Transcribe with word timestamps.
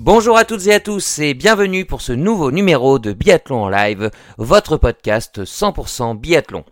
Bonjour 0.00 0.38
à 0.38 0.44
toutes 0.44 0.68
et 0.68 0.74
à 0.74 0.78
tous 0.78 1.18
et 1.18 1.34
bienvenue 1.34 1.84
pour 1.84 2.02
ce 2.02 2.12
nouveau 2.12 2.52
numéro 2.52 3.00
de 3.00 3.12
Biathlon 3.12 3.64
en 3.64 3.68
live, 3.68 4.12
votre 4.36 4.76
podcast 4.76 5.42
100% 5.42 6.16
biathlon. 6.16 6.64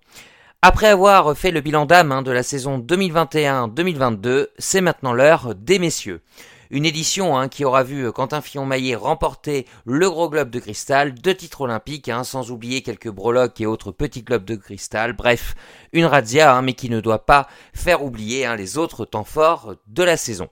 Après 0.63 0.87
avoir 0.87 1.37
fait 1.37 1.51
le 1.51 1.61
bilan 1.61 1.87
d'âme 1.87 2.13
hein, 2.13 2.23
de 2.23 2.31
la 2.31 2.45
saison 2.45 2.79
2021-2022, 2.79 4.47
c'est 4.59 4.81
maintenant 4.81 5.13
l'heure 5.13 5.57
des 5.57 5.81
messieurs. 5.81 6.23
Une 6.71 6.85
édition 6.85 7.37
hein, 7.37 7.49
qui 7.49 7.65
aura 7.65 7.83
vu 7.83 8.13
Quentin 8.13 8.41
Fillon-Maillet 8.41 8.95
remporter 8.95 9.67
le 9.85 10.09
gros 10.09 10.31
globe 10.31 10.51
de 10.51 10.61
cristal, 10.61 11.13
deux 11.13 11.35
titres 11.35 11.63
olympiques, 11.63 12.09
hein, 12.09 12.23
sans 12.23 12.53
oublier 12.53 12.83
quelques 12.83 13.11
breloques 13.11 13.61
et 13.61 13.67
autres 13.67 13.91
petits 13.91 14.23
globes 14.23 14.45
de 14.45 14.55
cristal, 14.55 15.15
bref, 15.15 15.57
une 15.93 16.05
razzia, 16.05 16.63
mais 16.63 16.75
qui 16.75 16.91
ne 16.91 17.01
doit 17.01 17.27
pas 17.27 17.49
faire 17.75 18.05
oublier 18.05 18.47
les 18.57 18.79
autres 18.79 19.05
temps 19.05 19.25
forts 19.25 19.75
de 19.89 20.05
la 20.05 20.17
saison. 20.17 20.49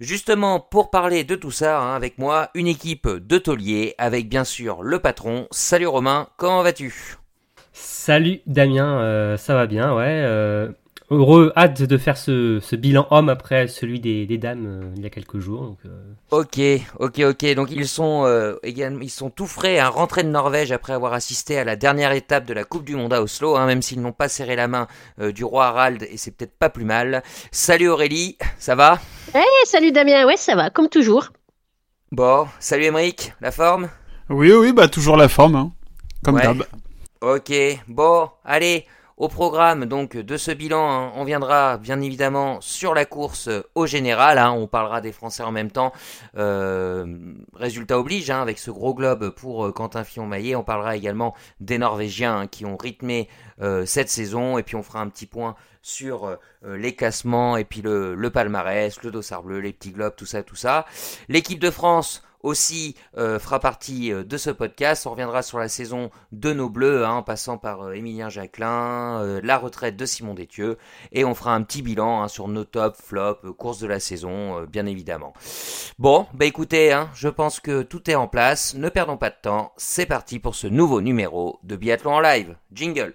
Justement, 0.00 0.60
pour 0.60 0.90
parler 0.90 1.24
de 1.24 1.34
tout 1.34 1.50
ça, 1.50 1.80
hein, 1.80 1.96
avec 1.96 2.18
moi, 2.18 2.50
une 2.54 2.68
équipe 2.68 3.08
de 3.08 3.36
tauliers, 3.36 3.96
avec 3.98 4.28
bien 4.28 4.44
sûr 4.44 4.84
le 4.84 5.00
patron. 5.00 5.48
Salut 5.50 5.88
Romain, 5.88 6.28
comment 6.36 6.62
vas-tu? 6.62 7.16
Salut 7.72 8.40
Damien, 8.46 9.00
euh, 9.00 9.36
ça 9.36 9.54
va 9.54 9.66
bien, 9.66 9.92
ouais. 9.92 10.04
euh, 10.06 10.68
heureux, 11.10 11.52
hâte 11.56 11.82
de 11.82 11.98
faire 11.98 12.16
ce, 12.16 12.60
ce 12.60 12.76
bilan 12.76 13.06
homme 13.10 13.28
après 13.28 13.66
celui 13.68 14.00
des, 14.00 14.26
des 14.26 14.38
dames 14.38 14.66
euh, 14.66 14.92
il 14.96 15.02
y 15.02 15.06
a 15.06 15.10
quelques 15.10 15.38
jours. 15.38 15.62
Donc, 15.62 15.78
euh, 15.86 16.12
Ok, 16.30 16.60
ok, 16.98 17.20
ok. 17.30 17.54
Donc 17.54 17.70
ils 17.70 17.88
sont 17.88 18.24
euh, 18.26 18.56
également, 18.62 19.00
ils 19.00 19.10
sont 19.10 19.30
tout 19.30 19.46
frais, 19.46 19.78
hein, 19.78 19.88
rentrés 19.88 20.22
de 20.22 20.28
Norvège 20.28 20.72
après 20.72 20.92
avoir 20.92 21.12
assisté 21.14 21.58
à 21.58 21.64
la 21.64 21.76
dernière 21.76 22.12
étape 22.12 22.44
de 22.44 22.52
la 22.54 22.64
Coupe 22.64 22.84
du 22.84 22.96
Monde 22.96 23.12
à 23.12 23.22
Oslo, 23.22 23.56
hein, 23.56 23.66
même 23.66 23.82
s'ils 23.82 24.00
n'ont 24.02 24.12
pas 24.12 24.28
serré 24.28 24.56
la 24.56 24.68
main 24.68 24.86
euh, 25.20 25.32
du 25.32 25.44
roi 25.44 25.66
Harald, 25.66 26.02
et 26.10 26.16
c'est 26.16 26.30
peut-être 26.30 26.56
pas 26.58 26.68
plus 26.70 26.84
mal. 26.84 27.22
Salut 27.52 27.88
Aurélie, 27.88 28.36
ça 28.58 28.74
va? 28.74 28.98
Eh, 29.34 29.66
salut 29.66 29.92
Damien, 29.92 30.26
ouais, 30.26 30.36
ça 30.36 30.56
va, 30.56 30.70
comme 30.70 30.88
toujours. 30.88 31.28
Bon, 32.12 32.46
salut 32.58 32.84
Émeric, 32.84 33.32
la 33.40 33.50
forme? 33.50 33.88
Oui, 34.30 34.52
oui, 34.52 34.72
bah 34.72 34.88
toujours 34.88 35.16
la 35.16 35.28
forme, 35.28 35.56
hein. 35.56 35.72
comme 36.22 36.36
Ouais. 36.36 36.42
d'hab. 36.42 36.64
Ok, 37.20 37.52
bon, 37.88 38.28
allez, 38.44 38.86
au 39.18 39.28
programme 39.28 39.84
donc 39.84 40.16
de 40.16 40.36
ce 40.36 40.52
bilan, 40.52 40.90
hein, 40.90 41.12
on 41.16 41.24
viendra 41.24 41.76
bien 41.76 42.00
évidemment 42.00 42.60
sur 42.60 42.94
la 42.94 43.04
course 43.04 43.50
au 43.74 43.86
général, 43.86 44.38
hein, 44.38 44.52
on 44.52 44.68
parlera 44.68 45.00
des 45.00 45.12
Français 45.12 45.42
en 45.42 45.50
même 45.50 45.70
temps, 45.70 45.92
euh, 46.36 47.04
résultat 47.54 47.98
oblige, 47.98 48.30
hein, 48.30 48.40
avec 48.40 48.58
ce 48.58 48.70
gros 48.70 48.94
globe 48.94 49.30
pour 49.30 49.66
euh, 49.66 49.72
Quentin 49.72 50.04
Fillon-Maillet, 50.04 50.54
on 50.54 50.62
parlera 50.62 50.96
également 50.96 51.34
des 51.60 51.78
Norvégiens 51.78 52.46
qui 52.46 52.64
ont 52.64 52.76
rythmé 52.76 53.28
euh, 53.60 53.84
cette 53.86 54.08
saison, 54.08 54.56
et 54.56 54.62
puis 54.62 54.76
on 54.76 54.84
fera 54.84 55.00
un 55.00 55.08
petit 55.08 55.26
point 55.26 55.56
sur 55.82 56.36
les 56.64 56.94
classements, 56.94 57.56
et 57.56 57.64
puis 57.64 57.80
le, 57.80 58.14
le 58.14 58.30
palmarès, 58.30 59.02
le 59.02 59.10
dossard 59.10 59.42
bleu, 59.42 59.60
les 59.60 59.72
petits 59.72 59.92
globes, 59.92 60.14
tout 60.16 60.26
ça, 60.26 60.42
tout 60.42 60.56
ça. 60.56 60.84
L'équipe 61.28 61.60
de 61.60 61.70
France 61.70 62.22
aussi 62.42 62.94
euh, 63.16 63.38
fera 63.38 63.60
partie 63.60 64.12
euh, 64.12 64.24
de 64.24 64.36
ce 64.36 64.50
podcast. 64.50 65.06
On 65.06 65.10
reviendra 65.10 65.42
sur 65.42 65.58
la 65.58 65.68
saison 65.68 66.10
de 66.32 66.52
nos 66.52 66.68
Bleus, 66.68 67.04
hein, 67.04 67.12
en 67.12 67.22
passant 67.22 67.58
par 67.58 67.82
euh, 67.82 67.92
Émilien 67.92 68.28
Jacquelin, 68.28 69.40
la 69.42 69.58
retraite 69.58 69.96
de 69.96 70.06
Simon 70.06 70.34
Détieux, 70.34 70.78
et 71.12 71.24
on 71.24 71.34
fera 71.34 71.54
un 71.54 71.62
petit 71.62 71.82
bilan 71.82 72.22
hein, 72.22 72.28
sur 72.28 72.48
nos 72.48 72.64
top, 72.64 72.96
flop, 72.96 73.38
euh, 73.44 73.52
courses 73.52 73.80
de 73.80 73.86
la 73.86 74.00
saison, 74.00 74.62
bien 74.64 74.86
évidemment. 74.86 75.32
Bon, 75.98 76.26
bah 76.34 76.44
écoutez, 76.44 76.92
hein, 76.92 77.10
je 77.14 77.28
pense 77.28 77.60
que 77.60 77.82
tout 77.82 78.10
est 78.10 78.14
en 78.14 78.28
place. 78.28 78.74
Ne 78.74 78.88
perdons 78.88 79.16
pas 79.16 79.30
de 79.30 79.36
temps. 79.40 79.72
C'est 79.76 80.06
parti 80.06 80.38
pour 80.38 80.54
ce 80.54 80.66
nouveau 80.66 81.00
numéro 81.00 81.58
de 81.62 81.76
Biathlon 81.76 82.14
en 82.14 82.20
live. 82.20 82.56
Jingle. 82.72 83.14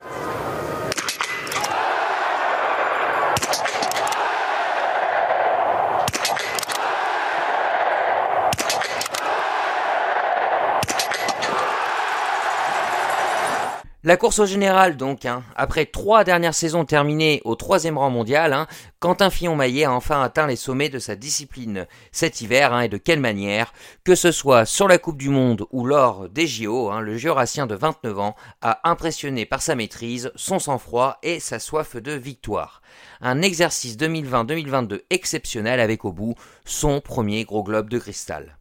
La 14.05 14.17
course 14.17 14.39
au 14.39 14.45
général, 14.45 14.97
donc, 14.97 15.23
hein, 15.23 15.43
après 15.55 15.85
trois 15.85 16.25
dernières 16.25 16.53
saisons 16.53 16.83
terminées 16.83 17.41
au 17.45 17.55
troisième 17.55 17.97
rang 17.97 18.09
mondial, 18.09 18.51
hein, 18.51 18.67
Quentin 18.99 19.29
Fillon-Maillet 19.29 19.85
a 19.85 19.93
enfin 19.93 20.21
atteint 20.21 20.45
les 20.45 20.57
sommets 20.57 20.89
de 20.89 20.99
sa 20.99 21.15
discipline 21.15 21.87
cet 22.11 22.41
hiver, 22.41 22.73
hein, 22.73 22.81
et 22.81 22.89
de 22.89 22.97
quelle 22.97 23.21
manière 23.21 23.71
Que 24.03 24.13
ce 24.13 24.33
soit 24.33 24.65
sur 24.65 24.89
la 24.89 24.97
Coupe 24.97 25.19
du 25.19 25.29
Monde 25.29 25.67
ou 25.71 25.85
lors 25.85 26.27
des 26.27 26.47
JO, 26.47 26.91
le 26.99 27.15
Jurassien 27.15 27.65
de 27.65 27.75
29 27.75 28.19
ans 28.19 28.35
a 28.61 28.81
impressionné 28.89 29.45
par 29.45 29.61
sa 29.61 29.75
maîtrise, 29.75 30.33
son 30.35 30.59
sang-froid 30.59 31.17
et 31.23 31.39
sa 31.39 31.59
soif 31.59 31.95
de 31.95 32.11
victoire. 32.11 32.81
Un 33.21 33.41
exercice 33.41 33.95
2020-2022 33.95 35.03
exceptionnel 35.11 35.79
avec 35.79 36.03
au 36.03 36.11
bout 36.11 36.35
son 36.65 36.99
premier 36.99 37.45
gros 37.45 37.63
globe 37.63 37.87
de 37.87 37.99
cristal. 37.99 38.57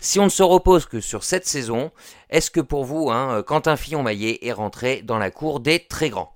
Si 0.00 0.20
on 0.20 0.24
ne 0.24 0.28
se 0.28 0.44
repose 0.44 0.86
que 0.86 1.00
sur 1.00 1.24
cette 1.24 1.46
saison, 1.46 1.90
est-ce 2.30 2.52
que 2.52 2.60
pour 2.60 2.84
vous, 2.84 3.10
hein, 3.10 3.42
Quentin 3.42 3.76
Fillon-Maillet 3.76 4.46
est 4.46 4.52
rentré 4.52 5.02
dans 5.02 5.18
la 5.18 5.30
cour 5.32 5.58
des 5.58 5.80
très 5.80 6.08
grands? 6.08 6.32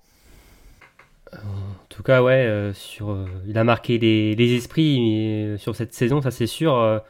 En 1.33 1.39
tout 1.89 2.03
cas, 2.03 2.23
ouais, 2.23 2.45
euh, 2.47 2.73
euh, 3.03 3.27
il 3.47 3.57
a 3.59 3.65
marqué 3.65 3.99
les, 3.99 4.55
esprits 4.55 4.99
euh, 5.45 5.59
sur 5.59 5.77
cette 5.77 5.95
saison, 5.95 6.21
ça 6.21 6.31
c'est 6.31 6.47
sûr. 6.47 7.01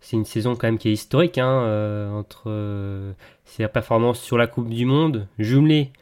c'est 0.00 0.16
une 0.16 0.24
saison 0.24 0.54
quand 0.54 0.66
même 0.66 0.78
qui 0.78 0.88
est 0.88 0.92
historique, 0.92 1.38
hein, 1.38 2.12
entre 2.12 3.14
ses 3.44 3.66
performances 3.68 4.20
sur 4.20 4.36
la 4.36 4.46
Coupe 4.46 4.68
du 4.68 4.84
Monde, 4.84 5.26
jumelées 5.38 5.92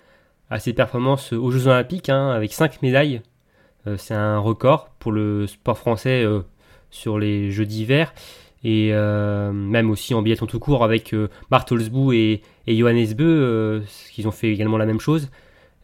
à 0.51 0.59
ses 0.59 0.73
performances 0.73 1.33
aux 1.33 1.51
Jeux 1.51 1.69
Olympiques, 1.69 2.09
hein, 2.09 2.31
avec 2.31 2.53
5 2.53 2.83
médailles. 2.83 3.23
C'est 3.97 4.15
un 4.15 4.39
record 4.39 4.91
pour 4.99 5.13
le 5.13 5.47
sport 5.47 5.79
français 5.79 6.25
sur 6.91 7.19
les 7.19 7.51
Jeux 7.51 7.67
d'hiver. 7.67 8.13
Et 8.65 8.91
euh, 8.93 9.53
même 9.53 9.91
aussi 9.91 10.15
en 10.15 10.23
biathlon 10.23 10.47
tout 10.47 10.61
court 10.61 10.85
avec 10.85 11.13
euh, 11.15 11.29
Bartelsbou 11.51 12.13
et, 12.13 12.43
et 12.67 12.77
Johannes 12.77 13.13
Beu, 13.15 13.25
euh, 13.25 13.81
qui 14.13 14.27
ont 14.27 14.31
fait 14.31 14.51
également 14.51 14.79
la 14.79 14.87
même 14.87 15.01
chose. 15.01 15.31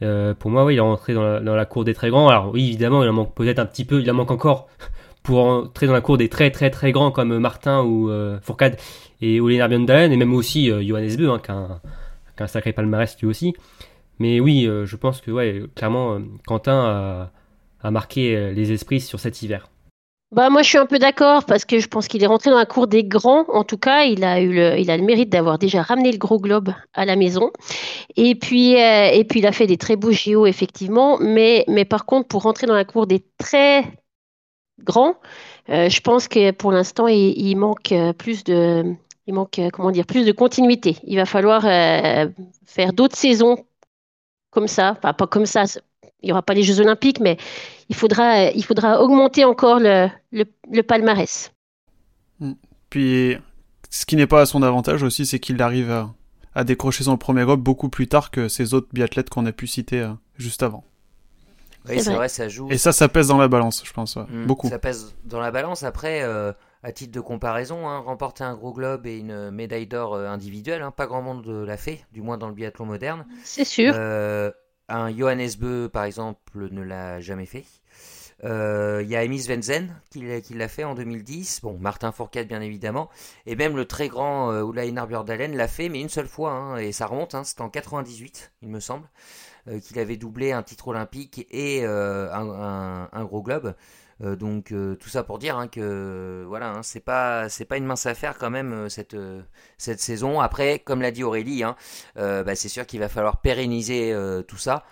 Euh, 0.03 0.35
pour 0.35 0.51
moi, 0.51 0.65
oui, 0.65 0.75
il 0.75 0.77
est 0.77 0.81
rentré 0.81 1.13
dans 1.15 1.25
la, 1.25 1.41
dans 1.41 1.57
la 1.57 1.65
cour 1.65 1.85
des 1.85 1.95
très 1.95 2.11
grands. 2.11 2.29
Alors 2.29 2.53
oui, 2.53 2.69
évidemment, 2.69 3.03
il 3.03 3.09
en 3.09 3.13
manque 3.13 3.35
peut-être 3.35 3.59
un 3.59 3.67
petit 3.67 3.85
peu, 3.85 4.01
il 4.01 4.11
en 4.11 4.15
manque 4.15 4.31
encore 4.31 4.69
pour 5.23 5.45
entrer 5.45 5.87
dans 5.87 5.93
la 5.93 6.01
cour 6.01 6.19
des 6.19 6.29
très 6.29 6.51
très 6.51 6.71
très 6.71 6.93
grands 6.93 7.11
comme 7.11 7.37
Martin 7.39 7.83
ou 7.83 8.11
euh, 8.11 8.39
Fourcade 8.43 8.77
et 9.21 9.41
Olenar 9.41 9.69
Bjørndalen, 9.69 10.13
et 10.13 10.17
même 10.17 10.35
aussi 10.35 10.71
euh, 10.71 10.83
Johannes 10.83 11.17
Beu, 11.17 11.31
hein, 11.31 11.41
qui, 11.45 12.43
a 12.43 12.47
sacré 12.47 12.73
palmarès 12.73 13.17
lui 13.21 13.27
aussi. 13.27 13.55
Mais 14.19 14.41
oui, 14.41 14.67
euh, 14.67 14.87
je 14.87 14.97
pense 14.97 15.21
que 15.21 15.31
ouais, 15.31 15.63
clairement, 15.75 16.15
euh, 16.15 16.21
Quentin 16.47 16.79
a, 16.85 17.33
a 17.83 17.91
marqué 17.91 18.37
euh, 18.37 18.53
les 18.53 18.73
esprits 18.73 19.01
sur 19.01 19.21
cet 19.21 19.43
hiver. 19.43 19.71
Bah 20.31 20.51
moi 20.51 20.61
je 20.61 20.69
suis 20.69 20.79
un 20.79 20.85
peu 20.85 20.99
d'accord 20.99 21.47
parce 21.47 21.65
que 21.65 21.79
je 21.79 21.89
pense 21.89 22.07
qu'il 22.07 22.23
est 22.23 22.27
rentré 22.27 22.51
dans 22.51 22.59
la 22.59 22.67
cour 22.67 22.87
des 22.87 23.03
grands. 23.03 23.47
En 23.49 23.65
tout 23.65 23.79
cas, 23.79 24.05
il 24.05 24.25
a 24.25 24.41
eu 24.43 24.53
le, 24.53 24.79
il 24.79 24.91
a 24.91 24.97
le 24.99 25.03
mérite 25.03 25.31
d'avoir 25.31 25.59
déjà 25.59 25.83
ramené 25.83 26.13
le 26.13 26.19
gros 26.19 26.39
globe 26.39 26.75
à 26.93 27.07
la 27.07 27.17
maison. 27.17 27.51
Et 28.17 28.35
puis, 28.35 28.77
euh, 28.77 29.11
et 29.11 29.25
puis 29.25 29.41
il 29.41 29.47
a 29.47 29.53
fait 29.53 29.67
des 29.67 29.79
très 29.79 29.97
beaux 29.97 30.13
JO 30.13 30.45
effectivement. 30.47 31.19
Mais, 31.19 31.65
mais 31.67 31.87
par 31.87 32.05
contre, 32.05 32.29
pour 32.29 32.43
rentrer 32.43 32.67
dans 32.67 32.75
la 32.75 32.85
cour 32.85 33.07
des 33.07 33.25
très 33.39 33.85
grands, 34.85 35.15
euh, 35.71 35.89
je 35.89 36.01
pense 36.03 36.29
que 36.29 36.51
pour 36.53 36.73
l'instant 36.73 37.09
il, 37.09 37.57
manque 37.57 37.93
euh, 37.93 38.13
plus 38.13 38.45
de, 38.45 38.85
il 39.27 39.35
manque 39.35 39.61
comment 39.73 39.91
dire, 39.91 40.07
plus 40.07 40.27
de 40.27 40.33
continuité. 40.33 40.99
Il 41.05 41.17
va 41.17 41.25
falloir 41.25 41.63
faire 41.63 42.93
d'autres 42.93 43.17
saisons 43.17 43.65
comme 44.51 44.69
ça, 44.69 44.97
enfin 44.99 45.15
pas 45.15 45.27
comme 45.27 45.47
ça. 45.47 45.65
Il 46.23 46.27
n'y 46.27 46.33
aura 46.33 46.43
pas 46.43 46.55
les 46.55 46.63
Jeux 46.65 46.81
Olympiques, 46.81 47.21
mais 47.21 47.37
il 47.89 47.95
faudra, 47.95 48.45
il 48.51 48.65
faudra 48.65 49.01
augmenter 49.01 49.45
encore 49.45 49.79
le, 49.79 50.09
le, 50.33 50.45
le 50.71 50.83
palmarès. 50.83 51.53
Puis, 52.91 53.37
ce 53.91 54.07
qui 54.07 54.17
n'est 54.17 54.27
pas 54.27 54.41
à 54.43 54.47
son 54.47 54.63
avantage 54.63 55.03
aussi, 55.03 55.27
c'est 55.27 55.39
qu'il 55.39 55.61
arrive 55.63 55.91
à, 55.91 56.13
à 56.55 56.65
décrocher 56.65 57.05
son 57.05 57.17
premier 57.17 57.45
globe 57.45 57.61
beaucoup 57.63 57.89
plus 57.89 58.09
tard 58.09 58.31
que 58.31 58.49
ces 58.49 58.75
autres 58.75 58.89
biathlètes 58.93 59.31
qu'on 59.31 59.47
a 59.47 59.53
pu 59.53 59.67
citer 59.67 60.01
euh, 60.01 60.13
juste 60.37 60.63
avant. 60.63 60.85
Oui, 61.89 62.01
C'est 62.01 62.11
vrai. 62.11 62.17
vrai, 62.17 62.29
ça 62.29 62.49
joue. 62.49 62.69
Et 62.71 62.79
ça, 62.79 62.93
ça 62.93 63.09
pèse 63.09 63.29
dans 63.29 63.39
la 63.39 63.49
balance, 63.49 63.83
je 63.85 63.93
pense, 63.93 64.17
ouais. 64.17 64.25
Mm, 64.29 64.47
beaucoup. 64.47 64.69
Ça 64.69 64.79
pèse 64.79 65.15
dans 65.25 65.41
la 65.41 65.51
balance. 65.51 65.83
Après, 65.85 66.23
euh, 66.23 66.53
à 66.83 66.93
titre 66.93 67.13
de 67.13 67.21
comparaison, 67.21 67.89
hein, 67.89 67.99
remporter 68.01 68.45
un 68.45 68.55
gros 68.55 68.73
globe 68.73 69.07
et 69.07 69.19
une 69.19 69.51
médaille 69.51 69.87
d'or 69.87 70.15
euh, 70.15 70.27
individuelle, 70.29 70.83
hein, 70.83 70.91
pas 70.91 71.07
grand 71.07 71.23
monde 71.23 71.47
l'a 71.47 71.77
fait, 71.77 72.05
du 72.13 72.21
moins 72.23 72.37
dans 72.39 72.49
le 72.49 72.55
biathlon 72.55 72.85
moderne. 72.87 73.27
C'est 73.43 73.65
sûr. 73.65 73.93
Euh, 73.97 74.51
un 74.89 75.15
Johannes 75.17 75.51
Beu, 75.59 75.89
par 75.93 76.05
exemple, 76.05 76.69
ne 76.71 76.83
l'a 76.83 77.21
jamais 77.21 77.47
fait. 77.47 77.65
Euh, 78.45 79.01
Il 79.03 79.11
y 79.11 79.17
a 79.17 79.25
Emis 79.25 79.47
Venzen 79.49 79.95
qui 80.11 80.55
l'a 80.55 80.69
fait 80.69 80.85
en 80.85 80.95
2010. 80.95 81.61
Bon, 81.63 81.77
Martin 81.79 82.13
Fourcade 82.13 82.47
bien 82.49 82.61
évidemment. 82.61 83.09
Et 83.47 83.57
même 83.57 83.77
le 83.77 83.85
très 83.85 84.09
grand 84.09 84.53
euh, 84.53 84.63
Oulaï 84.63 84.93
Narburdalen 84.93 85.57
l'a 85.57 85.69
fait, 85.69 85.89
mais 85.89 86.01
une 86.01 86.09
seule 86.09 86.29
fois. 86.29 86.53
hein, 86.53 86.77
et 86.79 86.93
ça 86.93 87.07
remonte, 87.07 87.35
hein, 87.35 87.45
c'était 87.45 87.63
en 87.63 87.71
98, 87.71 88.53
il 88.63 88.69
me 88.69 88.81
semble, 88.81 89.09
euh, 89.69 89.81
qu'il 89.81 89.99
avait 89.99 90.17
doublé 90.17 90.53
un 90.53 90.63
titre 90.63 90.89
olympique 90.89 91.47
et 91.51 91.83
euh, 91.85 92.31
un 92.33 93.25
gros 93.25 93.43
globe. 93.43 93.75
Euh, 94.21 94.35
donc 94.35 94.73
euh, 94.73 94.97
tout 94.97 95.09
ça 95.09 95.23
pour 95.23 95.39
dire 95.39 95.57
hein, 95.57 95.69
que 95.69 96.45
voilà, 96.49 96.71
hein, 96.73 96.83
c'est 96.83 96.99
pas 96.99 97.49
c'est 97.49 97.65
pas 97.65 97.77
une 97.77 97.85
mince 97.87 98.05
affaire 98.07 98.37
quand 98.37 98.51
même 98.51 98.73
euh, 98.73 98.89
cette 98.89 99.15
euh, 99.15 99.43
cette 99.77 100.01
saison. 100.01 100.41
Après, 100.41 100.81
comme 100.81 101.03
l'a 101.03 101.13
dit 101.13 101.23
Aurélie, 101.23 101.63
hein, 101.63 101.77
euh, 102.17 102.43
bah, 102.43 102.57
c'est 102.57 102.69
sûr 102.69 102.85
qu'il 102.85 102.99
va 102.99 103.09
falloir 103.09 103.41
pérenniser 103.41 104.13
euh, 104.13 104.43
tout 104.43 104.57
ça 104.57 104.85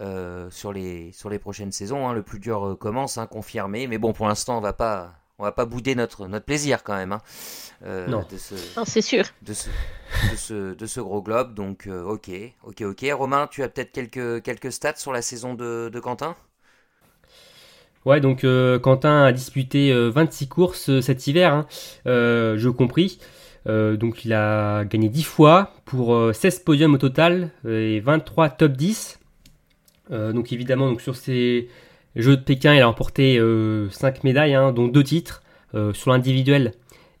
euh, 0.00 0.50
sur 0.50 0.72
les 0.72 1.12
sur 1.12 1.30
les 1.30 1.38
prochaines 1.38 1.70
saisons. 1.70 2.08
hein. 2.08 2.12
Le 2.12 2.22
plus 2.24 2.40
dur 2.40 2.76
commence, 2.80 3.18
hein, 3.18 3.26
confirmé. 3.28 3.86
Mais 3.86 3.98
bon, 3.98 4.12
pour 4.12 4.26
l'instant, 4.26 4.58
on 4.58 4.60
va 4.60 4.72
pas 4.72 5.12
on 5.38 5.44
va 5.44 5.52
pas 5.52 5.64
bouder 5.64 5.94
notre 5.94 6.26
notre 6.26 6.44
plaisir 6.44 6.82
quand 6.82 6.94
même 6.96 7.12
hein, 7.12 7.22
euh, 7.84 8.06
Non. 8.08 8.26
de 8.30 8.36
ce 8.36 8.54
Non, 8.76 8.84
c'est 8.84 9.00
sûr. 9.00 9.24
de 9.42 9.54
ce, 9.54 9.68
de 10.32 10.36
ce, 10.36 10.74
de 10.74 10.86
ce 10.86 11.00
gros 11.00 11.22
globe. 11.22 11.54
Donc, 11.54 11.86
euh, 11.86 12.02
ok, 12.02 12.30
ok, 12.64 12.80
ok. 12.82 13.06
Romain, 13.12 13.46
tu 13.48 13.62
as 13.62 13.68
peut-être 13.68 13.92
quelques, 13.92 14.42
quelques 14.42 14.72
stats 14.72 14.96
sur 14.96 15.12
la 15.12 15.22
saison 15.22 15.54
de, 15.54 15.88
de 15.92 16.00
Quentin? 16.00 16.36
Ouais, 18.04 18.20
donc 18.20 18.42
euh, 18.44 18.78
Quentin 18.80 19.22
a 19.24 19.32
disputé 19.32 19.92
euh, 19.92 20.08
26 20.10 20.48
courses 20.48 20.88
euh, 20.90 21.00
cet 21.00 21.26
hiver, 21.26 21.52
hein, 21.54 21.66
euh, 22.06 22.56
je 22.58 22.68
compris. 22.68 23.18
Euh, 23.68 23.96
donc 23.96 24.24
il 24.24 24.32
a 24.32 24.84
gagné 24.84 25.08
10 25.08 25.22
fois 25.22 25.72
pour 25.84 26.14
euh, 26.14 26.32
16 26.32 26.60
podiums 26.60 26.94
au 26.94 26.98
total 26.98 27.50
euh, 27.64 27.96
et 27.96 28.00
23 28.00 28.48
top 28.50 28.72
10. 28.72 29.20
Euh, 30.10 30.32
donc 30.32 30.52
évidemment, 30.52 30.88
donc 30.90 31.00
sur 31.00 31.14
ces 31.14 31.68
Jeux 32.16 32.36
de 32.36 32.42
Pékin, 32.42 32.74
il 32.74 32.80
a 32.80 32.86
remporté 32.86 33.40
5 33.90 34.24
médailles, 34.24 34.54
hein, 34.54 34.72
dont 34.72 34.88
2 34.88 35.02
titres 35.04 35.42
euh, 35.74 35.92
sur 35.94 36.10
l'individuel 36.10 36.72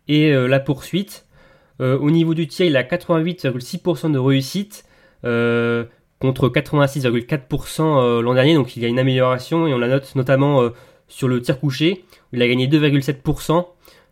et 0.08 0.32
euh, 0.34 0.46
la 0.48 0.60
poursuite. 0.60 1.24
Euh, 1.80 1.96
au 1.98 2.10
niveau 2.10 2.34
du 2.34 2.46
tir, 2.48 2.66
il 2.66 2.76
a 2.76 2.82
88,6% 2.82 4.10
de 4.12 4.18
réussite. 4.18 4.84
euh, 5.24 5.84
contre 6.22 6.48
86,4% 6.48 7.82
euh, 7.82 8.22
l'an 8.22 8.34
dernier, 8.34 8.54
donc 8.54 8.76
il 8.76 8.82
y 8.82 8.86
a 8.86 8.88
une 8.88 9.00
amélioration 9.00 9.66
et 9.66 9.74
on 9.74 9.78
la 9.78 9.88
note 9.88 10.14
notamment 10.14 10.62
euh, 10.62 10.70
sur 11.08 11.26
le 11.26 11.42
tir 11.42 11.58
couché, 11.58 12.04
où 12.32 12.36
il 12.36 12.42
a 12.42 12.46
gagné 12.46 12.68
2,7%, 12.68 13.66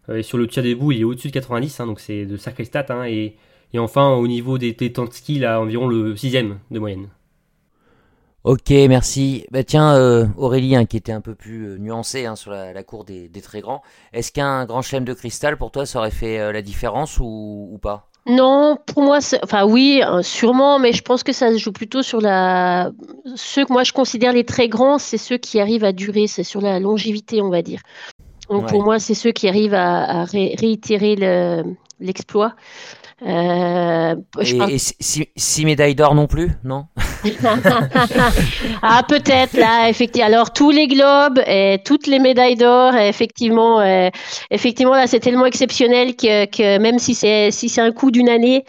euh, 0.09 0.17
et 0.17 0.23
sur 0.25 0.37
le 0.37 0.49
tir 0.49 0.65
debout 0.65 0.91
il 0.91 1.03
est 1.03 1.05
au-dessus 1.05 1.29
de 1.29 1.33
90, 1.33 1.79
hein, 1.79 1.87
donc 1.87 2.01
c'est 2.01 2.27
de 2.27 2.37
sacrées 2.37 2.65
stats, 2.65 2.87
hein, 2.91 3.05
et, 3.05 3.37
enfin 3.79 4.11
au 4.11 4.27
niveau 4.27 4.59
des, 4.59 4.73
des 4.73 4.93
temps 4.93 5.05
de 5.05 5.13
ski, 5.13 5.37
il 5.37 5.45
a 5.45 5.61
environ 5.61 5.87
le 5.87 6.17
sixième 6.17 6.59
de 6.73 6.81
moyenne. 6.81 7.07
Ok, 8.43 8.71
merci. 8.71 9.45
Bah 9.53 9.63
tiens, 9.63 9.95
Aurélie, 10.37 10.75
hein, 10.75 10.87
qui 10.87 10.97
était 10.97 11.13
un 11.13 11.21
peu 11.21 11.35
plus 11.35 11.67
euh, 11.67 11.79
nuancée 11.79 12.25
hein, 12.25 12.35
sur 12.35 12.51
la, 12.51 12.83
cour 12.83 13.05
des, 13.05 13.31
très 13.41 13.61
grands, 13.61 13.83
est-ce 14.13 14.33
qu'un 14.33 14.65
grand 14.65 14.83
chelem 14.83 15.05
de 15.05 15.15
cristal 15.15 15.57
pour 15.57 15.71
toi 15.71 15.87
ça 15.87 16.01
aurait 16.01 16.11
fait 16.11 16.53
la 16.53 16.63
différence 16.63 17.19
ou 17.21 17.79
pas? 17.81 18.10
Non, 18.27 18.77
pour 18.87 19.03
moi, 19.03 19.19
enfin 19.43 19.65
oui, 19.65 20.03
euh, 20.07 20.23
sûrement, 20.23 20.79
mais 20.79 20.93
je 20.93 21.03
pense 21.03 21.23
que 21.23 21.33
ça 21.33 21.51
se 21.53 21.57
joue 21.59 21.73
plutôt 21.73 22.03
sur 22.03 22.21
la. 22.21 22.91
Ceux 23.35 23.65
que 23.65 23.73
moi 23.73 23.83
je 23.83 23.93
considère 23.93 24.33
les 24.33 24.45
très 24.45 24.69
grands, 24.69 24.99
c'est 24.99 25.17
ceux 25.19 25.39
qui 25.39 25.59
arrivent 25.59 25.85
à 25.85 25.93
durer, 25.93 26.27
c'est 26.27 26.45
sur 26.45 26.61
la 26.61 26.79
longévité, 26.81 27.41
on 27.41 27.49
va 27.49 27.63
dire. 27.63 27.81
Donc 28.51 28.65
pour 28.71 28.83
moi, 28.85 28.99
c'est 28.99 29.15
ceux 29.15 29.33
qui 29.33 29.49
arrivent 29.49 29.75
à, 29.75 30.21
à 30.21 30.25
ré- 30.25 30.55
réitérer 30.59 31.17
le- 31.17 31.63
l'exploit. 31.99 32.55
Euh, 33.23 34.15
je 34.41 34.57
Et, 34.71 34.79
six, 34.79 35.65
médailles 35.65 35.95
d'or 35.95 36.15
non 36.15 36.27
plus 36.27 36.53
Non? 36.65 36.87
Ah, 38.83 39.03
peut-être 39.07 39.55
là, 39.55 39.89
effectivement. 39.89 40.27
Alors 40.27 40.53
tous 40.53 40.71
les 40.71 40.87
globes 40.89 41.39
et 41.47 41.79
toutes 41.85 42.07
les 42.07 42.19
médailles 42.19 42.57
d'or, 42.57 42.95
effectivement, 42.95 43.81
euh, 43.81 44.09
effectivement 44.51 44.95
là, 44.95 45.07
c'est 45.07 45.21
tellement 45.21 45.47
exceptionnel 45.47 46.17
que, 46.17 46.47
que 46.47 46.79
même 46.79 46.99
si 46.99 47.15
c'est 47.15 47.51
si 47.51 47.69
c'est 47.69 47.81
un 47.81 47.93
coup 47.93 48.11
d'une 48.11 48.29
année, 48.29 48.65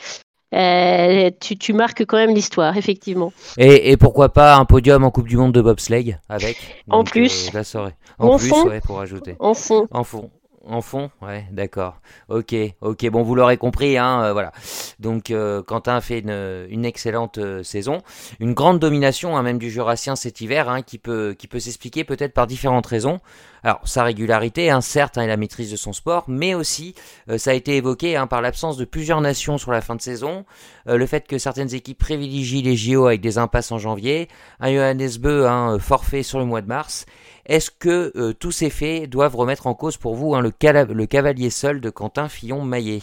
euh, 0.54 1.30
tu, 1.40 1.58
tu 1.58 1.72
marques 1.74 2.06
quand 2.06 2.18
même 2.18 2.36
l'histoire, 2.36 2.76
effectivement. 2.76 3.32
et, 3.58 3.92
et 3.92 3.98
pourquoi 3.98 4.34
pas 4.34 4.56
un 4.58 4.66
podium 4.66 5.04
en 5.06 5.12
Coupe 5.12 5.28
du 5.30 5.38
Monde 5.38 5.54
de 5.54 5.62
bobsleigh 5.62 6.18
avec? 6.28 6.58
En 6.90 7.04
plus. 7.06 7.50
euh, 7.56 7.64
ça 7.64 7.80
aurait- 7.82 7.96
En 8.20 8.28
En 8.30 8.38
plus, 8.38 8.50
fond. 8.50 8.68
ouais, 8.68 8.82
pour 8.82 9.00
ajouter. 9.00 9.36
En 9.40 9.54
fond. 9.54 9.88
En 9.92 10.04
fond. 10.04 10.30
En 10.64 10.82
fond, 10.82 11.10
ouais, 11.24 11.48
d'accord. 11.52 12.02
Ok, 12.30 12.54
ok. 12.82 13.10
Bon, 13.10 13.24
vous 13.24 13.34
l'aurez 13.34 13.58
compris, 13.58 13.98
hein, 13.98 14.26
euh, 14.26 14.34
voilà. 14.34 14.52
Donc, 15.00 15.32
euh, 15.32 15.64
Quentin 15.64 15.96
a 15.96 16.02
fait 16.02 16.20
une, 16.20 16.86
excellente 16.86 17.40
euh, 17.40 17.64
saison, 17.64 17.98
une 18.40 18.54
grande 18.54 18.78
domination, 18.78 19.36
hein, 19.36 19.42
même 19.42 19.58
du 19.58 19.72
Jurassien 19.72 20.16
cet 20.16 20.40
hiver, 20.40 20.70
hein, 20.70 20.84
qui 20.84 21.00
peut, 21.00 21.36
qui 21.38 21.48
peut 21.48 21.60
s'expliquer 21.60 22.04
peut-être 22.04 22.34
par 22.34 22.46
différentes 22.46 22.86
raisons. 22.86 23.22
Alors, 23.64 23.80
sa 23.86 24.04
régularité, 24.04 24.70
hein, 24.70 24.82
certes, 24.82 25.18
hein, 25.18 25.24
et 25.24 25.28
la 25.28 25.38
maîtrise 25.38 25.72
de 25.72 25.76
son 25.76 25.94
sport, 25.94 26.26
mais 26.28 26.54
aussi, 26.54 26.94
ça 27.38 27.52
a 27.52 27.54
été 27.54 27.78
évoqué 27.78 28.16
hein, 28.16 28.28
par 28.28 28.42
l'absence 28.42 28.78
de 28.78 28.86
plusieurs 28.86 29.22
nations 29.22 29.58
sur 29.58 29.72
la 29.72 29.82
fin 29.82 29.96
de 29.96 30.02
saison, 30.02 30.46
le 30.88 31.06
fait 31.06 31.28
que 31.28 31.38
certaines 31.38 31.74
équipes 31.76 32.00
privilégient 32.00 32.64
les 32.64 32.76
JO 32.76 33.06
avec 33.06 33.22
des 33.22 33.38
impasses 33.38 33.72
en 33.72 33.78
janvier, 33.78 34.30
un 34.60 34.74
Johannes 34.74 35.18
Beu, 35.20 35.48
hein, 35.48 35.78
forfait 35.80 36.24
sur 36.24 36.40
le 36.40 36.46
mois 36.46 36.62
de 36.62 36.68
mars. 36.68 37.06
Est-ce 37.46 37.72
que 37.72 38.12
euh, 38.16 38.34
tous 38.34 38.52
ces 38.52 38.70
faits 38.70 39.10
doivent 39.10 39.36
remettre 39.36 39.68
en 39.68 39.74
cause 39.74 39.98
pour 39.98 40.16
vous 40.16 40.36
hein, 40.36 40.42
le, 40.42 41.06
cavalier 41.06 41.50
seul 41.50 41.82
de 41.82 41.90
Quentin 41.90 42.30
Fillon-Maillet? 42.30 43.02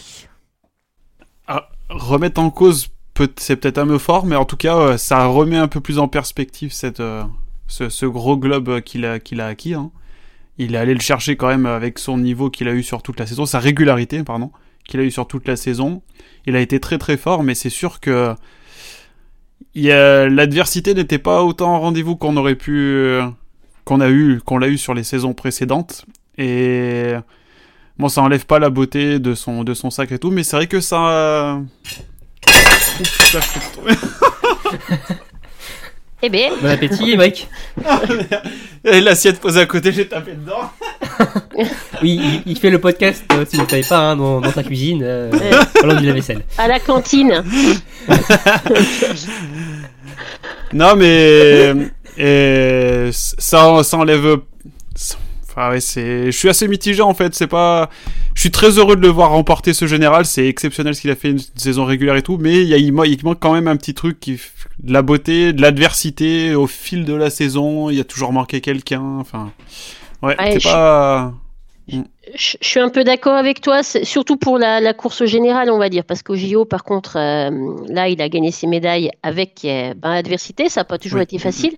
Ah, 1.47 1.69
remettre 1.89 2.41
en 2.41 2.51
cause, 2.51 2.89
c'est 3.37 3.57
peut-être 3.57 3.79
un 3.79 3.87
peu 3.87 3.99
fort, 3.99 4.27
mais 4.27 4.37
en 4.37 4.45
tout 4.45 4.57
cas, 4.57 4.77
euh, 4.77 4.97
ça 4.97 5.27
remet 5.27 5.57
un 5.57 5.69
peu 5.69 5.81
plus 5.81 5.99
en 5.99 6.09
perspective 6.09 6.73
cette, 6.73 7.01
euh, 7.01 7.25
ce, 7.67 8.07
gros 8.07 8.37
globe 8.37 8.81
qu'il 8.81 9.05
a, 9.05 9.15
a 9.15 9.47
acquis. 9.47 9.75
hein. 9.75 9.91
Il 10.59 10.75
est 10.75 10.79
allé 10.79 10.95
le 10.95 11.01
chercher 11.01 11.37
quand 11.37 11.49
même 11.49 11.67
avec 11.67 11.99
son 11.99 12.19
niveau 12.19 12.51
qu'il 12.51 12.69
a 12.69 12.73
eu 12.73 12.83
sur 12.83 13.03
toute 13.03 13.19
la 13.21 13.27
saison, 13.27 13.47
sa 13.47 13.61
régularité, 13.61 14.23
pardon, 14.25 14.51
qu'il 14.87 14.99
a 15.01 15.05
eu 15.05 15.11
sur 15.11 15.29
toute 15.29 15.47
la 15.47 15.57
saison. 15.57 16.03
Il 16.47 16.57
a 16.57 16.61
été 16.61 16.81
très 16.81 16.99
très 16.99 17.17
fort, 17.17 17.45
mais 17.45 17.55
c'est 17.55 17.71
sûr 17.71 18.01
que 18.01 18.35
l'adversité 19.75 20.95
n'était 20.95 21.19
pas 21.19 21.45
autant 21.45 21.75
en 21.75 21.81
rendez-vous 21.81 22.17
qu'on 22.17 22.37
aurait 22.37 22.57
pu, 22.57 23.21
qu'on 23.89 24.01
a 24.01 24.11
eu, 24.11 24.41
qu'on 24.45 24.59
l'a 24.59 24.69
eu 24.69 24.77
sur 24.77 24.93
les 24.93 25.03
saisons 25.03 25.33
précédentes. 25.33 26.05
Et 26.37 27.15
Bon, 27.99 28.09
ça 28.09 28.21
enlève 28.23 28.45
pas 28.47 28.59
la 28.61 28.69
beauté 28.71 29.19
de 29.19 29.35
son, 29.35 29.65
de 29.65 29.75
son 29.75 29.91
sac 29.91 30.13
et 30.13 30.19
tout, 30.19 30.31
mais 30.31 30.45
c'est 30.45 30.55
vrai 30.57 30.67
que 30.69 30.81
ça. 30.81 31.59
Oups, 33.01 33.33
là, 33.35 33.41
je. 33.41 33.95
Eh 36.23 36.29
bien, 36.29 36.51
Bon 36.61 36.69
appétit, 36.69 37.17
Mike 37.17 37.49
Et 38.85 39.01
l'assiette 39.01 39.41
posée 39.41 39.61
à 39.61 39.67
côté, 39.67 39.91
j'ai 39.93 40.07
tapé 40.07 40.33
dedans. 40.33 40.71
Oui, 42.03 42.21
il, 42.47 42.53
il 42.53 42.57
fait 42.59 42.71
le 42.71 42.79
podcast, 42.81 43.25
euh, 43.33 43.45
si 43.49 43.57
vous 43.57 43.65
ne 43.65 43.69
savez 43.69 43.83
pas, 43.83 43.99
hein, 43.99 44.17
dans, 44.17 44.41
dans 44.41 44.53
sa 44.53 44.63
cuisine, 44.63 45.01
euh, 45.03 45.33
Ouais. 45.33 45.51
pendant 45.81 45.97
du 45.97 46.07
lave-vaisselle. 46.07 46.43
à 46.57 46.69
la 46.69 46.79
cantine. 46.79 47.43
Non, 50.73 50.95
mais. 50.97 51.73
Et 52.19 53.11
ça, 53.13 53.83
ça 53.85 53.97
enlève. 53.97 54.39
Enfin, 55.49 55.71
ouais, 55.71 55.81
c'est. 55.81 56.27
Je 56.27 56.37
suis 56.37 56.49
assez 56.49 56.69
mitigé 56.69 57.01
en 57.03 57.15
fait. 57.15 57.35
C'est 57.35 57.47
pas. 57.47 57.89
Je 58.35 58.41
suis 58.41 58.51
très 58.51 58.79
heureux 58.79 58.97
de 58.97 59.01
le 59.03 59.09
voir 59.09 59.31
remporter 59.31 59.73
ce 59.73 59.87
général. 59.87 60.25
C'est 60.25 60.47
exceptionnel 60.47 60.95
ce 60.95 61.01
qu'il 61.01 61.11
a 61.11 61.17
fait 61.17 61.31
une 61.31 61.41
saison 61.57 61.85
régulière 61.85 62.17
et 62.17 62.23
tout. 62.23 62.39
Mais 62.39 62.63
il, 62.63 62.69
y 62.69 62.75
a, 62.75 62.77
il, 62.77 62.93
man- 62.93 63.07
il 63.09 63.19
manque 63.25 63.41
quand 63.41 63.53
même 63.53 63.69
un 63.69 63.77
petit 63.77 63.95
truc 63.95 64.21
qui. 64.21 64.41
De 64.81 64.93
la 64.93 65.03
beauté, 65.03 65.53
de 65.53 65.61
l'adversité 65.63 66.55
au 66.55 66.67
fil 66.67 67.05
de 67.05 67.15
la 67.15 67.31
saison. 67.31 67.91
Il 67.91 67.97
y 67.97 68.01
a 68.01 68.05
toujours 68.05 68.33
manqué 68.33 68.61
quelqu'un. 68.61 69.03
Enfin. 69.21 69.53
Ouais, 70.23 70.37
Ouais, 70.39 70.53
c'est 70.53 70.61
pas. 70.71 71.35
Je, 71.89 72.01
je 72.35 72.69
suis 72.69 72.81
un 72.81 72.91
peu 72.91 73.03
d'accord 73.05 73.35
avec 73.35 73.63
toi, 73.63 73.83
surtout 73.83 74.37
pour 74.37 74.59
la, 74.59 74.81
la 74.81 74.93
course 74.93 75.25
générale, 75.25 75.71
on 75.71 75.79
va 75.79 75.89
dire, 75.89 76.05
parce 76.05 76.23
qu'au 76.23 76.37
JO, 76.37 76.67
par 76.67 76.85
contre, 76.85 77.17
euh, 77.17 77.51
là, 77.89 78.09
il 78.09 78.21
a 78.21 78.29
gagné 78.29 78.51
ses 78.51 78.67
médailles 78.67 79.11
avec 79.23 79.65
euh, 79.65 79.95
ben, 79.95 80.11
adversité, 80.11 80.69
ça 80.69 80.81
n'a 80.81 80.85
pas 80.85 80.99
toujours 80.99 81.19
Oui. 81.19 81.25
été 81.25 81.39
facile. 81.39 81.75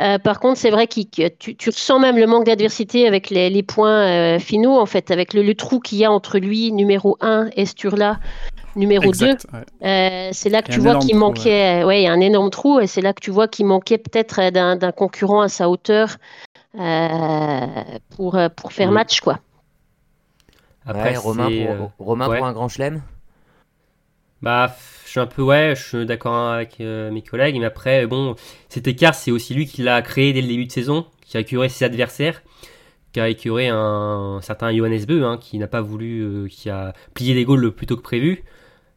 Euh, 0.00 0.18
par 0.18 0.40
contre, 0.40 0.58
c'est 0.58 0.70
vrai 0.70 0.88
que 0.88 1.28
tu, 1.28 1.54
tu 1.54 1.70
ressens 1.70 2.00
même 2.00 2.16
le 2.16 2.26
manque 2.26 2.46
d'adversité 2.46 3.06
avec 3.06 3.30
les, 3.30 3.50
les 3.50 3.62
points 3.62 4.38
finaux, 4.40 4.78
en 4.78 4.86
fait, 4.86 5.10
avec 5.12 5.32
le, 5.32 5.42
le 5.42 5.54
trou 5.54 5.78
qu'il 5.78 5.98
y 5.98 6.04
a 6.04 6.10
entre 6.10 6.38
lui, 6.38 6.72
numéro 6.72 7.16
1, 7.20 7.50
et 7.56 7.66
Sturla, 7.66 8.18
numéro 8.74 9.04
2. 9.04 9.08
Exact, 9.08 9.46
ouais. 9.52 9.88
Euh, 9.88 10.30
c'est 10.32 10.50
là 10.50 10.62
que 10.62 10.72
tu 10.72 10.80
vois 10.80 10.96
qu'il 10.96 11.16
manquait, 11.16 11.84
ouais, 11.84 12.00
il 12.00 12.04
y 12.04 12.08
a 12.08 12.12
un 12.12 12.20
énorme 12.20 12.50
trou, 12.50 12.80
et 12.80 12.88
c'est 12.88 13.02
là 13.02 13.12
que 13.12 13.20
tu 13.20 13.30
vois 13.30 13.46
qu'il 13.46 13.66
manquait 13.66 13.98
peut-être 13.98 14.50
d'un 14.50 14.92
concurrent 14.92 15.42
à 15.42 15.48
sa 15.48 15.68
hauteur 15.68 16.16
pour, 18.10 18.34
euh, 18.36 18.48
pour 18.48 18.72
faire 18.72 18.90
match, 18.90 19.20
quoi. 19.20 19.40
Après, 20.86 21.10
Ouais, 21.10 21.16
Romain, 21.16 21.50
pour, 21.50 21.70
euh, 21.70 21.86
Romain 21.98 22.28
ouais. 22.28 22.38
pour 22.38 22.46
un 22.46 22.52
grand 22.52 22.68
chelem? 22.68 23.02
Bah, 24.42 24.74
je 25.04 25.10
suis 25.10 25.20
un 25.20 25.26
peu, 25.26 25.42
ouais, 25.42 25.74
je 25.76 25.82
suis 25.82 26.06
d'accord 26.06 26.34
avec 26.50 26.80
euh, 26.80 27.10
mes 27.10 27.22
collègues, 27.22 27.56
mais 27.58 27.64
après, 27.64 28.06
bon, 28.06 28.34
cet 28.68 28.86
écart, 28.88 29.14
c'est 29.14 29.30
aussi 29.30 29.54
lui 29.54 29.66
qui 29.66 29.82
l'a 29.82 30.02
créé 30.02 30.32
dès 30.32 30.42
le 30.42 30.48
début 30.48 30.66
de 30.66 30.72
saison, 30.72 31.06
qui 31.22 31.36
a 31.36 31.40
écœuré 31.40 31.68
ses 31.70 31.84
adversaires, 31.86 32.42
qui 33.12 33.20
a 33.20 33.28
écœuré 33.28 33.68
un, 33.68 34.40
certain 34.42 34.76
Johannes 34.76 35.04
Beu, 35.06 35.24
hein, 35.24 35.38
qui 35.40 35.58
n'a 35.58 35.68
pas 35.68 35.80
voulu, 35.80 36.20
euh, 36.22 36.48
qui 36.48 36.68
a 36.68 36.92
plié 37.14 37.32
les 37.34 37.44
goals 37.44 37.72
plus 37.72 37.86
tôt 37.86 37.96
que 37.96 38.02
prévu, 38.02 38.44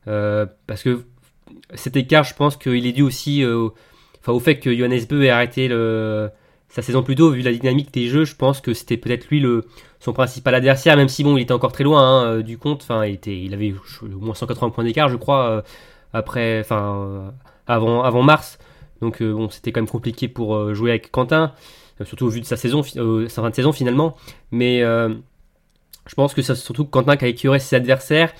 Euh, 0.07 0.45
parce 0.67 0.83
que 0.83 1.03
cet 1.75 1.97
écart, 1.97 2.23
je 2.23 2.33
pense 2.33 2.55
qu'il 2.57 2.85
est 2.87 2.93
dû 2.93 3.01
aussi 3.03 3.43
euh, 3.43 3.69
enfin, 4.21 4.31
au 4.33 4.39
fait 4.39 4.59
que 4.59 4.73
Johannes 4.75 5.05
Beu 5.09 5.23
ait 5.25 5.29
arrêté 5.29 5.67
le, 5.67 6.29
sa 6.69 6.81
saison 6.81 7.01
plus 7.01 7.15
tôt, 7.15 7.31
vu 7.31 7.41
la 7.41 7.53
dynamique 7.53 7.93
des 7.93 8.07
jeux, 8.07 8.25
je 8.25 8.35
pense 8.35 8.61
que 8.61 8.73
c'était 8.73 8.97
peut-être 8.97 9.27
lui 9.29 9.39
le, 9.39 9.65
son 9.99 10.13
principal 10.13 10.53
adversaire, 10.53 10.97
même 10.97 11.07
si 11.07 11.23
bon, 11.23 11.37
il 11.37 11.41
était 11.41 11.53
encore 11.53 11.71
très 11.71 11.83
loin 11.83 12.01
hein, 12.01 12.25
euh, 12.25 12.41
du 12.43 12.57
compte. 12.57 12.81
Enfin, 12.83 13.05
il, 13.05 13.15
était, 13.15 13.39
il 13.39 13.53
avait 13.53 13.73
au 14.01 14.19
moins 14.19 14.35
180 14.35 14.69
points 14.71 14.83
d'écart, 14.83 15.09
je 15.09 15.15
crois, 15.15 15.49
euh, 15.49 15.61
après, 16.13 16.59
enfin, 16.59 17.33
avant, 17.67 18.03
avant 18.03 18.21
mars. 18.21 18.59
Donc 19.01 19.21
bon, 19.21 19.49
c'était 19.49 19.71
quand 19.71 19.81
même 19.81 19.89
compliqué 19.89 20.27
pour 20.27 20.73
jouer 20.73 20.89
avec 20.89 21.11
Quentin, 21.11 21.53
surtout 22.03 22.25
au 22.25 22.29
vu 22.29 22.41
de 22.41 22.47
sa 22.47 22.57
saison, 22.57 22.81
sa 22.81 23.41
fin 23.41 23.49
de 23.51 23.55
saison 23.55 23.71
finalement. 23.71 24.15
Mais 24.49 24.79
je 24.79 26.15
pense 26.15 26.33
que 26.33 26.41
c'est 26.41 26.55
surtout 26.55 26.83
Quentin 26.85 27.15
qui 27.15 27.25
a 27.25 27.27
écœuré 27.27 27.59
ses 27.59 27.75
adversaires. 27.75 28.33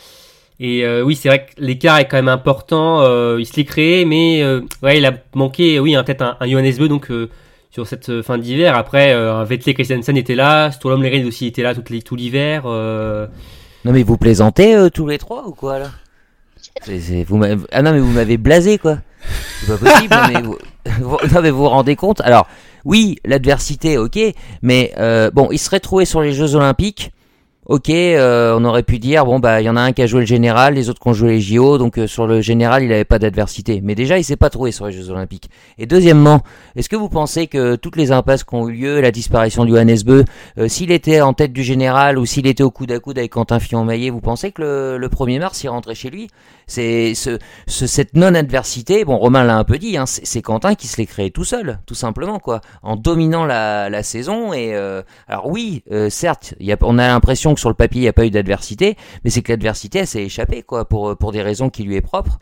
Et 0.60 0.84
oui, 1.04 1.16
c'est 1.16 1.30
vrai 1.30 1.46
que 1.46 1.62
l'écart 1.62 2.00
est 2.00 2.08
quand 2.08 2.18
même 2.18 2.28
important. 2.28 3.04
il 3.38 3.46
se 3.46 3.56
l'est 3.56 3.66
créé, 3.66 4.04
mais 4.06 4.44
ouais, 4.82 4.98
il 4.98 5.06
a 5.06 5.14
manqué, 5.36 5.80
oui, 5.80 5.94
peut-être 5.94 6.24
un, 6.24 6.38
un 6.40 6.48
Johannes 6.48 6.76
Beu, 6.80 6.88
donc 6.88 7.12
sur 7.78 7.86
cette 7.86 8.10
euh, 8.10 8.24
fin 8.24 8.40
d'hiver. 8.40 8.76
Après, 8.76 9.14
euh, 9.14 9.44
Vettel 9.44 9.76
Christensen 9.76 10.18
était 10.18 10.34
là, 10.34 10.72
Stolom 10.72 11.04
Lerin 11.04 11.28
aussi 11.28 11.46
était 11.46 11.62
là 11.62 11.76
tout 11.76 12.16
l'hiver. 12.16 12.64
Euh. 12.66 13.28
Non 13.86 13.92
mais 13.92 14.02
vous 14.02 14.18
plaisantez 14.18 14.90
tous 14.92 15.06
les 15.06 15.20
trois 15.20 15.48
ou 15.48 15.52
quoi 15.52 15.78
là? 15.78 15.92
Ah 17.72 17.84
non 17.84 17.92
mais 17.92 18.00
vous 18.00 18.12
m'avez 18.12 18.38
blasé 18.38 18.80
quoi. 18.80 18.98
C'est 19.62 19.68
pas 19.68 19.78
possible. 19.78 20.16
mais 20.34 20.42
vous... 21.02 21.18
non 21.32 21.42
mais 21.44 21.52
vous 21.52 21.60
vous 21.60 21.70
rendez 21.70 21.96
compte? 21.96 22.20
Alors 22.22 22.48
oui, 22.84 23.20
l'adversité, 23.26 24.00
ok, 24.00 24.18
mais 24.64 24.92
bon, 25.34 25.50
il 25.52 25.60
serait 25.60 25.80
trouvé 25.80 26.06
sur 26.06 26.22
les 26.22 26.34
Jeux 26.34 26.56
Olympiques 26.56 27.12
ok, 27.68 27.90
euh, 27.90 28.56
on 28.58 28.64
aurait 28.64 28.84
pu 28.84 28.98
dire 28.98 29.26
bon 29.26 29.40
bah 29.40 29.62
il 29.62 29.66
y 29.66 29.70
en 29.70 29.76
a 29.76 29.82
un 29.82 29.92
qui 29.92 30.02
a 30.02 30.08
joué 30.08 30.22
le 30.22 30.26
général, 30.26 30.74
les 30.76 30.90
autres 30.90 31.02
qui 31.02 31.08
ont 31.08 31.14
joué 31.14 31.32
les 31.32 31.42
JO, 31.42 31.78
donc 31.78 32.00
euh, 32.00 32.08
sur 32.08 32.26
le 32.26 32.42
général 32.42 32.84
il 32.84 32.90
n'avait 32.90 33.06
pas 33.06 33.20
d'adversité. 33.20 33.82
Mais 33.84 33.94
déjà 33.94 34.18
il 34.18 34.24
s'est 34.24 34.38
pas 34.38 34.50
trouvé 34.50 34.72
sur 34.72 34.88
les 34.88 34.94
Jeux 34.94 35.10
Olympiques. 35.10 35.50
Et 35.78 35.86
deuxièmement, 35.86 36.42
est-ce 36.76 36.90
que 36.90 36.96
vous 36.96 37.10
pensez 37.10 37.48
que 37.48 37.76
toutes 37.76 37.98
les 37.98 38.12
impasses 38.12 38.44
qui 38.44 38.56
ont 38.56 38.70
eu 38.70 38.74
lieu, 38.74 39.02
la 39.02 39.12
disparition 39.12 39.66
de 39.66 39.70
Johannes 39.70 39.98
Beu, 40.06 40.26
euh, 40.58 40.68
s'il 40.68 40.92
était 40.92 41.22
en 41.22 41.34
tête 41.34 41.54
du 41.54 41.64
général 41.64 42.18
ou 42.18 42.26
s'il 42.26 42.48
était 42.48 42.64
au 42.64 42.72
coude 42.72 42.92
à 42.92 43.00
coude 43.00 43.18
avec 43.18 43.32
Quentin 43.32 43.60
Fillon-Maillet, 43.60 44.10
vous 44.10 44.22
pensez 44.22 44.52
que 44.52 44.62
le, 44.62 44.98
le 44.98 45.08
1er 45.10 45.40
mars 45.40 45.64
il 45.64 45.70
rentrait 45.70 45.96
chez 45.96 46.10
lui 46.10 46.30
C'est 46.68 47.16
ce, 47.16 47.40
cette 47.66 48.14
non-adversité, 48.14 49.06
bon 49.06 49.18
Romain 49.18 49.44
l'a 49.44 49.58
un 49.58 49.64
peu 49.64 49.78
dit, 49.78 49.98
hein, 49.98 50.06
c'est 50.06 50.42
Quentin 50.42 50.76
qui 50.76 50.88
se 50.88 50.98
l'est 50.98 51.06
créé 51.06 51.32
tout 51.32 51.46
seul, 51.46 51.80
tout 51.86 51.96
simplement 51.96 52.40
quoi, 52.40 52.62
en 52.84 52.96
dominant 52.98 53.46
la, 53.46 53.90
la 53.90 54.04
saison. 54.04 54.54
Et 54.54 54.76
alors 55.28 55.48
oui, 55.48 55.84
certes, 56.10 56.56
y 56.60 56.72
a, 56.74 56.78
on 56.82 56.98
a 56.98 57.08
l'impression 57.08 57.56
sur 57.56 57.70
le 57.70 57.76
papier 57.76 58.02
il 58.02 58.04
n'y 58.04 58.10
a 58.10 58.14
pas 58.14 58.26
eu 58.26 58.32
d'adversité, 58.32 58.98
mais 59.24 59.30
c'est 59.30 59.42
que 59.42 59.52
l'adversité 59.52 60.00
elle 60.00 60.08
s'est 60.08 60.24
échappée 60.24 60.62
quoi, 60.62 60.86
pour, 60.86 61.16
pour 61.18 61.32
des 61.32 61.42
raisons 61.42 61.70
qui 61.70 61.84
lui 61.84 61.96
est 61.96 62.02
propre. 62.02 62.38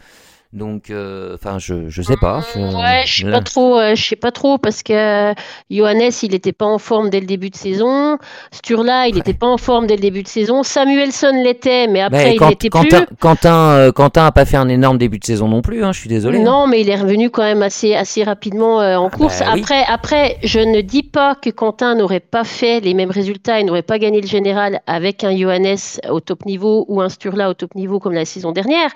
Donc, 0.56 0.90
euh, 0.90 1.36
enfin, 1.36 1.60
je, 1.60 1.90
je 1.90 2.02
sais 2.02 2.16
pas. 2.16 2.40
Je, 2.56 2.60
ouais, 2.60 3.04
je 3.06 3.26
sais 3.26 3.30
pas 3.30 3.42
trop. 3.42 3.78
Euh, 3.78 3.94
je 3.94 4.02
sais 4.02 4.16
pas 4.16 4.32
trop 4.32 4.58
parce 4.58 4.84
que 4.84 5.34
Johannes, 5.70 6.12
il 6.24 6.32
n'était 6.32 6.54
pas 6.54 6.66
en 6.66 6.78
forme 6.78 7.10
dès 7.10 7.20
le 7.20 7.26
début 7.26 7.50
de 7.50 7.58
saison. 7.58 8.18
Sturla, 8.54 9.10
il 9.10 9.16
n'était 9.16 9.34
pas 9.34 9.48
en 9.48 9.58
forme 9.58 9.86
dès 9.86 9.98
le 9.98 10.02
début 10.02 10.24
de 10.24 10.30
saison. 10.30 10.64
Samuelson 10.64 11.34
l'était, 11.44 11.88
mais 11.88 12.00
après, 12.00 12.38
il 12.38 12.42
n'était 12.42 12.70
plus. 12.70 12.90
Quentin, 13.20 13.72
euh, 13.72 13.92
Quentin 13.92 14.28
a 14.28 14.32
pas 14.32 14.46
fait 14.46 14.56
un 14.56 14.70
énorme 14.70 14.98
début 14.98 15.20
de 15.20 15.26
saison 15.26 15.50
non 15.50 15.62
plus. 15.62 15.84
Hein, 15.84 15.92
je 15.92 16.00
suis 16.00 16.08
désolé. 16.08 16.40
Non, 16.40 16.64
hein. 16.64 16.68
mais 16.68 16.80
il 16.80 16.90
est 16.90 16.96
revenu 16.96 17.30
quand 17.30 17.44
même 17.44 17.62
assez, 17.62 17.94
assez 17.94 18.24
rapidement 18.24 18.78
en 18.78 19.08
ah 19.08 19.10
course. 19.10 19.40
Bah 19.40 19.52
après, 19.58 19.84
après, 19.90 20.38
je 20.42 20.62
ne 20.62 20.80
dis 20.80 21.04
pas 21.04 21.36
que 21.36 21.50
Quentin 21.50 21.96
n'aurait 21.96 22.22
pas 22.22 22.46
fait 22.46 22.80
les 22.80 22.94
mêmes 22.94 23.12
résultats, 23.12 23.60
il 23.60 23.66
n'aurait 23.66 23.82
pas 23.82 24.00
gagné 24.00 24.22
le 24.22 24.28
général 24.28 24.80
avec 24.88 25.26
un 25.26 25.36
Johannes 25.36 25.76
au 26.10 26.22
top 26.22 26.46
niveau 26.46 26.86
ou 26.88 27.02
un 27.02 27.10
Sturla 27.10 27.50
au 27.50 27.54
top 27.54 27.76
niveau 27.76 28.00
comme 28.00 28.14
la 28.14 28.24
saison 28.24 28.54
dernière. 28.54 28.92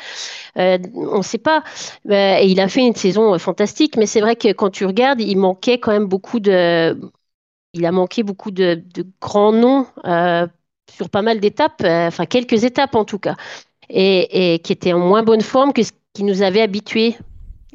on 0.56 1.18
ne 1.18 1.22
sait 1.22 1.38
pas 1.38 1.49
euh, 2.10 2.38
et 2.40 2.48
il 2.48 2.60
a 2.60 2.68
fait 2.68 2.86
une 2.86 2.96
saison 2.96 3.34
euh, 3.34 3.38
fantastique, 3.38 3.98
mais 3.98 4.06
c'est 4.06 4.22
vrai 4.22 4.36
que 4.36 4.52
quand 4.52 4.70
tu 4.70 4.86
regardes, 4.86 5.22
il 5.22 5.38
manquait 5.38 5.80
quand 5.80 5.92
même 5.92 6.06
beaucoup 6.06 6.40
de. 6.40 7.00
Il 7.74 7.86
a 7.86 7.92
manqué 7.92 8.24
beaucoup 8.24 8.52
de, 8.52 8.84
grands 9.22 9.52
noms 9.52 9.86
euh, 10.06 10.48
sur 10.92 11.10
pas 11.10 11.22
mal 11.22 11.40
d'étapes, 11.40 11.84
enfin 11.86 12.26
quelques 12.26 12.64
étapes 12.64 12.96
en 12.96 13.06
tout 13.06 13.20
cas, 13.20 13.36
et, 13.90 14.60
qui 14.64 14.74
étaient 14.74 14.94
en 14.94 15.00
moins 15.00 15.22
bonne 15.24 15.42
forme 15.42 15.72
que 15.72 15.84
ce 15.84 15.92
qui 16.14 16.24
nous 16.24 16.42
avait 16.42 16.62
habitués 16.62 17.16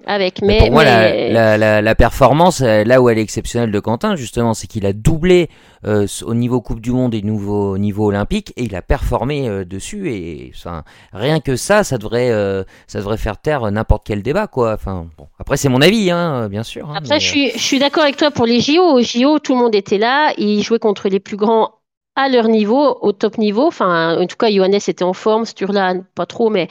avec. 0.06 0.42
Mais, 0.42 0.58
pour 0.58 0.72
moi, 0.72 0.84
La, 0.84 1.94
performance, 1.94 2.60
euh, 2.60 2.84
là 2.84 3.00
où 3.00 3.08
elle 3.08 3.18
est 3.18 3.22
exceptionnelle 3.22 3.70
de 3.70 3.80
Quentin, 3.80 4.16
justement, 4.16 4.54
c'est 4.54 4.66
qu'il 4.66 4.86
a 4.86 4.92
doublé 4.92 5.48
euh, 5.86 6.06
au 6.24 6.34
niveau 6.34 6.60
Coupe 6.60 6.80
du 6.80 6.90
Monde 6.90 7.14
et 7.14 7.22
nouveau 7.22 7.78
niveau 7.78 8.06
olympique 8.06 8.52
et 8.56 8.64
il 8.64 8.74
a 8.74 8.82
performé 8.82 9.48
euh, 9.48 9.64
dessus. 9.64 10.10
Et 10.12 10.52
enfin, 10.54 10.84
rien 11.12 11.40
que 11.40 11.56
ça, 11.56 11.84
ça 11.84 11.98
devrait, 11.98 12.30
ça 12.86 12.98
devrait 12.98 13.16
faire 13.16 13.38
taire 13.38 13.70
n'importe 13.70 14.04
quel 14.06 14.22
débat, 14.22 14.46
quoi. 14.46 14.74
Enfin, 14.74 15.06
bon. 15.16 15.28
après, 15.38 15.56
c'est 15.56 15.68
mon 15.68 15.80
avis, 15.80 16.10
hein, 16.10 16.48
bien 16.48 16.62
sûr. 16.62 16.90
Hein, 16.90 16.94
après, 16.96 17.20
je 17.20 17.26
suis, 17.26 17.50
je 17.52 17.62
suis 17.62 17.78
d'accord 17.78 18.02
avec 18.02 18.16
toi 18.16 18.30
pour 18.30 18.46
les 18.46 18.60
JO. 18.60 18.82
Au 18.82 19.00
JO, 19.00 19.38
tout 19.38 19.54
le 19.54 19.58
monde 19.60 19.74
était 19.74 19.98
là. 19.98 20.32
Il 20.38 20.62
jouait 20.62 20.78
contre 20.78 21.08
les 21.08 21.20
plus 21.20 21.36
grands 21.36 21.70
à 22.16 22.28
leur 22.28 22.48
niveau, 22.48 22.98
au 23.00 23.12
top 23.12 23.38
niveau. 23.38 23.66
Enfin, 23.66 24.16
en 24.18 24.26
tout 24.26 24.36
cas, 24.36 24.50
Johannes 24.50 24.74
était 24.74 25.02
en 25.02 25.12
forme, 25.12 25.44
Sturla 25.44 25.94
pas 26.14 26.26
trop, 26.26 26.50
mais, 26.50 26.68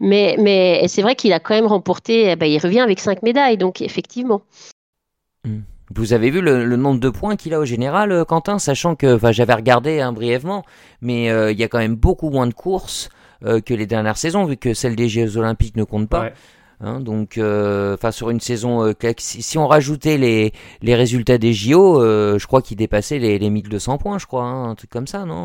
mais, 0.00 0.36
mais 0.38 0.86
c'est 0.88 1.02
vrai 1.02 1.16
qu'il 1.16 1.32
a 1.32 1.40
quand 1.40 1.54
même 1.54 1.66
remporté, 1.66 2.30
eh 2.30 2.36
ben, 2.36 2.46
il 2.46 2.58
revient 2.58 2.80
avec 2.80 3.00
cinq 3.00 3.22
médailles, 3.22 3.58
donc 3.58 3.80
effectivement. 3.82 4.42
Hmm. 5.44 5.60
Vous 5.94 6.12
avez 6.12 6.30
vu 6.30 6.40
le, 6.40 6.76
nombre 6.76 6.98
de 6.98 7.10
points 7.10 7.36
qu'il 7.36 7.54
a 7.54 7.60
au 7.60 7.64
général, 7.64 8.10
euh, 8.10 8.24
Quentin, 8.24 8.58
sachant 8.58 8.96
que 8.96 9.18
j'avais 9.32 9.54
regardé 9.54 10.00
hein, 10.00 10.12
brièvement, 10.12 10.64
mais 11.02 11.30
euh, 11.30 11.52
il 11.52 11.58
y 11.58 11.62
a 11.62 11.68
quand 11.68 11.78
même 11.78 11.94
beaucoup 11.94 12.30
moins 12.30 12.46
de 12.46 12.54
courses 12.54 13.10
euh, 13.44 13.60
que 13.60 13.74
les 13.74 13.86
dernières 13.86 14.16
saisons, 14.16 14.44
vu 14.44 14.56
que 14.56 14.72
celle 14.72 14.96
des 14.96 15.08
Jeux 15.08 15.36
Olympiques 15.36 15.76
ne 15.76 15.84
compte 15.84 16.08
pas. 16.08 16.30
Hein, 16.80 17.00
donc, 17.00 17.38
euh, 17.38 17.94
enfin, 17.94 18.10
sur 18.10 18.30
une 18.30 18.40
saison, 18.40 18.84
euh, 18.84 18.92
si, 19.18 19.58
on 19.58 19.66
rajoutait 19.66 20.18
les, 20.18 20.52
les 20.82 20.94
résultats 20.94 21.38
des 21.38 21.52
JO, 21.52 22.02
euh, 22.02 22.38
je 22.38 22.46
crois 22.46 22.62
qu'il 22.62 22.76
dépassait 22.76 23.18
les, 23.18 23.38
les 23.38 23.48
1200 23.50 23.98
points, 23.98 24.18
je 24.18 24.26
crois, 24.26 24.42
hein, 24.42 24.70
un 24.70 24.74
truc 24.74 24.90
comme 24.90 25.06
ça, 25.06 25.24
non 25.24 25.44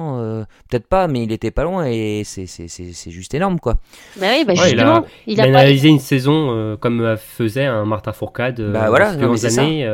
Peut-être 0.69 0.87
pas, 0.87 1.07
mais 1.07 1.23
il 1.23 1.31
était 1.31 1.51
pas 1.51 1.63
loin 1.63 1.85
et 1.85 2.23
c'est 2.25 3.11
juste 3.11 3.33
énorme, 3.33 3.59
quoi. 3.59 3.75
Bah 4.19 4.27
oui, 4.31 4.43
bah 4.45 4.55
justement, 4.55 5.05
il 5.27 5.39
a, 5.39 5.43
analysé 5.43 5.89
une 5.89 5.99
saison 5.99 6.77
comme 6.79 7.15
faisait 7.17 7.65
un 7.65 7.85
Martin 7.85 8.11
Fourcade 8.11 8.61
bah 8.61 8.89
voilà, 8.89 9.09
années. 9.09 9.87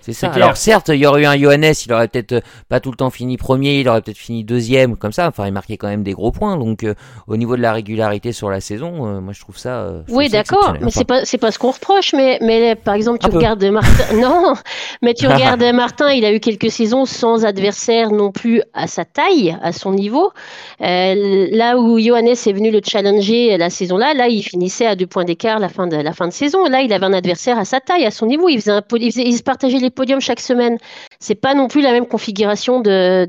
C'est 0.00 0.12
ça. 0.12 0.30
Alors 0.30 0.56
certes, 0.56 0.88
il 0.88 0.96
y 0.96 1.06
aurait 1.06 1.22
eu 1.22 1.26
un 1.26 1.38
Johannes, 1.38 1.72
il 1.86 1.92
aurait 1.92 2.08
peut-être 2.08 2.42
pas 2.68 2.80
tout 2.80 2.90
le 2.90 2.96
temps 2.96 3.10
fini 3.10 3.36
premier, 3.36 3.80
il 3.80 3.88
aurait 3.88 4.02
peut-être 4.02 4.18
fini 4.18 4.44
deuxième, 4.44 4.96
comme 4.96 5.12
ça. 5.12 5.28
Enfin, 5.28 5.46
il 5.46 5.52
marquait 5.52 5.76
quand 5.76 5.88
même 5.88 6.02
des 6.02 6.12
gros 6.12 6.32
points. 6.32 6.56
Donc, 6.56 6.86
au 7.26 7.36
niveau 7.36 7.56
de 7.56 7.62
la 7.62 7.72
régularité 7.72 8.32
sur 8.32 8.50
la 8.50 8.60
saison, 8.60 9.20
moi 9.20 9.32
je 9.32 9.40
trouve 9.40 9.58
ça. 9.58 10.02
oui, 10.08 10.28
d'accord 10.28 10.74
c'est 10.88 11.04
pas 11.04 11.24
c'est 11.24 11.38
pas 11.38 11.50
ce 11.50 11.58
qu'on 11.58 11.70
reproche, 11.70 12.12
mais 12.12 12.38
mais 12.40 12.74
par 12.74 12.94
exemple 12.94 13.18
tu 13.18 13.30
regardes 13.30 13.64
Martin, 13.64 14.16
non, 14.20 14.54
mais 15.02 15.14
tu 15.14 15.26
regardes 15.28 15.62
Martin, 15.74 16.10
il 16.12 16.24
a 16.24 16.32
eu 16.32 16.40
quelques 16.40 16.70
saisons 16.70 17.04
sans 17.04 17.44
adversaire 17.44 18.10
non 18.10 18.32
plus 18.32 18.62
à 18.72 18.86
sa 18.86 19.04
taille, 19.04 19.56
à 19.62 19.72
son 19.72 19.92
niveau. 19.92 20.32
Euh, 20.80 21.48
là 21.50 21.78
où 21.78 21.98
Johannes 21.98 22.28
est 22.28 22.52
venu 22.52 22.70
le 22.70 22.80
challenger 22.84 23.56
la 23.58 23.70
saison 23.70 23.96
là, 23.96 24.14
là 24.14 24.28
il 24.28 24.42
finissait 24.42 24.86
à 24.86 24.96
deux 24.96 25.06
points 25.06 25.24
d'écart 25.24 25.58
la 25.58 25.68
fin 25.68 25.86
de 25.86 25.96
la 25.96 26.12
fin 26.12 26.28
de 26.28 26.32
saison. 26.32 26.64
Là 26.64 26.80
il 26.80 26.92
avait 26.92 27.06
un 27.06 27.12
adversaire 27.12 27.58
à 27.58 27.64
sa 27.64 27.80
taille, 27.80 28.04
à 28.04 28.10
son 28.10 28.26
niveau. 28.26 28.48
Il 28.48 28.60
faisait, 28.60 28.72
un, 28.72 28.82
il, 28.94 29.12
se 29.12 29.42
partageait 29.42 29.78
les 29.78 29.90
podiums 29.90 30.20
chaque 30.20 30.40
semaine. 30.40 30.78
C'est 31.18 31.34
pas 31.34 31.54
non 31.54 31.68
plus 31.68 31.82
la 31.82 31.92
même 31.92 32.06
configuration 32.06 32.80
de 32.80 33.28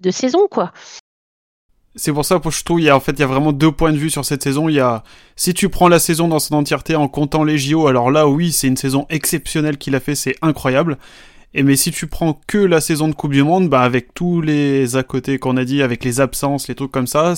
de 0.00 0.10
saison 0.10 0.48
quoi 0.50 0.72
c'est 1.96 2.12
pour 2.12 2.24
ça 2.24 2.38
que 2.38 2.50
je 2.50 2.62
trouve 2.62 2.80
il 2.80 2.84
y 2.84 2.88
a 2.88 2.96
en 2.96 3.00
fait 3.00 3.12
il 3.12 3.20
y 3.20 3.22
a 3.22 3.26
vraiment 3.26 3.52
deux 3.52 3.72
points 3.72 3.92
de 3.92 3.98
vue 3.98 4.10
sur 4.10 4.24
cette 4.24 4.42
saison. 4.42 4.68
Il 4.68 4.74
y 4.74 4.80
a 4.80 5.02
si 5.36 5.54
tu 5.54 5.68
prends 5.68 5.88
la 5.88 5.98
saison 5.98 6.28
dans 6.28 6.38
son 6.38 6.54
entièreté 6.54 6.94
en 6.94 7.08
comptant 7.08 7.44
les 7.44 7.58
JO, 7.58 7.86
alors 7.86 8.10
là 8.10 8.28
oui 8.28 8.52
c'est 8.52 8.68
une 8.68 8.76
saison 8.76 9.06
exceptionnelle 9.10 9.76
qu'il 9.76 9.94
a 9.94 10.00
fait, 10.00 10.14
c'est 10.14 10.36
incroyable. 10.42 10.98
Et 11.52 11.64
mais 11.64 11.76
si 11.76 11.90
tu 11.90 12.06
prends 12.06 12.40
que 12.46 12.58
la 12.58 12.80
saison 12.80 13.08
de 13.08 13.14
Coupe 13.14 13.32
du 13.32 13.42
Monde, 13.42 13.68
bah 13.68 13.80
avec 13.80 14.14
tous 14.14 14.40
les 14.40 14.96
à 14.96 15.02
côté 15.02 15.38
qu'on 15.38 15.56
a 15.56 15.64
dit, 15.64 15.82
avec 15.82 16.04
les 16.04 16.20
absences, 16.20 16.68
les 16.68 16.76
trucs 16.76 16.92
comme 16.92 17.08
ça, 17.08 17.34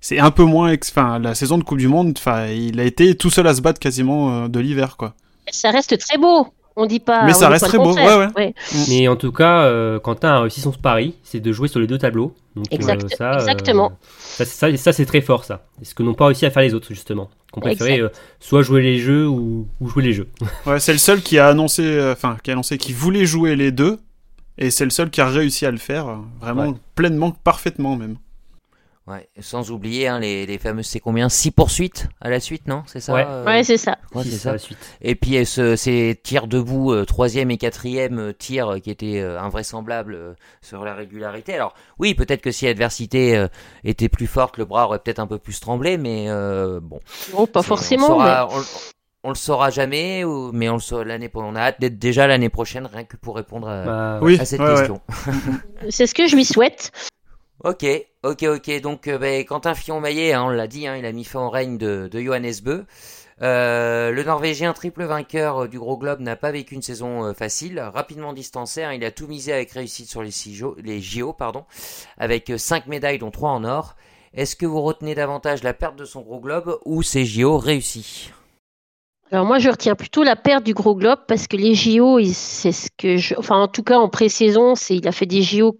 c'est 0.00 0.18
un 0.18 0.32
peu 0.32 0.42
moins. 0.42 0.74
Enfin 0.74 1.20
la 1.20 1.36
saison 1.36 1.56
de 1.58 1.62
Coupe 1.62 1.78
du 1.78 1.88
Monde, 1.88 2.14
enfin 2.18 2.46
il 2.46 2.80
a 2.80 2.84
été 2.84 3.14
tout 3.14 3.30
seul 3.30 3.46
à 3.46 3.54
se 3.54 3.60
battre 3.60 3.78
quasiment 3.78 4.44
euh, 4.44 4.48
de 4.48 4.58
l'hiver 4.58 4.96
quoi. 4.96 5.14
Ça 5.52 5.70
reste 5.70 5.96
très 5.98 6.18
beau. 6.18 6.48
On 6.76 6.86
dit 6.86 7.00
pas. 7.00 7.24
Mais 7.24 7.34
ça 7.34 7.48
reste 7.48 7.66
très 7.66 7.78
beau. 7.78 7.94
Ouais, 7.94 8.28
ouais. 8.36 8.54
Mais 8.88 9.08
en 9.08 9.16
tout 9.16 9.32
cas, 9.32 9.62
euh, 9.64 9.98
Quentin 9.98 10.28
a 10.28 10.40
réussi 10.40 10.60
son 10.60 10.72
pari, 10.72 11.14
c'est 11.22 11.40
de 11.40 11.52
jouer 11.52 11.68
sur 11.68 11.80
les 11.80 11.86
deux 11.86 11.98
tableaux. 11.98 12.34
Donc, 12.56 12.66
euh, 12.72 12.76
ça, 13.16 13.34
exactement. 13.34 13.92
Euh, 14.40 14.44
ça, 14.44 14.76
ça 14.76 14.92
c'est 14.92 15.06
très 15.06 15.20
fort, 15.20 15.44
ça. 15.44 15.66
C'est 15.78 15.90
ce 15.90 15.94
que 15.94 16.02
n'ont 16.02 16.14
pas 16.14 16.26
réussi 16.26 16.46
à 16.46 16.50
faire 16.50 16.62
les 16.62 16.74
autres, 16.74 16.88
justement? 16.88 17.28
Qu'on 17.52 17.60
préférait 17.60 18.02
soit 18.38 18.62
jouer 18.62 18.82
les 18.82 18.98
jeux 18.98 19.26
ou, 19.28 19.66
jouer 19.84 20.04
les 20.04 20.12
jeux. 20.12 20.28
ouais, 20.66 20.80
c'est 20.80 20.92
le 20.92 20.98
seul 20.98 21.20
qui 21.20 21.38
a 21.38 21.48
annoncé, 21.48 22.00
enfin, 22.12 22.36
qui 22.42 22.50
a 22.50 22.54
annoncé 22.54 22.78
qu'il 22.78 22.94
voulait 22.94 23.26
jouer 23.26 23.56
les 23.56 23.72
deux, 23.72 23.98
et 24.56 24.70
c'est 24.70 24.84
le 24.84 24.90
seul 24.90 25.10
qui 25.10 25.20
a 25.20 25.26
réussi 25.26 25.66
à 25.66 25.70
le 25.70 25.78
faire, 25.78 26.18
vraiment 26.40 26.74
pleinement, 26.94 27.32
parfaitement 27.32 27.96
même. 27.96 28.16
Ouais, 29.10 29.28
sans 29.40 29.72
oublier 29.72 30.06
hein, 30.06 30.20
les, 30.20 30.46
les, 30.46 30.58
fameuses, 30.58 30.86
c'est 30.86 31.00
combien 31.00 31.28
6 31.28 31.50
poursuites 31.50 32.06
à 32.20 32.30
la 32.30 32.38
suite, 32.38 32.68
non 32.68 32.84
C'est 32.86 33.00
ça 33.00 33.12
Ouais, 33.12 33.26
euh, 33.26 33.62
c'est 33.64 33.76
ça. 33.76 33.98
Ouais, 34.14 34.22
c'est 34.22 34.30
ça. 34.36 34.52
La 34.52 34.58
suite. 34.58 34.78
Et 35.00 35.16
puis 35.16 35.36
euh, 35.38 35.44
ce, 35.44 35.74
ces 35.74 36.20
tirs 36.22 36.46
debout, 36.46 36.92
euh, 36.92 37.04
troisième 37.04 37.50
et 37.50 37.56
quatrième 37.58 38.32
tir 38.34 38.76
qui 38.80 38.88
étaient 38.88 39.20
invraisemblables 39.20 40.36
sur 40.62 40.84
la 40.84 40.94
régularité. 40.94 41.54
Alors 41.54 41.74
oui, 41.98 42.14
peut-être 42.14 42.40
que 42.40 42.52
si 42.52 42.66
l'adversité 42.66 43.46
était 43.82 44.08
plus 44.08 44.28
forte, 44.28 44.58
le 44.58 44.64
bras 44.64 44.84
aurait 44.86 45.00
peut-être 45.00 45.18
un 45.18 45.26
peu 45.26 45.38
plus 45.38 45.58
tremblé, 45.58 45.98
mais 45.98 46.28
bon. 46.80 47.00
Non, 47.34 47.46
pas 47.48 47.62
forcément. 47.62 48.16
on 49.24 49.28
le 49.30 49.34
saura 49.34 49.70
jamais, 49.70 50.22
ou, 50.22 50.52
mais 50.52 50.68
on 50.68 50.74
le 50.74 50.80
saura 50.80 51.04
l'année 51.04 51.30
On 51.34 51.56
a 51.56 51.60
hâte 51.60 51.80
d'être 51.80 51.98
déjà 51.98 52.28
l'année 52.28 52.48
prochaine, 52.48 52.86
rien 52.86 53.04
que 53.04 53.16
pour 53.16 53.34
répondre 53.34 53.68
à, 53.68 53.84
Bah, 53.84 54.18
Oui, 54.22 54.38
à 54.38 54.44
cette 54.44 54.60
ouais, 54.60 54.66
ouais. 54.66 54.74
question. 54.76 55.00
C'est 55.88 56.06
ce 56.06 56.14
que 56.14 56.28
je 56.28 56.36
lui 56.36 56.44
souhaite. 56.44 56.92
Ok, 57.62 57.84
ok, 58.22 58.42
ok. 58.44 58.80
Donc, 58.80 59.08
euh, 59.08 59.18
ben, 59.18 59.44
Quentin 59.44 59.74
Fillon-Maillet, 59.74 60.32
hein, 60.32 60.44
on 60.44 60.48
l'a 60.50 60.66
dit, 60.66 60.86
hein, 60.86 60.96
il 60.96 61.04
a 61.06 61.12
mis 61.12 61.24
fin 61.24 61.40
au 61.40 61.50
règne 61.50 61.78
de, 61.78 62.08
Johannes 62.12 62.52
Bö. 62.62 62.84
Euh, 63.42 64.10
le 64.10 64.22
Norvégien 64.22 64.74
triple 64.74 65.04
vainqueur 65.04 65.62
euh, 65.62 65.68
du 65.68 65.78
Gros 65.78 65.96
Globe 65.96 66.20
n'a 66.20 66.36
pas 66.36 66.50
vécu 66.50 66.74
une 66.74 66.82
saison 66.82 67.24
euh, 67.24 67.32
facile. 67.32 67.80
Rapidement 67.80 68.34
distancé, 68.34 68.82
hein, 68.82 68.92
il 68.92 69.02
a 69.04 69.10
tout 69.10 69.26
misé 69.26 69.52
avec 69.54 69.70
réussite 69.70 70.10
sur 70.10 70.22
les, 70.22 70.30
Jo- 70.30 70.76
avec 72.18 72.52
5 72.54 72.86
médailles 72.86 73.18
dont 73.18 73.30
3 73.30 73.50
en 73.50 73.64
or. 73.64 73.96
Est-ce 74.34 74.56
que 74.56 74.66
vous 74.66 74.82
retenez 74.82 75.14
davantage 75.14 75.62
la 75.62 75.72
perte 75.72 75.96
de 75.96 76.04
son 76.04 76.20
Gros 76.20 76.40
Globe 76.40 76.78
ou 76.84 77.02
ses 77.02 77.24
JO 77.24 77.56
réussis? 77.56 78.30
Alors 79.32 79.46
moi, 79.46 79.58
je 79.58 79.70
retiens 79.70 79.94
plutôt 79.94 80.22
la 80.22 80.36
perte 80.36 80.64
du 80.64 80.74
gros 80.74 80.96
globe 80.96 81.20
parce 81.28 81.46
que 81.46 81.56
les 81.56 81.74
JO, 81.74 82.18
c'est 82.32 82.72
ce 82.72 82.88
que 82.98 83.16
je... 83.16 83.36
Enfin, 83.38 83.56
en 83.56 83.68
tout 83.68 83.84
cas, 83.84 83.96
en 83.96 84.08
pré-saison, 84.08 84.74
c'est 84.74 84.96
il 84.96 85.06
a 85.06 85.12
fait 85.12 85.26
des 85.26 85.42
JO 85.42 85.78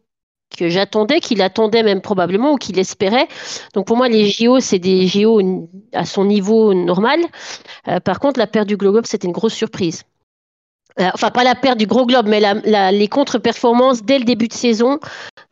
que 0.57 0.69
j'attendais, 0.69 1.21
qu'il 1.21 1.41
attendait 1.43 1.83
même 1.83 2.01
probablement 2.01 2.53
ou 2.53 2.57
qu'il 2.57 2.79
espérait. 2.79 3.29
Donc 3.75 3.87
pour 3.87 3.97
moi, 3.97 4.09
les 4.09 4.29
JO, 4.29 4.61
c'est 4.61 4.79
des 4.79 5.07
JO 5.07 5.69
à 5.93 6.05
son 6.05 6.25
niveau 6.25 6.75
normal. 6.75 7.21
Euh, 7.89 8.01
par 8.01 8.19
contre, 8.21 8.39
la 8.39 8.47
perte 8.47 8.69
du 8.69 8.77
globe, 8.77 9.05
c'était 9.07 9.27
une 9.27 9.33
grosse 9.33 9.55
surprise. 9.55 10.03
Euh, 10.99 11.09
enfin, 11.15 11.31
pas 11.31 11.45
la 11.45 11.55
perte 11.55 11.79
du 11.79 11.87
gros 11.87 12.05
globe, 12.05 12.27
mais 12.29 12.41
la- 12.41 12.55
la- 12.65 12.91
les 12.91 13.07
contre-performances 13.07 14.03
dès 14.03 14.19
le 14.19 14.25
début 14.25 14.49
de 14.49 14.53
saison, 14.53 14.99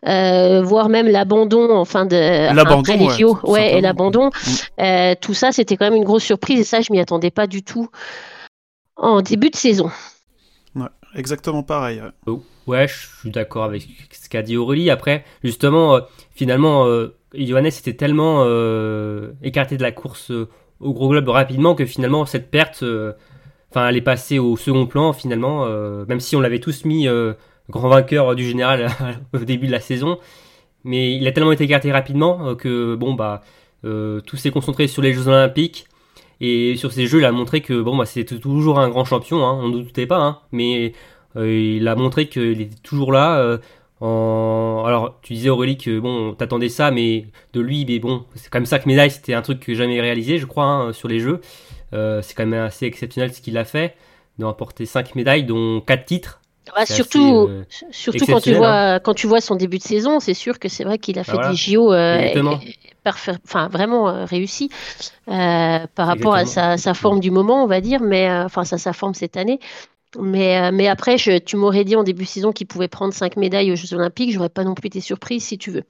euh, 0.06 0.62
voire 0.62 0.88
même 0.88 1.06
l'abandon 1.06 1.70
en 1.70 1.84
fin 1.84 2.04
de 2.06 2.52
L'abandon, 2.52 2.80
après 2.80 2.96
les 2.96 3.06
ouais, 3.06 3.16
JO, 3.18 3.38
ouais, 3.44 3.74
et 3.78 3.80
l'abandon. 3.80 4.26
Mm. 4.28 4.82
Euh, 4.82 5.14
tout 5.20 5.34
ça, 5.34 5.52
c'était 5.52 5.76
quand 5.76 5.86
même 5.86 5.94
une 5.94 6.04
grosse 6.04 6.24
surprise 6.24 6.58
et 6.60 6.64
ça, 6.64 6.80
je 6.80 6.92
m'y 6.92 6.98
attendais 6.98 7.30
pas 7.30 7.46
du 7.46 7.62
tout 7.62 7.88
en 8.96 9.22
début 9.22 9.50
de 9.50 9.56
saison. 9.56 9.90
Exactement 11.14 11.62
pareil. 11.62 12.02
ouais. 12.26 12.34
Ouais, 12.68 12.86
je 12.86 13.06
suis 13.20 13.30
d'accord 13.30 13.64
avec 13.64 13.88
ce 14.10 14.28
qu'a 14.28 14.42
dit 14.42 14.58
Aurélie. 14.58 14.90
Après, 14.90 15.24
justement, 15.42 15.96
euh, 15.96 16.00
finalement, 16.34 16.86
euh, 16.86 17.16
était 17.32 17.94
tellement 17.94 18.42
euh, 18.44 19.32
écarté 19.42 19.78
de 19.78 19.82
la 19.82 19.90
course 19.90 20.30
euh, 20.30 20.48
au 20.80 20.92
gros 20.92 21.08
globe 21.08 21.30
rapidement 21.30 21.74
que 21.74 21.86
finalement, 21.86 22.26
cette 22.26 22.50
perte, 22.50 22.84
enfin, 23.70 23.88
elle 23.88 23.96
est 23.96 24.02
passée 24.02 24.38
au 24.38 24.58
second 24.58 24.86
plan, 24.86 25.14
finalement, 25.14 25.66
même 26.06 26.20
si 26.20 26.36
on 26.36 26.40
l'avait 26.40 26.60
tous 26.60 26.84
mis 26.84 27.08
grand 27.68 27.88
vainqueur 27.88 28.36
du 28.36 28.44
général 28.44 28.88
au 29.34 29.38
début 29.38 29.66
de 29.66 29.72
la 29.72 29.80
saison. 29.80 30.18
Mais 30.84 31.16
il 31.16 31.26
a 31.26 31.32
tellement 31.32 31.50
été 31.50 31.64
écarté 31.64 31.90
rapidement 31.90 32.54
que, 32.54 32.94
bon, 32.94 33.14
bah, 33.14 33.42
tout 33.82 34.36
s'est 34.36 34.52
concentré 34.52 34.86
sur 34.86 35.02
les 35.02 35.12
Jeux 35.12 35.26
Olympiques. 35.26 35.88
Et 36.40 36.76
sur 36.76 36.92
ces 36.92 37.08
jeux, 37.08 37.18
il 37.18 37.24
a 37.24 37.32
montré 37.32 37.60
que 37.60 37.80
bon, 37.80 37.96
bah, 37.96 38.06
c'était 38.06 38.38
toujours 38.38 38.78
un 38.78 38.88
grand 38.88 39.04
champion, 39.04 39.44
hein, 39.44 39.58
on 39.60 39.68
ne 39.68 39.82
doutait 39.82 40.06
pas, 40.06 40.20
hein, 40.20 40.38
mais 40.52 40.92
il 41.36 41.86
a 41.88 41.94
montré 41.94 42.28
qu'il 42.28 42.60
était 42.60 42.76
toujours 42.82 43.12
là. 43.12 43.38
euh, 43.38 43.58
en... 44.00 44.84
Alors, 44.86 45.18
tu 45.22 45.34
disais 45.34 45.48
Aurélie 45.48 45.76
que 45.76 45.98
bon, 45.98 46.34
t'attendais 46.34 46.68
ça, 46.68 46.90
mais 46.90 47.26
de 47.52 47.60
lui, 47.60 47.84
mais 47.86 47.98
bon, 47.98 48.24
c'est 48.34 48.48
quand 48.48 48.58
même 48.58 48.66
ça 48.66 48.78
que 48.78 48.88
médaille, 48.88 49.10
c'était 49.10 49.34
un 49.34 49.42
truc 49.42 49.60
que 49.60 49.74
jamais 49.74 50.00
réalisé, 50.00 50.38
je 50.38 50.46
crois, 50.46 50.64
hein, 50.66 50.92
sur 50.92 51.08
les 51.08 51.20
jeux. 51.20 51.40
Euh, 51.94 52.22
c'est 52.22 52.34
quand 52.34 52.46
même 52.46 52.62
assez 52.64 52.86
exceptionnel 52.86 53.32
ce 53.34 53.40
qu'il 53.40 53.56
a 53.58 53.64
fait, 53.64 53.96
de 54.38 54.44
remporter 54.44 54.86
5 54.86 55.14
médailles, 55.14 55.44
dont 55.44 55.80
4 55.80 56.04
titres. 56.04 56.40
Ouais, 56.76 56.84
C'est 56.84 56.94
surtout, 56.94 57.48
assez, 57.48 57.84
euh, 57.84 57.88
surtout 57.90 58.26
quand 58.26 58.40
tu 58.40 58.52
vois 58.52 59.00
quand 59.00 59.14
tu 59.14 59.26
vois 59.26 59.40
son 59.40 59.56
début 59.56 59.78
de 59.78 59.82
saison, 59.82 60.20
c'est 60.20 60.34
sûr 60.34 60.58
que 60.58 60.68
c'est 60.68 60.84
vrai 60.84 60.98
qu'il 60.98 61.18
a 61.18 61.24
fait 61.24 61.32
voilà. 61.32 61.50
des 61.50 61.56
JO 61.56 61.92
euh, 61.94 62.28
parfait, 63.04 63.32
enfin 63.44 63.68
vraiment 63.68 64.08
euh, 64.08 64.24
réussi 64.26 64.68
euh, 65.28 65.86
par 65.94 66.06
rapport 66.06 66.34
à 66.34 66.44
sa, 66.44 66.76
sa 66.76 66.94
forme 66.94 67.20
du 67.20 67.30
moment, 67.30 67.64
on 67.64 67.66
va 67.66 67.80
dire, 67.80 68.00
mais 68.02 68.28
euh, 68.28 68.44
enfin 68.44 68.64
ça 68.64 68.78
sa 68.78 68.92
forme 68.92 69.14
cette 69.14 69.36
année. 69.36 69.60
Mais, 70.18 70.58
euh, 70.58 70.70
mais 70.72 70.88
après, 70.88 71.18
je, 71.18 71.38
tu 71.38 71.56
m'aurais 71.56 71.84
dit 71.84 71.96
en 71.96 72.02
début 72.02 72.24
de 72.24 72.28
saison 72.28 72.52
qu'il 72.52 72.66
pouvait 72.66 72.88
prendre 72.88 73.12
5 73.12 73.36
médailles 73.36 73.72
aux 73.72 73.76
Jeux 73.76 73.94
Olympiques, 73.94 74.32
j'aurais 74.32 74.48
pas 74.48 74.64
non 74.64 74.74
plus 74.74 74.86
été 74.88 75.00
surprise 75.00 75.44
si 75.44 75.58
tu 75.58 75.70
veux. 75.70 75.84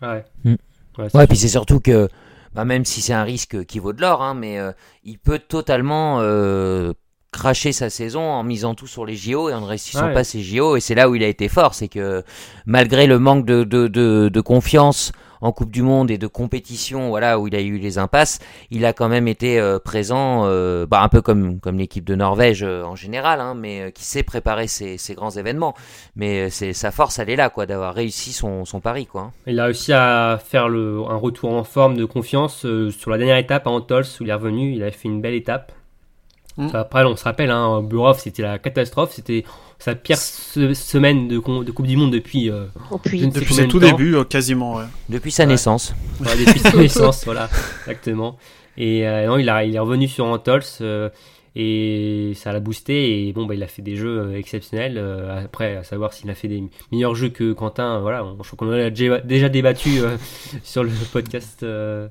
Ouais. 0.00 0.24
Mm. 0.44 0.54
Ouais, 0.98 1.08
Ouais, 1.14 1.26
puis 1.26 1.36
c'est 1.38 1.48
surtout 1.48 1.80
que, 1.80 2.08
bah, 2.54 2.64
même 2.64 2.84
si 2.84 3.00
c'est 3.00 3.12
un 3.14 3.22
risque 3.22 3.64
qui 3.64 3.78
vaut 3.78 3.92
de 3.92 4.00
l'or, 4.00 4.22
hein, 4.22 4.34
mais 4.34 4.58
euh, 4.58 4.72
il 5.04 5.18
peut 5.18 5.38
totalement 5.38 6.18
euh, 6.20 6.92
cracher 7.32 7.72
sa 7.72 7.88
saison 7.88 8.20
en 8.22 8.42
misant 8.42 8.74
tout 8.74 8.86
sur 8.86 9.06
les 9.06 9.16
JO 9.16 9.48
et 9.48 9.54
en 9.54 9.62
ne 9.62 9.66
réussissant 9.66 10.08
Ouais. 10.08 10.12
pas 10.12 10.24
ses 10.24 10.42
JO. 10.42 10.76
Et 10.76 10.80
c'est 10.80 10.94
là 10.94 11.08
où 11.08 11.14
il 11.14 11.22
a 11.24 11.28
été 11.28 11.48
fort, 11.48 11.74
c'est 11.74 11.88
que 11.88 12.22
malgré 12.66 13.06
le 13.06 13.18
manque 13.18 13.46
de, 13.46 13.64
de, 13.64 13.88
de, 13.88 14.28
de 14.32 14.40
confiance 14.40 15.12
en 15.42 15.52
Coupe 15.52 15.70
du 15.70 15.82
Monde 15.82 16.10
et 16.10 16.16
de 16.16 16.26
compétition, 16.26 17.08
voilà, 17.10 17.38
où 17.38 17.48
il 17.48 17.54
a 17.54 17.60
eu 17.60 17.76
les 17.76 17.98
impasses, 17.98 18.38
il 18.70 18.86
a 18.86 18.92
quand 18.92 19.08
même 19.08 19.28
été 19.28 19.60
euh, 19.60 19.78
présent, 19.78 20.44
euh, 20.46 20.86
bah, 20.86 21.02
un 21.02 21.08
peu 21.08 21.20
comme, 21.20 21.60
comme 21.60 21.76
l'équipe 21.78 22.04
de 22.04 22.14
Norvège 22.14 22.62
euh, 22.62 22.84
en 22.84 22.96
général, 22.96 23.40
hein, 23.40 23.54
mais 23.54 23.82
euh, 23.82 23.90
qui 23.90 24.04
sait 24.04 24.22
préparer 24.22 24.68
ces, 24.68 24.96
ces 24.98 25.14
grands 25.14 25.30
événements. 25.32 25.74
Mais 26.16 26.46
euh, 26.46 26.48
c'est 26.48 26.72
sa 26.72 26.90
force, 26.92 27.18
elle 27.18 27.28
est 27.28 27.36
là, 27.36 27.50
quoi, 27.50 27.66
d'avoir 27.66 27.92
réussi 27.92 28.32
son, 28.32 28.64
son 28.64 28.80
pari, 28.80 29.04
quoi. 29.06 29.20
hein. 29.22 29.32
Il 29.46 29.58
a 29.60 29.64
réussi 29.64 29.92
à 29.92 30.38
faire 30.42 30.68
le, 30.68 31.02
un 31.08 31.16
retour 31.16 31.52
en 31.52 31.64
forme 31.64 31.96
de 31.96 32.04
confiance 32.04 32.64
euh, 32.64 32.90
sur 32.90 33.10
la 33.10 33.18
dernière 33.18 33.36
étape 33.36 33.66
à 33.66 33.70
Antols 33.70 34.04
où 34.20 34.22
il 34.22 34.30
est 34.30 34.34
revenu. 34.34 34.72
Il 34.72 34.82
a 34.84 34.90
fait 34.92 35.08
une 35.08 35.20
belle 35.20 35.34
étape. 35.34 35.72
Mm. 36.56 36.68
Après, 36.74 37.02
on 37.04 37.16
se 37.16 37.24
rappelle, 37.24 37.50
hein, 37.50 37.82
Burov, 37.82 38.18
c'était 38.20 38.42
la 38.42 38.58
catastrophe. 38.58 39.12
C'était 39.12 39.44
sa 39.84 39.94
pire 39.96 40.16
se- 40.16 40.74
semaine 40.74 41.26
de, 41.28 41.38
con- 41.38 41.62
de 41.62 41.70
Coupe 41.72 41.86
du 41.86 41.96
Monde 41.96 42.12
depuis, 42.12 42.50
euh, 42.50 42.66
sais 42.66 43.26
Depuis 43.26 43.46
combien 43.48 43.62
ses 43.64 43.68
tout 43.68 43.80
débuts, 43.80 44.14
euh, 44.16 44.24
quasiment. 44.24 44.76
ouais. 44.76 44.84
Depuis 45.08 45.30
sa 45.32 45.42
Ouais. 45.42 45.48
naissance. 45.48 45.94
depuis 46.20 46.60
sa 46.60 46.72
naissance. 46.76 47.24
Voilà, 47.24 47.48
exactement. 47.80 48.38
Et 48.78 49.06
euh, 49.06 49.26
non, 49.26 49.38
il, 49.38 49.48
a, 49.50 49.64
il 49.64 49.74
est 49.74 49.78
revenu 49.80 50.06
sur 50.08 50.24
Antols 50.26 50.62
euh, 50.80 51.08
et 51.56 52.32
ça 52.36 52.52
l'a 52.52 52.60
boosté. 52.60 53.28
Et 53.28 53.32
bon, 53.32 53.44
bah, 53.46 53.54
il 53.54 53.62
a 53.62 53.66
fait 53.66 53.82
des 53.82 53.96
jeux 53.96 54.34
exceptionnels. 54.36 54.96
Euh, 54.98 55.44
après, 55.44 55.76
à 55.76 55.82
savoir 55.84 56.12
s'il 56.12 56.30
a 56.30 56.34
fait 56.34 56.48
des 56.48 56.62
meilleurs 56.90 57.14
jeux 57.14 57.28
que 57.28 57.52
Quentin, 57.52 58.00
voilà, 58.00 58.24
on- 58.24 58.36
je 58.42 58.48
crois 58.54 58.56
qu'on 58.58 58.68
en 58.68 58.72
a 58.78 58.90
déjà 58.90 59.18
déjà 59.20 59.48
débattu 59.48 59.98
euh, 60.00 60.16
sur 60.62 60.84
le 60.84 60.90
podcast 61.12 61.62
euh, 61.62 62.06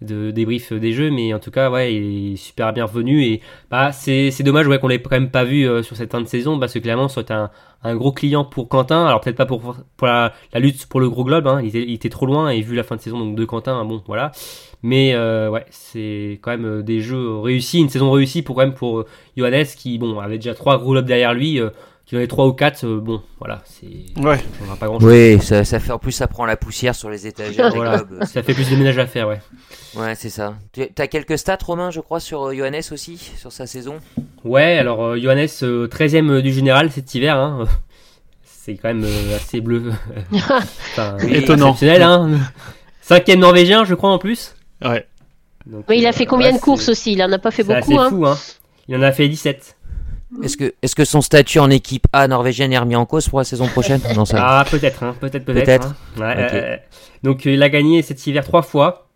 de 0.00 0.30
débrief 0.30 0.72
des 0.72 0.92
jeux, 0.92 1.10
mais 1.10 1.34
en 1.34 1.38
tout 1.38 1.50
cas, 1.50 1.70
ouais, 1.70 1.94
il 1.94 2.32
est 2.32 2.36
super 2.36 2.72
bien 2.72 2.84
revenu. 2.84 3.24
Et 3.24 3.40
bah, 3.70 3.92
c'est 3.92 4.42
dommage 4.42 4.66
ouais, 4.68 4.78
qu'on 4.78 4.88
l'ait 4.88 5.00
quand 5.00 5.10
même 5.10 5.30
pas 5.30 5.44
vu 5.44 5.68
euh, 5.68 5.82
sur 5.82 5.96
cette 5.96 6.12
fin 6.12 6.20
de 6.20 6.26
saison 6.26 6.58
parce 6.58 6.72
que 6.72 6.78
clairement, 6.78 7.08
été 7.08 7.32
un, 7.32 7.50
un 7.82 7.96
gros 7.96 8.12
client 8.12 8.44
pour 8.44 8.68
Quentin. 8.68 9.06
Alors 9.06 9.20
peut-être 9.20 9.36
pas 9.36 9.46
pour, 9.46 9.76
pour 9.96 10.06
la, 10.06 10.32
lutte 10.54 10.86
pour 10.86 11.00
le 11.00 11.08
gros 11.10 11.24
globe, 11.24 11.46
hein, 11.46 11.60
il, 11.62 11.68
était, 11.68 11.82
il 11.82 11.94
était 11.94 12.08
trop 12.08 12.26
loin 12.26 12.50
et 12.50 12.60
vu 12.60 12.74
la 12.74 12.82
fin 12.82 12.96
de 12.96 13.00
saison 13.00 13.18
donc 13.18 13.34
de 13.36 13.44
Quentin, 13.44 13.84
bon, 13.84 14.02
voilà. 14.06 14.32
Mais 14.82 15.14
euh, 15.14 15.50
ouais, 15.50 15.66
c'est 15.70 16.38
quand 16.42 16.52
même 16.52 16.66
euh, 16.66 16.82
des 16.82 17.00
jeux 17.00 17.38
réussis, 17.38 17.80
une 17.80 17.88
saison 17.88 18.10
réussie 18.12 18.42
pour 18.42 18.54
quand 18.54 18.62
même 18.62 18.74
pour 18.74 19.00
euh, 19.00 19.06
Johannes 19.36 19.66
qui 19.76 19.98
bon 19.98 20.20
avait 20.20 20.38
déjà 20.38 20.54
trois 20.54 20.78
gros 20.78 20.92
globes 20.92 21.06
derrière 21.06 21.34
lui, 21.34 21.60
euh, 21.60 21.70
qui 22.08 22.14
en 22.14 22.18
avait 22.18 22.26
trois 22.26 22.46
ou 22.46 22.54
quatre, 22.54 22.84
euh, 22.86 23.00
bon 23.00 23.20
voilà, 23.38 23.62
c'est 23.66 23.86
Ouais. 24.22 24.38
ça 24.38 24.44
changera 24.58 24.76
pas 24.76 24.86
grand 24.86 24.98
chose. 24.98 25.10
Oui, 25.12 25.38
ça, 25.42 25.62
ça 25.64 25.78
fait 25.78 25.92
en 25.92 25.98
plus 25.98 26.12
ça 26.12 26.26
prend 26.26 26.46
la 26.46 26.56
poussière 26.56 26.94
sur 26.94 27.10
les 27.10 27.26
étagères 27.26 27.70
des 27.70 27.76
Voilà, 27.76 27.98
clubs. 27.98 28.24
ça 28.24 28.42
fait 28.42 28.54
plus 28.54 28.70
de 28.70 28.76
ménage 28.76 28.96
à 28.98 29.06
faire, 29.06 29.28
ouais. 29.28 29.40
Ouais, 29.94 30.14
c'est 30.14 30.30
ça. 30.30 30.54
Tu 30.72 30.88
as 30.96 31.06
quelques 31.06 31.36
stats, 31.36 31.58
Romain, 31.62 31.90
je 31.90 32.00
crois, 32.00 32.18
sur 32.20 32.48
euh, 32.48 32.54
Johannes 32.54 32.80
aussi, 32.92 33.18
sur 33.18 33.52
sa 33.52 33.66
saison? 33.66 33.96
Ouais, 34.42 34.78
alors 34.78 35.04
euh, 35.04 35.20
Johannes, 35.20 35.48
euh, 35.62 35.86
13ème 35.86 36.40
du 36.40 36.52
général 36.52 36.90
cet 36.90 37.14
hiver, 37.14 37.36
hein. 37.36 37.66
c'est 38.42 38.76
quand 38.76 38.88
même 38.88 39.04
euh, 39.04 39.36
assez 39.36 39.60
bleu. 39.60 39.92
enfin, 40.32 41.16
Oui. 41.22 41.34
Étonnant. 41.34 41.72
exceptionnel, 41.72 42.02
hein. 42.02 42.30
Cinquième 43.02 43.40
norvégien, 43.40 43.84
je 43.84 43.94
crois 43.94 44.10
en 44.10 44.18
plus. 44.18 44.54
Ouais. 44.82 45.06
Donc, 45.66 45.84
mais 45.88 45.98
il 45.98 46.06
a 46.06 46.12
fait 46.12 46.24
combien 46.26 46.48
ouais, 46.52 46.56
de 46.58 46.60
courses 46.62 46.88
aussi? 46.88 47.12
Il 47.12 47.22
en 47.22 47.30
a 47.32 47.38
pas 47.38 47.50
fait 47.50 47.62
C'est 47.64 47.74
beaucoup. 47.80 47.98
assez 48.00 48.06
Hein. 48.06 48.08
fou, 48.10 48.26
hein. 48.26 48.36
Il 48.88 48.96
en 48.96 49.02
a 49.02 49.12
fait 49.12 49.28
17. 49.28 49.76
Est-ce 50.42 50.56
que, 50.56 50.74
est-ce 50.82 50.94
que 50.94 51.04
son 51.04 51.20
statut 51.22 51.58
en 51.58 51.70
équipe 51.70 52.06
A 52.12 52.28
norvégienne 52.28 52.72
est 52.72 52.78
remis 52.78 52.96
en 52.96 53.06
cause 53.06 53.28
pour 53.28 53.38
la 53.38 53.44
saison 53.44 53.66
prochaine 53.66 54.00
Non, 54.14 54.24
ça. 54.26 54.36
Ah, 54.60 54.64
peut-être, 54.70 55.02
hein, 55.02 55.14
peut-être, 55.18 55.44
peut-être. 55.44 55.64
Peut-être. 55.64 55.94
hein. 56.18 56.20
Ouais, 56.20 56.44
Ok. 56.46 56.52
euh, 56.54 56.76
donc, 57.22 57.46
euh, 57.46 57.50
il 57.52 57.62
a 57.62 57.68
gagné 57.70 58.02
cet 58.02 58.26
hiver 58.26 58.44
trois 58.44 58.62
fois. 58.62 59.08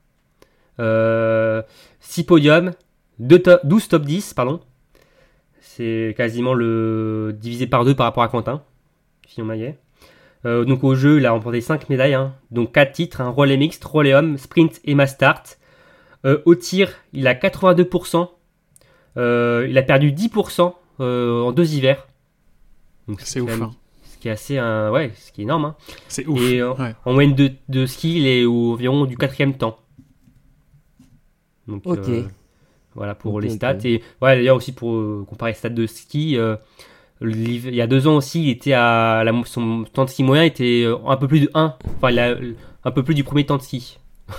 Euh, 0.80 1.62
6 2.00 2.24
podiums, 2.24 2.72
deux 3.18 3.38
to- 3.40 3.58
12 3.64 3.88
top 3.88 4.04
10, 4.04 4.32
pardon. 4.34 4.60
C'est 5.60 6.14
quasiment 6.16 6.54
le 6.54 7.36
divisé 7.38 7.66
par 7.66 7.84
deux 7.84 7.94
par 7.94 8.06
rapport 8.06 8.22
à 8.22 8.28
Quentin, 8.28 8.62
Fillon 9.26 9.46
Maillet. 9.46 9.78
Euh, 10.44 10.64
donc 10.64 10.82
au 10.82 10.94
jeu, 10.94 11.18
il 11.18 11.26
a 11.26 11.30
remporté 11.32 11.60
5 11.60 11.88
médailles, 11.88 12.14
hein. 12.14 12.34
donc 12.50 12.72
4 12.72 12.92
titres, 12.92 13.20
un 13.20 13.28
relais 13.30 13.56
mixte, 13.56 13.84
relais 13.84 14.12
homme, 14.14 14.38
sprint 14.38 14.80
et 14.84 14.94
mass 14.94 15.12
start. 15.12 15.58
Euh, 16.24 16.38
au 16.46 16.54
tir, 16.54 16.90
il 17.12 17.26
a 17.28 17.34
82%. 17.34 18.28
Euh, 19.18 19.66
il 19.68 19.76
a 19.78 19.82
perdu 19.82 20.10
10% 20.12 20.60
euh, 20.62 20.70
en 20.98 21.52
deux 21.52 21.74
hivers. 21.74 22.06
Donc 23.08 23.20
C'est 23.22 23.40
ouf. 23.40 23.50
même- 23.50 23.62
hein. 23.62 23.70
Ce 24.04 24.18
qui 24.18 24.28
est 24.28 24.32
assez, 24.32 24.56
euh, 24.58 24.90
ouais, 24.92 25.10
ce 25.16 25.32
qui 25.32 25.40
est 25.40 25.44
énorme. 25.44 25.64
hein. 25.64 25.76
C'est 26.08 26.26
ouf. 26.26 26.40
Et, 26.40 26.60
euh, 26.60 26.74
Ouais. 26.74 26.94
En 27.04 27.12
moyenne 27.12 27.34
de, 27.34 27.50
de 27.68 27.86
ski, 27.86 28.18
il 28.18 28.26
est 28.26 28.46
environ 28.46 29.04
du 29.04 29.16
quatrième 29.16 29.54
temps. 29.54 29.78
Donc, 31.68 31.82
Ok. 31.86 32.08
euh, 32.08 32.22
voilà 32.94 33.14
pour 33.14 33.40
les 33.40 33.50
stats. 33.50 33.78
Et 33.84 34.02
ouais, 34.20 34.36
d'ailleurs 34.36 34.56
aussi 34.56 34.72
pour 34.72 34.94
euh, 34.94 35.24
comparer 35.28 35.52
les 35.52 35.56
stats 35.56 35.68
de 35.70 35.86
ski, 35.86 36.36
euh, 36.36 36.56
il 37.20 37.74
y 37.74 37.80
a 37.80 37.86
deux 37.86 38.06
ans 38.08 38.16
aussi, 38.16 38.42
il 38.44 38.50
était 38.50 38.72
à 38.72 39.22
la, 39.24 39.32
son 39.44 39.84
temps 39.84 40.04
de 40.04 40.10
ski 40.10 40.22
moyen 40.24 40.42
était 40.44 40.82
euh, 40.84 40.96
un 41.06 41.16
peu 41.16 41.28
plus 41.28 41.40
de 41.40 41.50
1. 41.54 41.76
Enfin, 41.96 42.10
il 42.10 42.18
a 42.18 42.30
euh, 42.30 42.52
un 42.84 42.90
peu 42.90 43.02
plus 43.02 43.14
du 43.14 43.24
premier 43.24 43.46
temps 43.46 43.56
de 43.58 43.62
ski. 43.62 43.98
en 44.28 44.32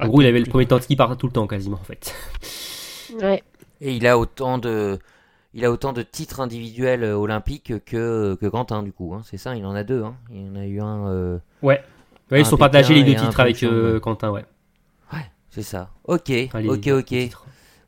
Ah, 0.00 0.06
gros, 0.08 0.20
il 0.20 0.26
avait 0.26 0.40
le 0.40 0.46
premier 0.46 0.66
temps 0.66 0.76
de 0.78 0.82
ski 0.82 0.96
par 0.96 1.16
tout 1.16 1.26
le 1.26 1.32
temps 1.32 1.46
quasiment 1.46 1.78
en 1.80 1.84
fait. 1.84 2.14
Ouais. 3.20 3.42
Et 3.80 3.94
il 3.94 4.06
a 4.06 4.18
autant 4.18 4.58
de, 4.58 4.98
il 5.54 5.64
a 5.64 5.70
autant 5.70 5.92
de 5.92 6.02
titres 6.02 6.40
individuels 6.40 7.02
euh, 7.04 7.16
olympiques 7.16 7.84
que, 7.84 8.36
que 8.40 8.46
Quentin, 8.46 8.82
du 8.82 8.92
coup. 8.92 9.14
hein. 9.14 9.22
C'est 9.24 9.38
ça, 9.38 9.54
il 9.56 9.64
en 9.66 9.74
a 9.74 9.84
deux. 9.84 10.02
hein. 10.04 10.14
Il 10.32 10.50
en 10.50 10.56
a 10.60 10.64
eu 10.66 10.80
un. 10.80 11.06
euh, 11.08 11.38
Ouais, 11.62 12.40
ils 12.40 12.40
Un 12.40 12.44
sont 12.44 12.56
partagés 12.58 12.94
les 12.94 13.02
deux 13.04 13.14
titres 13.14 13.40
avec 13.40 13.62
euh, 13.62 13.94
ouais. 13.94 14.00
Quentin, 14.00 14.30
ouais. 14.30 14.44
C'est 15.50 15.62
ça. 15.62 15.90
Ok, 16.04 16.30
Enfin, 16.46 16.60
les 16.60 16.68
ok, 16.68 16.86
ok. 16.88 17.14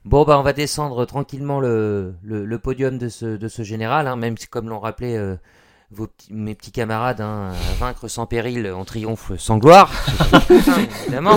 Bon, 0.06 0.24
bah, 0.24 0.38
on 0.38 0.42
va 0.42 0.54
descendre 0.54 1.04
tranquillement 1.04 1.60
le, 1.60 2.14
le, 2.22 2.46
le 2.46 2.58
podium 2.58 2.96
de 2.96 3.08
ce, 3.10 3.36
de 3.36 3.48
ce 3.48 3.62
général, 3.62 4.08
hein, 4.08 4.16
même 4.16 4.38
si, 4.38 4.48
comme 4.48 4.70
l'ont 4.70 4.80
rappelé 4.80 5.14
euh, 5.14 5.36
vos 5.90 6.06
petits- 6.06 6.32
mes 6.32 6.54
petits 6.54 6.72
camarades, 6.72 7.20
à 7.20 7.52
vaincre 7.78 8.08
sans 8.08 8.24
péril, 8.26 8.72
on 8.74 8.84
triomphe 8.86 9.32
sans 9.36 9.58
gloire. 9.58 9.92
Évidemment. 11.04 11.36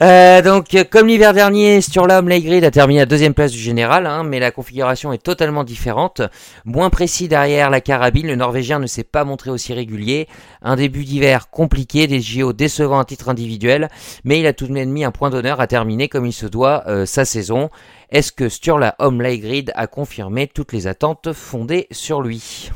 Euh, 0.00 0.42
donc, 0.42 0.76
comme 0.90 1.08
l'hiver 1.08 1.34
dernier, 1.34 1.80
Sturla 1.80 2.20
Leigrid 2.20 2.62
a 2.62 2.70
terminé 2.70 3.00
à 3.00 3.06
deuxième 3.06 3.34
place 3.34 3.50
du 3.50 3.58
général, 3.58 4.06
hein, 4.06 4.22
mais 4.22 4.38
la 4.38 4.52
configuration 4.52 5.12
est 5.12 5.22
totalement 5.22 5.64
différente. 5.64 6.22
Moins 6.64 6.88
précis 6.88 7.26
derrière 7.26 7.68
la 7.68 7.80
carabine, 7.80 8.28
le 8.28 8.36
Norvégien 8.36 8.78
ne 8.78 8.86
s'est 8.86 9.02
pas 9.02 9.24
montré 9.24 9.50
aussi 9.50 9.74
régulier. 9.74 10.28
Un 10.62 10.76
début 10.76 11.04
d'hiver 11.04 11.50
compliqué, 11.50 12.06
des 12.06 12.20
JO 12.20 12.52
décevants 12.52 13.00
à 13.00 13.04
titre 13.04 13.28
individuel, 13.28 13.88
mais 14.24 14.38
il 14.38 14.46
a 14.46 14.52
tout 14.52 14.68
de 14.68 14.72
même 14.72 14.90
mis 14.90 15.04
un 15.04 15.10
point 15.10 15.30
d'honneur 15.30 15.60
à 15.60 15.66
terminer 15.66 16.08
comme 16.08 16.26
il 16.26 16.32
se 16.32 16.46
doit 16.46 16.84
euh, 16.86 17.04
sa 17.04 17.24
saison. 17.24 17.68
Est-ce 18.10 18.30
que 18.30 18.48
Sturla 18.48 18.94
Homme 19.00 19.20
Leigrid 19.20 19.72
a 19.74 19.88
confirmé 19.88 20.46
toutes 20.46 20.72
les 20.72 20.86
attentes 20.86 21.32
fondées 21.32 21.88
sur 21.90 22.22
lui? 22.22 22.70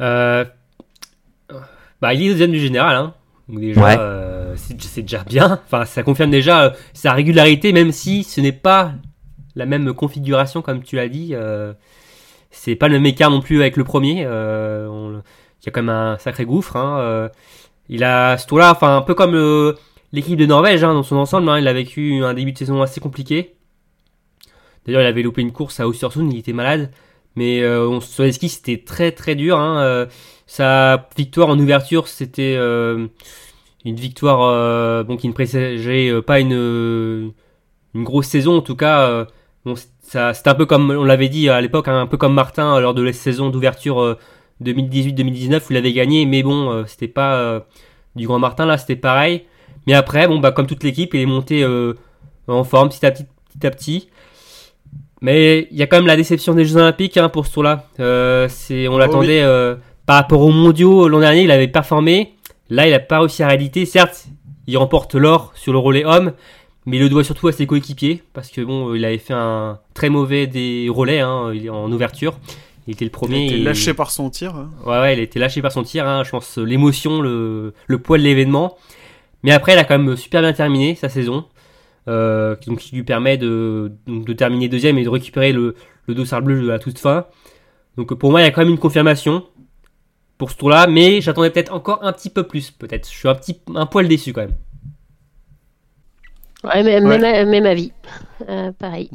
Euh, 0.00 0.44
bah, 2.00 2.14
il 2.14 2.22
est 2.22 2.28
deuxième 2.30 2.52
du 2.52 2.60
général, 2.60 2.96
hein. 2.96 3.14
Donc 3.48 3.60
déjà, 3.60 3.80
Ouais. 3.82 3.96
Euh, 4.54 4.74
c'est 4.78 5.02
déjà 5.02 5.24
bien. 5.24 5.60
Enfin, 5.66 5.84
ça 5.84 6.02
confirme 6.02 6.30
déjà 6.30 6.64
euh, 6.64 6.70
sa 6.92 7.12
régularité, 7.12 7.72
même 7.72 7.92
si 7.92 8.24
ce 8.24 8.40
n'est 8.40 8.52
pas 8.52 8.92
la 9.54 9.66
même 9.66 9.92
configuration, 9.94 10.62
comme 10.62 10.82
tu 10.82 10.96
l'as 10.96 11.08
dit. 11.08 11.30
Euh, 11.32 11.72
c'est 12.50 12.76
pas 12.76 12.88
le 12.88 12.94
même 12.94 13.06
écart 13.06 13.30
non 13.30 13.40
plus 13.40 13.60
avec 13.60 13.76
le 13.76 13.84
premier. 13.84 14.26
On- 14.26 15.22
il 15.62 15.66
y 15.66 15.68
a 15.68 15.72
quand 15.72 15.82
même 15.82 15.88
un 15.94 16.18
sacré 16.18 16.44
gouffre. 16.44 16.76
Hein. 16.76 17.30
Il 17.88 18.04
a 18.04 18.36
ce 18.38 18.46
tour-là, 18.46 18.70
enfin 18.72 18.96
un 18.98 19.02
peu 19.02 19.14
comme 19.14 19.34
l'équipe 20.12 20.38
de 20.38 20.46
Norvège 20.46 20.84
hein, 20.84 20.92
dans 20.92 21.02
son 21.02 21.16
ensemble. 21.16 21.48
hein. 21.48 21.58
il 21.58 21.66
a 21.66 21.72
vécu 21.72 22.22
un 22.22 22.34
début 22.34 22.52
de 22.52 22.58
saison 22.58 22.82
assez 22.82 23.00
compliqué. 23.00 23.54
D'ailleurs, 24.86 25.00
il 25.00 25.06
avait 25.06 25.22
loupé 25.22 25.40
une 25.40 25.52
course 25.52 25.80
à 25.80 25.88
Ostersund, 25.88 26.30
il 26.32 26.38
était 26.38 26.52
malade. 26.52 26.90
Mais 27.34 27.62
euh, 27.62 27.98
sur 28.00 28.22
les 28.24 28.32
skis, 28.32 28.50
c'était 28.50 28.82
très 28.84 29.10
très 29.10 29.34
dur. 29.34 29.58
Sa 30.46 31.08
victoire 31.16 31.48
en 31.48 31.58
ouverture, 31.58 32.06
c'était 32.06 32.56
une 33.84 33.96
victoire 33.96 34.42
euh, 34.42 35.02
bon, 35.02 35.16
qui 35.16 35.28
ne 35.28 35.32
présageait 35.32 36.08
euh, 36.08 36.22
pas 36.22 36.40
une, 36.40 37.32
une 37.94 38.04
grosse 38.04 38.26
saison. 38.26 38.58
En 38.58 38.62
tout 38.62 38.76
cas, 38.76 39.08
euh, 39.08 39.24
bon, 39.64 39.74
c'était 40.00 40.48
un 40.48 40.54
peu 40.54 40.66
comme 40.66 40.90
on 40.90 41.04
l'avait 41.04 41.28
dit 41.28 41.48
à 41.48 41.60
l'époque, 41.60 41.88
hein, 41.88 42.00
un 42.00 42.06
peu 42.06 42.16
comme 42.16 42.34
Martin 42.34 42.76
euh, 42.76 42.80
lors 42.80 42.94
de 42.94 43.02
la 43.02 43.12
saison 43.12 43.50
d'ouverture 43.50 44.00
euh, 44.00 44.18
2018-2019 44.62 45.60
où 45.60 45.66
il 45.70 45.76
avait 45.76 45.92
gagné. 45.92 46.26
Mais 46.26 46.42
bon, 46.42 46.70
euh, 46.70 46.84
c'était 46.86 47.08
pas 47.08 47.36
euh, 47.36 47.60
du 48.16 48.26
Grand 48.26 48.38
Martin 48.38 48.66
là, 48.66 48.78
c'était 48.78 48.96
pareil. 48.96 49.44
Mais 49.86 49.94
après, 49.94 50.28
bon, 50.28 50.38
bah, 50.38 50.52
comme 50.52 50.66
toute 50.66 50.82
l'équipe, 50.82 51.12
il 51.14 51.20
est 51.20 51.26
monté 51.26 51.62
euh, 51.62 51.94
en 52.48 52.64
forme 52.64 52.88
petit 52.88 53.04
à 53.04 53.10
petit. 53.10 53.26
petit, 53.52 53.66
à 53.66 53.70
petit. 53.70 54.08
Mais 55.20 55.68
il 55.70 55.78
y 55.78 55.82
a 55.82 55.86
quand 55.86 55.96
même 55.96 56.06
la 56.06 56.16
déception 56.16 56.54
des 56.54 56.64
Jeux 56.64 56.76
Olympiques 56.76 57.16
hein, 57.16 57.28
pour 57.28 57.46
ce 57.46 57.52
tour-là. 57.52 57.86
Euh, 58.00 58.46
c'est, 58.50 58.88
on 58.88 58.98
l'attendait 58.98 59.42
euh, 59.42 59.76
par 60.06 60.16
rapport 60.16 60.40
aux 60.42 60.50
mondiaux 60.50 61.08
l'an 61.08 61.20
dernier, 61.20 61.42
il 61.42 61.50
avait 61.50 61.68
performé. 61.68 62.33
Là, 62.70 62.86
il 62.86 62.90
n'a 62.90 63.00
pas 63.00 63.20
réussi 63.20 63.42
à 63.42 63.48
réalité. 63.48 63.84
Certes, 63.86 64.26
il 64.66 64.76
remporte 64.78 65.14
l'or 65.14 65.52
sur 65.54 65.72
le 65.72 65.78
relais 65.78 66.04
homme, 66.04 66.32
mais 66.86 66.96
il 66.96 67.00
le 67.02 67.08
doit 67.08 67.24
surtout 67.24 67.48
à 67.48 67.52
ses 67.52 67.66
coéquipiers 67.66 68.22
parce 68.32 68.50
que 68.50 68.60
bon, 68.62 68.94
il 68.94 69.04
avait 69.04 69.18
fait 69.18 69.34
un 69.34 69.78
très 69.94 70.08
mauvais 70.08 70.46
des 70.46 70.88
relais 70.90 71.20
hein, 71.20 71.52
il 71.54 71.70
en 71.70 71.90
ouverture. 71.92 72.38
Il 72.86 72.92
était 72.92 73.04
le 73.04 73.08
Il 73.08 73.12
premier. 73.12 73.42
a 73.42 73.44
été 73.46 73.54
et- 73.56 73.62
lâché 73.62 73.94
par 73.94 74.10
son 74.10 74.28
tir. 74.30 74.54
hein. 74.56 74.70
Ouais, 74.84 74.98
ouais, 75.00 75.14
il 75.14 75.20
a 75.20 75.22
été 75.22 75.38
lâché 75.38 75.62
par 75.62 75.72
son 75.72 75.82
tir. 75.82 76.06
Hein, 76.06 76.22
je 76.24 76.30
pense 76.30 76.58
euh, 76.58 76.62
l'émotion, 76.64 77.20
le, 77.22 77.72
le 77.86 77.98
poids 77.98 78.18
de 78.18 78.22
l'événement. 78.22 78.76
Mais 79.42 79.52
après, 79.52 79.72
il 79.74 79.78
a 79.78 79.84
quand 79.84 79.98
même 79.98 80.16
super 80.16 80.40
bien 80.42 80.52
terminé 80.52 80.94
sa 80.94 81.08
saison. 81.08 81.44
Euh, 82.08 82.54
donc, 82.66 82.80
qui 82.80 82.94
lui 82.94 83.02
permet 83.02 83.38
de, 83.38 83.92
terminer 84.36 84.68
deuxième 84.68 84.98
et 84.98 85.04
de 85.04 85.08
récupérer 85.08 85.52
le, 85.52 85.74
le 86.06 86.14
dossard 86.14 86.42
bleu 86.42 86.70
à 86.74 86.78
toute 86.78 86.98
fin. 86.98 87.24
Donc, 87.96 88.12
pour 88.12 88.30
moi, 88.30 88.40
il 88.42 88.44
y 88.44 88.46
a 88.46 88.50
quand 88.50 88.60
même 88.60 88.70
une 88.72 88.78
confirmation 88.78 89.44
pour 90.38 90.50
ce 90.50 90.56
tour-là. 90.56 90.86
Mais 90.86 91.20
j'attendais 91.20 91.50
peut-être 91.50 91.72
encore 91.72 92.04
un 92.04 92.12
petit 92.12 92.30
peu 92.30 92.42
plus. 92.44 92.70
Peut-être. 92.70 93.08
Je 93.10 93.14
suis 93.16 93.28
un, 93.28 93.34
petit, 93.34 93.60
un 93.74 93.86
poil 93.86 94.08
déçu 94.08 94.32
quand 94.32 94.42
même. 94.42 94.56
Ouais, 96.64 96.82
même, 96.82 97.04
Ouais. 97.06 97.18
même, 97.18 97.48
même 97.50 97.66
avis. 97.66 97.92
Euh, 98.48 98.72
pareil. 98.72 99.10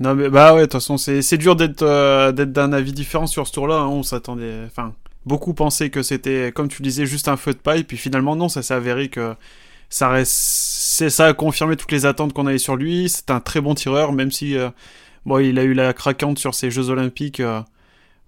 Non 0.00 0.14
mais 0.14 0.28
bah 0.28 0.54
ouais, 0.54 0.60
de 0.60 0.64
toute 0.66 0.74
façon 0.74 0.96
c'est 0.96 1.22
c'est 1.22 1.38
dur 1.38 1.56
d'être 1.56 1.82
euh, 1.82 2.30
d'être 2.30 2.52
d'un 2.52 2.72
avis 2.72 2.92
différent 2.92 3.26
sur 3.26 3.46
ce 3.48 3.52
tour-là. 3.52 3.78
hein. 3.80 3.88
On 3.88 4.04
s'attendait, 4.04 4.62
enfin 4.66 4.94
beaucoup 5.26 5.54
pensaient 5.54 5.90
que 5.90 6.02
c'était 6.04 6.52
comme 6.54 6.68
tu 6.68 6.82
disais 6.82 7.04
juste 7.04 7.26
un 7.26 7.36
feu 7.36 7.52
de 7.52 7.58
paille, 7.58 7.82
puis 7.82 7.96
finalement 7.96 8.36
non, 8.36 8.48
ça 8.48 8.62
s'est 8.62 8.74
avéré 8.74 9.08
que 9.08 9.34
ça 9.88 10.08
reste, 10.08 10.30
c'est 10.32 11.10
ça 11.10 11.26
a 11.26 11.32
confirmé 11.32 11.74
toutes 11.76 11.90
les 11.90 12.06
attentes 12.06 12.32
qu'on 12.32 12.46
avait 12.46 12.58
sur 12.58 12.76
lui. 12.76 13.08
C'est 13.08 13.30
un 13.32 13.40
très 13.40 13.60
bon 13.60 13.74
tireur, 13.74 14.12
même 14.12 14.30
si 14.30 14.56
euh, 14.56 14.70
bon 15.26 15.38
il 15.40 15.58
a 15.58 15.64
eu 15.64 15.74
la 15.74 15.92
craquante 15.92 16.38
sur 16.38 16.54
ces 16.54 16.70
Jeux 16.70 16.90
Olympiques. 16.90 17.40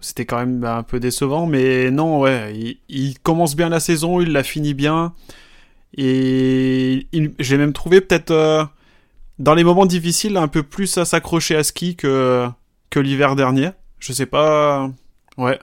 Euh, 0.01 0.03
c'était 0.03 0.25
quand 0.25 0.39
même 0.39 0.65
un 0.65 0.83
peu 0.83 1.01
décevant, 1.01 1.47
mais 1.47 1.91
non, 1.91 2.21
ouais, 2.21 2.77
il, 2.89 3.19
commence 3.21 3.57
bien 3.57 3.69
la 3.69 3.81
saison, 3.81 4.21
il 4.21 4.33
la 4.33 4.43
finit 4.43 4.75
bien, 4.75 5.15
et 5.97 7.07
j'ai 7.39 7.57
même 7.59 7.73
trouvé 7.73 8.01
peut-être 8.01 8.31
euh, 8.31 8.65
dans 9.39 9.55
les 9.55 9.65
moments 9.65 9.87
difficiles 9.87 10.37
un 10.37 10.49
peu 10.49 10.63
plus 10.63 10.99
à 10.99 11.05
s'accrocher 11.05 11.57
à 11.57 11.65
ski 11.65 11.97
que 11.97 12.47
que 12.91 13.01
l'hiver 13.01 13.37
dernier. 13.37 13.71
Je 14.01 14.13
sais 14.13 14.27
pas, 14.27 14.91
ouais. 15.37 15.59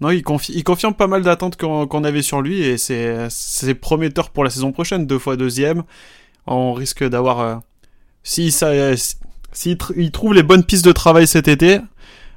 Non, 0.00 0.10
il, 0.10 0.22
confi- 0.22 0.52
il 0.54 0.64
confirme 0.64 0.94
pas 0.94 1.06
mal 1.08 1.22
d'attentes 1.22 1.56
qu'on 1.56 2.04
avait 2.04 2.22
sur 2.22 2.40
lui 2.40 2.62
et 2.62 2.78
c'est 2.78 3.74
prometteur 3.74 4.30
pour 4.30 4.44
la 4.44 4.50
saison 4.50 4.72
prochaine, 4.72 5.06
deux 5.06 5.18
fois 5.18 5.36
deuxième. 5.36 5.82
On 6.46 6.72
risque 6.72 7.04
d'avoir, 7.04 7.40
euh, 7.40 7.56
si 8.22 8.50
ça, 8.50 8.70
s'il 9.52 9.76
tr- 9.76 9.92
il 9.96 10.10
trouve 10.10 10.32
les 10.32 10.42
bonnes 10.42 10.64
pistes 10.64 10.84
de 10.86 10.92
travail 10.92 11.26
cet 11.26 11.48
été, 11.48 11.80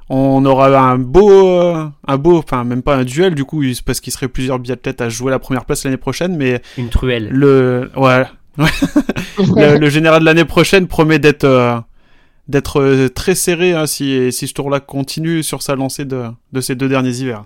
on 0.10 0.44
aura 0.46 0.68
un 0.80 0.98
beau, 0.98 1.32
euh, 1.32 1.86
un 2.08 2.18
beau, 2.18 2.38
enfin 2.38 2.64
même 2.64 2.82
pas 2.84 2.96
un 2.96 3.04
duel 3.04 3.36
du 3.36 3.46
coup, 3.46 3.64
parce 3.86 4.00
qu'il 4.00 4.12
serait 4.14 4.28
plusieurs 4.28 4.60
biathlètes 4.60 5.02
à 5.02 5.10
jouer 5.10 5.32
la 5.32 5.40
première 5.40 5.66
place 5.66 5.84
l'année 5.86 5.98
prochaine, 5.98 6.36
mais 6.38 6.62
Une 6.78 6.90
truelle. 6.90 7.30
le, 7.32 7.90
ouais, 7.96 8.24
le, 9.38 9.78
le 9.78 9.90
général 9.90 10.22
de 10.22 10.26
l'année 10.26 10.46
prochaine 10.46 10.88
promet 10.88 11.20
d'être 11.20 11.44
euh, 11.46 11.78
d'être 12.48 12.82
euh, 12.82 13.10
très 13.10 13.36
serré 13.36 13.74
hein, 13.74 13.88
si, 13.88 14.32
si 14.32 14.48
ce 14.48 14.54
tour-là 14.54 14.80
continue 14.80 15.44
sur 15.44 15.62
sa 15.62 15.76
lancée 15.76 16.06
de, 16.06 16.26
de 16.52 16.62
ces 16.62 16.76
deux 16.76 16.90
derniers 16.90 17.12
hivers. 17.22 17.46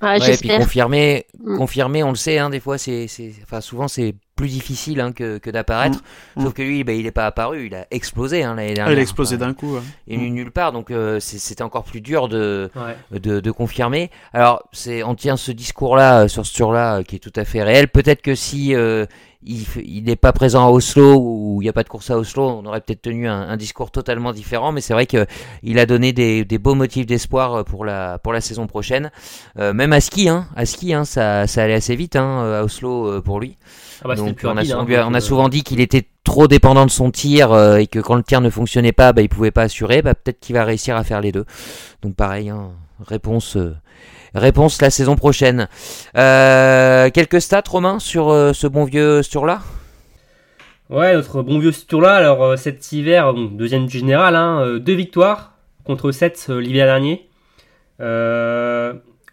Ah, 0.00 0.16
Ouais, 0.18 0.34
et 0.34 0.36
puis 0.36 0.48
confirmer, 0.48 1.26
Mm. 1.44 1.56
confirmer, 1.56 2.02
on 2.02 2.10
le 2.10 2.16
sait, 2.16 2.38
hein, 2.38 2.50
des 2.50 2.60
fois, 2.60 2.78
c'est, 2.78 3.06
enfin, 3.42 3.60
souvent 3.60 3.88
c'est 3.88 4.14
plus 4.38 4.48
difficile 4.48 5.00
hein, 5.00 5.12
que, 5.12 5.36
que 5.38 5.50
d'apparaître. 5.50 5.98
Mm. 6.36 6.42
Sauf 6.44 6.54
que 6.54 6.62
lui, 6.62 6.84
bah, 6.84 6.92
il 6.92 7.02
n'est 7.02 7.10
pas 7.10 7.26
apparu, 7.26 7.66
il 7.66 7.74
a 7.74 7.86
explosé 7.90 8.42
hein, 8.44 8.54
l'année 8.54 8.70
Ah, 8.72 8.74
dernière. 8.74 8.92
il 8.94 8.98
a 9.00 9.02
explosé 9.02 9.36
Enfin, 9.36 9.46
d'un 9.48 9.52
coup. 9.54 9.74
ouais. 9.74 9.80
Il 10.06 10.14
est 10.14 10.16
venu 10.16 10.30
nulle 10.30 10.50
part, 10.52 10.72
donc 10.72 10.90
euh, 10.90 11.20
c'est- 11.20 11.38
c'était 11.38 11.62
encore 11.62 11.84
plus 11.84 12.00
dur 12.00 12.28
de, 12.28 12.70
Ouais. 12.76 13.18
de, 13.18 13.40
de 13.40 13.50
confirmer. 13.50 14.10
Alors, 14.32 14.62
c'est, 14.72 15.02
on 15.02 15.14
tient 15.14 15.36
ce 15.36 15.52
discours-là, 15.52 16.20
euh, 16.22 16.28
sur 16.28 16.46
ce 16.46 16.56
tour-là, 16.56 16.98
euh, 16.98 17.02
qui 17.02 17.16
est 17.16 17.18
tout 17.18 17.32
à 17.36 17.44
fait 17.44 17.62
réel. 17.62 17.88
Peut-être 17.88 18.22
que 18.22 18.34
si 18.34 18.74
euh, 18.74 19.04
il 19.44 19.64
il 19.84 20.04
n'est 20.04 20.16
pas 20.16 20.32
présent 20.32 20.66
à 20.66 20.70
Oslo 20.70 21.16
ou 21.20 21.58
il 21.62 21.64
n'y 21.64 21.68
a 21.68 21.72
pas 21.72 21.84
de 21.84 21.88
course 21.88 22.10
à 22.10 22.18
Oslo, 22.18 22.42
on 22.48 22.64
aurait 22.66 22.80
peut-être 22.80 23.02
tenu 23.02 23.28
un, 23.28 23.40
un 23.48 23.56
discours 23.56 23.90
totalement 23.90 24.32
différent. 24.32 24.72
Mais 24.72 24.80
c'est 24.80 24.92
vrai 24.94 25.06
que 25.06 25.26
il 25.62 25.78
a 25.78 25.86
donné 25.86 26.12
des, 26.12 26.44
des 26.44 26.58
beaux 26.58 26.74
motifs 26.74 27.06
d'espoir 27.06 27.54
euh, 27.54 27.62
pour 27.64 27.84
la 27.84 28.18
pour 28.18 28.32
la 28.32 28.40
saison 28.40 28.66
prochaine. 28.66 29.10
Euh, 29.58 29.72
même 29.72 29.92
à 29.92 30.00
ski, 30.00 30.28
hein, 30.28 30.46
à 30.56 30.64
ski, 30.66 30.92
hein, 30.94 31.04
ça, 31.04 31.46
ça 31.46 31.62
allait 31.62 31.74
assez 31.74 31.94
vite 31.96 32.16
hein, 32.16 32.58
à 32.60 32.64
Oslo 32.64 33.06
euh, 33.06 33.20
pour 33.20 33.38
lui. 33.40 33.56
Ah 34.04 34.08
bah, 34.08 34.14
Donc 34.14 34.36
plus 34.36 34.46
on 34.46 34.52
a, 34.52 34.54
rapide, 34.56 34.74
on 34.74 34.80
hein, 34.80 35.06
on 35.08 35.14
a 35.14 35.16
euh, 35.16 35.20
souvent 35.20 35.48
dit 35.48 35.62
qu'il 35.62 35.80
était 35.80 36.06
trop 36.24 36.46
dépendant 36.46 36.86
de 36.86 36.90
son 36.90 37.10
tir 37.10 37.52
euh, 37.52 37.76
et 37.76 37.86
que 37.86 37.98
quand 37.98 38.14
le 38.14 38.22
tir 38.22 38.40
ne 38.40 38.50
fonctionnait 38.50 38.92
pas, 38.92 39.12
bah, 39.12 39.22
il 39.22 39.28
pouvait 39.28 39.50
pas 39.50 39.62
assurer. 39.62 40.02
Bah, 40.02 40.14
peut-être 40.14 40.40
qu'il 40.40 40.54
va 40.54 40.64
réussir 40.64 40.96
à 40.96 41.04
faire 41.04 41.20
les 41.20 41.32
deux. 41.32 41.44
Donc 42.02 42.14
pareil, 42.14 42.50
hein, 42.50 42.70
réponse, 43.04 43.56
euh, 43.56 43.74
réponse 44.34 44.80
la 44.82 44.90
saison 44.90 45.16
prochaine. 45.16 45.68
Euh, 46.16 47.10
quelques 47.10 47.40
stats, 47.40 47.62
Romain, 47.68 47.98
sur 47.98 48.28
euh, 48.30 48.52
ce 48.52 48.66
bon 48.66 48.84
vieux 48.84 49.22
Sturla 49.22 49.60
Ouais, 50.90 51.14
notre 51.14 51.42
bon 51.42 51.58
vieux 51.58 51.72
tour-là, 51.72 52.14
alors 52.14 52.42
euh, 52.42 52.56
cet 52.56 52.92
hiver, 52.92 53.34
bon, 53.34 53.44
deuxième 53.44 53.86
du 53.86 53.98
général, 53.98 54.34
hein, 54.34 54.60
euh, 54.62 54.78
deux 54.78 54.94
victoires 54.94 55.52
contre 55.84 56.12
7 56.12 56.48
l'hiver 56.48 56.86
dernier. 56.86 57.28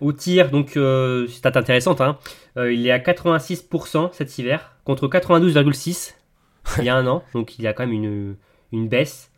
Au 0.01 0.11
tir, 0.11 0.49
donc 0.49 0.75
euh, 0.77 1.27
stat 1.27 1.53
intéressante, 1.55 2.01
hein, 2.01 2.17
euh, 2.57 2.73
il 2.73 2.85
est 2.85 2.91
à 2.91 2.99
86% 2.99 4.09
cet 4.11 4.37
hiver 4.37 4.73
contre 4.83 5.07
92,6 5.07 6.15
il 6.79 6.83
y 6.83 6.89
a 6.89 6.95
un 6.95 7.07
an, 7.07 7.23
donc 7.33 7.57
il 7.57 7.63
y 7.63 7.67
a 7.67 7.73
quand 7.73 7.83
même 7.85 7.93
une, 7.93 8.35
une 8.71 8.87
baisse. 8.87 9.31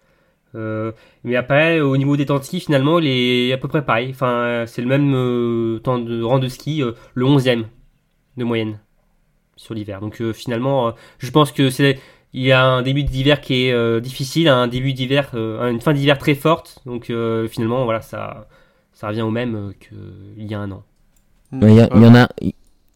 Euh, 0.55 0.93
mais 1.23 1.35
après, 1.35 1.81
au 1.81 1.97
niveau 1.97 2.15
des 2.17 2.25
temps 2.25 2.39
de 2.39 2.43
ski, 2.43 2.59
finalement, 2.59 2.99
il 2.99 3.07
est 3.07 3.53
à 3.53 3.57
peu 3.57 3.67
près 3.67 3.83
pareil. 3.83 4.09
Enfin, 4.11 4.63
c'est 4.65 4.81
le 4.81 4.87
même 4.87 5.13
euh, 5.13 5.79
temps 5.79 5.99
de 5.99 6.23
rang 6.23 6.39
de 6.39 6.47
ski, 6.47 6.81
le 7.13 7.25
11e 7.25 7.65
de 8.37 8.43
moyenne 8.43 8.79
sur 9.57 9.73
l'hiver. 9.73 9.99
Donc 9.99 10.23
finalement, 10.33 10.93
je 11.19 11.29
pense 11.31 11.51
que 11.51 11.69
c'est 11.69 11.99
il 12.33 12.43
y 12.43 12.51
a 12.51 12.63
un 12.63 12.81
début 12.81 13.03
d'hiver 13.03 13.41
qui 13.41 13.65
est 13.65 14.01
difficile, 14.01 14.47
un 14.47 14.67
début 14.67 14.93
d'hiver, 14.93 15.31
une 15.33 15.81
fin 15.81 15.93
d'hiver 15.93 16.17
très 16.17 16.35
forte. 16.35 16.79
Donc 16.85 17.11
finalement, 17.49 17.83
voilà, 17.83 18.01
ça, 18.01 18.47
ça 18.97 19.09
revient 19.09 19.21
au 19.21 19.29
même 19.29 19.73
qu'il 19.79 20.43
y 20.43 20.55
a 20.55 20.59
un 20.59 20.71
an. 20.71 20.83
Il 21.51 21.69
y, 21.69 21.81
en 21.81 22.15
a. 22.15 22.27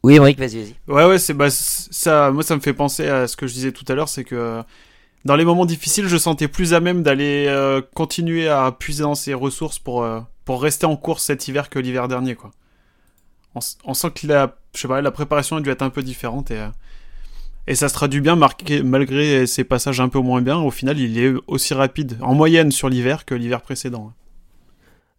Oui, 0.04 0.16
Emmerich, 0.16 0.40
vas-y, 0.40 0.64
vas-y. 0.64 0.76
Ouais, 0.88 1.06
ouais, 1.06 1.20
c'est 1.20 1.36
bah, 1.36 1.52
ça. 1.52 2.32
Moi, 2.32 2.42
ça 2.42 2.56
me 2.56 2.60
fait 2.60 2.74
penser 2.74 3.08
à 3.08 3.28
ce 3.28 3.38
que 3.38 3.46
je 3.46 3.54
disais 3.54 3.72
tout 3.72 3.86
à 3.88 3.94
l'heure, 3.94 4.10
c'est 4.10 4.24
que 4.24 4.64
dans 5.26 5.36
les 5.36 5.46
moments 5.46 5.68
difficiles, 5.68 6.08
je 6.08 6.18
sentais 6.18 6.48
plus 6.48 6.74
à 6.74 6.80
même 6.80 7.04
d'aller 7.04 7.46
euh, 7.48 7.84
continuer 7.94 8.50
à 8.50 8.72
puiser 8.72 9.04
dans 9.04 9.14
ses 9.14 9.36
ressources 9.36 9.78
pour, 9.78 10.02
euh, 10.04 10.22
pour 10.44 10.64
rester 10.64 10.88
en 10.88 10.98
course 10.98 11.26
cet 11.26 11.48
hiver 11.48 11.70
que 11.70 11.78
l'hiver 11.78 12.08
dernier, 12.08 12.34
quoi. 12.34 12.50
On, 13.54 13.94
sent 13.94 14.08
que 14.16 14.26
la, 14.26 14.56
je 14.74 14.80
sais 14.80 14.88
pas, 14.88 15.02
la 15.02 15.12
préparation 15.12 15.58
a 15.58 15.62
dû 15.62 15.70
être 15.70 15.82
un 15.84 15.90
peu 15.92 16.02
différente 16.02 16.50
et, 16.50 16.58
euh, 16.58 16.70
et 17.68 17.76
ça 17.76 17.90
se 17.90 17.94
traduit 17.94 18.22
bien 18.22 18.36
marqué, 18.36 18.82
malgré 18.82 19.46
ses 19.46 19.66
passages 19.66 20.00
un 20.00 20.10
peu 20.10 20.20
moins 20.20 20.42
bien. 20.42 20.58
Au 20.58 20.72
final, 20.72 20.98
il 20.98 21.20
est 21.20 21.34
aussi 21.46 21.76
rapide 21.76 22.18
en 22.22 22.34
moyenne 22.34 22.72
sur 22.72 22.90
l'hiver 22.90 23.24
que 23.24 23.36
l'hiver 23.36 23.62
précédent. 23.62 24.14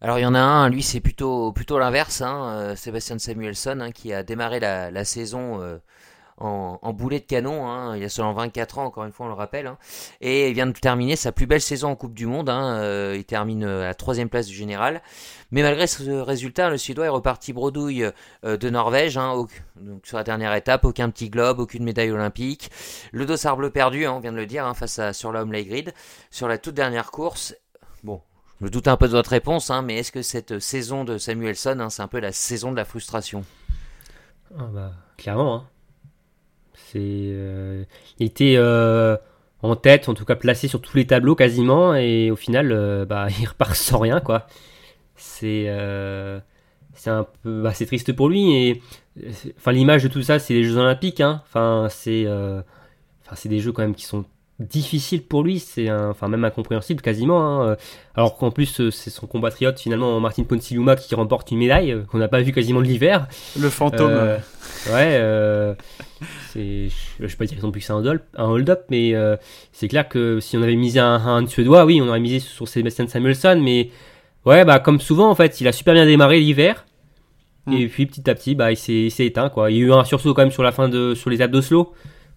Alors 0.03 0.19
il 0.19 0.23
y 0.23 0.27
en 0.27 0.35
a 0.35 0.41
un, 0.41 0.69
lui 0.69 0.83
c'est 0.83 1.01
plutôt 1.01 1.55
l'inverse, 1.79 2.21
hein, 2.21 2.75
Sébastien 2.77 3.19
Samuelson, 3.19 3.79
hein, 3.81 3.93
qui 3.93 4.13
a 4.13 4.23
démarré 4.23 4.61
la, 4.61 4.91
la 4.91 5.05
saison 5.05 5.81
en, 6.43 6.93
boulet 6.93 7.21
de 7.21 7.25
canon. 7.25 7.69
Hein. 7.69 7.97
Il 7.97 8.05
a 8.05 8.09
seulement 8.09 8.33
24 8.33 8.79
ans, 8.79 8.85
encore 8.85 9.05
une 9.05 9.13
fois, 9.13 9.27
on 9.27 9.29
le 9.29 9.35
rappelle. 9.35 9.67
Hein. 9.67 9.79
Et 10.21 10.49
il 10.49 10.55
vient 10.55 10.67
de 10.67 10.73
terminer 10.73 11.17
sa 11.17 11.33
plus 11.33 11.47
belle 11.47 11.61
saison 11.61 11.91
en 11.91 11.97
Coupe 11.97 12.15
du 12.15 12.27
Monde. 12.27 12.49
Hein. 12.49 12.77
Euh, 12.77 13.15
il 13.17 13.25
termine 13.25 13.65
euh, 13.65 13.83
à 13.83 13.87
la 13.87 13.95
troisième 13.95 14.29
place 14.29 14.47
du 14.47 14.55
général. 14.55 15.03
Mais 15.51 15.63
malgré 15.63 15.87
ce 15.87 16.03
résultat, 16.11 16.71
le 16.71 16.79
Suédois 16.79 17.07
est 17.07 17.11
reparti 17.11 17.53
bredouille 17.53 18.11
euh, 18.45 18.57
de 18.57 18.71
Norvège. 18.71 19.15
donc 19.15 19.51
sur 20.05 20.17
la 20.17 20.25
dernière 20.25 20.55
étape, 20.55 20.85
aucun 20.85 21.11
petit 21.11 21.31
globe, 21.31 21.61
aucune 21.61 21.85
médaille 21.85 22.11
olympique. 22.11 22.71
Le 23.13 23.27
dossard 23.27 23.57
bleu 23.57 23.71
perdu, 23.71 24.07
on 24.07 24.21
vient 24.21 24.33
de 24.33 24.37
le 24.37 24.47
dire, 24.47 24.71
face 24.77 24.99
à 24.99 25.13
sur 25.13 25.33
l'homme 25.33 25.53
Grid. 25.53 25.93
Sur 26.31 26.49
la 26.49 26.59
toute 26.59 26.75
dernière 26.75 27.11
course, 27.11 27.55
bon, 28.03 28.21
je 28.63 28.69
doute 28.69 28.89
un 28.89 28.97
peu 28.97 29.07
de 29.07 29.13
votre 29.13 29.31
réponse, 29.31 29.71
mais 29.85 29.97
est-ce 29.97 30.13
que 30.13 30.23
cette 30.23 30.61
saison 30.61 31.05
de 31.05 31.19
Samuelson, 31.19 31.89
c'est 31.91 32.03
un 32.03 32.09
peu 32.09 32.21
la 32.21 32.33
saison 32.33 32.71
de 32.71 32.77
la 32.77 32.85
frustration? 32.85 33.45
Ah 34.57 34.69
bah, 34.73 34.93
Clairement. 35.17 35.65
C'est, 36.75 36.99
euh, 37.01 37.85
il 38.19 38.27
était 38.27 38.55
euh, 38.57 39.17
en 39.63 39.77
tête, 39.77 40.09
en 40.09 40.15
tout 40.15 40.25
cas 40.25 40.37
placé 40.37 40.69
sur 40.69 40.81
tous 40.81 40.97
les 40.97 41.07
tableaux 41.07 41.35
quasiment, 41.35 41.95
et 41.95 42.31
au 42.31 42.37
final, 42.37 42.73
euh, 42.73 43.05
bah, 43.05 43.29
il 43.41 43.47
repart 43.47 43.75
sans 43.75 43.99
rien, 43.99 44.21
quoi. 44.21 44.47
C'est, 45.17 45.67
c'est 46.95 47.11
un 47.11 47.27
peu, 47.43 47.63
bah, 47.63 47.73
triste 47.73 48.13
pour 48.13 48.29
lui. 48.29 48.55
Et 48.55 48.83
enfin, 49.57 49.73
l'image 49.73 50.03
de 50.03 50.09
tout 50.09 50.23
ça, 50.23 50.39
c'est 50.39 50.55
les 50.55 50.65
Jeux 50.65 50.77
Olympiques. 50.77 51.21
Hein. 51.21 51.43
Enfin, 51.47 51.89
c'est, 51.91 52.27
c'est 53.35 53.49
des 53.49 53.61
jeux 53.61 53.73
quand 53.73 53.83
même 53.83 53.95
qui 53.95 54.05
sont 54.05 54.25
difficile 54.63 55.23
pour 55.23 55.43
lui, 55.43 55.59
c'est 55.59 55.91
enfin 55.91 56.29
même 56.29 56.45
incompréhensible 56.45 57.01
quasiment. 57.01 57.63
Hein. 57.63 57.77
Alors 58.15 58.37
qu'en 58.37 58.51
plus 58.51 58.81
euh, 58.81 58.91
c'est 58.91 59.11
son 59.11 59.27
compatriote 59.27 59.81
finalement 59.81 60.21
Martin 60.21 60.45
Ponsiluma 60.45 60.97
qui 60.97 61.15
remporte 61.15 61.51
une 61.51 61.59
médaille 61.59 61.93
euh, 61.93 62.03
qu'on 62.03 62.19
n'a 62.19 62.29
pas 62.29 62.43
vu 62.43 62.53
quasiment 62.53 62.81
de 62.81 62.87
l'hiver. 62.87 63.27
Le 63.59 63.71
fantôme. 63.71 64.11
Euh, 64.13 64.39
ouais, 64.93 65.77
c'est 66.53 66.89
je 67.21 67.27
sais 67.27 67.37
pas 67.37 67.47
dire 67.47 67.59
plus 67.71 67.81
que 67.81 67.87
c'est 67.87 67.93
un 67.93 68.45
hold-up, 68.45 68.85
mais 68.91 69.15
c'est 69.73 69.89
clair 69.89 70.09
que 70.09 70.41
si 70.41 70.57
on 70.57 70.63
avait 70.63 70.77
misé 70.77 71.01
un, 71.01 71.15
un, 71.15 71.47
suédois, 71.47 71.85
oui, 71.85 72.01
on 72.03 72.09
aurait 72.09 72.21
misé 72.21 72.39
sur 72.39 72.69
Sébastien 72.69 73.09
Samuelson, 73.09 73.61
mais 73.63 73.91
ouais 74.45 74.65
bah 74.65 74.79
comme 74.79 75.01
souvent 75.01 75.31
en 75.31 75.35
fait, 75.35 75.61
il 75.61 75.69
a 75.69 75.73
super 75.73 75.95
bien 75.95 76.07
démarré 76.07 76.39
l'hiver. 76.41 76.85
Hmm. 77.67 77.75
Et 77.75 77.87
puis 77.87 78.07
petit 78.07 78.29
à 78.29 78.35
petit, 78.35 78.55
bah, 78.55 78.73
il 78.73 78.77
s'est 78.77 79.11
éteint 79.19 79.49
quoi. 79.49 79.71
Il 79.71 79.77
y 79.77 79.81
a 79.81 79.83
eu 79.85 79.93
un 79.93 80.05
sursaut 80.05 80.35
quand 80.35 80.43
même 80.43 80.51
sur 80.51 80.65
la 80.65 80.73
fin 80.73 80.89
de 80.89 81.15
sur 81.15 81.31
les 81.31 81.41
Alpes 81.41 81.53
d'Oslo 81.53 81.95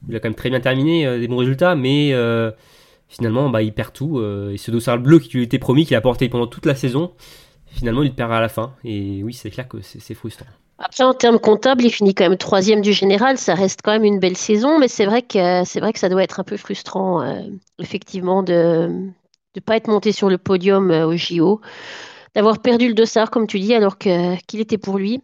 il 0.09 0.15
a 0.15 0.19
quand 0.19 0.29
même 0.29 0.35
très 0.35 0.49
bien 0.49 0.59
terminé, 0.59 1.05
euh, 1.05 1.19
des 1.19 1.27
bons 1.27 1.37
résultats, 1.37 1.75
mais 1.75 2.13
euh, 2.13 2.51
finalement, 3.07 3.49
bah, 3.49 3.61
il 3.61 3.73
perd 3.73 3.93
tout. 3.93 4.19
Euh, 4.19 4.51
et 4.51 4.57
ce 4.57 4.71
dossard 4.71 4.99
bleu 4.99 5.19
qui 5.19 5.37
lui 5.37 5.43
était 5.43 5.59
promis, 5.59 5.85
qu'il 5.85 5.95
a 5.95 6.01
porté 6.01 6.29
pendant 6.29 6.47
toute 6.47 6.65
la 6.65 6.75
saison, 6.75 7.13
finalement, 7.67 8.03
il 8.03 8.13
perd 8.13 8.31
à 8.31 8.39
la 8.39 8.49
fin. 8.49 8.73
Et 8.83 9.23
oui, 9.23 9.33
c'est 9.33 9.49
clair 9.49 9.67
que 9.67 9.77
c'est 9.81 10.13
frustrant. 10.13 10.45
Après, 10.77 11.05
en 11.05 11.13
termes 11.13 11.39
comptables, 11.39 11.85
il 11.85 11.89
finit 11.89 12.13
quand 12.13 12.27
même 12.27 12.37
troisième 12.37 12.81
du 12.81 12.91
général. 12.91 13.37
Ça 13.37 13.55
reste 13.55 13.79
quand 13.81 13.91
même 13.91 14.03
une 14.03 14.19
belle 14.19 14.35
saison, 14.35 14.77
mais 14.77 14.89
c'est 14.89 15.05
vrai 15.05 15.21
que 15.21 15.63
c'est 15.63 15.79
vrai 15.79 15.93
que 15.93 15.99
ça 15.99 16.09
doit 16.09 16.23
être 16.23 16.41
un 16.41 16.43
peu 16.43 16.57
frustrant, 16.57 17.23
effectivement, 17.79 18.43
de 18.43 18.89
ne 18.89 19.61
pas 19.61 19.77
être 19.77 19.87
monté 19.87 20.11
sur 20.11 20.29
le 20.29 20.37
podium 20.37 20.91
au 20.91 21.15
JO, 21.15 21.61
d'avoir 22.35 22.59
perdu 22.59 22.89
le 22.89 22.93
dossard, 22.93 23.31
comme 23.31 23.47
tu 23.47 23.57
dis, 23.57 23.73
alors 23.73 23.97
qu'il 23.97 24.59
était 24.59 24.77
pour 24.77 24.97
lui. 24.97 25.21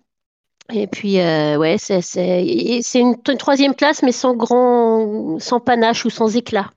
Et 0.73 0.87
puis, 0.87 1.19
euh, 1.19 1.57
ouais, 1.57 1.77
c'est, 1.77 2.01
c'est, 2.01 2.99
une, 2.99 3.15
troisième 3.37 3.73
place, 3.73 4.03
mais 4.03 4.11
sans 4.11 4.35
grand, 4.35 5.39
sans 5.39 5.59
panache 5.59 6.05
ou 6.05 6.09
sans 6.09 6.35
éclat. 6.35 6.69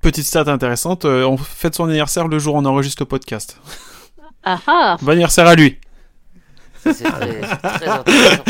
Petite 0.00 0.24
stat 0.24 0.44
intéressante, 0.46 1.04
euh, 1.04 1.24
on 1.24 1.36
fête 1.36 1.74
son 1.74 1.84
anniversaire 1.84 2.26
le 2.26 2.38
jour 2.38 2.56
où 2.56 2.58
on 2.58 2.64
enregistre 2.64 3.02
le 3.02 3.06
podcast. 3.06 3.58
Ah 4.42 4.58
ah 4.66 4.96
Bon 5.00 5.12
anniversaire 5.12 5.46
à 5.46 5.54
lui 5.54 5.78
c'est 6.84 7.04
très, 7.04 7.40
très 7.40 7.88
intéressant. 7.88 8.42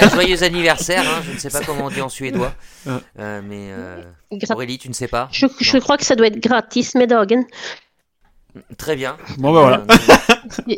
Bah, 0.00 0.08
joyeux 0.12 0.40
anniversaire, 0.44 1.02
hein, 1.02 1.20
je 1.26 1.32
ne 1.32 1.38
sais 1.38 1.50
pas 1.50 1.64
comment 1.64 1.86
on 1.86 1.90
dit 1.90 2.00
en 2.00 2.08
suédois. 2.08 2.54
Euh, 3.18 3.42
mais 3.44 3.72
Aurélie, 4.54 4.78
tu 4.78 4.88
ne 4.88 4.92
sais 4.92 5.08
pas 5.08 5.28
je, 5.32 5.48
je, 5.58 5.78
crois 5.78 5.96
que 5.96 6.04
ça 6.04 6.14
doit 6.14 6.28
être 6.28 6.38
gratis, 6.38 6.94
Medagen. 6.94 7.44
Très 8.76 8.94
bien. 8.94 9.16
Bon, 9.38 9.52
ben 9.52 9.60
voilà. 9.60 9.84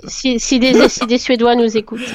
si, 0.08 0.40
si, 0.40 0.58
des, 0.58 0.88
si 0.88 1.06
des 1.06 1.18
Suédois 1.18 1.56
nous 1.56 1.76
écoutent. 1.76 2.14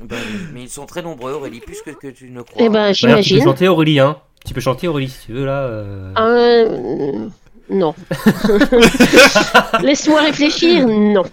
Ben, 0.00 0.16
mais 0.52 0.62
ils 0.62 0.68
sont 0.68 0.86
très 0.86 1.02
nombreux, 1.02 1.32
Aurélie, 1.32 1.60
plus 1.60 1.80
que, 1.82 1.90
que 1.90 2.08
tu 2.08 2.30
ne 2.30 2.42
crois. 2.42 2.62
Eh 2.62 2.68
ben, 2.68 2.92
j'imagine. 2.92 3.38
Tu 3.38 3.44
peux 3.44 3.50
chanter, 3.50 3.68
Aurélie, 3.68 4.00
hein. 4.00 4.18
Tu 4.44 4.54
peux 4.54 4.60
chanter, 4.60 4.88
Aurélie, 4.88 5.08
si 5.08 5.26
tu 5.26 5.32
veux, 5.32 5.44
là. 5.44 5.62
Euh... 5.62 6.12
euh 6.18 7.28
non. 7.68 7.94
Laisse-moi 9.82 10.20
réfléchir, 10.20 10.86
non. 10.86 11.24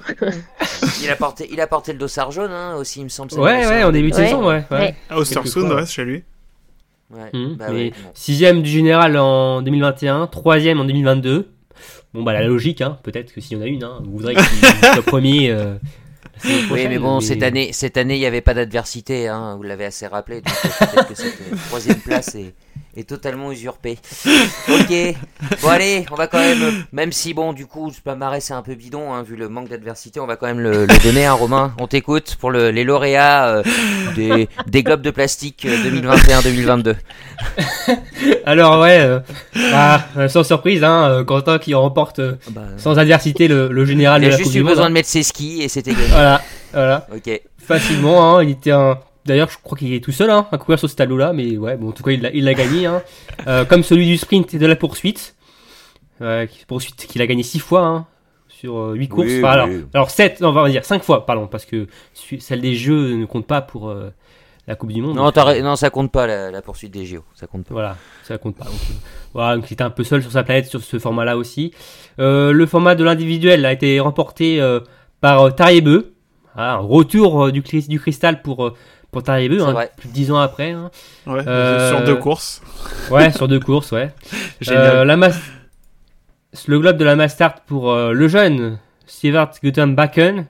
il, 1.04 1.10
a 1.10 1.16
porté, 1.16 1.48
il 1.52 1.62
a 1.62 1.68
porté 1.68 1.94
le 1.94 2.00
dossard 2.00 2.32
jaune 2.32 2.52
hein, 2.52 2.76
aussi, 2.76 3.02
il 3.02 3.04
me 3.04 3.10
semble. 3.10 3.34
Ouais, 3.36 3.68
ouais, 3.68 3.84
en 3.84 3.92
début 3.92 4.10
de 4.10 4.16
saison, 4.16 4.48
ouais. 4.48 4.64
ouais. 4.72 4.96
Ah, 5.10 5.20
Ostersund, 5.20 5.72
ouais, 5.72 5.86
chez 5.86 6.04
lui. 6.04 6.24
Ouais, 7.12 7.30
mmh, 7.32 7.56
bah 7.58 7.68
Sixième 8.16 8.64
du 8.64 8.70
général 8.70 9.16
en 9.18 9.62
2021, 9.62 10.26
troisième 10.28 10.80
en 10.80 10.86
2022. 10.86 11.50
Bon, 12.14 12.24
bah 12.24 12.34
la 12.34 12.44
logique, 12.44 12.82
hein, 12.82 12.98
peut-être 13.04 13.32
que 13.34 13.40
s'il 13.40 13.58
y 13.58 13.62
en 13.62 13.64
a 13.64 13.68
une, 13.68 13.84
hein, 13.84 14.00
vous 14.04 14.14
voudrez 14.14 14.34
qu'il 14.34 14.44
soit 14.46 15.04
premier. 15.06 15.52
Euh, 15.52 15.76
oui, 16.44 16.88
mais 16.88 17.00
bon, 17.00 17.20
cette 17.20 17.44
année, 17.44 17.72
cette 17.74 17.98
année, 17.98 18.16
il 18.16 18.20
n'y 18.20 18.26
avait 18.26 18.42
pas 18.42 18.54
d'adversité. 18.54 19.28
Hein, 19.28 19.56
vous 19.56 19.64
l'avez 19.64 19.86
assez 19.86 20.08
rappelé. 20.08 20.42
Donc 20.42 20.54
peut-être 20.54 21.08
que 21.08 21.16
cette 21.16 21.38
troisième 21.68 22.00
place 22.00 22.36
est, 22.36 22.54
est 22.96 23.08
totalement 23.08 23.52
usurpée. 23.52 23.98
Ok. 24.70 25.16
Bon 25.62 25.70
allez, 25.70 26.06
on 26.12 26.16
va 26.16 26.28
quand 26.28 26.40
même, 26.40 26.86
même 26.92 27.12
si 27.12 27.34
bon, 27.34 27.54
du 27.54 27.66
coup, 27.66 27.92
Marais 28.18 28.40
c'est 28.40 28.54
un 28.54 28.62
peu 28.62 28.76
bidon, 28.76 29.14
hein, 29.14 29.24
vu 29.24 29.36
le 29.36 29.50
manque 29.50 29.70
d'adversité, 29.70 30.20
on 30.20 30.26
va 30.26 30.36
quand 30.36 30.48
même 30.48 30.60
le, 30.60 30.86
le 30.86 31.04
donner, 31.04 31.26
hein, 31.26 31.34
Romain. 31.34 31.74
On 31.80 31.88
t'écoute 31.88 32.38
pour 32.40 32.50
le, 32.50 32.72
les 32.72 32.84
lauréats 32.84 33.48
euh, 33.48 33.64
des, 34.16 34.48
des 34.68 34.84
globes 34.84 35.02
de 35.02 35.12
plastique 35.12 35.66
2021-2022. 35.66 36.96
Alors 38.46 38.80
ouais, 38.82 39.20
bah, 39.56 40.02
sans 40.30 40.44
surprise, 40.44 40.84
hein, 40.84 41.24
Quentin 41.28 41.60
qui 41.60 41.74
remporte 41.74 42.22
bah, 42.50 42.62
sans 42.78 42.98
adversité 42.98 43.48
le, 43.48 43.68
le 43.70 43.86
général. 43.86 44.24
Il 44.24 44.34
a 44.34 44.38
juste 44.38 44.56
eu 44.56 44.64
besoin 44.64 44.90
de 44.90 44.94
mettre 44.94 45.10
ses 45.10 45.24
skis 45.24 45.62
et 45.62 45.68
c'était 45.68 45.92
gagné. 45.92 46.08
Voilà, 46.08 46.42
voilà. 46.74 47.08
Ok. 47.14 47.42
Facilement, 47.66 48.38
hein, 48.38 48.44
il 48.44 48.52
était 48.52 48.72
un 48.72 48.98
D'ailleurs, 49.26 49.50
je 49.50 49.58
crois 49.64 49.78
qu'il 49.78 49.94
est 49.94 50.04
tout 50.04 50.12
seul 50.12 50.30
hein, 50.30 50.48
à 50.52 50.58
courir 50.58 50.80
sur 50.80 50.90
ce 50.90 50.96
tableau-là, 50.96 51.34
mais 51.34 51.58
ouais, 51.58 51.78
bon, 51.78 51.90
en 51.90 51.92
tout 51.92 52.04
cas, 52.04 52.12
il 52.12 52.44
l'a 52.44 52.54
gagné. 52.54 52.86
Hein. 52.86 53.02
Euh, 53.48 53.66
comme 53.66 53.84
celui 53.84 54.06
du 54.06 54.18
sprint 54.18 54.54
et 54.54 54.60
de 54.60 54.66
la 54.66 54.76
poursuite. 54.76 55.36
Euh, 56.22 56.46
poursuite 56.68 57.08
qu'il 57.08 57.22
a 57.22 57.28
gagné 57.28 57.44
6 57.44 57.60
fois 57.60 57.86
hein, 57.86 58.06
sur 58.48 58.92
8 58.92 59.04
euh, 59.04 59.08
courses. 59.14 59.44
alors, 59.44 59.68
alors 59.94 60.10
7, 60.10 60.42
non, 60.42 60.50
on 60.50 60.52
va 60.52 60.70
dire 60.70 60.86
5 60.86 61.04
fois, 61.04 61.26
pardon, 61.26 61.48
parce 61.48 61.66
que 61.66 61.88
celle 62.14 62.62
des 62.62 62.76
Jeux 62.76 63.16
ne 63.16 63.26
compte 63.26 63.48
pas 63.48 63.62
pour 63.62 63.90
euh, 63.90 64.12
la 64.68 64.76
Coupe 64.76 64.92
du 64.92 65.02
Monde. 65.02 65.16
Non, 65.16 65.32
non, 65.64 65.76
ça 65.76 65.90
compte 65.90 66.12
pas 66.12 66.28
la, 66.28 66.62
poursuite 66.62 66.94
des 66.94 67.06
JO. 67.06 67.24
Ça 67.34 67.48
compte 67.48 67.66
pas. 67.66 67.74
Voilà, 67.74 67.98
ça 68.24 68.38
compte 68.38 68.56
pas. 68.56 68.66
Donc, 68.66 68.76
voilà, 69.34 69.56
donc 69.56 69.70
il 69.70 69.74
était 69.74 69.84
un 69.84 69.90
peu 69.90 70.04
seul 70.04 70.22
sur 70.22 70.32
sa 70.32 70.44
planète 70.44 70.68
sur 70.68 70.82
ce 70.82 71.00
format-là 71.00 71.36
aussi. 71.36 71.74
le 72.18 72.66
format 72.66 72.96
de 72.96 73.04
l'individuel 73.04 73.66
a 73.66 73.74
été 73.74 74.00
remporté 74.00 74.62
par 75.20 75.56
Tariebeu. 75.56 76.14
un 76.56 76.78
retour 76.78 77.52
du, 77.52 77.62
du 77.62 78.00
cristal 78.00 78.42
pour 78.44 78.74
pour 79.14 79.24
t'arriver, 79.24 79.62
hein, 79.62 79.88
plus 79.96 80.10
de 80.10 80.14
10 80.14 80.32
ans 80.32 80.40
après. 80.40 80.72
Hein. 80.72 80.92
Ouais, 81.26 81.48
euh, 81.48 81.90
sur 81.90 82.04
deux 82.04 82.16
courses. 82.16 82.62
Ouais, 83.10 83.32
sur 83.32 83.48
deux 83.48 83.60
courses, 83.60 83.92
ouais. 83.94 84.12
Euh, 84.70 85.06
la 85.06 85.16
Le 85.16 86.80
globe 86.80 86.98
de 86.98 87.06
la 87.06 87.16
Mastart 87.16 87.62
pour 87.62 87.92
euh, 87.92 88.12
le 88.12 88.28
jeune 88.28 88.80
Sivart 89.06 89.52
Gutenbacken. 89.62 90.48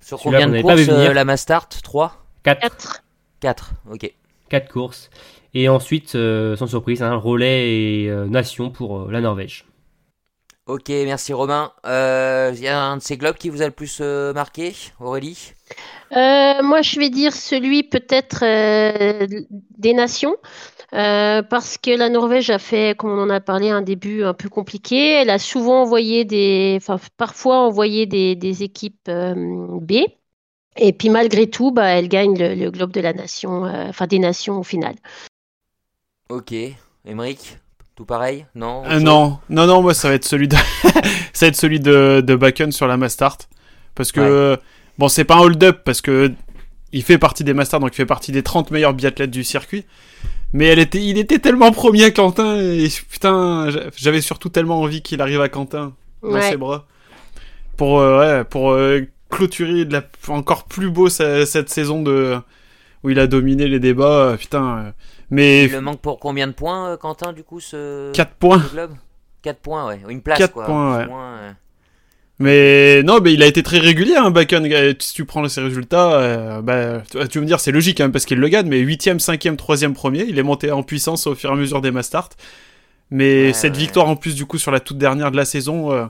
Sur 0.00 0.18
combien 0.18 0.48
de 0.48 0.60
courses 0.60 0.86
la 0.86 1.24
Mastart? 1.24 1.68
3 1.82 2.24
4. 2.42 3.02
4, 3.40 3.72
ok. 3.90 4.12
4 4.48 4.68
courses. 4.68 5.10
Et 5.54 5.68
ensuite, 5.68 6.10
sans 6.10 6.66
surprise, 6.66 7.02
un 7.02 7.16
relais 7.16 7.70
et 7.70 8.10
nation 8.28 8.70
pour 8.70 9.10
la 9.10 9.20
Norvège. 9.20 9.66
Ok, 10.66 10.90
merci 10.90 11.32
Romain. 11.32 11.72
Il 11.84 11.90
euh, 11.90 12.52
y 12.56 12.68
a 12.68 12.80
un 12.80 12.96
de 12.96 13.02
ces 13.02 13.16
globes 13.16 13.36
qui 13.36 13.48
vous 13.48 13.62
a 13.62 13.66
le 13.66 13.72
plus 13.72 13.98
euh, 14.00 14.32
marqué, 14.32 14.72
Aurélie? 15.00 15.54
Euh, 16.12 16.62
Moi, 16.62 16.82
je 16.82 17.00
vais 17.00 17.10
dire 17.10 17.32
celui 17.32 17.82
peut-être 17.82 18.44
des 19.76 19.92
nations. 19.92 20.36
Parce 20.90 21.78
que 21.78 21.90
la 21.90 22.08
Norvège 22.08 22.50
a 22.50 22.60
fait, 22.60 22.96
comme 22.96 23.10
on 23.10 23.22
en 23.22 23.30
a 23.30 23.40
parlé, 23.40 23.70
un 23.70 23.82
début 23.82 24.22
un 24.22 24.34
peu 24.34 24.48
compliqué. 24.48 25.14
Elle 25.14 25.30
a 25.30 25.40
souvent 25.40 25.82
envoyé 25.82 26.24
des, 26.24 26.78
enfin 26.80 26.98
parfois 27.16 27.56
envoyé 27.66 28.06
des, 28.06 28.36
des 28.36 28.62
équipes 28.62 29.10
B. 29.10 29.92
Et 30.76 30.92
puis 30.92 31.08
malgré 31.08 31.50
tout, 31.50 31.72
bah, 31.72 31.86
elle 31.86 32.08
gagne 32.08 32.38
le, 32.38 32.54
le 32.54 32.70
globe 32.70 32.92
de 32.92 33.00
la 33.00 33.12
nation, 33.12 33.64
enfin 33.64 34.06
des 34.06 34.18
nations 34.18 34.60
au 34.60 34.62
final. 34.62 34.94
Ok, 36.28 36.54
Emmerich, 37.04 37.58
tout 38.02 38.06
pareil 38.06 38.46
Non 38.54 38.82
Euh, 38.86 38.98
non, 38.98 39.38
non, 39.48 39.66
non, 39.66 39.80
moi 39.82 39.94
ça 39.94 40.08
va 40.08 40.14
être 40.14 40.24
celui 40.24 40.48
de, 40.48 40.56
ça 41.32 41.46
va 41.46 41.46
être 41.46 41.56
celui 41.56 41.78
de, 41.80 42.20
de 42.26 42.34
Bakken 42.34 42.72
sur 42.72 42.86
la 42.88 42.96
Mastart. 42.96 43.38
Parce 43.94 44.10
que, 44.12 44.52
Ouais. 44.54 44.58
bon, 44.98 45.08
c'est 45.08 45.24
pas 45.24 45.36
un 45.36 45.40
hold-up 45.40 45.80
parce 45.84 46.00
que 46.00 46.32
il 46.92 47.02
fait 47.02 47.18
partie 47.18 47.44
des 47.44 47.54
Mastart, 47.54 47.80
donc 47.80 47.90
il 47.92 47.96
fait 47.96 48.06
partie 48.06 48.32
des 48.32 48.42
30 48.42 48.70
meilleurs 48.70 48.92
biathlètes 48.94 49.30
du 49.30 49.44
circuit. 49.44 49.84
Mais 50.52 50.66
elle 50.66 50.78
était, 50.80 51.02
il 51.02 51.16
était 51.16 51.38
tellement 51.38 51.70
premier 51.72 52.04
à 52.04 52.10
Quentin, 52.10 52.56
et 52.58 52.88
putain, 53.10 53.70
j'a- 53.70 53.84
j'avais 53.96 54.20
surtout 54.20 54.50
tellement 54.50 54.80
envie 54.82 55.00
qu'il 55.00 55.20
arrive 55.22 55.40
à 55.40 55.48
Quentin, 55.48 55.94
dans 56.22 56.40
ses 56.42 56.56
bras. 56.58 56.86
Pour, 57.78 58.00
euh, 58.00 58.18
ouais, 58.38 58.44
pour 58.44 58.72
euh, 58.72 59.00
clôturer 59.30 59.84
de 59.86 59.92
la, 59.94 60.02
encore 60.28 60.64
plus 60.64 60.90
beau 60.90 61.08
sa- 61.08 61.46
cette 61.46 61.70
saison 61.70 62.02
de, 62.02 62.36
où 63.02 63.08
il 63.10 63.18
a 63.18 63.26
dominé 63.26 63.66
les 63.68 63.78
débats, 63.80 64.36
putain. 64.38 64.64
euh. 64.78 64.90
Mais 65.32 65.64
Il 65.64 65.72
le 65.72 65.80
manque 65.80 66.00
pour 66.00 66.20
combien 66.20 66.46
de 66.46 66.52
points, 66.52 66.90
euh, 66.90 66.96
Quentin, 66.96 67.32
du 67.32 67.42
coup, 67.42 67.58
ce 67.58 68.12
4 68.12 68.34
points. 68.34 68.62
ce 68.62 68.72
globe 68.72 68.92
4 69.42 69.58
points, 69.58 69.86
ouais. 69.88 70.00
Une 70.08 70.20
place, 70.22 70.38
Quatre 70.38 70.52
quoi. 70.52 70.66
points, 70.66 70.94
plus 70.98 71.02
ouais. 71.02 71.08
moins, 71.08 71.32
euh. 71.38 71.50
Mais 72.38 73.02
non, 73.02 73.18
mais 73.20 73.32
il 73.34 73.42
a 73.42 73.46
été 73.46 73.62
très 73.62 73.78
régulier, 73.78 74.16
hein, 74.16 74.30
Bacon. 74.30 74.64
Euh, 74.70 74.94
Si 74.98 75.14
tu 75.14 75.24
prends 75.24 75.46
ses 75.48 75.60
résultats, 75.60 76.12
euh, 76.14 76.60
bah, 76.60 77.02
tu 77.10 77.38
vas 77.38 77.40
me 77.40 77.46
dire 77.46 77.60
c'est 77.60 77.72
logique 77.72 78.00
hein, 78.00 78.10
parce 78.10 78.24
qu'il 78.24 78.38
le 78.38 78.48
gagne, 78.48 78.66
mais 78.68 78.80
8ème, 78.80 79.18
5ème, 79.20 79.56
3ème, 79.56 79.92
premier, 79.94 80.24
il 80.28 80.38
est 80.38 80.42
monté 80.42 80.70
en 80.70 80.82
puissance 80.82 81.26
au 81.26 81.34
fur 81.34 81.50
et 81.50 81.52
à 81.52 81.56
mesure 81.56 81.80
des 81.80 81.90
Mastart. 81.90 82.30
Mais 83.10 83.48
Ouais, 83.48 83.52
cette 83.52 83.74
ouais. 83.74 83.78
victoire 83.78 84.08
en 84.08 84.16
plus 84.16 84.34
du 84.34 84.44
coup 84.46 84.58
sur 84.58 84.70
la 84.70 84.80
toute 84.80 84.98
dernière 84.98 85.30
de 85.30 85.36
la 85.36 85.44
saison, 85.44 85.92
euh, 85.92 86.06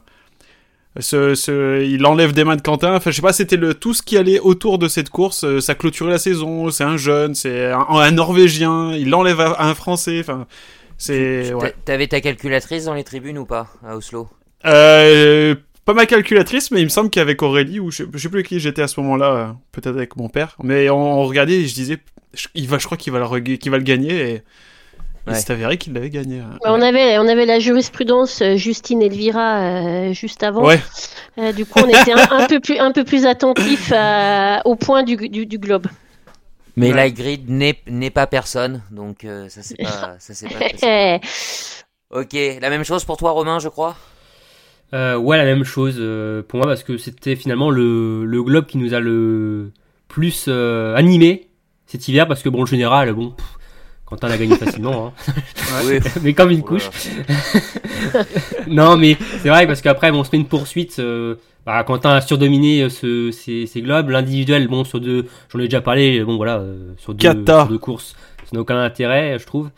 ce, 1.01 1.35
ce- 1.35 1.83
il 1.85 2.05
enlève 2.07 2.33
des 2.33 2.45
mains 2.45 2.57
de 2.57 2.63
Quentin. 2.63 2.95
Enfin, 2.97 3.11
je 3.11 3.17
sais 3.17 3.23
pas, 3.23 3.33
c'était 3.33 3.57
le 3.57 3.75
tout 3.75 3.95
ce 3.95 4.03
qui 4.03 4.17
allait 4.19 4.41
autour 4.41 4.79
de 4.79 4.89
cette 4.89 5.11
course. 5.11 5.45
euh, 5.45 5.61
ça 5.61 5.75
clôturait 5.75 6.11
la 6.13 6.19
saison. 6.19 6.71
C'est 6.71 6.85
un 6.85 6.97
jeune, 6.97 7.35
c'est 7.35 7.71
un, 7.73 7.87
un 7.89 8.11
Norvégien. 8.11 8.93
Il 8.95 9.11
l'enlève 9.11 9.41
à, 9.41 9.53
à 9.53 9.67
un 9.67 9.75
Français. 9.75 10.21
Enfin, 10.21 10.47
c'est 10.99 11.53
ouais. 11.55 11.75
T'avais 11.85 12.07
ta 12.07 12.21
calculatrice 12.21 12.85
dans 12.85 12.95
les 12.95 13.05
tribunes 13.05 13.39
ou 13.39 13.47
pas, 13.47 13.69
à 13.85 13.97
Oslo? 13.97 14.29
Euh, 14.65 15.57
pas 15.85 15.95
ma 15.95 16.07
calculatrice, 16.07 16.71
mais 16.71 16.81
il 16.81 16.85
me 16.85 16.89
semble 16.91 17.11
qu'avec 17.11 17.43
Aurélie, 17.43 17.81
ou 17.81 17.91
je, 17.91 18.05
je 18.13 18.19
sais 18.19 18.29
plus 18.29 18.39
avec 18.39 18.47
qui 18.47 18.61
j'étais 18.61 18.83
à 18.83 18.87
ce 18.87 19.01
moment-là, 19.01 19.33
euh, 19.33 19.47
peut-être 19.73 19.97
avec 19.97 20.15
mon 20.17 20.29
père, 20.29 20.57
mais 20.63 20.89
on, 20.91 21.21
on 21.21 21.25
regardait 21.27 21.55
et 21.55 21.67
je 21.67 21.75
disais, 21.75 21.99
je, 22.35 22.47
il 22.55 22.69
va, 22.69 22.79
je 22.79 22.87
crois 22.87 22.97
qu'il 22.97 23.13
va, 23.13 23.19
le 23.19 23.25
reg- 23.25 23.59
qu'il 23.59 23.73
va 23.73 23.79
le 23.79 23.83
gagner, 23.83 24.31
et 24.35 24.43
il 25.27 25.33
Ouais. 25.33 25.39
s'est 25.39 25.53
avéré 25.53 25.79
qu'il 25.79 25.93
l'avait 25.93 26.11
gagné. 26.11 26.41
hein. 26.41 26.51
Ouais, 26.65 26.71
On 26.71 26.81
avait, 26.83 27.19
on 27.19 27.29
avait 27.29 27.47
la 27.47 27.59
jurisprudence 27.61 28.43
euh, 28.43 28.57
Justine 28.57 29.03
Elvira 29.03 29.61
euh, 29.61 30.13
juste 30.13 30.43
avant. 30.43 30.65
Ouais, 30.67 30.81
Euh, 31.39 31.53
du 31.53 31.65
coup, 31.65 31.79
on 31.81 31.89
était 31.89 32.13
un, 32.13 32.29
un 32.31 32.47
peu 32.47 32.61
plus, 32.61 32.79
un 32.79 32.93
peu 32.93 33.05
plus 33.05 33.25
attentif 33.27 33.93
au 34.65 34.77
point 34.77 35.03
du, 35.03 35.17
du, 35.17 35.47
du 35.47 35.59
globe. 35.59 35.87
Mais 36.77 36.89
Ouais. 36.89 36.95
Lightgrid 36.97 37.49
n'est 37.51 37.79
n'est 37.87 38.11
pas 38.11 38.27
personne, 38.27 38.83
donc 38.91 39.25
euh, 39.25 39.49
ça 39.51 39.63
c'est 39.63 39.77
pas, 39.77 40.17
ça 40.19 40.33
c'est 40.35 40.49
pas 40.49 40.59
possible. 40.71 41.21
Ok, 42.11 42.37
la 42.61 42.71
même 42.71 42.85
chose 42.85 43.05
pour 43.05 43.17
toi, 43.17 43.31
Romain, 43.33 43.59
je 43.59 43.69
crois? 43.69 43.95
Euh, 44.95 45.17
ouais, 45.17 45.39
la 45.39 45.45
même 45.45 45.65
chose 45.65 45.97
euh, 45.99 46.43
pour 46.43 46.59
moi 46.59 46.67
parce 46.69 46.83
que 46.83 46.99
c'était 46.99 47.37
finalement 47.37 47.71
le, 47.71 48.25
le 48.27 48.43
globe 48.43 48.67
qui 48.67 48.77
nous 48.79 48.93
a 48.93 49.01
le 49.01 49.71
plus 50.09 50.47
euh, 50.49 50.95
animé 50.97 51.49
cet 51.87 52.09
hiver 52.09 52.27
parce 52.29 52.43
que 52.43 52.49
bon, 52.51 52.63
en 52.63 52.67
général, 52.67 53.13
bon, 53.15 53.31
pff, 53.31 53.47
Quentin 54.12 54.29
l'a 54.29 54.37
gagné 54.37 54.57
facilement, 54.57 55.07
hein. 55.07 55.83
Mais 56.22 56.35
comme 56.35 56.51
une 56.51 56.61
Oh 56.61 56.64
couche. 56.68 56.90
non, 58.66 58.98
mais 58.98 59.16
c'est 59.40 59.48
vrai 59.48 59.66
parce 59.66 59.81
qu'après, 59.81 60.12
bon, 60.12 60.20
on 60.20 60.25
se 60.25 60.29
fait 60.29 60.37
une 60.37 60.44
poursuite. 60.44 60.98
euh, 60.98 61.37
bah, 61.64 61.83
Quentin 61.85 62.11
a 62.11 62.20
surdominé 62.20 62.83
euh, 62.83 62.88
ce, 62.90 63.31
ces, 63.31 63.64
ces 63.66 63.81
globes. 63.81 64.11
L'individuel, 64.11 64.68
bon, 64.68 64.85
sur 64.85 65.01
deux, 65.01 65.25
j'en 65.48 65.61
ai 65.61 65.64
déjà 65.64 65.81
parlé, 65.81 66.22
bon, 66.25 66.37
voilà, 66.37 66.59
euh, 66.59 66.92
sur, 66.98 67.14
deux, 67.14 67.22
Kata. 67.27 67.61
sur 67.61 67.68
deux 67.68 67.79
courses, 67.79 68.14
ça 68.44 68.51
n'a 68.53 68.61
aucun 68.61 68.79
intérêt, 68.83 69.38
je 69.38 69.46
trouve. 69.46 69.70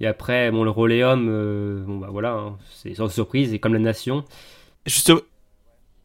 Et 0.00 0.08
après, 0.08 0.50
bon, 0.50 0.64
le 0.64 0.70
Roléum, 0.70 1.28
euh, 1.30 1.84
bon, 1.86 1.98
bah 1.98 2.08
voilà, 2.10 2.32
hein, 2.32 2.56
c'est 2.82 2.92
sans 2.94 3.08
surprise, 3.08 3.54
et 3.54 3.60
comme 3.60 3.72
la 3.74 3.78
nation. 3.78 4.24
juste, 4.84 5.12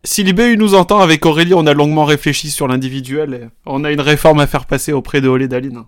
si 0.04 0.24
l'IBU 0.24 0.56
nous 0.56 0.76
entend 0.76 1.00
avec 1.00 1.26
Aurélie, 1.26 1.56
on 1.56 1.66
a 1.66 1.74
longuement 1.74 2.06
réfléchi 2.06 2.52
sur 2.52 2.68
l'individuel, 2.68 3.50
on 3.66 3.84
a 3.84 3.92
une 3.92 4.02
réforme 4.02 4.40
à 4.40 4.46
faire 4.46 4.68
passer 4.68 4.94
auprès 4.94 5.20
de 5.20 5.28
Olé 5.28 5.48
Daline. 5.48 5.84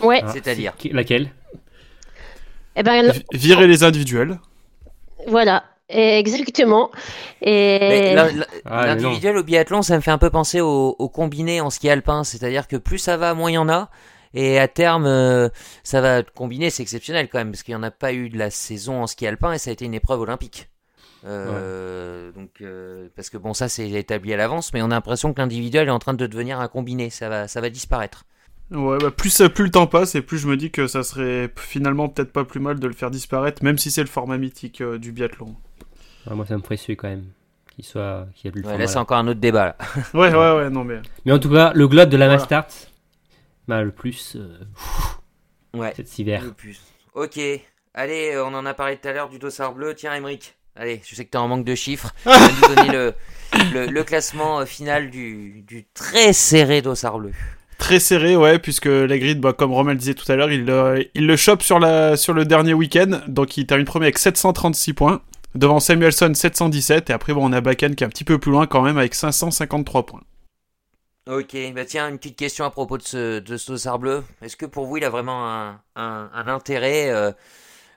Ouais. 0.00 0.20
Ah, 0.24 0.30
C'est-à-dire 0.32 0.74
c'est- 0.78 0.92
Laquelle 0.92 1.30
Eh 2.76 2.82
ben, 2.82 3.10
Vi- 3.10 3.24
Virer 3.32 3.66
les 3.66 3.82
individuels. 3.82 4.38
voilà. 5.26 5.64
Et 5.90 6.18
Exactement. 6.18 6.90
Et 7.40 8.14
Ah. 8.66 8.86
L'individuel 8.86 9.38
au 9.38 9.42
biathlon, 9.42 9.80
ça 9.82 9.96
me 9.96 10.02
fait 10.02 10.10
un 10.10 10.18
peu 10.18 10.28
penser 10.28 10.60
au, 10.60 10.94
au 10.98 11.08
combiné 11.08 11.60
en 11.62 11.70
ski 11.70 11.88
alpin, 11.88 12.24
c'est-à-dire 12.24 12.68
que 12.68 12.76
plus 12.76 12.98
ça 12.98 13.16
va, 13.16 13.32
moins 13.34 13.50
il 13.50 13.54
y 13.54 13.58
en 13.58 13.70
a. 13.70 13.88
Et 14.34 14.58
à 14.58 14.68
terme, 14.68 15.06
euh, 15.06 15.48
ça 15.82 16.02
va 16.02 16.22
combiné, 16.22 16.68
c'est 16.68 16.82
exceptionnel 16.82 17.28
quand 17.30 17.38
même, 17.38 17.50
parce 17.50 17.62
qu'il 17.62 17.72
n'y 17.74 17.80
en 17.80 17.82
a 17.82 17.90
pas 17.90 18.12
eu 18.12 18.28
de 18.28 18.36
la 18.36 18.50
saison 18.50 19.02
en 19.02 19.06
ski 19.06 19.26
alpin 19.26 19.54
et 19.54 19.58
ça 19.58 19.70
a 19.70 19.72
été 19.72 19.86
une 19.86 19.94
épreuve 19.94 20.20
olympique. 20.20 20.68
Euh, 21.26 22.30
Donc, 22.32 22.50
euh, 22.60 23.08
parce 23.16 23.30
que 23.30 23.38
bon, 23.38 23.54
ça 23.54 23.68
c'est 23.70 23.88
établi 23.90 24.34
à 24.34 24.36
l'avance, 24.36 24.72
mais 24.74 24.82
on 24.82 24.86
a 24.86 24.94
l'impression 24.94 25.32
que 25.32 25.40
l'individuel 25.40 25.88
est 25.88 25.90
en 25.90 25.98
train 25.98 26.12
de 26.14 26.26
devenir 26.26 26.60
un 26.60 26.68
combiné, 26.68 27.08
ça 27.08 27.30
va, 27.30 27.48
ça 27.48 27.60
va 27.62 27.70
disparaître. 27.70 28.24
Ouais, 28.70 28.98
bah 28.98 29.10
plus, 29.10 29.42
plus 29.54 29.64
le 29.64 29.70
temps 29.70 29.86
passe 29.86 30.14
et 30.14 30.20
plus 30.20 30.38
je 30.38 30.46
me 30.46 30.56
dis 30.56 30.70
que 30.70 30.86
ça 30.86 31.02
serait 31.02 31.50
finalement 31.56 32.08
peut-être 32.08 32.32
pas 32.32 32.44
plus 32.44 32.60
mal 32.60 32.78
de 32.78 32.86
le 32.86 32.92
faire 32.92 33.10
disparaître, 33.10 33.62
même 33.64 33.78
si 33.78 33.90
c'est 33.90 34.02
le 34.02 34.08
format 34.08 34.36
mythique 34.36 34.82
euh, 34.82 34.98
du 34.98 35.10
biathlon. 35.12 35.56
Ah, 36.30 36.34
Moi, 36.34 36.44
ça 36.44 36.56
me 36.56 36.62
ferait 36.62 36.76
suer 36.76 36.94
quand 36.96 37.08
même. 37.08 37.24
Qu'il 37.74 37.84
soit. 37.84 38.26
Qu'il 38.34 38.46
y 38.46 38.48
ait 38.48 38.52
plus 38.52 38.60
le 38.60 38.66
Ouais, 38.66 38.72
format, 38.72 38.84
là, 38.84 38.90
c'est 38.92 38.98
encore 38.98 39.16
un 39.16 39.26
autre 39.28 39.40
débat. 39.40 39.64
Là. 39.66 39.76
Ouais, 40.14 40.30
ouais, 40.34 40.56
ouais, 40.56 40.70
non 40.70 40.84
mais. 40.84 41.00
Mais 41.24 41.32
en 41.32 41.38
tout 41.38 41.50
cas, 41.50 41.72
le 41.74 41.88
globe 41.88 42.10
de 42.10 42.16
la 42.18 42.26
Voilà. 42.26 42.40
Mastart 42.40 42.66
m'a 43.68 43.82
le 43.82 43.90
plus 43.90 44.36
euh, 44.36 44.58
Ouais. 45.74 45.92
cet 45.96 46.18
hiver. 46.18 46.42
Le 46.44 46.52
plus. 46.52 46.78
Ok. 47.14 47.38
Allez, 47.94 48.32
euh, 48.34 48.44
on 48.44 48.52
en 48.54 48.66
a 48.66 48.74
parlé 48.74 48.98
tout 48.98 49.08
à 49.08 49.12
l'heure 49.12 49.30
du 49.30 49.38
dossard 49.38 49.72
bleu. 49.72 49.94
Tiens, 49.94 50.12
Emeric. 50.14 50.56
Allez, 50.76 51.00
je 51.06 51.14
sais 51.14 51.24
que 51.24 51.30
t'es 51.30 51.38
en 51.38 51.48
manque 51.48 51.64
de 51.64 51.74
chiffres. 51.74 52.12
Tu 52.24 52.28
vas 52.28 52.50
nous 52.68 52.74
donner 52.74 52.92
le, 52.92 53.14
le, 53.72 53.86
le 53.86 54.04
classement 54.04 54.60
euh, 54.60 54.66
final 54.66 55.08
du, 55.10 55.62
du 55.66 55.86
très 55.94 56.32
serré 56.34 56.82
dossard 56.82 57.18
bleu. 57.18 57.32
Très 57.78 58.00
serré, 58.00 58.36
ouais, 58.36 58.58
puisque 58.58 58.86
la 58.86 59.18
grid, 59.18 59.40
bah, 59.40 59.52
comme 59.52 59.72
Romain 59.72 59.92
le 59.92 59.98
disait 59.98 60.14
tout 60.14 60.30
à 60.30 60.36
l'heure, 60.36 60.50
il, 60.50 60.68
euh, 60.68 61.02
il 61.14 61.26
le 61.26 61.36
chope 61.36 61.62
sur, 61.62 61.78
la, 61.78 62.16
sur 62.16 62.34
le 62.34 62.44
dernier 62.44 62.74
week-end, 62.74 63.20
donc 63.28 63.56
il 63.56 63.66
termine 63.66 63.86
premier 63.86 64.06
avec 64.06 64.18
736 64.18 64.92
points, 64.94 65.22
devant 65.54 65.78
Samuelson 65.80 66.32
717, 66.34 67.10
et 67.10 67.12
après 67.12 67.32
bon, 67.32 67.48
on 67.48 67.52
a 67.52 67.60
Bakken 67.60 67.94
qui 67.94 68.02
est 68.02 68.06
un 68.06 68.10
petit 68.10 68.24
peu 68.24 68.38
plus 68.38 68.50
loin 68.50 68.66
quand 68.66 68.82
même 68.82 68.98
avec 68.98 69.14
553 69.14 70.06
points. 70.06 70.22
Ok, 71.28 71.54
bah 71.74 71.84
tiens, 71.84 72.08
une 72.08 72.16
petite 72.16 72.36
question 72.36 72.64
à 72.64 72.70
propos 72.70 72.96
de 72.96 73.02
ce, 73.02 73.38
de 73.38 73.56
ce 73.58 73.72
dossard 73.72 73.98
bleu. 73.98 74.24
Est-ce 74.40 74.56
que 74.56 74.64
pour 74.64 74.86
vous, 74.86 74.96
il 74.96 75.04
a 75.04 75.10
vraiment 75.10 75.46
un, 75.46 75.80
un, 75.94 76.30
un 76.32 76.48
intérêt 76.48 77.10
euh, 77.10 77.32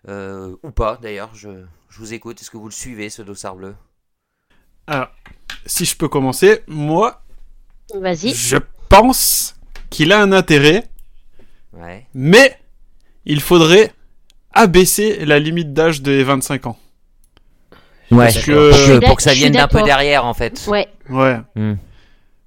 euh, 0.10 0.54
ou 0.64 0.72
pas 0.72 1.00
d'ailleurs? 1.02 1.30
Je, 1.34 1.50
je 1.90 1.98
vous 2.00 2.14
écoute. 2.14 2.42
Est-ce 2.42 2.52
que 2.52 2.58
vous 2.58 2.66
le 2.66 2.74
suivez, 2.74 3.10
ce 3.10 3.22
dossard 3.22 3.56
bleu? 3.56 3.74
Alors, 4.86 5.08
si 5.66 5.86
je 5.86 5.96
peux 5.96 6.10
commencer, 6.10 6.62
moi, 6.68 7.24
vas-y. 7.96 8.34
je 8.34 8.58
pense 8.90 9.56
qu'il 9.92 10.12
a 10.12 10.20
un 10.20 10.32
intérêt, 10.32 10.86
Ouais. 11.74 12.08
mais 12.16 12.58
il 13.26 13.40
faudrait 13.42 13.92
abaisser 14.54 15.24
la 15.26 15.38
limite 15.38 15.74
d'âge 15.74 16.02
des 16.02 16.24
25 16.24 16.66
ans. 16.66 16.78
Ouais, 18.10 18.26
Parce 18.26 18.40
que- 18.40 18.70
pour, 18.72 18.78
que, 19.02 19.06
pour 19.06 19.16
que 19.18 19.24
ça 19.24 19.34
vienne 19.34 19.54
d'un 19.54 19.68
peu 19.68 19.82
derrière 19.84 20.26
en 20.26 20.34
fait. 20.34 20.66
Ouais. 20.68 20.88
Ouais. 21.10 21.38
Hmm. 21.56 21.76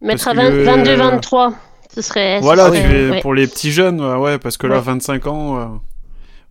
Mettre 0.02 0.24
Parce 0.24 0.26
à 0.38 0.40
que- 0.50 0.64
22, 0.64 0.96
23. 0.96 1.54
Ce 1.94 2.02
serait. 2.02 2.38
ce 2.38 2.42
Voilà, 2.42 2.66
serait- 2.68 3.10
ouais. 3.10 3.20
pour 3.22 3.32
les 3.34 3.46
petits 3.46 3.70
jeunes, 3.72 4.00
ouais, 4.04 4.38
parce 4.38 4.56
que 4.56 4.66
là, 4.66 4.76
Ouais. 4.76 4.82
25 4.82 5.26
ans, 5.28 5.58
euh, 5.60 5.64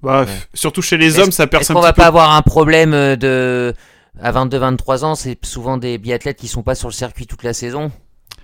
bah, 0.01 0.21
Ouais. 0.21 0.27
surtout 0.53 0.81
chez 0.81 0.97
les 0.97 1.19
hommes, 1.19 1.31
ça 1.33 1.45
perce 1.47 1.63
Est-ce 1.63 1.73
un 1.73 1.75
qu'on 1.75 1.81
petit 1.81 1.87
va 1.87 1.93
peu. 1.93 2.01
pas 2.01 2.07
avoir 2.07 2.31
un 2.33 2.41
problème 2.41 2.93
euh, 2.93 3.15
de 3.17 3.73
à 4.21 4.31
22-23 4.31 5.03
ans, 5.03 5.15
c'est 5.15 5.37
souvent 5.45 5.77
des 5.77 5.97
biathlètes 5.97 6.37
qui 6.37 6.47
sont 6.47 6.63
pas 6.63 6.75
sur 6.75 6.87
le 6.87 6.93
circuit 6.93 7.27
toute 7.27 7.43
la 7.43 7.53
saison? 7.53 7.91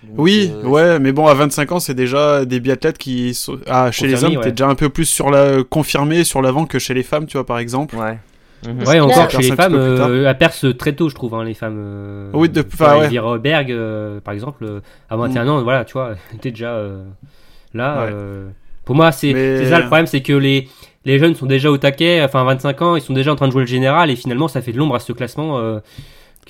Donc, 0.04 0.16
Oui, 0.18 0.52
euh, 0.54 0.68
ouais, 0.68 1.00
mais 1.00 1.12
bon, 1.12 1.28
à 1.28 1.34
25 1.34 1.72
ans, 1.74 1.80
c'est 1.80 1.94
déjà 1.94 2.46
des 2.46 2.60
biathlètes 2.60 2.98
qui 2.98 3.34
sont... 3.34 3.58
ah, 3.68 3.92
chez 3.92 4.08
les 4.08 4.24
hommes, 4.24 4.36
ouais. 4.38 4.42
t'es 4.44 4.52
déjà 4.52 4.68
un 4.68 4.76
peu 4.76 4.90
plus 4.90 5.06
sur 5.06 5.30
la 5.30 5.64
confirmé 5.64 6.24
sur 6.24 6.42
l'avant 6.42 6.66
que 6.66 6.80
chez 6.80 6.94
les 6.94 7.04
femmes, 7.04 7.26
tu 7.26 7.38
vois, 7.38 7.46
par 7.46 7.60
exemple. 7.60 7.96
Ouais. 7.98 8.18
Mhm. 8.68 8.84
Ouais, 8.88 9.00
encore 9.00 9.30
chez 9.30 9.38
les 9.40 9.48
perce 9.50 9.58
femmes, 9.58 9.76
euh, 9.76 10.28
elles 10.30 10.38
percent 10.38 10.68
très 10.78 10.94
tôt, 10.94 11.10
je 11.10 11.16
trouve, 11.16 11.34
hein, 11.34 11.44
les 11.44 11.54
femmes. 11.54 11.78
euh, 11.80 12.30
Oui, 12.34 12.50
de- 12.50 12.64
enfin, 12.74 12.98
ouais. 13.00 13.40
Berg, 13.40 13.72
euh, 13.72 14.20
par 14.20 14.34
exemple, 14.34 14.64
euh, 14.66 14.80
à 15.10 15.16
21 15.18 15.48
ans, 15.48 15.62
voilà, 15.64 15.86
tu 15.86 15.94
vois, 15.94 16.12
t'es 16.42 16.52
déjà 16.52 16.72
euh, 16.74 17.04
là. 17.74 18.06
Ouais. 18.06 18.10
euh, 18.12 18.48
pour 18.86 18.96
moi, 18.96 19.12
c'est 19.12 19.32
Mais- 19.34 19.70
ça 19.70 19.80
le 19.80 19.86
problème, 19.86 20.08
c'est 20.08 20.22
que 20.22 20.34
les, 20.34 20.68
les 21.06 21.20
jeunes 21.20 21.36
sont 21.36 21.46
déjà 21.46 21.72
au 21.72 21.78
taquet, 21.78 22.22
enfin 22.24 22.44
25 22.44 22.82
ans, 22.82 22.96
ils 22.98 23.02
sont 23.02 23.14
déjà 23.14 23.32
en 23.32 23.36
train 23.36 23.48
de 23.48 23.52
jouer 23.54 23.62
le 23.62 23.68
général, 23.68 24.10
et 24.10 24.16
finalement, 24.16 24.48
ça 24.48 24.62
fait 24.62 24.72
de 24.74 24.78
l'ombre 24.78 24.96
à 24.96 25.00
ce 25.00 25.14
classement. 25.14 25.58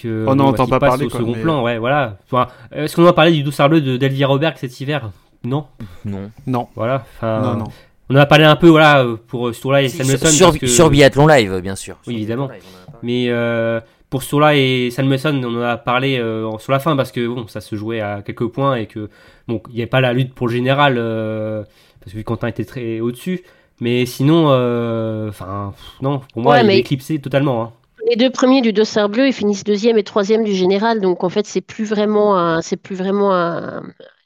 Euh, 0.05 0.25
que, 0.25 0.29
On 0.29 0.35
n'en 0.35 0.45
bah, 0.45 0.49
entend 0.51 0.65
qui 0.65 0.69
pas 0.71 0.79
passe 0.79 0.89
parler, 0.89 1.05
au 1.05 1.09
quoi, 1.09 1.19
second 1.19 1.33
mais- 1.35 1.41
plan, 1.41 1.63
ouais, 1.63 1.77
voilà. 1.77 2.17
Enfin, 2.31 2.47
Est-ce 2.71 2.95
qu'on 2.95 3.07
en 3.07 3.13
parlait 3.13 3.31
du 3.31 3.43
doux 3.43 3.51
bleu 3.69 3.81
de 3.81 3.97
d'Elvira 3.97 4.37
Berg 4.37 4.55
cet 4.57 4.79
hiver? 4.79 5.11
Non, 5.43 5.65
Non. 6.05 6.31
Non, 6.47 6.67
voilà. 6.75 7.05
enfin, 7.17 7.41
non, 7.41 7.53
non. 7.59 7.65
On 8.09 8.15
en 8.15 8.19
a 8.19 8.25
parlé 8.25 8.43
un 8.43 8.55
peu, 8.55 8.67
voilà, 8.69 9.05
pour 9.27 9.53
Sourla 9.53 9.83
et 9.83 9.89
Si, 9.89 9.97
Salmeson. 9.97 10.27
sur, 10.27 10.47
parce 10.47 10.57
que- 10.57 10.67
sur 10.67 10.89
Biathlon 10.89 11.27
Live, 11.27 11.59
bien 11.61 11.75
sûr. 11.75 11.97
Oui, 12.07 12.15
évidemment. 12.15 12.47
Live, 12.47 12.61
a 12.87 12.91
parlé. 12.91 12.99
Mais 13.03 13.25
euh, 13.29 13.79
pour 14.09 14.23
Sourla 14.23 14.55
et 14.55 14.89
Salmeson, 14.91 15.39
on 15.43 15.59
en 15.59 15.61
a 15.61 15.77
parlé 15.77 16.17
euh, 16.17 16.57
sur 16.57 16.71
la 16.71 16.79
fin 16.79 16.95
parce 16.95 17.11
que 17.11 17.27
bon, 17.27 17.47
ça 17.47 17.61
se 17.61 17.75
jouait 17.75 18.01
à 18.01 18.21
quelques 18.23 18.47
points 18.47 18.75
et 18.75 18.87
que 18.87 19.09
bon, 19.47 19.61
il 19.69 19.75
n'y 19.75 19.81
avait 19.81 19.87
pas 19.87 20.01
la 20.01 20.11
lutte 20.13 20.33
pour 20.33 20.47
le 20.47 20.53
général 20.53 20.95
euh, 20.97 21.63
parce 22.03 22.13
que 22.15 22.21
Quentin 22.21 22.47
était 22.47 22.65
très 22.65 22.99
au-dessus. 22.99 23.43
Mais 23.79 24.05
sinon, 24.07 24.47
euh, 24.49 25.29
enfin, 25.29 25.73
non, 26.01 26.21
pour 26.33 26.41
moi, 26.41 26.55
Ouais, 26.55 26.61
il 26.61 26.67
mais- 26.67 26.75
est 26.77 26.79
éclipsé 26.79 27.19
totalement. 27.19 27.61
hein. 27.63 27.71
Les 28.07 28.15
deux 28.15 28.29
premiers 28.29 28.61
du 28.61 28.71
dossard 28.73 29.09
bleu, 29.09 29.27
ils 29.27 29.33
finissent 29.33 29.63
deuxième 29.63 29.97
et 29.97 30.03
troisième 30.03 30.43
du 30.43 30.53
général. 30.53 31.01
Donc 31.01 31.23
en 31.23 31.29
fait, 31.29 31.45
c'est 31.45 31.61
plus 31.61 31.85
vraiment 31.85 32.37
un, 32.37 32.61
c'est 32.61 32.77
plus 32.77 32.95
vraiment 32.95 33.33
un, 33.33 33.83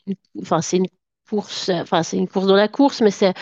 une- 0.08 0.16
enfin 0.42 0.62
c'est 0.62 0.78
une 0.78 0.88
course, 1.30 1.70
enfin 1.74 2.04
c'est 2.04 2.18
une 2.18 2.28
course 2.28 2.46
dans 2.48 2.56
la 2.56 2.68
course, 2.68 3.02
mais 3.02 3.12
c'est, 3.12 3.34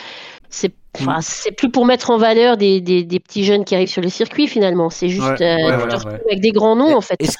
c'est, 0.49 0.73
enfin 0.99 1.19
c'est 1.21 1.51
plus 1.51 1.69
pour 1.69 1.85
mettre 1.85 2.09
en 2.11 2.17
valeur 2.17 2.55
des, 2.57 2.79
des, 2.79 3.03
des 3.03 3.19
petits 3.19 3.43
jeunes 3.43 3.65
qui 3.65 3.75
arrivent 3.75 3.89
sur 3.89 4.01
le 4.01 4.09
circuit 4.09 4.47
finalement. 4.47 4.89
C'est 4.89 5.09
juste 5.09 5.27
Ouais, 5.39 5.41
euh, 5.41 5.69
ouais, 5.69 5.77
voilà, 5.77 5.97
ouais. 5.97 6.21
avec 6.29 6.39
des 6.41 6.51
grands 6.51 6.75
noms 6.75 6.95
en 6.95 7.01
fait. 7.01 7.15
Est-ce 7.19 7.37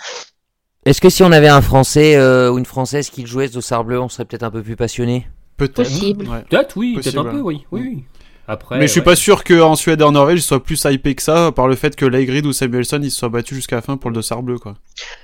est-ce 0.83 0.99
que 0.99 1.09
si 1.09 1.21
on 1.23 1.31
avait 1.31 1.47
un 1.47 1.61
Français 1.61 2.15
euh, 2.15 2.51
ou 2.51 2.57
une 2.57 2.65
Française 2.65 3.11
qui 3.11 3.27
jouait 3.27 3.47
ce 3.47 3.53
dossard 3.53 3.83
bleu, 3.83 4.01
on 4.01 4.09
serait 4.09 4.25
peut-être 4.25 4.43
un 4.43 4.49
peu 4.49 4.63
plus 4.63 4.75
passionné? 4.75 5.27
Peut-être. 5.57 5.75
Possible. 5.75 6.27
Ouais. 6.27 6.43
Peut-être, 6.49 6.75
oui, 6.75 6.95
peut-être 6.95 7.19
un 7.19 7.25
peu, 7.25 7.39
oui, 7.39 7.65
oui. 7.71 7.81
oui. 7.81 8.03
Après, 8.47 8.77
mais 8.77 8.87
je 8.87 8.91
suis 8.91 8.99
ouais. 8.99 9.05
pas 9.05 9.15
sûr 9.15 9.43
qu'en 9.43 9.75
Suède 9.75 10.01
et 10.01 10.03
en 10.03 10.11
Norvège, 10.11 10.39
ils 10.39 10.43
soient 10.43 10.63
plus 10.63 10.83
hypés 10.83 11.15
que 11.15 11.21
ça 11.21 11.51
par 11.51 11.67
le 11.67 11.75
fait 11.75 11.95
que 11.95 12.05
Leigrid 12.05 12.45
ou 12.45 12.53
Samuelson 12.53 12.99
ils 13.01 13.11
se 13.11 13.19
soient 13.19 13.29
battus 13.29 13.55
jusqu'à 13.55 13.77
la 13.77 13.81
fin 13.81 13.97
pour 13.97 14.09
le 14.09 14.15
dossard 14.15 14.43
bleu 14.43 14.57
quoi. 14.57 14.73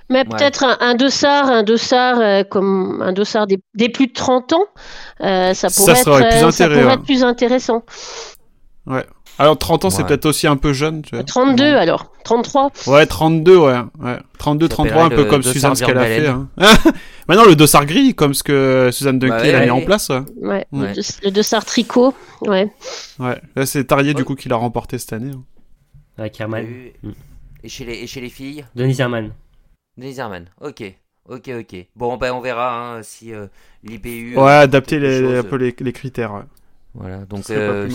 Mais 0.09 0.23
peut-être 0.23 0.63
un, 0.63 0.77
un 0.79 0.95
dossard, 0.95 1.49
un 1.49 1.63
dossard 1.63 2.19
euh, 2.19 2.43
comme 2.43 3.01
un 3.01 3.13
dossard 3.13 3.47
des, 3.47 3.59
des 3.73 3.89
plus 3.89 4.07
de 4.07 4.13
30 4.13 4.53
ans, 4.53 4.65
euh, 5.21 5.53
ça 5.53 5.69
pourrait, 5.69 5.95
ça 5.95 6.01
être, 6.01 6.29
plus 6.29 6.43
euh, 6.43 6.51
ça 6.51 6.67
pourrait 6.67 6.85
ouais. 6.85 6.93
être 6.93 7.03
plus 7.03 7.23
intéressant. 7.23 7.83
Alors 9.39 9.57
30 9.57 9.85
ans 9.85 9.89
c'est 9.89 10.01
Ouais. 10.01 10.07
peut-être 10.07 10.25
aussi 10.25 10.47
un 10.47 10.57
peu 10.57 10.73
jeune, 10.73 11.01
tu 11.03 11.15
vois. 11.15 11.23
32 11.23 11.63
alors, 11.75 12.11
33. 12.23 12.71
Ouais, 12.87 13.05
32 13.05 13.57
ouais, 13.57 13.75
ouais. 13.99 14.17
32 14.39 14.65
Ça 14.67 14.69
33 14.75 15.03
un 15.03 15.09
peu 15.09 15.25
comme 15.25 15.43
Suzanne 15.43 15.75
ce 15.75 15.83
qu'elle 15.85 15.97
a 15.97 16.05
fait 16.05 16.27
hein. 16.27 16.47
Maintenant 17.27 17.45
le 17.45 17.55
dossard 17.55 17.85
gris 17.85 18.15
comme 18.15 18.33
ce 18.33 18.41
que 18.43 18.89
Suzanne 18.91 19.19
Dunkel 19.19 19.37
Bah 19.37 19.43
ouais, 19.43 19.53
a 19.53 19.59
mis 19.59 19.65
ouais. 19.65 19.71
en 19.71 19.81
place. 19.81 20.09
Ouais. 20.09 20.23
Ouais, 20.41 20.65
Ouais. 20.71 20.87
Le, 20.89 20.95
dos- 20.95 21.01
le 21.23 21.31
dossard 21.31 21.65
tricot. 21.65 22.13
Ouais. 22.41 22.71
Ouais. 23.19 23.41
Là 23.55 23.65
c'est 23.65 23.83
Tarier 23.85 24.13
du 24.13 24.21
Ouais. 24.21 24.25
coup 24.25 24.35
qui 24.35 24.49
l'a 24.49 24.55
remporté 24.55 24.97
cette 24.97 25.13
année. 25.13 25.31
hein. 25.33 25.43
Avec 26.17 26.39
Herman. 26.39 26.65
Et- 26.65 26.93
Mm. 27.03 27.11
et, 27.63 27.69
chez 27.69 27.85
les, 27.85 27.93
et 27.95 28.07
chez 28.07 28.21
les 28.21 28.29
filles? 28.29 28.65
Denis 28.75 28.99
Herman. 28.99 29.31
Denise 29.97 30.17
Herman. 30.19 30.45
Ok, 30.61 30.83
ok, 31.29 31.49
ok. 31.59 31.75
Bon, 31.95 32.17
ben 32.17 32.31
on 32.33 32.39
verra 32.39 32.95
hein, 32.97 33.03
si 33.03 33.33
euh, 33.33 33.47
l'IBU. 33.83 34.35
Ouais, 34.35 34.41
euh, 34.43 34.61
adapter 34.61 34.99
quelque 34.99 35.07
les, 35.09 35.19
chose, 35.21 35.37
un 35.39 35.43
peu 35.43 35.55
les, 35.57 35.75
les 35.79 35.93
critères. 35.93 36.43
Voilà, 36.97 37.25
donc 37.25 37.43
pas 37.45 37.53
euh, 37.53 37.87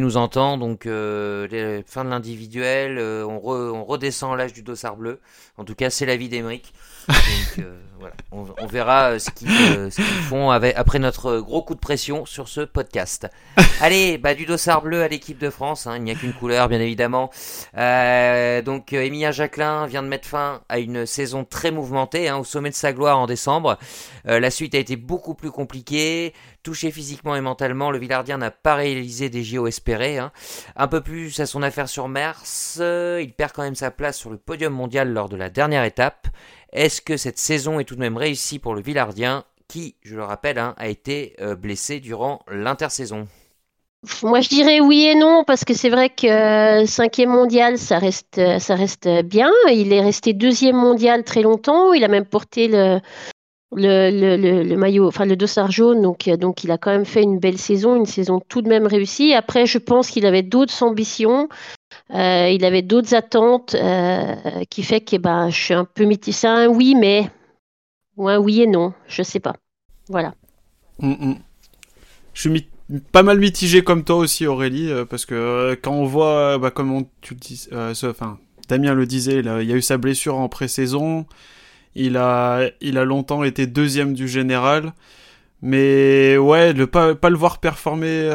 nous 0.00 0.16
entend, 0.18 0.58
donc 0.58 0.84
euh, 0.84 1.46
les- 1.48 1.82
fin 1.86 2.04
de 2.04 2.10
l'individuel, 2.10 2.98
euh, 2.98 3.24
on, 3.26 3.38
re- 3.38 3.70
on 3.70 3.84
redescend 3.84 4.36
l'âge 4.36 4.52
du 4.52 4.62
dossard 4.62 4.96
bleu. 4.96 5.18
En 5.56 5.64
tout 5.64 5.74
cas, 5.74 5.88
c'est 5.88 6.04
l'avis 6.04 6.28
d'Emeric. 6.28 6.74
Donc 7.08 7.64
euh, 7.64 7.76
voilà, 7.98 8.14
on, 8.32 8.46
on 8.60 8.66
verra 8.66 9.10
euh, 9.12 9.18
ce 9.18 9.30
qu'ils 9.30 9.50
euh, 9.50 9.90
ce 9.90 9.96
qu'ils 9.96 10.04
font 10.04 10.50
avec, 10.50 10.76
après 10.76 10.98
notre 10.98 11.38
gros 11.40 11.62
coup 11.62 11.74
de 11.74 11.80
pression 11.80 12.24
sur 12.26 12.48
ce 12.48 12.60
podcast. 12.60 13.28
Allez, 13.80 14.18
bah 14.18 14.34
du 14.34 14.46
dossard 14.46 14.82
bleu 14.82 15.02
à 15.02 15.08
l'équipe 15.08 15.38
de 15.38 15.50
France, 15.50 15.86
hein, 15.86 15.96
il 15.96 16.02
n'y 16.04 16.10
a 16.10 16.14
qu'une 16.14 16.32
couleur 16.32 16.68
bien 16.68 16.80
évidemment. 16.80 17.30
Donc 17.74 18.92
Emilien 18.92 19.30
Jacquelin 19.30 19.86
vient 19.86 20.02
de 20.02 20.08
mettre 20.08 20.28
fin 20.28 20.62
à 20.68 20.78
une 20.78 21.06
saison 21.06 21.44
très 21.44 21.70
mouvementée, 21.70 22.28
hein, 22.28 22.36
au 22.36 22.44
sommet 22.44 22.70
de 22.70 22.74
sa 22.74 22.92
gloire 22.92 23.18
en 23.18 23.26
décembre. 23.26 23.78
La 24.24 24.50
suite 24.50 24.74
a 24.74 24.78
été 24.78 24.96
beaucoup 24.96 25.34
plus 25.34 25.50
compliquée. 25.50 26.32
Touché 26.62 26.90
physiquement 26.90 27.34
et 27.36 27.40
mentalement, 27.40 27.90
le 27.90 27.96
Villardien 27.98 28.36
n'a 28.36 28.50
pas 28.50 28.74
réalisé 28.74 29.30
des 29.30 29.42
JO 29.42 29.66
espérés. 29.66 30.18
hein. 30.18 30.30
Un 30.76 30.88
peu 30.88 31.00
plus 31.00 31.40
à 31.40 31.46
son 31.46 31.62
affaire 31.62 31.88
sur 31.88 32.06
Mars, 32.06 32.76
euh, 32.82 33.18
il 33.22 33.32
perd 33.32 33.52
quand 33.52 33.62
même 33.62 33.74
sa 33.74 33.90
place 33.90 34.18
sur 34.18 34.28
le 34.28 34.36
podium 34.36 34.74
mondial 34.74 35.10
lors 35.10 35.30
de 35.30 35.36
la 35.36 35.48
dernière 35.48 35.84
étape. 35.84 36.26
Est-ce 36.72 37.00
que 37.00 37.16
cette 37.16 37.38
saison 37.38 37.80
est 37.80 37.84
tout 37.84 37.96
de 37.96 38.00
même 38.00 38.16
réussie 38.16 38.58
pour 38.58 38.74
le 38.74 38.80
Villardien 38.80 39.44
qui, 39.68 39.96
je 40.02 40.16
le 40.16 40.24
rappelle, 40.24 40.58
hein, 40.58 40.74
a 40.78 40.88
été 40.88 41.34
euh, 41.40 41.54
blessé 41.54 42.00
durant 42.00 42.40
l'intersaison? 42.50 43.26
Moi, 44.22 44.40
je 44.40 44.48
dirais 44.48 44.80
oui 44.80 45.04
et 45.04 45.14
non, 45.14 45.44
parce 45.46 45.64
que 45.64 45.74
c'est 45.74 45.90
vrai 45.90 46.08
que 46.08 46.26
euh, 46.26 46.86
cinquième 46.86 47.30
mondial, 47.30 47.76
ça 47.76 47.98
reste, 47.98 48.38
euh, 48.38 48.58
ça 48.58 48.74
reste 48.74 49.08
bien. 49.24 49.50
Il 49.70 49.92
est 49.92 50.00
resté 50.00 50.32
deuxième 50.32 50.76
mondial 50.76 51.22
très 51.22 51.42
longtemps. 51.42 51.92
Il 51.92 52.02
a 52.02 52.08
même 52.08 52.24
porté 52.24 52.68
le, 52.68 53.00
maillot, 54.76 55.06
enfin 55.06 55.26
le 55.26 55.36
dossard 55.36 55.70
jaune. 55.70 56.00
Donc, 56.02 56.28
donc, 56.30 56.64
il 56.64 56.70
a 56.70 56.78
quand 56.78 56.92
même 56.92 57.04
fait 57.04 57.22
une 57.22 57.38
belle 57.38 57.58
saison, 57.58 57.94
une 57.94 58.06
saison 58.06 58.40
tout 58.48 58.62
de 58.62 58.68
même 58.68 58.86
réussie. 58.86 59.34
Après, 59.34 59.66
je 59.66 59.78
pense 59.78 60.08
qu'il 60.08 60.24
avait 60.24 60.42
d'autres 60.42 60.82
ambitions. 60.82 61.48
Euh, 62.12 62.48
il 62.50 62.64
avait 62.64 62.82
d'autres 62.82 63.14
attentes 63.14 63.74
euh, 63.74 64.64
qui 64.68 64.82
fait 64.82 65.00
que 65.00 65.16
ben, 65.16 65.50
je 65.50 65.60
suis 65.60 65.74
un 65.74 65.84
peu. 65.84 66.08
C'est 66.22 66.48
un 66.48 66.66
oui, 66.66 66.94
mais 66.94 67.30
ou 68.16 68.28
un 68.28 68.38
oui 68.38 68.62
et 68.62 68.66
non, 68.66 68.92
je 69.06 69.22
sais 69.22 69.40
pas. 69.40 69.54
Voilà. 70.08 70.34
Mm, 70.98 71.30
mm. 71.30 71.38
Je 72.34 72.40
suis 72.40 72.68
pas 73.12 73.22
mal 73.22 73.38
mitigé 73.38 73.82
comme 73.82 74.02
toi 74.02 74.16
aussi 74.16 74.46
Aurélie 74.46 74.90
euh, 74.90 75.04
parce 75.04 75.24
que 75.24 75.78
quand 75.80 75.92
on 75.92 76.04
voit 76.04 76.58
bah, 76.58 76.72
comme 76.72 76.92
on, 76.92 77.06
tu 77.20 77.34
le 77.34 77.40
dis 77.40 77.68
Damien 78.68 78.94
le 78.94 79.06
disait 79.06 79.40
il 79.40 79.68
y 79.68 79.72
a 79.72 79.76
eu 79.76 79.82
sa 79.82 79.96
blessure 79.96 80.36
en 80.36 80.48
pré-saison 80.48 81.26
il 81.94 82.16
a 82.16 82.68
il 82.80 82.98
a 82.98 83.04
longtemps 83.04 83.44
été 83.44 83.68
deuxième 83.68 84.12
du 84.12 84.26
général 84.26 84.92
mais 85.62 86.36
ouais 86.36 86.72
le 86.72 86.88
pas 86.88 87.14
pas 87.14 87.30
le 87.30 87.36
voir 87.36 87.58
performer 87.58 88.28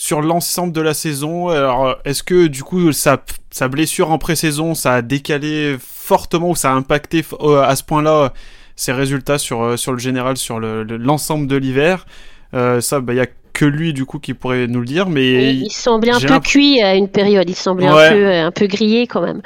sur 0.00 0.20
l'ensemble 0.22 0.72
de 0.72 0.80
la 0.80 0.94
saison 0.94 1.48
alors 1.48 1.96
est-ce 2.04 2.22
que 2.22 2.46
du 2.46 2.62
coup 2.62 2.92
sa 2.92 3.20
sa 3.50 3.66
blessure 3.66 4.12
en 4.12 4.18
pré-saison 4.18 4.76
ça 4.76 4.92
a 4.94 5.02
décalé 5.02 5.76
fortement 5.80 6.50
ou 6.50 6.54
ça 6.54 6.70
a 6.70 6.74
impacté 6.74 7.24
euh, 7.40 7.62
à 7.62 7.74
ce 7.74 7.82
point-là 7.82 8.12
euh, 8.14 8.28
ses 8.76 8.92
résultats 8.92 9.38
sur 9.38 9.60
euh, 9.60 9.76
sur 9.76 9.90
le 9.92 9.98
général 9.98 10.36
sur 10.36 10.60
le- 10.60 10.84
le- 10.84 10.98
l'ensemble 10.98 11.48
de 11.48 11.56
l'hiver? 11.56 12.06
Euh, 12.54 12.80
ça, 12.80 13.00
bah, 13.00 13.12
il 13.12 13.16
y 13.16 13.20
a 13.20 13.26
que 13.52 13.64
lui 13.64 13.92
du 13.92 14.04
coup 14.04 14.20
qui 14.20 14.34
pourrait 14.34 14.68
nous 14.68 14.78
le 14.78 14.86
dire, 14.86 15.08
mais 15.08 15.52
Il, 15.52 15.62
il 15.64 15.70
semblait 15.72 16.12
un 16.12 16.20
peu 16.20 16.38
cuit 16.38 16.80
à 16.80 16.94
une 16.94 17.08
période. 17.08 17.50
Il 17.50 17.56
semblait 17.56 17.90
Ouais. 17.90 18.06
un 18.06 18.12
peu, 18.12 18.32
un 18.32 18.50
peu 18.52 18.66
grillé 18.68 19.08
quand 19.08 19.20
même. 19.20 19.42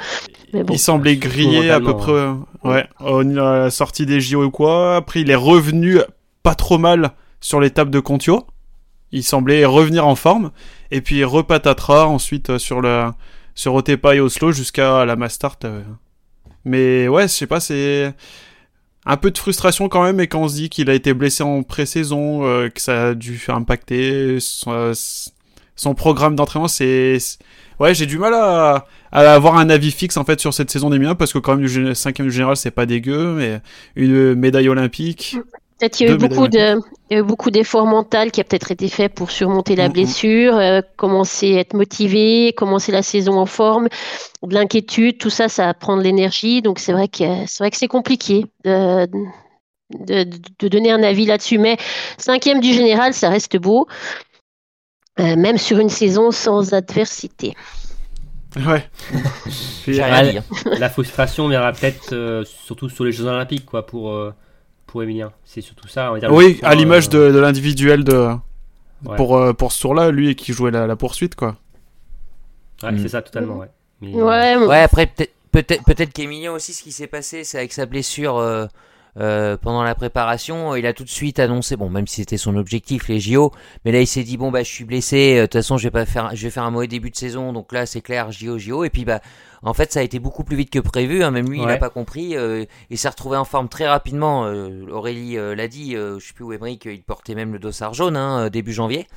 Mais 0.53 0.63
bon. 0.63 0.71
il 0.75 0.77
semblait 0.79 1.15
grillé 1.17 1.71
à 1.71 1.79
peu 1.79 1.97
près, 1.97 2.27
ouais, 2.63 2.85
à 2.99 3.57
la 3.57 3.69
sortie 3.71 4.05
des 4.05 4.21
JO 4.21 4.43
ou 4.43 4.51
quoi. 4.51 4.97
Après, 4.97 5.21
il 5.21 5.31
est 5.31 5.35
revenu 5.35 5.97
pas 6.43 6.53
trop 6.53 6.77
mal 6.77 7.09
sur 7.41 7.59
l'étape 7.59 7.89
de 7.89 7.99
Contio. 7.99 8.45
Il 9.13 9.23
semblait 9.23 9.63
revenir 9.63 10.05
en 10.05 10.15
forme, 10.15 10.51
et 10.91 10.99
puis 11.01 11.23
repatatera 11.23 12.07
ensuite 12.07 12.49
euh, 12.49 12.59
sur 12.59 12.81
le 12.81 13.05
sur 13.55 13.73
Otepa 13.75 14.15
et 14.15 14.19
Oslo 14.19 14.51
jusqu'à 14.51 15.05
la 15.05 15.15
Mastart. 15.15 15.59
euh. 15.63 15.81
Mais 16.65 17.07
ouais, 17.07 17.23
je 17.23 17.33
sais 17.33 17.47
pas, 17.47 17.59
c'est 17.59 18.13
un 19.05 19.17
peu 19.17 19.31
de 19.31 19.37
frustration 19.37 19.87
quand 19.89 20.03
même, 20.03 20.19
et 20.19 20.27
quand 20.27 20.41
on 20.41 20.47
se 20.47 20.55
dit 20.55 20.69
qu'il 20.69 20.89
a 20.89 20.93
été 20.93 21.13
blessé 21.13 21.43
en 21.43 21.61
pré-saison, 21.63 22.45
euh, 22.45 22.69
que 22.69 22.81
ça 22.81 23.09
a 23.09 23.13
dû 23.13 23.39
impacter 23.49 24.39
son, 24.39 24.93
son 25.75 25.93
programme 25.93 26.35
d'entraînement, 26.35 26.67
c'est 26.69 27.17
ouais, 27.79 27.93
j'ai 27.93 28.05
du 28.05 28.17
mal 28.17 28.33
à, 28.33 28.85
à 29.11 29.19
avoir 29.33 29.57
un 29.57 29.69
avis 29.69 29.91
fixe 29.91 30.15
en 30.17 30.23
fait 30.23 30.39
sur 30.39 30.53
cette 30.53 30.71
saison 30.71 30.89
des 30.89 30.99
miens 30.99 31.15
parce 31.15 31.33
que 31.33 31.39
quand 31.39 31.57
même 31.57 31.65
gé- 31.67 31.93
cinquième 31.93 32.27
du 32.27 32.33
général 32.33 32.55
c'est 32.55 32.71
pas 32.71 32.85
dégueu, 32.85 33.33
mais 33.35 33.61
une 33.95 34.35
médaille 34.35 34.69
olympique. 34.69 35.35
Peut-être 35.79 35.97
qu'il 35.97 36.07
y 36.07 36.09
a 36.09 36.13
eu 36.13 36.17
beaucoup 36.17 36.47
de, 36.47 36.79
il 37.09 37.13
y 37.13 37.15
a 37.15 37.19
eu 37.19 37.23
beaucoup 37.23 37.51
d'efforts 37.51 37.85
mentaux 37.85 38.29
qui 38.31 38.39
a 38.39 38.43
peut-être 38.43 38.71
été 38.71 38.87
fait 38.87 39.09
pour 39.09 39.31
surmonter 39.31 39.75
la 39.75 39.87
Mhm. 39.87 39.93
blessure, 39.93 40.55
euh, 40.55 40.81
commencer 40.95 41.57
à 41.57 41.59
être 41.59 41.73
motivé, 41.73 42.53
commencer 42.55 42.91
la 42.91 43.01
saison 43.03 43.37
en 43.39 43.45
forme, 43.45 43.87
de 44.43 44.53
l'inquiétude, 44.53 45.17
tout 45.17 45.29
ça, 45.29 45.49
ça 45.49 45.65
va 45.65 45.73
prendre 45.73 46.01
l'énergie. 46.01 46.61
Donc 46.61 46.79
c'est 46.79 46.93
vrai 46.93 47.07
que 47.07 47.23
c'est 47.47 47.59
vrai 47.59 47.71
que 47.71 47.77
c'est 47.77 47.87
compliqué 47.87 48.45
de, 48.63 49.07
de, 49.99 50.25
de 50.59 50.67
donner 50.67 50.91
un 50.91 51.03
avis 51.03 51.25
là-dessus. 51.25 51.57
Mais 51.57 51.77
cinquième 52.17 52.61
du 52.61 52.71
général, 52.71 53.13
ça 53.13 53.29
reste 53.29 53.57
beau, 53.57 53.87
euh, 55.19 55.35
même 55.35 55.57
sur 55.57 55.79
une 55.79 55.89
saison 55.89 56.31
sans 56.31 56.73
adversité. 56.73 57.55
Ouais. 58.55 58.87
Puis, 59.83 59.93
J'ai 59.95 60.03
rien 60.03 60.13
à 60.13 60.23
Ouais. 60.23 60.31
dire. 60.31 60.43
La 60.77 60.89
frustration 60.89 61.47
viendra 61.47 61.71
peut-être 61.73 62.13
euh, 62.13 62.45
surtout 62.45 62.87
sur 62.89 63.03
les 63.03 63.11
Jeux 63.11 63.25
Olympiques, 63.25 63.65
quoi, 63.65 63.85
pour, 63.85 64.11
euh, 64.11 64.31
pour 64.93 65.01
Emilien. 65.01 65.33
C'est 65.43 65.61
surtout 65.61 65.87
ça, 65.87 66.11
on 66.11 66.13
va 66.13 66.19
dire. 66.19 66.29
le 66.29 66.35
oui, 66.35 66.53
point, 66.53 66.69
à 66.69 66.75
l'image 66.75 67.07
euh, 67.15 67.29
de, 67.29 67.33
de 67.33 67.39
l'individuel 67.39 68.03
de 68.03 68.29
ouais. 69.05 69.15
pour 69.17 69.35
euh, 69.37 69.51
pour 69.51 69.71
ce 69.71 69.81
tour-là, 69.81 70.11
lui 70.11 70.35
qui 70.35 70.53
jouait 70.53 70.69
la, 70.71 70.85
la 70.85 70.95
poursuite 70.95 71.33
quoi. 71.35 71.57
Ouais, 72.83 72.91
Mm. 72.91 72.99
c'est 72.99 73.09
ça, 73.09 73.21
totalement, 73.23 73.57
ouais. 73.57 73.67
Mais, 74.01 74.13
euh, 74.15 74.23
Ouais, 74.23 74.55
Ouais, 74.67 74.79
après, 74.81 75.07
peut-être 75.07 75.33
peut-être 75.51 75.83
peut-être 75.83 76.13
qu'Emilien 76.13 76.51
aussi, 76.51 76.73
ce 76.73 76.83
qui 76.83 76.91
s'est 76.91 77.07
passé, 77.07 77.43
c'est 77.43 77.57
avec 77.57 77.73
sa 77.73 77.87
blessure 77.87 78.37
euh, 78.37 78.67
euh, 79.19 79.57
pendant 79.57 79.81
la 79.83 79.95
préparation, 79.95 80.75
il 80.75 80.85
a 80.85 80.93
tout 80.93 81.03
de 81.03 81.09
suite 81.09 81.39
annoncé, 81.39 81.75
bon, 81.75 81.89
même 81.89 82.07
si 82.07 82.17
c'était 82.17 82.37
son 82.37 82.55
objectif, 82.55 83.07
les 83.07 83.19
JO, 83.19 83.51
mais 83.85 83.91
là 83.91 83.99
il 84.01 84.07
s'est 84.07 84.23
dit, 84.23 84.37
bon, 84.37 84.51
bah, 84.51 84.63
je 84.63 84.69
suis 84.71 84.85
blessé, 84.85 85.37
euh, 85.37 85.41
de 85.41 85.45
toute 85.45 85.53
façon, 85.53 85.77
je 85.77 85.83
vais 85.83 85.91
pas 85.91 86.05
faire, 86.05 86.35
je 86.35 86.43
vais 86.43 86.49
faire 86.51 86.63
un 86.63 86.71
mauvais 86.71 86.87
début 86.87 87.09
de 87.11 87.15
saison, 87.15 87.51
donc 87.53 87.71
là, 87.73 87.85
c'est 87.85 88.01
clair, 88.01 88.31
JO, 88.31 88.57
JO, 88.57 88.83
et 88.83 88.89
puis, 88.89 89.05
bah, 89.05 89.21
en 89.63 89.73
fait, 89.73 89.91
ça 89.91 89.99
a 89.99 90.03
été 90.03 90.19
beaucoup 90.19 90.43
plus 90.43 90.55
vite 90.55 90.69
que 90.69 90.79
prévu, 90.79 91.23
hein, 91.23 91.31
même 91.31 91.49
lui, 91.49 91.59
il 91.59 91.65
n'a 91.65 91.77
pas 91.77 91.89
compris, 91.89 92.35
euh, 92.35 92.65
il 92.89 92.97
s'est 92.97 93.09
retrouvé 93.09 93.37
en 93.37 93.45
forme 93.45 93.69
très 93.69 93.87
rapidement, 93.87 94.45
euh, 94.45 94.85
Aurélie 94.91 95.37
euh, 95.37 95.55
l'a 95.55 95.67
dit, 95.67 95.95
euh, 95.95 96.19
je 96.19 96.27
sais 96.27 96.33
plus 96.33 96.43
où 96.43 96.53
Emmerich, 96.53 96.85
il 96.85 97.03
portait 97.03 97.35
même 97.35 97.53
le 97.53 97.59
dossard 97.59 97.93
jaune, 97.93 98.17
hein, 98.17 98.49
début 98.49 98.73
janvier. 98.73 99.07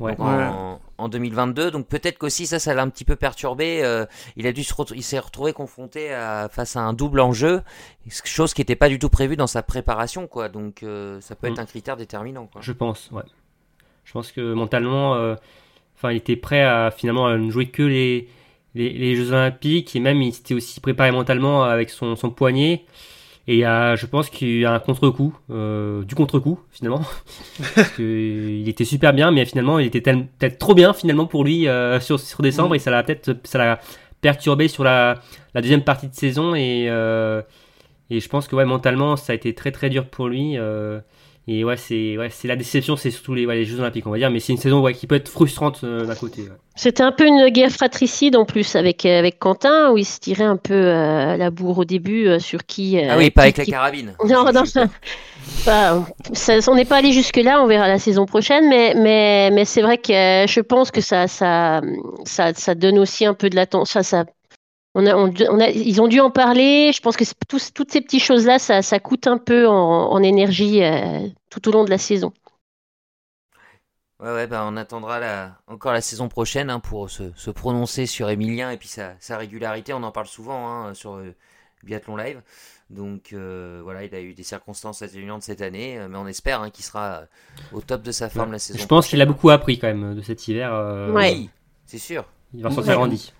ouais. 0.00 0.16
Donc, 0.16 0.26
en, 0.26 0.80
en 1.00 1.08
2022. 1.08 1.70
Donc 1.70 1.86
peut-être 1.86 2.18
qu'aussi 2.18 2.46
ça, 2.46 2.58
ça 2.58 2.74
l'a 2.74 2.82
un 2.82 2.88
petit 2.88 3.04
peu 3.04 3.16
perturbé. 3.16 3.80
Euh, 3.82 4.06
il 4.36 4.46
a 4.46 4.52
dû 4.52 4.62
se 4.62 4.74
il 4.94 5.02
s'est 5.02 5.18
retrouvé 5.18 5.52
confronté 5.52 6.12
à, 6.12 6.48
face 6.50 6.76
à 6.76 6.80
un 6.80 6.92
double 6.92 7.20
enjeu, 7.20 7.62
chose 8.24 8.54
qui 8.54 8.60
n'était 8.60 8.76
pas 8.76 8.88
du 8.88 8.98
tout 8.98 9.08
prévue 9.08 9.36
dans 9.36 9.46
sa 9.46 9.62
préparation, 9.62 10.26
quoi. 10.26 10.48
Donc 10.48 10.82
euh, 10.82 11.20
ça 11.20 11.34
peut 11.34 11.48
être 11.48 11.58
mm. 11.58 11.62
un 11.62 11.66
critère 11.66 11.96
déterminant. 11.96 12.46
Quoi. 12.46 12.60
Je 12.60 12.72
pense, 12.72 13.10
ouais. 13.12 13.22
Je 14.04 14.12
pense 14.12 14.32
que 14.32 14.54
mentalement, 14.54 15.12
enfin, 15.96 16.10
il 16.10 16.16
était 16.16 16.36
prêt 16.36 16.62
à 16.62 16.90
finalement 16.90 17.30
ne 17.36 17.50
jouer 17.50 17.68
que 17.68 17.82
les, 17.82 18.28
les, 18.74 19.16
Jeux 19.16 19.32
Olympiques 19.32 19.94
et 19.96 20.00
même 20.00 20.22
il 20.22 20.32
s'était 20.32 20.54
aussi 20.54 20.80
préparé 20.80 21.10
mentalement 21.10 21.64
avec 21.64 21.90
son, 21.90 22.16
son 22.16 22.30
poignet. 22.30 22.84
Et 23.48 23.62
je 23.62 24.06
pense 24.06 24.30
qu'il 24.30 24.60
y 24.60 24.64
a 24.64 24.72
un 24.72 24.78
contre-coup, 24.78 25.36
euh, 25.50 26.04
du 26.04 26.14
contre-coup 26.14 26.60
finalement. 26.70 27.02
Parce 27.74 27.98
il 27.98 28.68
était 28.68 28.84
super 28.84 29.12
bien, 29.12 29.32
mais 29.32 29.44
finalement 29.44 29.80
il 29.80 29.86
était 29.86 30.00
peut-être 30.00 30.58
trop 30.58 30.74
bien 30.74 30.92
finalement 30.92 31.26
pour 31.26 31.42
lui 31.42 31.66
euh, 31.66 31.98
sur, 31.98 32.20
sur 32.20 32.42
décembre 32.42 32.70
mm. 32.70 32.76
et 32.76 32.78
ça 32.78 32.90
l'a 32.92 33.02
peut-être 33.02 33.36
ça 33.44 33.58
l'a 33.58 33.80
perturbé 34.20 34.68
sur 34.68 34.84
la, 34.84 35.18
la, 35.54 35.62
deuxième 35.62 35.82
partie 35.82 36.06
de 36.06 36.14
saison 36.14 36.54
et, 36.54 36.86
euh, 36.88 37.42
et 38.10 38.20
je 38.20 38.28
pense 38.28 38.46
que 38.46 38.54
ouais, 38.54 38.66
mentalement 38.66 39.16
ça 39.16 39.32
a 39.32 39.34
été 39.34 39.54
très 39.54 39.72
très 39.72 39.90
dur 39.90 40.06
pour 40.06 40.28
lui. 40.28 40.56
Et 41.52 41.64
ouais, 41.64 41.76
c'est 41.76 42.16
ouais, 42.16 42.28
c'est 42.30 42.46
la 42.46 42.54
déception, 42.54 42.94
c'est 42.94 43.10
surtout 43.10 43.34
les, 43.34 43.44
les, 43.44 43.64
Jeux 43.64 43.80
Olympiques, 43.80 44.06
on 44.06 44.12
va 44.12 44.18
dire, 44.18 44.30
mais 44.30 44.38
c'est 44.38 44.52
une 44.52 44.58
saison 44.58 44.82
ouais, 44.82 44.94
qui 44.94 45.08
peut 45.08 45.16
être 45.16 45.28
frustrante 45.28 45.80
euh, 45.82 46.06
d'un 46.06 46.14
côté. 46.14 46.44
C'était 46.76 47.02
un 47.02 47.10
peu 47.10 47.26
une 47.26 47.48
guerre 47.48 47.72
fratricide 47.72 48.36
en 48.36 48.44
plus 48.44 48.76
avec, 48.76 49.04
euh, 49.04 49.18
avec 49.18 49.40
Quentin, 49.40 49.90
où 49.90 49.98
il 49.98 50.04
se 50.04 50.20
tirait 50.20 50.44
un 50.44 50.56
peu 50.56 50.74
euh, 50.74 51.36
la 51.36 51.50
bourre 51.50 51.78
au 51.78 51.84
début 51.84 52.38
sur 52.38 52.64
qui. 52.64 53.00
ah 53.00 53.16
oui, 53.18 53.30
pas 53.30 53.42
avec 53.42 53.56
la 53.56 53.64
carabine. 53.64 54.14
Non, 54.28 54.44
non, 54.52 54.64
ça, 54.64 54.86
on 56.68 56.74
n'est 56.76 56.84
pas 56.84 56.98
allé 56.98 57.10
jusque-là, 57.10 57.60
on 57.60 57.66
verra 57.66 57.88
la 57.88 57.98
saison 57.98 58.26
prochaine, 58.26 58.68
mais, 58.68 58.94
mais, 58.94 59.50
mais 59.50 59.64
c'est 59.64 59.82
vrai 59.82 59.98
que 59.98 60.44
je 60.46 60.60
pense 60.60 60.92
que 60.92 61.00
ça, 61.00 61.26
ça, 61.26 61.80
ça, 62.24 62.54
ça 62.54 62.76
donne 62.76 62.96
aussi 62.96 63.26
un 63.26 63.34
peu 63.34 63.50
de 63.50 63.56
l'attention. 63.56 64.02
Ça, 64.02 64.04
ça 64.04 64.24
on 64.94 65.06
a, 65.06 65.70
ils 65.70 66.00
ont 66.00 66.08
dû 66.08 66.20
en 66.20 66.30
parler. 66.30 66.92
Je 66.92 67.00
pense 67.00 67.16
que 67.16 67.24
toutes 67.46 67.90
ces 67.90 68.00
petites 68.00 68.22
choses-là, 68.22 68.58
ça, 68.58 68.98
coûte 68.98 69.26
un 69.26 69.38
peu 69.38 69.66
en, 69.68 70.22
énergie 70.22 70.82
euh, 70.82 71.26
tout 71.48 71.68
au 71.68 71.72
long 71.72 71.84
de 71.84 71.90
la 71.90 71.98
saison. 71.98 72.32
Ouais, 74.20 74.32
ouais, 74.32 74.46
bah 74.46 74.66
on 74.66 74.76
attendra 74.76 75.18
encore 75.66 75.94
la 75.94 76.02
saison 76.02 76.28
prochaine 76.28 76.68
hein, 76.68 76.80
pour 76.80 77.08
se, 77.08 77.50
prononcer 77.50 78.04
sur 78.04 78.28
Emilien 78.28 78.70
et 78.70 78.76
puis 78.76 78.88
sa, 78.88 79.16
régularité. 79.30 79.94
On 79.94 80.02
en 80.02 80.12
parle 80.12 80.26
souvent 80.26 80.68
hein, 80.68 80.94
sur 80.94 81.14
euh, 81.14 81.34
Biathlon 81.84 82.16
Live. 82.16 82.42
Donc 82.90 83.32
euh, 83.32 83.80
voilà, 83.84 84.04
il 84.04 84.14
a 84.14 84.20
eu 84.20 84.34
des 84.34 84.42
circonstances 84.42 85.00
atténuantes 85.00 85.42
cette 85.42 85.62
année, 85.62 86.04
mais 86.10 86.18
on 86.18 86.26
espère 86.26 86.60
hein, 86.60 86.70
qu'il 86.70 86.84
sera 86.84 87.22
au 87.72 87.80
top 87.80 88.02
de 88.02 88.10
sa 88.10 88.28
forme 88.28 88.50
la 88.50 88.58
saison 88.58 88.80
Je 88.80 88.86
pense 88.86 89.06
qu'il 89.06 89.22
a 89.22 89.26
beaucoup 89.26 89.50
appris 89.50 89.78
quand 89.78 89.86
même 89.86 90.16
de 90.16 90.22
cet 90.22 90.48
hiver. 90.48 91.08
Oui, 91.14 91.48
c'est 91.86 91.98
sûr. 91.98 92.24
Il 92.52 92.64
va 92.64 92.70
s'en 92.70 92.82
faire 92.82 92.96
grandi. 92.96 93.32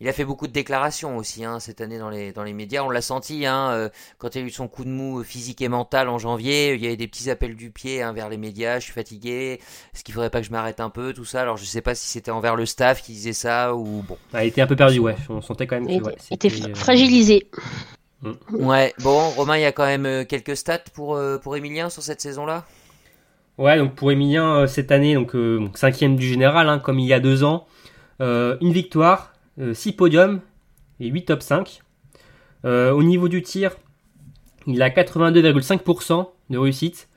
Il 0.00 0.08
a 0.08 0.12
fait 0.12 0.26
beaucoup 0.26 0.46
de 0.46 0.52
déclarations 0.52 1.16
aussi 1.16 1.42
hein, 1.42 1.58
cette 1.58 1.80
année 1.80 1.98
dans 1.98 2.10
les, 2.10 2.32
dans 2.32 2.42
les 2.42 2.52
médias. 2.52 2.82
On 2.82 2.90
l'a 2.90 3.00
senti 3.00 3.46
hein, 3.46 3.70
euh, 3.70 3.88
quand 4.18 4.34
il 4.34 4.42
a 4.42 4.44
eu 4.44 4.50
son 4.50 4.68
coup 4.68 4.84
de 4.84 4.90
mou 4.90 5.24
physique 5.24 5.62
et 5.62 5.68
mental 5.68 6.10
en 6.10 6.18
janvier. 6.18 6.74
Il 6.74 6.84
y 6.84 6.86
avait 6.86 6.98
des 6.98 7.08
petits 7.08 7.30
appels 7.30 7.56
du 7.56 7.70
pied 7.70 8.02
hein, 8.02 8.12
vers 8.12 8.28
les 8.28 8.36
médias. 8.36 8.78
Je 8.78 8.84
suis 8.84 8.92
fatigué. 8.92 9.58
Est-ce 9.94 10.04
qu'il 10.04 10.12
faudrait 10.12 10.28
pas 10.28 10.40
que 10.40 10.46
je 10.46 10.50
m'arrête 10.50 10.80
un 10.80 10.90
peu 10.90 11.14
Tout 11.14 11.24
ça? 11.24 11.40
Alors 11.40 11.56
je 11.56 11.64
sais 11.64 11.80
pas 11.80 11.94
si 11.94 12.08
c'était 12.08 12.30
envers 12.30 12.56
le 12.56 12.66
staff 12.66 13.02
qui 13.02 13.12
disait 13.12 13.32
ça 13.32 13.74
ou 13.74 14.04
bon. 14.06 14.18
Ah, 14.34 14.44
il 14.44 14.48
était 14.48 14.60
un 14.60 14.66
peu 14.66 14.76
perdu, 14.76 14.98
ouais. 14.98 15.16
On 15.30 15.40
sentait 15.40 15.66
quand 15.66 15.80
même 15.80 15.86
qu'il 15.88 16.34
était 16.34 16.52
euh, 16.52 16.74
fragilisé. 16.74 17.48
Mm. 18.20 18.32
Ouais. 18.50 18.92
Bon, 18.98 19.30
Romain, 19.30 19.56
il 19.56 19.62
y 19.62 19.66
a 19.66 19.72
quand 19.72 19.86
même 19.86 20.04
euh, 20.04 20.24
quelques 20.24 20.58
stats 20.58 20.78
pour 20.92 21.18
pour 21.42 21.56
Emilien 21.56 21.88
sur 21.88 22.02
cette 22.02 22.20
saison-là? 22.20 22.66
Ouais, 23.56 23.78
donc 23.78 23.94
pour 23.94 24.12
Emilien 24.12 24.66
cette 24.66 24.92
année, 24.92 25.14
donc 25.14 25.32
cinquième 25.74 26.16
du 26.16 26.28
général, 26.28 26.82
comme 26.82 26.98
il 26.98 27.06
y 27.06 27.14
a 27.14 27.20
deux 27.20 27.44
ans, 27.44 27.66
une 28.20 28.72
victoire 28.72 29.32
6 29.58 29.90
euh, 29.90 29.92
podiums 29.96 30.40
et 31.00 31.08
8 31.08 31.24
top 31.26 31.42
5. 31.42 31.82
Euh, 32.64 32.92
au 32.92 33.02
niveau 33.02 33.28
du 33.28 33.42
tir, 33.42 33.76
il 34.66 34.82
a 34.82 34.90
82,5% 34.90 36.28
de 36.50 36.58
réussite. 36.58 37.08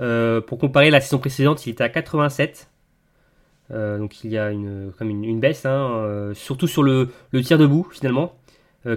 Euh, 0.00 0.40
pour 0.40 0.58
comparer 0.58 0.90
la 0.90 1.00
saison 1.00 1.18
précédente, 1.18 1.66
il 1.66 1.70
était 1.70 1.84
à 1.84 1.88
87. 1.88 2.68
donc 3.70 4.24
il 4.24 4.30
y 4.30 4.38
a 4.38 4.50
une, 4.50 4.92
comme 4.98 5.08
une, 5.10 5.40
baisse, 5.40 5.66
hein, 5.66 6.32
surtout 6.34 6.66
sur 6.66 6.82
le, 6.82 7.10
tir 7.42 7.58
debout 7.58 7.88
finalement, 7.92 8.34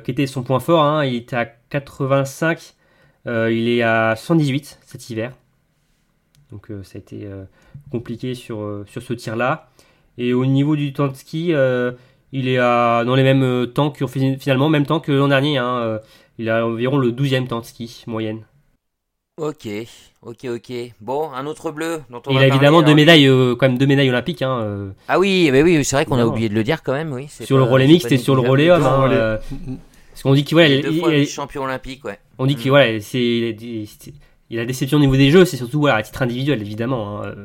qui 0.04 0.12
était 0.12 0.28
son 0.28 0.44
point 0.44 0.60
fort. 0.60 0.84
Hein. 0.84 1.06
il 1.06 1.16
était 1.16 1.36
à 1.36 1.46
85, 1.46 2.74
il 3.26 3.70
est 3.70 3.84
à 3.84 4.16
118 4.16 4.80
cet 4.86 5.10
hiver. 5.10 5.34
Donc 6.52 6.72
ça 6.84 6.98
a 6.98 7.00
été 7.00 7.28
compliqué 7.92 8.34
sur, 8.34 8.84
sur 8.88 9.04
ce 9.04 9.14
tir-là. 9.14 9.70
Et 10.18 10.34
au 10.34 10.48
niveau 10.48 10.76
du 10.76 10.94
temps 10.94 11.08
de 11.08 11.14
ski, 11.14 11.54
il 12.32 12.48
est 12.48 12.58
à, 12.58 13.04
dans 13.06 13.16
les 13.16 13.24
mêmes 13.24 13.44
euh, 13.44 13.66
temps 13.66 13.90
que 13.90 14.06
finalement, 14.08 14.70
même 14.70 14.86
temps 14.86 15.00
que 15.00 15.12
l'an 15.12 15.28
dernier. 15.28 15.58
Hein, 15.58 15.80
euh, 15.80 16.00
il 16.38 16.50
a 16.50 16.68
environ 16.68 16.98
le 16.98 17.12
12e 17.12 17.48
temps 17.48 17.62
de 17.62 17.66
ski 17.66 18.04
moyenne. 18.06 18.42
Ok, 19.38 19.68
ok, 20.24 20.46
ok. 20.46 20.74
Bon, 21.00 21.32
un 21.32 21.46
autre 21.46 21.72
bleu 21.72 22.02
dont 22.10 22.22
on 22.26 22.32
Il 22.32 22.38
a 22.40 22.48
évidemment 22.48 22.82
deux 22.82 22.96
médailles, 22.96 23.28
euh, 23.28 23.56
quand 23.56 23.68
même 23.68 23.78
deux 23.78 23.86
médailles 23.86 24.10
olympiques. 24.10 24.42
Hein, 24.42 24.94
ah 25.08 25.20
oui, 25.20 25.50
mais 25.52 25.62
oui, 25.62 25.84
c'est 25.84 25.96
vrai 25.96 26.06
qu'on 26.06 26.18
a 26.18 26.26
oublié 26.26 26.50
de 26.50 26.56
le 26.56 26.64
dire 26.64 26.84
quand 26.84 26.94
même, 26.94 27.14
oui. 27.14 27.28
Sur 27.30 27.58
le 27.58 27.64
relais 27.64 27.88
mixte 27.88 28.12
et 28.12 28.18
sur 28.18 28.36
le 28.36 28.42
relais 28.42 28.70
homme. 28.70 28.84
Hein, 28.84 29.40
parce 30.12 30.24
qu'on 30.24 30.34
dit 30.34 30.44
qu'il 30.44 30.58
il, 30.58 31.04
il, 31.14 31.28
champion 31.28 31.64
olympique, 31.64 32.04
ouais. 32.06 32.20
On 32.40 32.48
dit 32.48 32.56
qu'il 32.56 32.72
voilà, 32.72 33.00
c'est 33.00 33.56
il 34.50 34.60
a 34.60 34.66
déception 34.66 34.98
au 34.98 35.02
niveau 35.02 35.16
des 35.16 35.30
jeux, 35.30 35.46
c'est 35.46 35.58
surtout 35.58 35.82
voilà, 35.82 35.98
à 35.98 36.04
titre 36.04 36.22
individuel 36.22 36.62
évidemment. 36.62 37.22
Hein, 37.22 37.36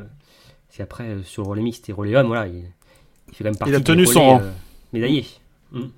c'est 0.71 0.83
après 0.83 1.17
sur 1.25 1.43
le 1.43 1.51
relais 1.51 1.63
mixte 1.63 1.89
et 1.91 1.93
relais 1.93 2.17
homme, 2.17 2.29
voilà, 2.29 2.47
il, 2.47 2.63
fait 3.33 3.45
quand 3.45 3.51
même 3.51 3.57
partie. 3.57 3.73
Il 3.73 3.77
a 3.77 3.81
tenu 3.81 4.07
son 4.07 4.23
rang 4.23 4.43
médaillé. 4.93 5.27
Mm. 5.73 5.89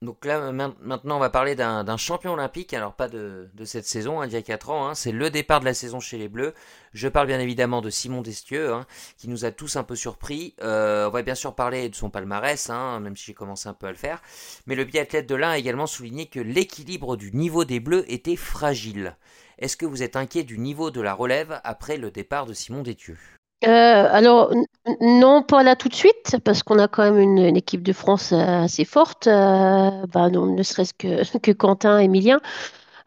Donc 0.00 0.24
là, 0.24 0.52
maintenant, 0.52 1.16
on 1.16 1.18
va 1.18 1.28
parler 1.28 1.56
d'un 1.56 1.96
champion 1.96 2.34
olympique. 2.34 2.72
Alors, 2.72 2.94
pas 2.94 3.08
de, 3.08 3.48
cette 3.64 3.84
saison, 3.84 4.20
hein, 4.20 4.28
il 4.28 4.32
y 4.32 4.36
a 4.36 4.42
4 4.42 4.70
ans. 4.70 4.88
Hein. 4.88 4.94
c'est 4.94 5.10
le 5.10 5.28
départ 5.28 5.58
de 5.58 5.64
la 5.64 5.74
saison 5.74 5.98
chez 5.98 6.18
les 6.18 6.28
Bleus. 6.28 6.54
Je 6.92 7.08
parle 7.08 7.26
bien 7.26 7.40
évidemment 7.40 7.80
de 7.80 7.90
Simon 7.90 8.22
Destieux, 8.22 8.72
hein, 8.72 8.86
qui 9.16 9.28
nous 9.28 9.44
a 9.44 9.50
tous 9.50 9.74
un 9.74 9.82
peu 9.82 9.96
surpris. 9.96 10.54
Euh, 10.62 11.08
on 11.08 11.10
va 11.10 11.22
bien 11.22 11.34
sûr 11.34 11.52
parler 11.52 11.88
de 11.88 11.96
son 11.96 12.10
palmarès, 12.10 12.68
même 12.68 13.16
si 13.16 13.24
j'ai 13.26 13.34
commencé 13.34 13.68
un 13.68 13.74
peu 13.74 13.88
à 13.88 13.90
le 13.90 13.96
faire. 13.96 14.22
Mais 14.66 14.76
le 14.76 14.84
biathlète 14.84 15.28
de 15.28 15.34
l'un 15.34 15.50
a 15.50 15.58
également 15.58 15.88
souligné 15.88 16.26
que 16.26 16.38
l'équilibre 16.38 17.16
du 17.16 17.32
niveau 17.32 17.64
des 17.64 17.80
Bleus 17.80 18.04
était 18.06 18.36
fragile. 18.36 19.16
Est-ce 19.58 19.76
que 19.76 19.86
vous 19.86 20.04
êtes 20.04 20.14
inquiet 20.14 20.44
du 20.44 20.60
niveau 20.60 20.92
de 20.92 21.00
la 21.00 21.12
relève 21.12 21.60
après 21.64 21.96
le 21.96 22.12
départ 22.12 22.46
de 22.46 22.52
Simon 22.52 22.84
Destieux? 22.84 23.18
Euh, 23.66 23.68
alors, 24.10 24.52
non, 25.00 25.42
pas 25.42 25.62
là 25.64 25.74
tout 25.74 25.88
de 25.88 25.94
suite, 25.94 26.36
parce 26.44 26.62
qu'on 26.62 26.78
a 26.78 26.86
quand 26.86 27.02
même 27.02 27.18
une, 27.18 27.56
équipe 27.56 27.82
de 27.82 27.92
France 27.92 28.32
euh, 28.32 28.62
assez 28.64 28.84
forte, 28.84 29.26
euh, 29.26 29.90
bah, 30.12 30.30
ne 30.30 30.62
serait-ce 30.62 30.94
que, 30.94 31.38
que 31.42 31.50
Quentin, 31.50 31.98
Emilien. 31.98 32.40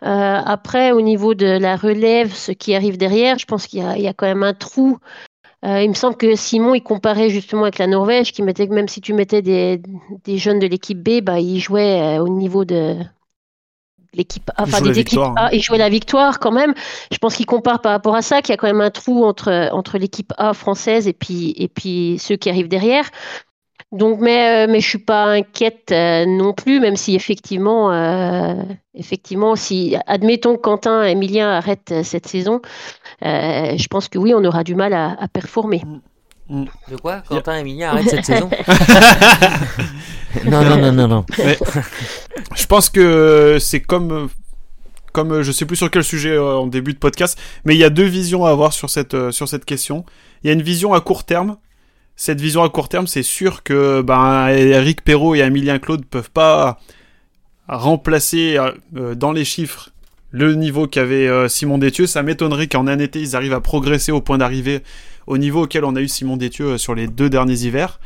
après, 0.02 0.92
au 0.92 1.02
niveau 1.02 1.36
de 1.36 1.46
la 1.46 1.76
relève, 1.78 2.34
ce 2.34 2.52
qui 2.52 2.76
arrive 2.76 2.98
derrière, 2.98 3.40
je 3.40 3.46
pense 3.46 3.68
qu'il 3.68 3.80
y, 3.80 4.08
a 4.08 4.14
quand 4.14 4.26
même 4.28 4.44
un 4.44 4.54
trou. 4.54 4.98
il 5.64 5.90
me 5.90 5.94
semble 5.94 6.18
que 6.18 6.36
Simon, 6.36 6.76
il 6.76 6.84
comparait 6.84 7.30
justement 7.30 7.64
avec 7.64 7.78
la 7.78 7.88
Norvège, 7.88 8.34
qui 8.34 8.44
mettait 8.44 8.68
que 8.68 8.74
même 8.74 8.88
si 8.90 9.02
tu 9.02 9.14
mettais 9.14 9.42
des, 9.42 9.82
des 10.26 10.38
jeunes 10.38 10.60
de 10.60 10.68
l'équipe 10.68 11.00
B, 11.02 11.22
bah, 11.22 11.40
ils 11.40 11.60
jouaient 11.60 12.20
au 12.20 12.30
niveau 12.30 12.66
de, 12.66 12.98
l'équipe 14.14 14.50
A, 14.58 14.64
enfin 14.64 14.82
des 14.82 15.00
équipes 15.00 15.20
A 15.36 15.54
et 15.54 15.60
jouer 15.60 15.78
la 15.78 15.90
victoire 15.90 16.40
quand 16.40 16.52
même. 16.52 16.74
Je 17.12 17.18
pense 17.18 17.36
qu'il 17.36 17.46
compare 17.46 17.82
par 17.82 17.92
rapport 17.92 18.16
à 18.16 18.22
ça, 18.22 18.42
qu'il 18.42 18.52
y 18.52 18.54
a 18.54 18.58
quand 18.58 18.68
même 18.68 18.82
un 18.82 18.92
trou 18.92 19.26
entre, 19.26 19.70
entre 19.72 19.98
l'équipe 19.98 20.34
A 20.38 20.54
française 20.54 21.08
et 21.08 21.14
puis, 21.14 21.54
et 21.58 21.68
puis 21.68 22.18
ceux 22.20 22.36
qui 22.36 22.50
arrivent 22.50 22.68
derrière. 22.68 23.06
Donc, 23.92 24.22
mais, 24.22 24.68
euh, 24.68 24.72
mais 24.72 24.80
je 24.80 24.88
suis 24.88 25.00
pas 25.00 25.26
inquiète 25.26 25.92
euh, 25.92 26.26
non 26.26 26.54
plus, 26.54 26.80
même 26.80 26.96
si 26.96 27.14
effectivement, 27.14 27.92
euh, 27.92 28.54
effectivement, 28.94 29.58
si 29.58 29.98
admettons 30.08 30.56
que 30.56 30.62
Quentin 30.62 31.06
et 31.06 31.12
Emilien 31.12 31.50
arrêtent 31.50 32.02
cette 32.04 32.28
saison, 32.28 32.62
je 33.22 33.88
pense 33.88 34.08
que 34.08 34.18
oui, 34.18 34.34
on 34.34 34.44
aura 34.46 34.64
du 34.64 34.76
mal 34.76 34.94
à, 34.94 35.12
à 35.20 35.28
performer. 35.28 35.82
Mm. 36.52 36.66
De 36.92 36.98
quoi 36.98 37.22
Quentin 37.22 37.56
et 37.56 37.60
Emilia 37.62 37.92
arrêtent 37.92 38.10
cette 38.10 38.26
saison 38.26 38.50
Non, 40.46 40.64
non, 40.64 40.78
non, 40.78 40.92
non, 40.92 41.08
non. 41.08 41.26
je 42.56 42.66
pense 42.66 42.90
que 42.90 43.58
c'est 43.60 43.80
comme, 43.80 44.28
comme 45.14 45.44
je 45.44 45.52
sais 45.54 45.66
plus 45.66 45.78
sur 45.78 45.90
quel 45.90 46.04
sujet 46.04 46.32
euh, 46.32 46.58
en 46.58 46.68
début 46.68 46.94
de 46.94 46.98
podcast, 46.98 47.40
mais 47.64 47.76
il 47.76 47.80
y 47.80 47.86
a 47.86 47.90
deux 47.90 48.06
visions 48.06 48.46
à 48.46 48.52
avoir 48.52 48.74
sur 48.74 48.90
cette, 48.90 49.14
euh, 49.14 49.32
sur 49.32 49.48
cette 49.48 49.64
question. 49.64 50.06
Il 50.44 50.48
y 50.48 50.50
a 50.50 50.54
une 50.54 50.62
vision 50.62 50.94
à 50.94 51.00
court 51.00 51.24
terme. 51.24 51.56
Cette 52.18 52.42
vision 52.42 52.64
à 52.64 52.70
court 52.70 52.90
terme, 52.90 53.08
c'est 53.08 53.24
sûr 53.24 53.64
que 53.64 54.02
ben, 54.02 54.50
Eric 54.50 55.06
Perrault 55.06 55.36
et 55.36 55.40
Emilien 55.40 55.80
Claude 55.80 56.06
peuvent 56.06 56.32
pas 56.32 56.80
remplacer 57.70 58.58
euh, 58.96 59.16
dans 59.16 59.32
les 59.32 59.46
chiffres 59.46 59.92
le 60.32 60.56
niveau 60.56 60.86
qu'avait 60.86 61.50
Simon 61.50 61.78
Détieux. 61.78 62.08
Ça 62.08 62.24
m'étonnerait 62.24 62.68
qu'en 62.68 62.88
un 62.88 63.00
été, 63.00 63.20
ils 63.20 63.36
arrivent 63.36 63.54
à 63.54 63.62
progresser 63.62 64.12
au 64.12 64.22
point 64.22 64.38
d'arriver 64.38 64.82
au 65.28 65.38
niveau 65.38 65.64
auquel 65.64 65.86
on 65.86 65.96
a 65.96 66.02
eu 66.02 66.08
Simon 66.08 66.38
Détieux 66.38 66.72
euh, 66.74 66.78
sur 66.78 66.96
les 66.96 67.08
deux 67.08 67.30
derniers 67.30 67.66
hivers. 67.66 68.00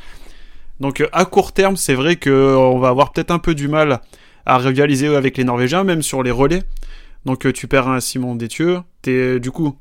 Donc 0.80 1.02
euh, 1.02 1.08
à 1.12 1.26
court 1.26 1.52
terme, 1.54 1.78
c'est 1.78 1.94
vrai 1.96 2.16
qu'on 2.18 2.30
euh, 2.30 2.80
va 2.80 2.90
avoir 2.90 3.12
peut-être 3.14 3.32
un 3.32 3.40
peu 3.40 3.56
du 3.56 3.68
mal 3.68 4.02
à 4.46 4.58
rivaliser 4.58 5.08
avec 5.16 5.38
les 5.38 5.44
Norvégiens, 5.44 5.84
même 5.84 6.02
sur 6.02 6.22
les 6.24 6.32
relais. 6.32 6.64
Donc 7.26 7.52
tu 7.54 7.68
perds 7.68 7.88
un 7.88 8.00
Simon 8.00 8.36
Détieux, 8.36 8.80
t'es 9.02 9.40
du 9.40 9.50
coup 9.52 9.76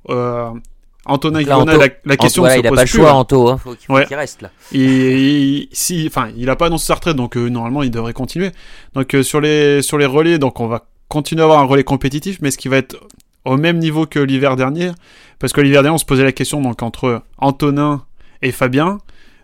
Antonin 1.07 1.43
là, 1.43 1.59
Anto- 1.59 1.79
la, 1.79 1.89
la 2.07 2.17
question 2.17 2.45
Anto, 2.45 2.49
voilà, 2.49 2.57
ne 2.57 2.57
se 2.57 2.61
il 2.63 2.67
a 2.67 2.71
pose 2.71 2.77
pas 2.77 2.83
le 2.83 2.89
choix, 2.89 3.11
hein. 3.11 3.15
Anto. 3.15 3.49
Hein. 3.51 3.59
Faut 3.59 3.75
qu'il 3.75 3.87
faut 3.87 3.93
Ouais. 3.93 4.07
qu'il 4.07 4.17
reste 4.17 4.41
là. 4.41 4.51
Et, 4.73 5.69
si, 5.71 6.07
enfin, 6.07 6.31
il 6.37 6.49
a 6.49 6.57
pas 6.57 6.69
annoncé 6.69 6.87
sa 6.87 6.95
retraite, 6.95 7.17
donc 7.17 7.37
euh, 7.37 7.49
normalement 7.51 7.83
il 7.83 7.91
devrait 7.91 8.15
continuer. 8.15 8.53
Donc 8.95 9.15
euh, 9.15 9.23
sur 9.23 9.43
les 9.43 9.83
sur 9.83 9.99
les 9.99 10.07
relais, 10.07 10.39
donc 10.39 10.61
on 10.61 10.67
va 10.67 10.87
continuer 11.09 11.43
à 11.43 11.45
avoir 11.45 11.61
un 11.61 11.65
relais 11.67 11.85
compétitif, 11.85 12.39
mais 12.41 12.51
ce 12.51 12.57
qui 12.57 12.69
va 12.69 12.79
être 12.79 12.97
au 13.45 13.57
même 13.57 13.79
niveau 13.79 14.07
que 14.07 14.19
l'hiver 14.19 14.57
dernier, 14.57 14.91
parce 15.39 15.53
que 15.53 15.61
l'hiver 15.61 15.83
dernier 15.83 15.95
on 15.95 15.99
se 15.99 16.05
posait 16.05 16.25
la 16.25 16.33
question 16.33 16.61
donc 16.63 16.83
entre 16.83 17.23
Antonin 17.39 18.05
et 18.43 18.53
Fabien. 18.53 18.99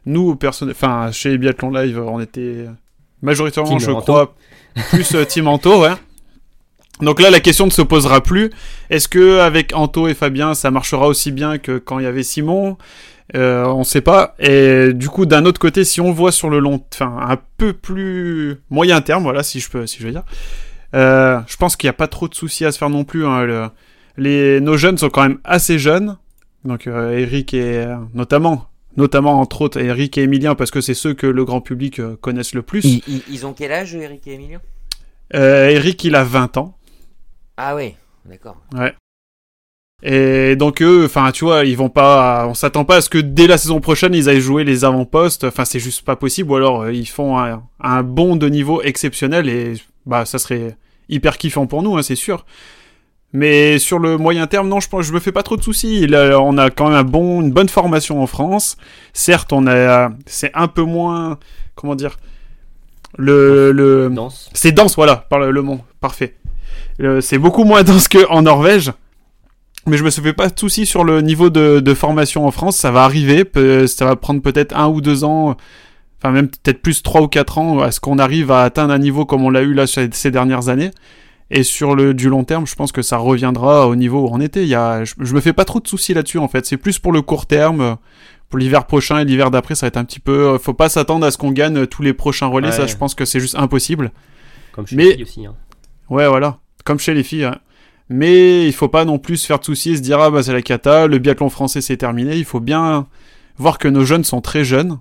Nous, 0.06 0.34
personne, 0.36 0.70
enfin 0.70 1.10
chez 1.12 1.36
Biathlon 1.38 1.70
Live, 1.72 1.98
on 2.00 2.20
était 2.20 2.66
majoritairement, 3.22 3.70
Team 3.70 3.80
je 3.80 3.90
Anto. 3.90 4.00
crois, 4.12 4.34
plus 4.90 5.14
euh, 5.14 5.24
Team 5.24 5.46
Anto, 5.48 5.82
ouais. 5.82 5.92
Donc 7.00 7.20
là, 7.20 7.30
la 7.30 7.40
question 7.40 7.64
ne 7.66 7.70
se 7.70 7.80
posera 7.82 8.20
plus. 8.22 8.50
Est-ce 8.90 9.08
que 9.08 9.38
avec 9.38 9.72
Anto 9.74 10.06
et 10.08 10.14
Fabien, 10.14 10.52
ça 10.54 10.70
marchera 10.70 11.06
aussi 11.06 11.32
bien 11.32 11.56
que 11.58 11.78
quand 11.78 11.98
il 11.98 12.04
y 12.04 12.06
avait 12.06 12.22
Simon? 12.22 12.76
Euh, 13.36 13.64
On 13.66 13.84
sait 13.84 14.00
pas. 14.02 14.34
Et 14.38 14.92
du 14.92 15.08
coup, 15.08 15.24
d'un 15.24 15.44
autre 15.46 15.60
côté, 15.60 15.84
si 15.84 16.00
on 16.00 16.12
voit 16.12 16.32
sur 16.32 16.50
le 16.50 16.58
long, 16.58 16.82
enfin 16.92 17.16
un 17.26 17.38
peu 17.56 17.72
plus 17.72 18.56
moyen 18.70 19.00
terme, 19.00 19.22
voilà, 19.22 19.42
si 19.42 19.60
je 19.60 19.70
peux, 19.70 19.86
si 19.86 19.98
je 20.00 20.04
veux 20.06 20.12
dire, 20.12 20.24
euh, 20.94 21.38
je 21.46 21.56
pense 21.56 21.76
qu'il 21.76 21.86
n'y 21.86 21.90
a 21.90 21.94
pas 21.94 22.08
trop 22.08 22.28
de 22.28 22.34
soucis 22.34 22.64
à 22.66 22.72
se 22.72 22.76
faire 22.78 22.90
non 22.90 23.04
plus. 23.04 23.24
hein. 23.26 23.44
Le- 23.44 23.68
les, 24.20 24.60
nos 24.60 24.76
jeunes 24.76 24.98
sont 24.98 25.08
quand 25.08 25.22
même 25.22 25.40
assez 25.44 25.78
jeunes. 25.78 26.18
Donc 26.64 26.86
euh, 26.86 27.18
Eric 27.18 27.54
et 27.54 27.78
euh, 27.78 27.96
notamment, 28.12 28.66
notamment 28.96 29.40
entre 29.40 29.62
autres 29.62 29.80
Eric 29.80 30.18
et 30.18 30.22
Emilien 30.22 30.54
parce 30.54 30.70
que 30.70 30.82
c'est 30.82 30.94
ceux 30.94 31.14
que 31.14 31.26
le 31.26 31.44
grand 31.44 31.62
public 31.62 31.98
euh, 31.98 32.16
connaissent 32.20 32.54
le 32.54 32.62
plus. 32.62 32.84
Ils, 32.84 33.46
ont 33.46 33.54
quel 33.54 33.72
âge, 33.72 33.94
Eric 33.94 34.26
et 34.26 34.34
Emilien? 34.34 34.60
Euh, 35.34 35.70
Eric, 35.70 36.04
il 36.04 36.14
a 36.14 36.22
20 36.22 36.58
ans. 36.58 36.76
Ah 37.56 37.74
oui, 37.74 37.94
d'accord. 38.26 38.58
Et 40.02 40.56
donc 40.56 40.82
eux, 40.82 41.04
enfin 41.06 41.30
tu 41.30 41.44
vois, 41.44 41.64
ils 41.64 41.76
vont 41.76 41.90
pas, 41.90 42.46
on 42.46 42.54
s'attend 42.54 42.84
pas 42.84 42.96
à 42.96 43.00
ce 43.00 43.08
que 43.08 43.18
dès 43.18 43.46
la 43.46 43.58
saison 43.58 43.80
prochaine 43.80 44.14
ils 44.14 44.28
aillent 44.28 44.40
jouer 44.40 44.64
les 44.64 44.84
avant-postes. 44.84 45.44
Enfin 45.44 45.64
c'est 45.64 45.80
juste 45.80 46.04
pas 46.04 46.16
possible. 46.16 46.50
Ou 46.50 46.56
alors 46.56 46.90
ils 46.90 47.08
font 47.08 47.38
un, 47.38 47.62
un 47.80 48.02
bond 48.02 48.36
de 48.36 48.48
niveau 48.48 48.82
exceptionnel 48.82 49.48
et 49.48 49.74
bah 50.04 50.26
ça 50.26 50.38
serait 50.38 50.76
hyper 51.08 51.38
kiffant 51.38 51.66
pour 51.66 51.82
nous, 51.82 51.96
hein, 51.96 52.02
c'est 52.02 52.16
sûr. 52.16 52.44
Mais 53.32 53.78
sur 53.78 53.98
le 54.00 54.16
moyen 54.18 54.46
terme, 54.48 54.68
non, 54.68 54.80
je 54.80 54.88
pense, 54.88 55.04
je 55.06 55.12
me 55.12 55.20
fais 55.20 55.30
pas 55.32 55.42
trop 55.44 55.56
de 55.56 55.62
soucis. 55.62 56.04
A- 56.12 56.40
on 56.40 56.58
a 56.58 56.70
quand 56.70 56.88
même 56.88 56.98
un 56.98 57.04
bon, 57.04 57.40
une 57.42 57.52
bonne 57.52 57.68
formation 57.68 58.20
en 58.22 58.26
France. 58.26 58.76
Certes, 59.12 59.52
on 59.52 59.66
a, 59.68 60.10
c'est 60.26 60.50
un 60.54 60.66
peu 60.66 60.82
moins, 60.82 61.38
comment 61.76 61.94
dire, 61.94 62.16
le, 63.16 63.72
le, 63.72 64.08
c'est 64.52 64.72
dense, 64.72 64.96
voilà, 64.96 65.16
par 65.16 65.38
le, 65.38 65.50
le 65.50 65.62
mot, 65.62 65.80
parfait. 66.00 66.36
Euh, 67.00 67.20
c'est 67.20 67.38
beaucoup 67.38 67.64
moins 67.64 67.82
dense 67.84 68.08
qu'en 68.08 68.42
Norvège. 68.42 68.92
Mais 69.86 69.96
je 69.96 70.04
me 70.04 70.10
fais 70.10 70.32
pas 70.34 70.48
de 70.48 70.58
soucis 70.58 70.84
sur 70.84 71.04
le 71.04 71.20
niveau 71.22 71.48
de, 71.48 71.80
de 71.80 71.94
formation 71.94 72.46
en 72.46 72.50
France. 72.50 72.76
Ça 72.76 72.90
va 72.90 73.02
arriver. 73.04 73.44
ça 73.86 74.04
va 74.04 74.14
prendre 74.16 74.42
peut-être 74.42 74.76
un 74.76 74.88
ou 74.88 75.00
deux 75.00 75.24
ans. 75.24 75.56
Enfin, 76.18 76.32
même 76.32 76.48
peut-être 76.48 76.82
plus 76.82 77.02
trois 77.02 77.22
ou 77.22 77.28
quatre 77.28 77.56
ans 77.56 77.80
à 77.80 77.90
ce 77.90 77.98
qu'on 77.98 78.18
arrive 78.18 78.50
à 78.50 78.62
atteindre 78.62 78.92
un 78.92 78.98
niveau 78.98 79.24
comme 79.24 79.42
on 79.42 79.48
l'a 79.50 79.62
eu 79.62 79.72
là 79.72 79.86
ces 79.86 80.30
dernières 80.30 80.68
années. 80.68 80.90
Et 81.50 81.62
sur 81.64 81.94
le 81.96 82.14
du 82.14 82.28
long 82.28 82.44
terme, 82.44 82.66
je 82.66 82.74
pense 82.76 82.92
que 82.92 83.02
ça 83.02 83.16
reviendra 83.16 83.88
au 83.88 83.96
niveau 83.96 84.20
où 84.20 84.28
on 84.32 84.40
était. 84.40 84.62
Il 84.62 84.68
y 84.68 84.74
a, 84.76 85.04
je, 85.04 85.14
je 85.18 85.34
me 85.34 85.40
fais 85.40 85.52
pas 85.52 85.64
trop 85.64 85.80
de 85.80 85.88
soucis 85.88 86.14
là-dessus 86.14 86.38
en 86.38 86.46
fait. 86.48 86.64
C'est 86.66 86.76
plus 86.76 86.98
pour 86.98 87.12
le 87.12 87.22
court 87.22 87.46
terme. 87.46 87.96
Pour 88.48 88.58
l'hiver 88.58 88.84
prochain 88.86 89.18
et 89.20 89.24
l'hiver 89.24 89.50
d'après, 89.52 89.76
ça 89.76 89.86
va 89.86 89.88
être 89.88 89.96
un 89.96 90.04
petit 90.04 90.18
peu. 90.18 90.58
Faut 90.58 90.74
pas 90.74 90.88
s'attendre 90.88 91.24
à 91.24 91.30
ce 91.30 91.38
qu'on 91.38 91.52
gagne 91.52 91.86
tous 91.86 92.02
les 92.02 92.12
prochains 92.12 92.46
relais. 92.46 92.68
Ouais. 92.68 92.72
Ça, 92.74 92.86
je 92.88 92.96
pense 92.96 93.14
que 93.14 93.24
c'est 93.24 93.38
juste 93.38 93.54
impossible. 93.56 94.10
Comme 94.72 94.86
chez 94.88 94.96
Mais- 94.96 95.04
les 95.04 95.12
filles 95.14 95.22
aussi. 95.22 95.46
hein. 95.46 95.54
Ouais, 96.08 96.26
voilà. 96.26 96.58
Comme 96.84 96.98
chez 96.98 97.14
les 97.14 97.22
filles. 97.22 97.44
hein. 97.44 97.58
Mais 98.08 98.66
il 98.66 98.72
faut 98.72 98.88
pas 98.88 99.04
non 99.04 99.18
plus 99.20 99.36
se 99.36 99.46
faire 99.46 99.60
de 99.60 99.64
soucis 99.64 99.90
et 99.92 99.96
se 99.96 100.02
dire 100.02 100.18
ah 100.20 100.30
bah 100.30 100.42
c'est 100.42 100.52
la 100.52 100.62
cata, 100.62 101.06
le 101.06 101.18
biathlon 101.18 101.48
français 101.48 101.80
c'est 101.80 101.96
terminé. 101.96 102.36
Il 102.36 102.44
faut 102.44 102.58
bien 102.58 103.06
voir 103.56 103.78
que 103.78 103.86
nos 103.86 104.04
jeunes 104.04 104.24
sont 104.24 104.40
très 104.40 104.64
jeunes 104.64 104.98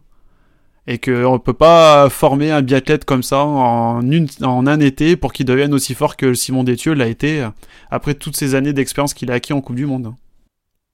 et 0.89 0.97
qu'on 0.97 1.37
peut 1.37 1.53
pas 1.53 2.09
former 2.09 2.49
un 2.49 2.63
biathlète 2.63 3.05
comme 3.05 3.21
ça 3.21 3.45
en, 3.45 4.01
une, 4.01 4.27
en 4.41 4.65
un 4.65 4.79
été 4.79 5.15
pour 5.15 5.33
qu'il 5.33 5.45
devienne 5.45 5.71
aussi 5.71 5.93
fort 5.93 6.17
que 6.17 6.33
Simon 6.33 6.63
Détieux 6.63 6.93
l'a 6.93 7.05
été 7.05 7.43
euh, 7.43 7.49
après 7.91 8.15
toutes 8.15 8.35
ces 8.35 8.55
années 8.55 8.73
d'expérience 8.73 9.13
qu'il 9.13 9.29
a 9.29 9.35
acquis 9.35 9.53
en 9.53 9.61
Coupe 9.61 9.75
du 9.75 9.85
Monde. 9.85 10.15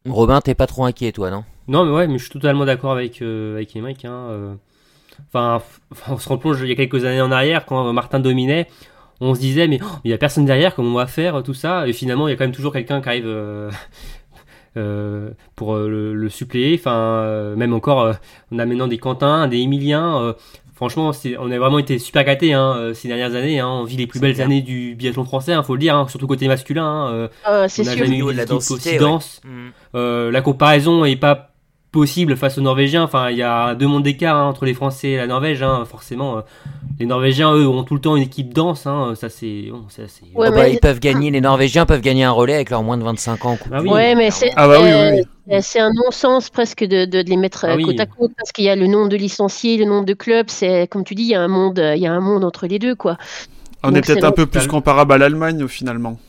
Robin, 0.05 0.41
t'es 0.41 0.53
pas 0.53 0.67
trop 0.67 0.83
inquiet, 0.83 1.13
toi, 1.13 1.31
non? 1.31 1.45
Non, 1.69 1.85
mais 1.85 1.91
ouais, 1.91 2.07
mais 2.07 2.17
je 2.17 2.23
suis 2.23 2.33
totalement 2.33 2.65
d'accord 2.65 2.91
avec, 2.91 3.21
euh, 3.21 3.55
avec 3.55 3.73
les 3.73 3.79
mecs. 3.79 4.03
Hein, 4.03 4.27
euh. 4.31 4.53
Enfin, 5.33 5.63
on 6.09 6.17
se 6.17 6.27
replonge 6.27 6.59
il 6.61 6.67
y 6.67 6.73
a 6.73 6.75
quelques 6.75 7.05
années 7.05 7.21
en 7.21 7.31
arrière, 7.31 7.65
quand 7.65 7.93
Martin 7.93 8.19
dominait, 8.19 8.67
on 9.21 9.33
se 9.33 9.39
disait, 9.39 9.69
mais 9.69 9.79
oh, 9.81 9.99
il 10.03 10.11
y 10.11 10.13
a 10.13 10.17
personne 10.17 10.43
derrière, 10.43 10.75
comment 10.75 10.89
on 10.89 10.95
va 10.95 11.07
faire, 11.07 11.41
tout 11.41 11.53
ça? 11.53 11.87
Et 11.87 11.93
finalement, 11.93 12.27
il 12.27 12.31
y 12.31 12.33
a 12.33 12.37
quand 12.37 12.43
même 12.43 12.51
toujours 12.51 12.73
quelqu'un 12.73 13.01
qui 13.01 13.07
arrive 13.07 13.27
euh, 13.27 13.71
pour 15.55 15.75
euh, 15.75 15.87
le, 15.89 16.13
le 16.13 16.29
suppléer. 16.29 16.75
Enfin, 16.79 16.95
euh, 16.95 17.55
même 17.55 17.73
encore, 17.73 18.01
euh, 18.01 18.13
on 18.51 18.59
a 18.59 18.65
maintenant 18.65 18.87
des 18.87 18.97
Quentin, 18.97 19.47
des 19.47 19.57
Emilien. 19.59 20.19
euh, 20.21 20.33
franchement, 20.75 21.11
on 21.39 21.51
a 21.51 21.57
vraiment 21.57 21.79
été 21.79 21.97
super 21.99 22.23
gâtés 22.25 22.53
hein, 22.53 22.75
euh, 22.77 22.93
ces 22.93 23.07
dernières 23.07 23.33
années. 23.35 23.59
Hein, 23.59 23.69
on 23.69 23.83
vit 23.85 23.95
les 23.97 24.07
plus 24.07 24.19
belles 24.19 24.33
clair. 24.33 24.45
années 24.47 24.61
du 24.61 24.93
biathlon 24.95 25.23
français, 25.23 25.53
hein, 25.53 25.63
faut 25.63 25.73
le 25.75 25.79
dire, 25.79 25.95
hein, 25.95 26.07
surtout 26.09 26.27
côté 26.27 26.47
masculin. 26.49 26.85
hein, 26.85 27.09
euh, 27.13 27.27
Ah, 27.45 27.67
c'est 27.69 27.81
on 27.81 27.85
n'a 27.85 27.91
sûr. 27.91 27.99
jamais 28.05 28.17
eu 28.17 28.21
Au 28.21 28.25
niveau 28.25 28.31
de 28.33 28.37
la 28.37 28.45
densité, 28.45 28.99
aussi 28.99 29.39
ouais. 29.45 29.51
Euh, 29.95 30.31
la 30.31 30.41
comparaison 30.41 31.05
est 31.05 31.15
pas 31.15 31.51
possible 31.95 32.35
face 32.37 32.57
aux 32.59 32.61
Norvégiens. 32.61 33.03
Enfin, 33.03 33.31
il 33.31 33.37
y 33.37 33.41
a 33.41 33.73
deux 33.73 33.87
mondes 33.87 34.03
d'écart 34.03 34.35
hein, 34.37 34.45
entre 34.45 34.65
les 34.65 34.73
Français 34.75 35.09
et 35.11 35.17
la 35.17 35.25
Norvège. 35.25 35.63
hein. 35.63 35.83
Forcément, 35.89 36.37
euh, 36.37 36.41
les 36.99 37.05
Norvégiens, 37.07 37.51
eux, 37.53 37.67
ont 37.67 37.83
tout 37.83 37.95
le 37.95 38.01
temps 38.01 38.15
une 38.15 38.23
équipe 38.23 38.53
dense. 38.53 38.85
hein. 38.85 39.13
Ça, 39.15 39.29
c'est. 39.29 39.69
Bon, 39.71 39.77
Ouais, 39.77 40.05
Oh, 40.35 40.41
bah, 40.41 40.51
mais- 40.51 40.73
ils 40.73 40.79
peuvent 40.79 40.99
gagner, 40.99 41.31
les 41.31 41.41
Norvégiens 41.41 41.85
peuvent 41.87 42.01
gagner 42.01 42.23
un 42.25 42.31
relais 42.31 42.53
avec 42.55 42.69
leurs 42.69 42.83
moins 42.83 42.97
de 42.97 43.03
25 43.03 43.45
ans. 43.45 43.57
Ah 43.71 43.81
oui. 43.81 43.89
Ouais, 43.89 44.13
mais 44.13 44.29
c'est 44.29 44.51
Ah 44.55 44.67
bah 44.67 44.77
oui, 44.83 44.89
euh, 44.91 45.11
oui, 45.15 45.21
oui. 45.47 45.57
c'est- 45.61 45.79
un 45.79 45.91
non-sens 45.93 46.49
presque 46.49 46.83
de, 46.83 47.05
de, 47.05 47.21
de 47.23 47.29
les 47.29 47.37
mettre 47.37 47.65
Ah 47.65 47.71
euh, 47.71 47.75
oui. 47.77 47.83
côte 47.85 47.99
à 47.99 48.05
côte 48.05 48.31
parce 48.37 48.51
qu'il 48.51 48.65
y 48.65 48.69
a 48.69 48.75
le 48.75 48.85
nombre 48.87 49.09
de 49.09 49.17
licenciés, 49.17 49.77
le 49.77 49.85
nombre 49.85 50.05
de 50.05 50.13
clubs. 50.13 50.49
C'est 50.49 50.87
comme 50.87 51.03
tu 51.03 51.15
dis, 51.15 51.23
il 51.23 51.29
y 51.29 51.35
a 51.35 51.41
un 51.41 51.47
monde, 51.47 51.81
il 51.95 52.01
y 52.01 52.07
a 52.07 52.11
un 52.13 52.19
monde 52.21 52.43
entre 52.43 52.67
les 52.67 52.77
deux, 52.77 52.93
quoi. 52.95 53.17
On 53.83 53.89
Donc 53.89 53.97
est 53.97 54.01
peut-être 54.01 54.23
un 54.25 54.31
peu 54.31 54.45
plus 54.45 54.67
comparable 54.67 55.13
à 55.13 55.17
l'Allemagne 55.17 55.67
finalement. 55.67 56.19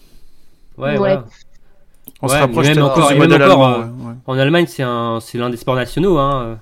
Ouais, 0.78 0.90
Ouais. 0.90 0.96
voilà. 0.96 1.24
On 2.22 2.28
se 2.28 2.32
Ouais, 2.34 2.40
rapproche 2.40 2.66
mais 2.68 2.74
même 2.74 2.84
encore- 2.84 3.08
du 3.08 3.14
même 3.18 3.28
modèle 3.30 3.42
encore, 3.50 3.64
allemand. 3.68 3.82
euh, 3.82 4.04
ouais, 4.04 4.08
ouais. 4.10 4.14
En 4.26 4.38
Allemagne, 4.38 4.66
c'est 4.66 4.82
un, 4.82 5.18
c'est 5.20 5.36
l'un 5.38 5.50
des 5.50 5.56
sports 5.56 5.74
nationaux. 5.76 6.18
Hein. 6.18 6.58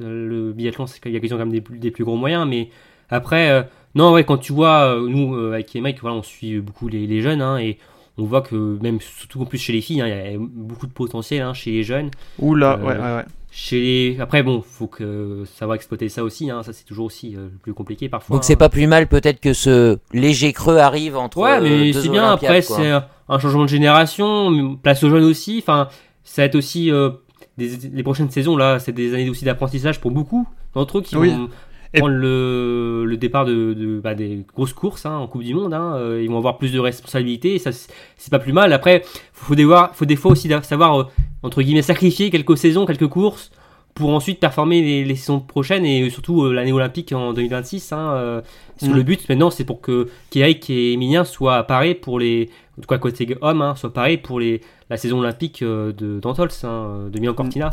Le 0.00 0.52
biathlon, 0.52 0.86
c'est 0.86 1.00
qu'il 1.00 1.12
y 1.12 1.16
a 1.16 1.20
quand 1.20 1.36
même 1.38 1.52
des, 1.52 1.60
plus- 1.60 1.78
des 1.78 1.90
plus 1.90 2.04
gros 2.04 2.16
moyens. 2.16 2.46
Mais 2.48 2.70
après, 3.10 3.50
euh, 3.50 3.62
non, 3.94 4.12
ouais, 4.12 4.24
quand 4.24 4.38
tu 4.38 4.52
vois, 4.52 4.96
euh, 4.96 5.08
nous, 5.08 5.36
euh, 5.36 5.52
avec 5.52 5.72
les 5.72 5.80
mecs, 5.80 6.00
voilà, 6.00 6.16
on 6.16 6.22
suit 6.22 6.58
beaucoup 6.60 6.88
les, 6.88 7.06
les 7.06 7.20
jeunes. 7.22 7.40
hein, 7.42 7.58
et 7.58 7.78
on 8.18 8.24
voit 8.24 8.42
que, 8.42 8.78
même, 8.82 9.00
surtout 9.00 9.42
en 9.42 9.44
plus 9.44 9.58
chez 9.58 9.72
les 9.72 9.80
filles, 9.80 10.00
hein, 10.00 10.08
il 10.08 10.32
y 10.32 10.34
a 10.34 10.38
beaucoup 10.38 10.86
de 10.88 10.92
potentiel 10.92 11.42
hein, 11.42 11.54
chez 11.54 11.70
les 11.70 11.84
jeunes. 11.84 12.10
Oula, 12.40 12.72
Euh, 12.72 12.76
ouais, 12.84 12.94
ouais, 12.96 13.16
ouais. 13.16 13.24
Chez 13.56 13.80
les... 13.80 14.16
Après, 14.20 14.42
bon, 14.42 14.62
faut 14.62 14.88
que 14.88 15.44
savoir 15.46 15.76
exploiter 15.76 16.08
ça 16.08 16.24
aussi. 16.24 16.50
Hein. 16.50 16.64
Ça, 16.64 16.72
c'est 16.72 16.84
toujours 16.84 17.06
aussi 17.06 17.36
euh, 17.36 17.44
le 17.52 17.58
plus 17.62 17.72
compliqué 17.72 18.08
parfois. 18.08 18.34
Donc 18.34 18.42
c'est 18.42 18.54
hein. 18.54 18.56
pas 18.56 18.68
plus 18.68 18.88
mal 18.88 19.06
peut-être 19.06 19.38
que 19.38 19.52
ce 19.52 19.98
léger 20.12 20.52
creux 20.52 20.78
arrive 20.78 21.16
entre 21.16 21.38
Ouais, 21.38 21.58
euh, 21.58 21.60
mais 21.62 21.92
deux 21.92 22.02
c'est 22.02 22.08
bien. 22.08 22.32
Après, 22.32 22.62
c'est 22.62 22.90
un 23.28 23.38
changement 23.38 23.62
de 23.62 23.68
génération, 23.68 24.76
place 24.82 25.04
aux 25.04 25.10
jeunes 25.10 25.22
aussi. 25.24 25.58
Enfin, 25.62 25.88
ça 26.24 26.42
va 26.42 26.46
être 26.46 26.56
aussi 26.56 26.90
euh, 26.90 27.10
des, 27.56 27.70
les 27.92 28.02
prochaines 28.02 28.28
saisons 28.30 28.56
là, 28.56 28.80
c'est 28.80 28.90
des 28.92 29.14
années 29.14 29.30
aussi 29.30 29.44
d'apprentissage 29.44 30.00
pour 30.00 30.10
beaucoup 30.10 30.48
d'entre 30.74 30.98
eux 30.98 31.02
qui 31.02 31.16
Oui. 31.16 31.30
vont 31.30 31.48
Et- 31.94 32.00
prendre 32.00 32.14
le, 32.16 33.04
le 33.06 33.16
départ 33.16 33.44
de, 33.44 33.72
de- 33.72 34.00
bah, 34.02 34.16
des 34.16 34.44
grosses 34.52 34.72
courses 34.72 35.06
hein, 35.06 35.14
en 35.16 35.28
Coupe 35.28 35.44
du 35.44 35.54
Monde. 35.54 35.74
hein. 35.74 35.94
Euh, 35.94 36.20
ils 36.20 36.28
vont 36.28 36.38
avoir 36.38 36.58
plus 36.58 36.72
de 36.72 36.80
responsabilités. 36.80 37.54
et 37.54 37.58
Ça, 37.60 37.70
c'est 37.70 38.30
pas 38.32 38.40
plus 38.40 38.52
mal. 38.52 38.72
Après, 38.72 39.04
faut 39.32 39.54
des 39.54 39.64
fois, 39.64 39.92
faut 39.94 40.04
des 40.06 40.16
fois 40.16 40.32
aussi 40.32 40.50
savoir 40.64 41.00
euh, 41.00 41.04
entre 41.44 41.62
guillemets 41.62 41.82
sacrifier 41.82 42.30
quelques 42.30 42.56
saisons, 42.56 42.86
quelques 42.86 43.06
courses 43.06 43.52
pour 43.94 44.10
ensuite 44.12 44.40
performer 44.40 44.80
les, 44.80 45.04
les 45.04 45.14
saisons 45.14 45.38
prochaines 45.38 45.84
et 45.86 46.10
surtout 46.10 46.42
euh, 46.42 46.52
l'année 46.52 46.72
olympique 46.72 47.12
en 47.12 47.32
2026. 47.32 47.92
Hein, 47.92 48.14
euh, 48.14 48.40
Mm. 48.82 48.92
le 48.92 49.02
but 49.04 49.28
maintenant, 49.28 49.50
c'est 49.50 49.62
pour 49.62 49.80
que 49.80 50.08
Kiaik 50.30 50.68
et 50.68 50.94
Emilien 50.94 51.22
soient 51.22 51.62
parés 51.62 51.94
pour 51.94 52.18
les, 52.18 52.50
en 52.76 52.82
tout 52.82 52.88
cas 52.88 52.98
côté 52.98 53.36
homme, 53.40 53.62
hein, 53.62 53.76
soient 53.76 53.92
parés 53.92 54.16
pour 54.16 54.40
les, 54.40 54.62
la 54.90 54.96
saison 54.96 55.20
olympique 55.20 55.62
euh, 55.62 55.92
de 55.92 56.18
d'Antols, 56.18 56.50
hein, 56.64 57.08
de 57.08 57.20
Milan 57.20 57.34
Cortina. 57.34 57.70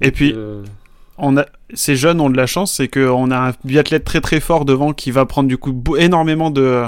Et 0.00 0.12
puis, 0.12 0.34
on 1.18 1.36
a, 1.36 1.44
ces 1.74 1.94
jeunes 1.94 2.22
ont 2.22 2.30
de 2.30 2.38
la 2.38 2.46
chance, 2.46 2.72
c'est 2.72 2.88
qu'on 2.88 3.30
a 3.30 3.50
un 3.50 3.52
biathlète 3.64 4.04
très 4.04 4.22
très 4.22 4.40
fort 4.40 4.64
devant 4.64 4.94
qui 4.94 5.10
va 5.10 5.26
prendre 5.26 5.46
du 5.46 5.58
coup 5.58 5.82
énormément 5.98 6.50
de, 6.50 6.86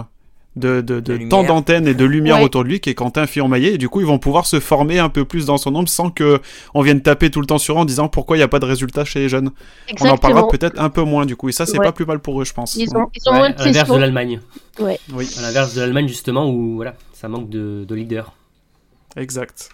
de, 0.56 0.80
de, 0.82 1.00
de 1.00 1.28
temps 1.28 1.44
d'antenne 1.44 1.86
et 1.88 1.94
de 1.94 2.04
lumière 2.04 2.36
Ouais. 2.36 2.44
autour 2.44 2.62
de 2.64 2.68
lui, 2.68 2.80
qui 2.80 2.90
est 2.90 2.94
Quentin 2.94 3.26
Fillon-Maillet. 3.26 3.74
Et 3.74 3.78
du 3.78 3.88
coup, 3.88 4.00
ils 4.00 4.06
vont 4.06 4.18
pouvoir 4.18 4.44
se 4.46 4.60
former 4.60 4.98
un 4.98 5.08
peu 5.08 5.24
plus 5.24 5.46
dans 5.46 5.56
son 5.56 5.74
ombre 5.74 5.88
sans 5.88 6.10
que 6.10 6.40
on 6.74 6.82
vienne 6.82 7.00
taper 7.00 7.30
tout 7.30 7.40
le 7.40 7.46
temps 7.46 7.58
sur 7.58 7.76
eux 7.76 7.78
en 7.78 7.84
disant 7.86 8.08
pourquoi 8.08 8.36
il 8.36 8.40
n'y 8.40 8.44
a 8.44 8.48
pas 8.48 8.58
de 8.58 8.66
résultat 8.66 9.04
chez 9.04 9.20
les 9.20 9.28
jeunes. 9.30 9.50
On 10.00 10.08
en 10.08 10.18
parlera 10.18 10.46
peut-être 10.48 10.78
un 10.78 10.90
peu 10.90 11.02
moins 11.02 11.24
du 11.26 11.36
coup. 11.36 11.48
Et 11.48 11.52
ça, 11.52 11.64
c'est 11.66 11.78
Ouais. 11.78 11.84
pas 11.86 11.92
plus 11.92 12.04
mal 12.06 12.18
pour 12.20 12.40
eux, 12.40 12.44
je 12.44 12.52
pense. 12.52 12.74
Ils 12.76 12.94
ont, 12.96 13.08
ils 13.14 13.28
ont 13.28 13.32
ouais, 13.32 13.38
moins 13.38 13.46
à 13.48 13.52
de 13.52 13.64
l'inverse 13.64 13.90
de 13.90 13.96
l'Allemagne. 13.96 14.40
Ouais. 14.78 14.98
Oui, 15.14 15.28
À 15.38 15.42
l'inverse 15.42 15.74
de 15.74 15.80
l'Allemagne 15.80 16.08
justement 16.08 16.48
où 16.50 16.74
voilà, 16.76 16.94
ça 17.14 17.28
manque 17.28 17.48
de, 17.48 17.84
de 17.88 17.94
leader. 17.94 18.32
exact. 19.16 19.70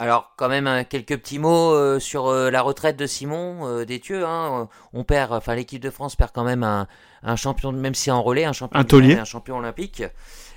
Alors, 0.00 0.32
quand 0.36 0.48
même, 0.48 0.84
quelques 0.90 1.16
petits 1.18 1.38
mots 1.38 1.72
euh, 1.72 2.00
sur 2.00 2.26
euh, 2.26 2.50
la 2.50 2.62
retraite 2.62 2.96
de 2.96 3.06
Simon 3.06 3.60
euh, 3.66 3.84
Détieux. 3.84 4.26
Hein. 4.26 4.68
On 4.92 5.04
perd, 5.04 5.32
enfin, 5.32 5.54
l'équipe 5.54 5.80
de 5.80 5.90
France 5.90 6.16
perd 6.16 6.32
quand 6.34 6.42
même 6.42 6.64
un, 6.64 6.88
un 7.22 7.36
champion, 7.36 7.70
même 7.70 7.94
si 7.94 8.10
en 8.10 8.20
relais, 8.22 8.44
un 8.44 8.52
champion, 8.52 8.80
Un 8.80 8.84
taulier. 8.84 9.16
un 9.16 9.24
champion 9.24 9.58
olympique. 9.58 10.02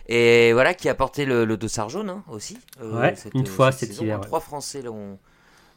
Et 0.08 0.54
voilà, 0.54 0.74
qui 0.74 0.90
a 0.90 0.96
porté 0.96 1.26
le, 1.26 1.46
le 1.46 1.56
dossard 1.56 1.90
jaune 1.90 2.10
hein, 2.10 2.24
aussi. 2.30 2.58
euh, 2.82 3.12
une 3.36 3.46
fois 3.46 3.72
cet 3.72 3.90
saison, 3.90 4.04
hiver, 4.04 4.16
hein. 4.16 4.20
ouais. 4.22 4.26
Trois 4.26 4.40
Français 4.40 4.82
l'ont 4.82 5.20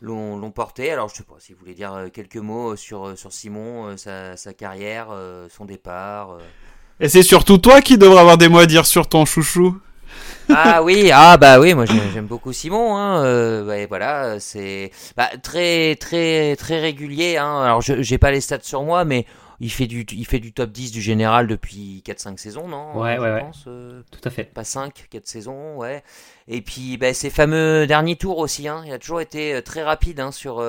l'ont 0.00 0.50
porté. 0.50 0.90
Alors 0.90 1.11
je 1.11 1.16
sais 1.16 1.24
pas 1.24 1.34
si 1.38 1.52
vous 1.52 1.58
voulez 1.58 1.74
dire 1.74 2.06
quelques 2.14 2.36
mots 2.38 2.76
sur, 2.76 3.18
sur 3.18 3.32
Simon, 3.32 3.96
sa, 3.98 4.36
sa, 4.38 4.54
carrière, 4.54 5.08
son 5.50 5.66
départ. 5.66 6.38
Et 7.00 7.08
c'est 7.11 7.22
surtout 7.22 7.58
toi 7.58 7.82
qui 7.82 7.98
devrais 7.98 8.20
avoir 8.20 8.38
des 8.38 8.48
mots 8.48 8.61
à 8.61 8.66
dire 8.66 8.86
sur 8.86 9.06
ton 9.08 9.26
chouchou? 9.26 9.78
ah 10.48 10.82
oui, 10.82 11.11
ah 11.12 11.36
bah 11.36 11.61
oui, 11.61 11.74
moi 11.74 11.84
j'aime 11.86 12.26
beaucoup 12.26 12.52
Simon. 12.52 12.96
Hein, 12.96 13.24
euh, 13.24 13.86
voilà, 13.88 14.40
c'est 14.40 14.90
bah, 15.16 15.28
très 15.42 15.96
très 15.96 16.56
très 16.56 16.80
régulier. 16.80 17.36
Hein. 17.36 17.62
Alors 17.62 17.80
j'ai 17.80 18.18
pas 18.18 18.30
les 18.30 18.40
stats 18.40 18.58
sur 18.62 18.82
moi, 18.82 19.04
mais 19.04 19.26
il 19.61 19.70
fait 19.70 19.86
du 19.86 20.06
il 20.12 20.26
fait 20.26 20.38
du 20.38 20.52
top 20.52 20.70
10 20.70 20.90
du 20.90 21.02
général 21.02 21.46
depuis 21.46 22.02
4-5 22.06 22.38
saisons, 22.38 22.66
non 22.66 22.98
Ouais, 22.98 23.18
ouais, 23.18 23.30
ouais. 23.30 23.44
Euh, 23.66 24.02
Tout 24.11 24.20
à 24.24 24.30
fait. 24.30 24.44
Pas 24.44 24.64
5, 24.64 25.06
4 25.11 25.26
saisons, 25.26 25.76
ouais. 25.76 26.02
Et 26.48 26.62
puis 26.62 26.96
bah, 26.96 27.12
ses 27.12 27.30
fameux 27.30 27.86
derniers 27.86 28.16
tours 28.16 28.38
aussi. 28.38 28.66
Hein, 28.68 28.82
il 28.86 28.92
a 28.92 28.98
toujours 28.98 29.20
été 29.20 29.54
euh, 29.54 29.61
très 29.61 29.82
rapide 29.82 30.20
hein, 30.20 30.32
sur 30.32 30.64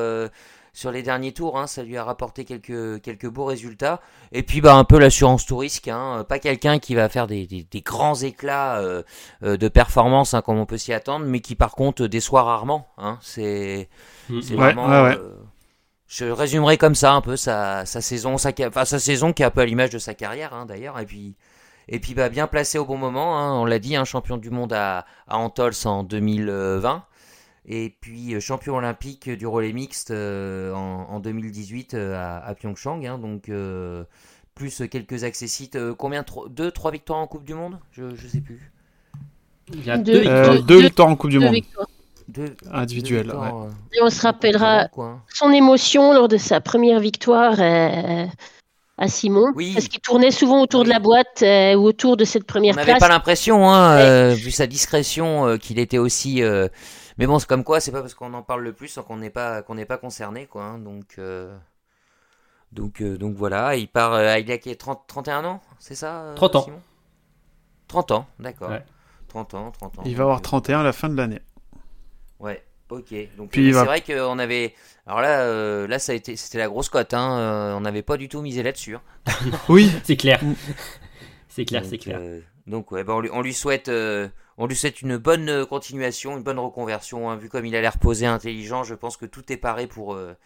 sur 0.73 0.91
les 0.91 1.03
derniers 1.03 1.33
tours. 1.33 1.57
Hein, 1.57 1.67
ça 1.67 1.83
lui 1.83 1.97
a 1.97 2.03
rapporté 2.03 2.45
quelques, 2.45 3.01
quelques 3.01 3.27
beaux 3.27 3.45
résultats. 3.45 4.01
Et 4.31 4.43
puis 4.43 4.61
bah, 4.61 4.75
un 4.75 4.83
peu 4.83 4.99
l'assurance 4.99 5.45
tout 5.45 5.57
risque. 5.57 5.87
Hein, 5.87 6.25
pas 6.27 6.39
quelqu'un 6.39 6.79
qui 6.79 6.95
va 6.95 7.09
faire 7.09 7.27
des, 7.27 7.45
des, 7.45 7.81
grands 7.81 8.15
éclats 8.15 8.79
euh, 8.79 9.03
euh, 9.43 9.57
de 9.57 9.67
performance 9.67 10.33
hein, 10.33 10.41
comme 10.41 10.57
on 10.57 10.65
peut 10.65 10.77
s'y 10.77 10.93
attendre, 10.93 11.25
mais 11.25 11.39
qui 11.39 11.55
par 11.55 11.71
contre 11.75 12.07
déçoit 12.07 12.43
rarement. 12.43 12.87
Hein, 12.97 13.17
c'est 13.21 13.89
mm. 14.29 14.39
vraiment... 14.39 14.89
Euh, 14.89 15.15
je 16.07 16.25
résumerai 16.25 16.77
comme 16.77 16.95
ça 16.95 17.13
un 17.13 17.21
peu 17.21 17.37
sa, 17.37 17.85
sa 17.85 18.01
saison, 18.01 18.37
sa, 18.37 18.51
enfin, 18.67 18.83
sa 18.83 18.99
saison 18.99 19.31
qui 19.31 19.43
est 19.43 19.45
un 19.45 19.49
peu 19.49 19.61
à 19.61 19.65
l'image 19.65 19.91
de 19.91 19.99
sa 19.99 20.13
carrière 20.13 20.53
hein, 20.53 20.65
d'ailleurs. 20.65 20.99
Et 20.99 21.05
puis, 21.05 21.37
et 21.87 21.99
puis 21.99 22.13
bah, 22.13 22.27
bien 22.27 22.47
placé 22.47 22.77
au 22.77 22.85
bon 22.85 22.97
moment. 22.97 23.39
Hein, 23.39 23.53
on 23.53 23.63
l'a 23.63 23.79
dit, 23.79 23.95
un 23.95 24.03
champion 24.03 24.35
du 24.35 24.49
monde 24.49 24.73
à, 24.73 25.05
à 25.29 25.37
Antols 25.37 25.71
en 25.85 26.03
2020 26.03 27.05
et 27.65 27.95
puis 28.01 28.33
euh, 28.33 28.39
champion 28.39 28.75
olympique 28.75 29.29
du 29.29 29.45
relais 29.45 29.73
mixte 29.73 30.11
euh, 30.11 30.73
en, 30.73 31.19
2018 31.19 31.93
euh, 31.93 32.41
à, 32.43 32.53
Pyeongchang. 32.55 33.05
Hein, 33.05 33.17
donc 33.19 33.51
plus 34.55 34.83
quelques 34.89 35.23
accessites. 35.23 35.77
combien? 35.97 36.25
Deux, 36.49 36.71
trois 36.71 36.91
victoires 36.91 37.19
en 37.19 37.27
Coupe 37.27 37.45
du 37.45 37.53
Monde? 37.53 37.77
Je 37.91 38.03
ne 38.03 38.15
sais 38.15 38.41
plus. 38.41 38.71
Il 39.73 39.85
y 39.85 39.91
a 39.91 39.97
deux, 39.97 40.19
victoires, 40.79 41.07
en 41.07 41.15
Coupe 41.15 41.29
du 41.29 41.39
Monde. 41.39 41.55
Deux, 42.27 42.55
individuelles. 42.71 43.33
Et 43.93 44.01
on 44.01 44.09
se 44.09 44.21
rappellera 44.21 44.87
son 45.33 45.51
émotion 45.51 46.13
lors 46.13 46.27
de 46.27 46.37
sa 46.37 46.61
première 46.61 46.99
victoire 46.99 47.59
à 47.59 49.07
Simon. 49.07 49.53
Parce 49.73 49.87
qu'il 49.87 50.01
tournait 50.01 50.31
souvent 50.31 50.61
autour 50.61 50.83
de 50.83 50.89
la 50.89 50.99
boîte 50.99 51.43
ou 51.43 51.85
autour 51.85 52.17
de 52.17 52.25
cette 52.25 52.45
première 52.45 52.73
place. 52.73 52.85
On 52.85 52.89
n'avait 52.89 52.99
pas 52.99 53.07
l'impression, 53.07 53.69
hein, 53.69 54.33
vu 54.33 54.51
sa 54.51 54.65
discrétion, 54.67 55.57
qu'il 55.57 55.79
était 55.79 55.99
aussi 55.99 56.41
mais 57.17 57.27
bon, 57.27 57.39
c'est 57.39 57.47
comme 57.47 57.63
quoi, 57.63 57.79
c'est 57.79 57.91
pas 57.91 58.01
parce 58.01 58.13
qu'on 58.13 58.33
en 58.33 58.43
parle 58.43 58.63
le 58.63 58.73
plus 58.73 58.99
qu'on 59.05 59.17
n'est 59.17 59.29
pas 59.29 59.61
qu'on 59.61 59.75
n'est 59.75 59.85
pas 59.85 59.97
concerné, 59.97 60.45
quoi. 60.45 60.63
Hein. 60.63 60.79
donc 60.79 61.15
euh, 61.17 61.55
donc 62.71 63.01
euh, 63.01 63.17
donc 63.17 63.35
voilà, 63.35 63.75
il 63.75 63.87
part. 63.87 64.13
Euh, 64.13 64.37
il 64.39 64.51
a 64.51 64.57
30, 64.57 65.07
31 65.07 65.45
ans, 65.45 65.61
c'est 65.79 65.95
ça 65.95 66.33
30 66.35 66.55
ans. 66.55 66.65
30 67.87 68.11
ans, 68.11 68.27
d'accord. 68.39 68.71
30 69.27 69.53
ans, 69.53 69.71
30 69.71 69.99
ans. 69.99 70.03
Il 70.05 70.15
va 70.15 70.23
avoir 70.23 70.41
31 70.41 70.81
à 70.81 70.83
la 70.83 70.93
fin 70.93 71.09
de 71.09 71.15
l'année. 71.15 71.41
Ouais. 72.39 72.63
Ok, 72.89 73.13
donc 73.37 73.51
c'est 73.53 73.71
vrai 73.71 74.01
qu'on 74.01 74.37
avait. 74.37 74.75
Alors 75.07 75.21
là, 75.21 75.87
là 75.87 75.97
ça 75.97 76.11
a 76.11 76.15
été, 76.15 76.35
c'était 76.35 76.57
la 76.57 76.67
grosse 76.67 76.89
cote. 76.89 77.13
Hein. 77.13 77.73
on 77.77 77.79
n'avait 77.79 78.01
pas 78.01 78.17
du 78.17 78.27
tout 78.27 78.41
misé 78.41 78.63
là-dessus. 78.63 78.95
Hein. 78.95 79.01
oui, 79.69 79.89
c'est 80.03 80.17
clair. 80.17 80.41
c'est 81.47 81.63
clair, 81.63 81.85
c'est 81.85 81.97
clair. 81.97 82.19
Donc 82.67 82.91
ouais, 82.91 83.03
bah, 83.03 83.13
on, 83.15 83.19
lui, 83.19 83.29
on, 83.31 83.41
lui, 83.41 83.53
souhaite, 83.53 83.89
on 84.61 84.67
lui 84.67 84.75
souhaite 84.75 85.01
une 85.01 85.17
bonne 85.17 85.49
euh, 85.49 85.65
continuation, 85.65 86.37
une 86.37 86.43
bonne 86.43 86.59
reconversion. 86.59 87.31
Hein. 87.31 87.35
Vu 87.35 87.49
comme 87.49 87.65
il 87.65 87.75
a 87.75 87.81
l'air 87.81 87.97
posé, 87.97 88.27
intelligent, 88.27 88.83
je 88.83 88.93
pense 88.93 89.17
que 89.17 89.25
tout 89.25 89.51
est 89.51 89.57
paré 89.57 89.87
pour, 89.87 90.13
euh, 90.13 90.37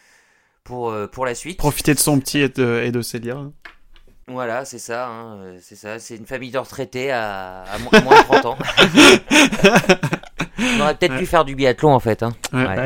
pour, 0.63 0.89
euh, 0.89 1.05
pour 1.07 1.25
la 1.25 1.35
suite. 1.35 1.57
Profiter 1.57 1.93
de 1.93 1.99
son 1.99 2.19
petit 2.19 2.39
et 2.39 2.47
de, 2.47 2.81
et 2.85 2.91
de 2.91 3.01
Célia. 3.01 3.35
Hein. 3.35 3.51
Voilà, 4.27 4.63
c'est 4.63 4.79
ça, 4.79 5.09
hein, 5.09 5.55
c'est 5.61 5.75
ça. 5.75 5.99
C'est 5.99 6.15
une 6.15 6.25
famille 6.25 6.49
de 6.49 6.57
retraités 6.57 7.11
à, 7.11 7.65
moins, 7.79 7.91
de 7.99 8.23
30 8.23 8.45
ans. 8.45 8.57
on 10.77 10.79
aurait 10.79 10.95
peut-être 10.95 11.17
pu 11.17 11.25
faire 11.25 11.43
du 11.43 11.55
biathlon 11.55 11.93
en 11.93 11.99
fait. 11.99 12.25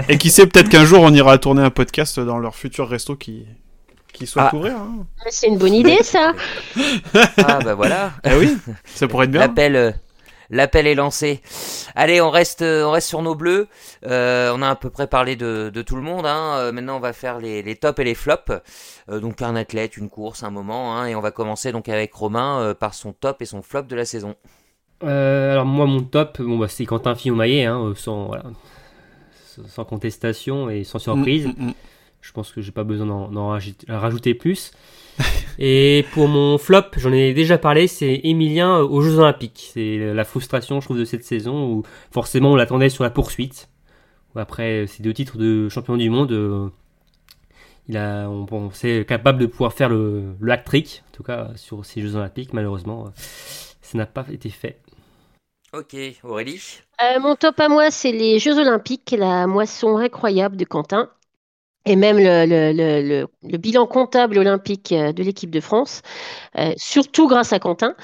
Et 0.10 0.18
qui 0.18 0.32
sait, 0.32 0.48
peut-être 0.48 0.68
qu'un 0.68 0.84
jour 0.84 1.02
on 1.02 1.14
ira 1.14 1.38
tourner 1.38 1.62
un 1.62 1.70
podcast 1.70 2.20
dans 2.20 2.40
leur 2.40 2.56
futur 2.56 2.90
resto 2.90 3.16
qui, 3.16 3.46
qui 4.20 4.28
soit 4.28 4.52
ah. 4.54 4.88
C'est 5.30 5.48
une 5.48 5.58
bonne 5.58 5.74
idée 5.74 6.04
ça. 6.04 6.34
ah 7.38 7.60
bah 7.64 7.74
voilà. 7.74 8.12
Ah 8.24 8.38
oui, 8.38 8.56
ça 8.86 9.08
pourrait 9.08 9.26
être 9.26 9.32
bien. 9.32 9.42
L'appel 9.42 9.96
L'appel 10.52 10.88
est 10.88 10.96
lancé. 10.96 11.42
Allez, 11.96 12.22
on 12.22 12.32
reste, 12.32 12.64
on 12.64 12.90
reste 12.90 13.08
sur 13.08 13.22
nos 13.22 13.36
bleus. 13.36 13.68
Euh, 14.06 14.52
on 14.56 14.64
a 14.64 14.70
à 14.70 14.76
peu 14.76 14.90
près 14.90 15.06
parlé 15.06 15.36
de, 15.36 15.84
tout 15.86 15.96
le 15.96 16.02
monde. 16.02 16.26
Hein. 16.26 16.56
Euh, 16.58 16.72
maintenant, 16.72 16.98
on 16.98 17.00
va 17.00 17.14
faire 17.14 17.38
les, 17.38 17.62
les 17.62 17.76
tops 17.76 18.00
et 18.00 18.04
les 18.04 18.16
flops. 18.16 18.52
Euh, 19.10 19.20
donc 19.20 19.42
un 19.44 19.56
athlète, 19.56 19.96
une 19.96 20.10
course, 20.10 20.42
un 20.42 20.50
moment. 20.50 20.98
Hein. 20.98 21.06
Et 21.06 21.16
on 21.16 21.22
va 21.22 21.30
commencer 21.30 21.72
donc 21.72 21.88
avec 21.88 22.14
Romain 22.14 22.74
par 22.80 22.96
son 22.96 23.14
top 23.14 23.42
et 23.44 23.46
son 23.46 23.62
flop 23.62 23.84
de 23.84 23.96
la 23.96 24.06
saison. 24.06 24.36
alors 25.02 25.66
moi, 25.66 25.86
mon 25.86 26.02
top, 26.02 26.42
bon, 26.42 26.58
bah, 26.58 26.68
c'est 26.68 26.86
Quentin 26.86 27.14
Fillon-Maillet, 27.14 27.66
hein, 27.66 27.94
sans, 27.96 28.32
sans 29.68 29.86
contestation 29.86 30.70
et 30.72 30.84
sans 30.84 31.00
surprise. 31.00 31.46
Mm, 31.46 31.54
mm, 31.58 31.68
mm. 31.68 31.74
Je 32.22 32.32
pense 32.32 32.52
que 32.52 32.62
j'ai 32.62 32.72
pas 32.72 32.84
besoin 32.84 33.06
d'en 33.06 33.58
rajouter 33.88 34.34
plus. 34.34 34.72
Et 35.60 36.06
pour 36.14 36.28
mon 36.28 36.58
flop, 36.58 36.84
j'en 36.98 37.12
ai 37.12 37.34
déjà 37.34 37.58
parlé, 37.58 37.88
c'est 37.88 38.22
Emilien 38.24 38.80
euh, 38.80 38.88
aux 38.88 39.02
Jeux 39.02 39.20
Olympiques. 39.20 39.70
C'est 39.74 40.14
la 40.14 40.24
frustration, 40.24 40.80
je 40.80 40.86
trouve, 40.86 40.98
de 40.98 41.06
cette 41.06 41.26
saison 41.26 41.66
où 41.66 41.84
forcément 42.12 42.52
on 42.52 42.56
l'attendait 42.56 42.90
sur 42.90 43.04
la 43.04 43.10
poursuite. 43.10 43.70
Après 44.36 44.86
ces 44.88 45.04
deux 45.04 45.14
titres 45.14 45.38
de 45.38 45.68
champion 45.70 45.98
du 45.98 46.10
monde, 46.10 46.32
euh, 46.32 46.70
il 47.88 47.98
a, 47.98 48.30
on 48.30 48.46
pensait 48.46 49.04
capable 49.06 49.40
de 49.40 49.48
pouvoir 49.48 49.74
faire 49.74 49.90
le, 49.90 50.36
le 50.40 50.64
trick, 50.64 51.04
en 51.10 51.16
tout 51.16 51.24
cas 51.24 51.50
sur 51.56 51.86
ces 51.86 52.02
Jeux 52.02 52.16
Olympiques. 52.16 52.54
Malheureusement, 52.54 53.08
euh, 53.08 53.10
ça 53.82 53.98
n'a 53.98 54.06
pas 54.06 54.26
été 54.32 54.50
fait. 54.50 54.80
Ok, 55.74 55.96
Aurélie? 56.24 56.80
Mon 57.22 57.36
top 57.36 57.60
à 57.60 57.70
moi, 57.70 57.92
c'est 57.92 58.12
les 58.12 58.40
Jeux 58.40 58.58
Olympiques, 58.58 59.14
la 59.18 59.46
moisson 59.46 59.98
incroyable 59.98 60.58
de 60.58 60.66
Quentin 60.66 61.10
et 61.86 61.96
même 61.96 62.18
le, 62.18 63.26
bilan 63.58 63.88
comptable 63.88 64.38
olympique 64.38 64.92
euh, 64.92 65.12
de 65.12 65.24
l'équipe 65.24 65.50
de 65.50 65.60
France, 65.60 66.02
euh, 66.58 66.74
surtout 66.78 67.28
grâce 67.28 67.54
à 67.54 67.60
Quentin. 67.60 67.96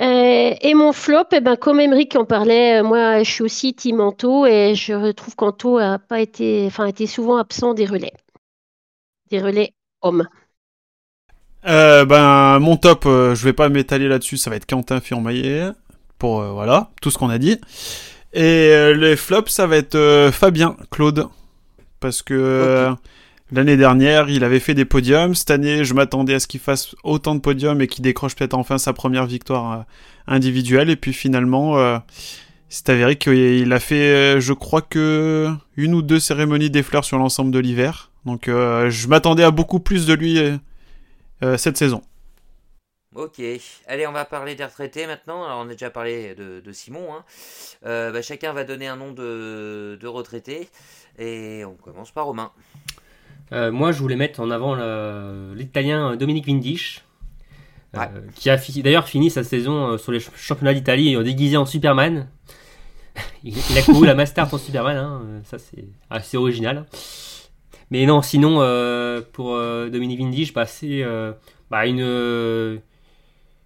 Euh, 0.00 0.54
et 0.60 0.74
mon 0.74 0.92
flop, 0.92 1.24
eh 1.32 1.40
ben, 1.40 1.56
comme 1.56 1.80
Emeric 1.80 2.16
en 2.16 2.24
parlait, 2.24 2.82
moi 2.82 3.22
je 3.22 3.30
suis 3.30 3.42
aussi 3.42 3.74
team 3.74 4.00
Anto 4.00 4.46
et 4.46 4.74
je 4.74 5.12
trouve 5.12 5.36
qu'Anto 5.36 5.78
a 5.78 5.98
pas 5.98 6.20
été, 6.20 6.64
enfin, 6.66 6.86
été 6.86 7.06
souvent 7.06 7.36
absent 7.36 7.74
des 7.74 7.84
relais, 7.84 8.12
des 9.30 9.40
relais 9.40 9.74
hommes. 10.00 10.26
ben 11.62 12.58
mon 12.60 12.76
top, 12.78 13.04
je 13.04 13.44
vais 13.44 13.52
pas 13.52 13.68
m'étaler 13.68 14.08
là-dessus, 14.08 14.38
ça 14.38 14.48
va 14.48 14.56
être 14.56 14.66
Quentin 14.66 15.00
Firmaillet 15.00 15.68
pour 16.16 16.42
voilà 16.42 16.90
tout 17.02 17.10
ce 17.10 17.18
qu'on 17.18 17.28
a 17.28 17.38
dit. 17.38 17.60
Et 18.32 18.94
les 18.94 19.16
flops, 19.16 19.52
ça 19.52 19.66
va 19.66 19.76
être 19.76 20.30
Fabien 20.32 20.76
Claude 20.90 21.28
parce 22.00 22.22
que 22.22 22.34
euh, 22.34 22.92
l'année 23.52 23.76
dernière, 23.76 24.28
il 24.28 24.42
avait 24.42 24.60
fait 24.60 24.74
des 24.74 24.84
podiums. 24.84 25.34
Cette 25.34 25.50
année, 25.50 25.84
je 25.84 25.94
m'attendais 25.94 26.34
à 26.34 26.40
ce 26.40 26.46
qu'il 26.46 26.60
fasse 26.60 26.96
autant 27.04 27.34
de 27.34 27.40
podiums 27.40 27.80
et 27.80 27.86
qu'il 27.86 28.02
décroche 28.02 28.34
peut-être 28.34 28.54
enfin 28.54 28.78
sa 28.78 28.92
première 28.92 29.26
victoire 29.26 29.72
euh, 29.72 29.82
individuelle. 30.26 30.90
Et 30.90 30.96
puis 30.96 31.12
finalement, 31.12 31.78
euh, 31.78 31.98
c'est 32.68 32.88
avéré 32.88 33.16
qu'il 33.16 33.72
a 33.72 33.80
fait, 33.80 34.40
je 34.40 34.52
crois 34.52 34.82
que 34.82 35.50
une 35.76 35.94
ou 35.94 36.02
deux 36.02 36.20
cérémonies 36.20 36.70
des 36.70 36.82
fleurs 36.82 37.04
sur 37.04 37.18
l'ensemble 37.18 37.50
de 37.50 37.58
l'hiver. 37.58 38.10
Donc, 38.26 38.42
je 38.46 39.08
m'attendais 39.08 39.42
à 39.42 39.50
beaucoup 39.50 39.80
plus 39.80 40.06
de 40.06 40.12
lui 40.14 40.38
cette 41.56 41.78
saison. 41.78 42.02
Ok, 43.14 43.40
allez, 43.86 44.06
on 44.06 44.12
va 44.12 44.24
parler 44.24 44.54
des 44.54 44.64
retraités 44.64 45.06
maintenant. 45.06 45.44
Alors, 45.44 45.58
on 45.58 45.68
a 45.68 45.72
déjà 45.72 45.90
parlé 45.90 46.34
de, 46.34 46.72
Simon. 46.72 47.08
Hein. 47.12 47.24
Bah, 47.82 48.22
chacun 48.22 48.52
va 48.52 48.64
donner 48.64 48.86
un 48.86 48.96
nom 48.96 49.12
de, 49.12 49.98
de 50.00 50.06
retraité. 50.06 50.68
Et 51.18 51.64
on 51.64 51.74
commence 51.74 52.12
par 52.12 52.26
Romain. 52.26 52.52
Euh, 53.52 53.72
moi, 53.72 53.92
je 53.92 53.98
voulais 53.98 54.16
mettre 54.16 54.40
en 54.40 54.50
avant 54.50 54.74
l'Italien 55.54 56.16
Dominique 56.16 56.46
Vindisch, 56.46 57.04
euh, 57.96 58.06
qui 58.34 58.50
a 58.50 58.56
d'ailleurs 58.56 59.08
fini 59.08 59.30
sa 59.30 59.42
saison 59.42 59.88
euh, 59.88 59.98
sur 59.98 60.12
les 60.12 60.20
championnats 60.20 60.74
d'Italie 60.74 61.16
déguisé 61.24 61.56
en 61.56 61.66
Superman. 61.66 62.28
il, 63.44 63.56
a 63.76 63.82
couru 63.82 64.06
la 64.06 64.14
Master 64.14 64.52
en 64.52 64.58
Superman, 64.58 64.96
hein, 64.96 65.22
ça 65.44 65.58
c'est 65.58 65.84
assez 66.10 66.36
original. 66.36 66.86
Mais 67.90 68.06
non, 68.06 68.22
sinon, 68.22 68.58
pour 69.32 69.56
Dominique 69.58 70.20
Vindisch, 70.20 70.54
bah, 70.54 70.64
c'est 70.64 71.04
bah, 71.70 71.86
une, 71.86 72.80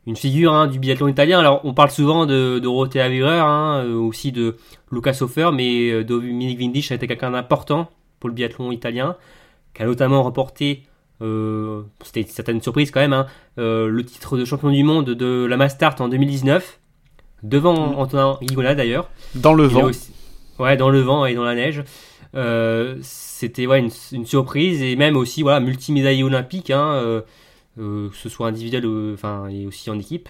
une 0.07 0.17
figure 0.17 0.53
hein, 0.53 0.67
du 0.67 0.79
biathlon 0.79 1.09
italien. 1.09 1.39
Alors, 1.39 1.61
on 1.65 1.75
parle 1.75 1.91
souvent 1.91 2.27
de, 2.27 2.59
Dorothea 2.59 3.05
hein, 3.07 3.85
euh, 3.85 3.95
aussi 3.95 4.33
de 4.33 4.57
Lucas 4.91 5.19
Hofer, 5.21 5.51
mais 5.53 5.91
euh, 5.91 6.05
Dominique 6.05 6.59
Vindisch 6.59 6.93
a 6.93 6.97
été 6.97 7.07
quelqu'un 7.07 7.31
d'important 7.31 7.91
pour 8.21 8.29
le 8.29 8.35
biathlon 8.35 8.73
italien, 8.73 9.17
qui 9.75 9.83
a 9.83 9.87
notamment 9.87 10.23
remporté, 10.23 10.83
euh, 11.23 11.83
c'était 12.03 12.23
une 12.23 12.27
certaine 12.29 12.63
surprise 12.63 12.91
quand 12.91 13.01
même, 13.01 13.13
hein, 13.13 13.27
le 13.57 14.03
titre 14.05 14.39
de 14.39 14.45
champion 14.45 14.71
du 14.71 14.83
monde 14.83 15.11
de 15.11 15.45
la 15.45 15.57
Mastart 15.57 16.01
en 16.01 16.09
2019, 16.09 16.81
devant 17.43 17.93
mm. 17.93 17.99
Antonin 17.99 18.39
Rigola 18.41 18.75
d'ailleurs. 18.75 19.11
Dans 19.35 19.55
le 19.55 19.65
vent. 19.65 19.91
ouais, 20.59 20.77
dans 20.77 20.91
le 20.91 21.01
vent 21.01 21.27
et 21.27 21.35
dans 21.35 21.45
la 21.45 21.55
neige. 21.55 21.85
Euh, 22.37 22.97
c'était 23.03 23.67
ouais, 23.67 23.79
une, 23.79 23.91
une, 24.11 24.27
surprise 24.27 24.83
et 24.83 24.97
même 24.97 25.17
aussi 25.17 25.43
voilà, 25.43 25.61
multimédaillé 25.61 26.25
olympique, 26.25 26.71
hein, 26.71 26.95
euh, 26.95 27.21
euh, 27.21 27.23
que 27.77 28.11
ce 28.13 28.29
soit 28.29 28.49
individuel 28.49 28.87
enfin, 29.15 29.49
et 29.49 29.67
aussi 29.67 29.91
en 29.91 29.99
équipe. 29.99 30.29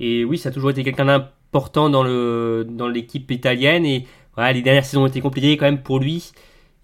Et 0.00 0.24
oui, 0.24 0.38
ça 0.38 0.48
a 0.48 0.52
toujours 0.52 0.70
été 0.70 0.82
quelqu'un 0.82 1.04
d'important 1.04 1.88
dans, 1.90 2.02
le, 2.02 2.66
dans 2.68 2.88
l'équipe 2.88 3.30
italienne. 3.30 3.86
Et 3.86 4.06
voilà, 4.34 4.52
les 4.52 4.62
dernières 4.62 4.84
saisons 4.84 5.04
ont 5.04 5.06
été 5.06 5.20
compliquées 5.20 5.56
quand 5.56 5.66
même 5.66 5.82
pour 5.82 5.98
lui. 5.98 6.32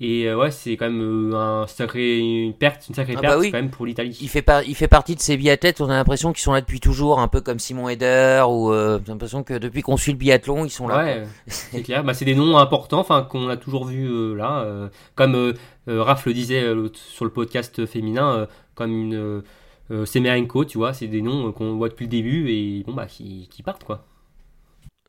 Et 0.03 0.27
euh, 0.27 0.37
ouais, 0.37 0.51
c'est 0.51 0.79
quand 0.79 0.87
même 0.87 1.33
euh, 1.35 1.37
un 1.37 1.67
sacré, 1.67 2.19
une 2.19 2.55
perte, 2.55 2.89
une 2.89 2.95
sacrée 2.95 3.17
ah 3.19 3.21
perte 3.21 3.39
bah 3.39 3.45
quand 3.45 3.59
même 3.59 3.69
pour 3.69 3.85
l'Italie. 3.85 4.17
Il 4.23 4.31
fait, 4.31 4.47
il 4.67 4.75
fait 4.75 4.89
partie 4.89 5.15
de 5.15 5.21
ces 5.21 5.37
biathlètes, 5.37 5.83
on 5.83 5.91
a 5.91 5.95
l'impression 5.95 6.33
qu'ils 6.33 6.41
sont 6.41 6.55
là 6.55 6.63
depuis 6.63 6.81
toujours, 6.81 7.21
un 7.21 7.29
peu 7.29 7.43
comme 7.43 7.59
Simon 7.59 7.87
Eder, 7.91 8.43
ou 8.49 8.73
euh, 8.73 8.99
j'ai 9.05 9.13
l'impression 9.13 9.43
que 9.43 9.59
depuis 9.59 9.83
qu'on 9.83 9.99
suit 9.99 10.13
le 10.13 10.17
biathlon, 10.17 10.65
ils 10.65 10.71
sont 10.71 10.89
là. 10.89 11.05
Ouais, 11.05 11.23
c'est 11.49 11.83
clair. 11.83 12.03
Bah, 12.03 12.15
c'est 12.15 12.25
des 12.25 12.35
noms 12.35 12.57
importants, 12.57 13.01
enfin 13.01 13.27
qu'on 13.29 13.51
a 13.51 13.59
toujours 13.59 13.85
vu 13.85 14.35
là, 14.35 14.89
comme 15.17 15.53
Raph 15.87 16.25
le 16.25 16.33
disait 16.33 16.65
sur 16.95 17.27
le 17.27 17.31
podcast 17.31 17.85
féminin, 17.85 18.49
comme 18.75 18.93
une 18.93 19.43
Semerenko, 19.91 20.65
tu 20.65 20.79
vois, 20.79 20.95
c'est 20.95 21.09
des 21.09 21.23
noms 21.23 21.53
qu'on 21.53 21.77
voit 21.77 21.89
depuis 21.89 22.05
le 22.07 22.11
début 22.11 22.51
et 22.51 22.85
bon 22.87 22.95
bah 22.95 23.07
qui, 23.07 23.49
qui 23.51 23.63
partent 23.63 23.85
quoi. 23.85 24.07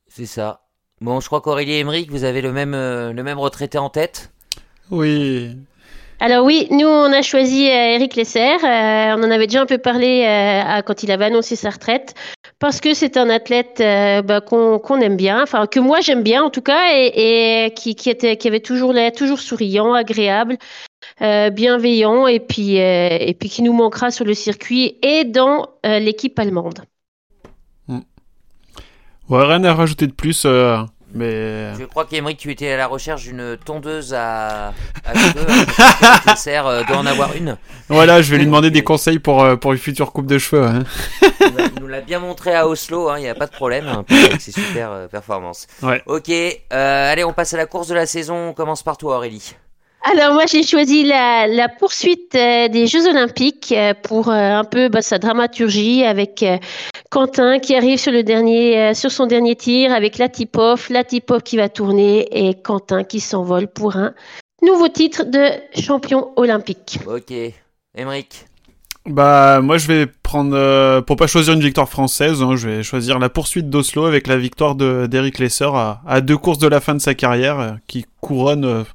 C'est 0.07 0.25
ça. 0.25 0.61
Bon, 0.99 1.19
je 1.19 1.27
crois 1.27 1.41
qu'Aurélie 1.41 1.73
et 1.73 1.79
Emmerich, 1.79 2.11
vous 2.11 2.23
avez 2.23 2.41
le 2.41 2.51
même, 2.51 2.73
le 2.73 3.23
même 3.23 3.39
retraité 3.39 3.77
en 3.77 3.89
tête. 3.89 4.31
Oui. 4.91 5.55
Alors 6.23 6.45
oui, 6.45 6.67
nous 6.69 6.87
on 6.87 7.11
a 7.11 7.23
choisi 7.23 7.67
euh, 7.67 7.95
Eric 7.95 8.15
Lesser. 8.15 8.57
Euh, 8.63 9.15
on 9.17 9.23
en 9.23 9.31
avait 9.31 9.47
déjà 9.47 9.61
un 9.61 9.65
peu 9.65 9.79
parlé 9.79 10.23
euh, 10.23 10.81
quand 10.83 11.01
il 11.01 11.11
avait 11.11 11.25
annoncé 11.25 11.55
sa 11.55 11.71
retraite, 11.71 12.13
parce 12.59 12.79
que 12.79 12.93
c'est 12.93 13.17
un 13.17 13.27
athlète 13.31 13.81
bah, 14.23 14.39
qu'on 14.39 15.01
aime 15.01 15.17
bien, 15.17 15.41
enfin 15.41 15.65
que 15.65 15.79
moi 15.79 15.99
j'aime 16.01 16.21
bien 16.21 16.43
en 16.43 16.51
tout 16.51 16.61
cas, 16.61 16.93
et, 16.93 17.73
qui, 17.75 17.95
était, 18.07 18.37
qui 18.37 18.47
avait 18.47 18.59
toujours 18.59 18.93
l'air 18.93 19.11
toujours 19.13 19.39
souriant, 19.39 19.95
agréable, 19.95 20.57
bienveillant, 21.19 22.27
et 22.27 22.39
puis 22.39 22.75
et 22.77 23.35
puis 23.39 23.49
qui 23.49 23.61
nous 23.61 23.73
manquera 23.73 24.11
sur 24.11 24.25
le 24.25 24.33
circuit 24.33 24.97
et 25.01 25.25
dans 25.25 25.69
l'équipe 25.83 26.37
allemande. 26.39 26.79
Hmm. 27.87 27.99
Ouais, 29.29 29.45
rien 29.45 29.63
à 29.63 29.73
rajouter 29.73 30.07
de 30.07 30.13
plus. 30.13 30.45
Mais... 31.13 31.73
Je 31.75 31.83
crois 31.85 32.05
qu'Emeric, 32.05 32.37
tu 32.37 32.51
étais 32.51 32.71
à 32.71 32.77
la 32.77 32.87
recherche 32.87 33.23
d'une 33.23 33.57
tondeuse 33.65 34.13
à, 34.13 34.69
à 35.05 35.13
cheveux. 35.13 35.45
Hein, 35.49 36.35
sert 36.35 36.67
euh, 36.67 36.83
d'en 36.87 37.05
avoir 37.05 37.35
une. 37.35 37.57
Voilà, 37.89 38.21
je 38.21 38.31
vais 38.31 38.37
lui 38.37 38.45
demander 38.45 38.71
des 38.71 38.83
conseils 38.83 39.19
pour, 39.19 39.43
euh, 39.43 39.55
pour 39.55 39.73
une 39.73 39.79
future 39.79 40.13
coupe 40.13 40.27
de 40.27 40.37
cheveux. 40.37 40.63
Hein. 40.63 40.83
Il 41.21 41.81
nous 41.81 41.87
l'a 41.87 42.01
bien 42.01 42.19
montré 42.19 42.55
à 42.55 42.67
Oslo, 42.67 43.09
il 43.09 43.13
hein, 43.13 43.19
n'y 43.19 43.27
a 43.27 43.35
pas 43.35 43.47
de 43.47 43.51
problème. 43.51 43.87
Hein, 43.87 44.05
avec 44.09 44.39
ses 44.41 44.51
super 44.51 44.91
euh, 44.91 45.07
performances. 45.07 45.67
Ouais. 45.81 46.01
Ok, 46.05 46.31
allez, 46.69 47.23
on 47.23 47.33
passe 47.33 47.53
à 47.53 47.57
la 47.57 47.65
course 47.65 47.87
de 47.87 47.95
la 47.95 48.05
saison. 48.05 48.49
On 48.49 48.53
commence 48.53 48.83
par 48.83 48.97
toi, 48.97 49.17
Aurélie. 49.17 49.55
Alors 50.03 50.33
moi 50.33 50.45
j'ai 50.47 50.63
choisi 50.63 51.03
la, 51.03 51.69
poursuite 51.77 52.33
euh, 52.33 52.67
des 52.69 52.87
Jeux 52.87 53.07
Olympiques 53.07 53.71
euh, 53.71 53.93
pour 54.01 54.29
euh, 54.29 54.33
un 54.33 54.63
peu 54.63 54.89
bah, 54.89 55.03
sa 55.03 55.19
dramaturgie 55.19 56.03
avec 56.03 56.43
Quentin 57.11 57.59
qui 57.59 57.75
arrive 57.75 57.99
sur 57.99 58.11
le 58.11 58.23
dernier 58.23 58.95
sur 58.95 59.11
son 59.11 59.27
dernier 59.27 59.55
tir 59.55 59.93
avec 59.93 60.17
la 60.17 60.27
tip-off, 60.27 60.89
la 60.89 61.03
tip-off 61.03 61.43
qui 61.43 61.57
va 61.57 61.69
tourner 61.69 62.27
et 62.31 62.55
Quentin 62.55 63.03
qui 63.03 63.19
s'envole 63.19 63.67
pour 63.67 63.95
un 63.95 64.13
nouveau 64.63 64.87
titre 64.87 65.23
de 65.25 65.49
champion 65.79 66.31
olympique. 66.35 66.99
Ok, 67.05 67.33
Emeric. 67.95 68.45
Bah 69.05 69.61
moi 69.61 69.77
je 69.77 69.87
vais 69.87 70.07
prendre 70.07 71.01
pour 71.01 71.15
pas 71.15 71.27
choisir 71.27 71.53
une 71.53 71.61
victoire 71.61 71.89
française, 71.89 72.41
hein, 72.41 72.55
je 72.55 72.69
vais 72.69 72.83
choisir 72.83 73.19
la 73.19 73.29
poursuite 73.29 73.69
d'Oslo 73.69 74.05
avec 74.05 74.25
la 74.25 74.37
victoire 74.37 74.75
d'Eric 74.75 75.37
Lesser 75.37 75.69
à, 75.73 76.01
à, 76.07 76.21
deux 76.21 76.37
courses 76.37 76.59
de 76.59 76.67
la 76.67 76.79
fin 76.79 76.95
de 76.95 76.99
sa 77.01 77.13
carrière 77.13 77.77
qui 77.87 78.05
couronne 78.19 78.85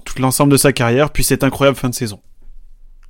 tout 0.00 0.20
l'ensemble 0.20 0.52
de 0.52 0.56
sa 0.56 0.72
carrière, 0.72 1.10
puis 1.10 1.24
cette 1.24 1.44
incroyable 1.44 1.76
fin 1.76 1.88
de 1.88 1.94
saison. 1.94 2.20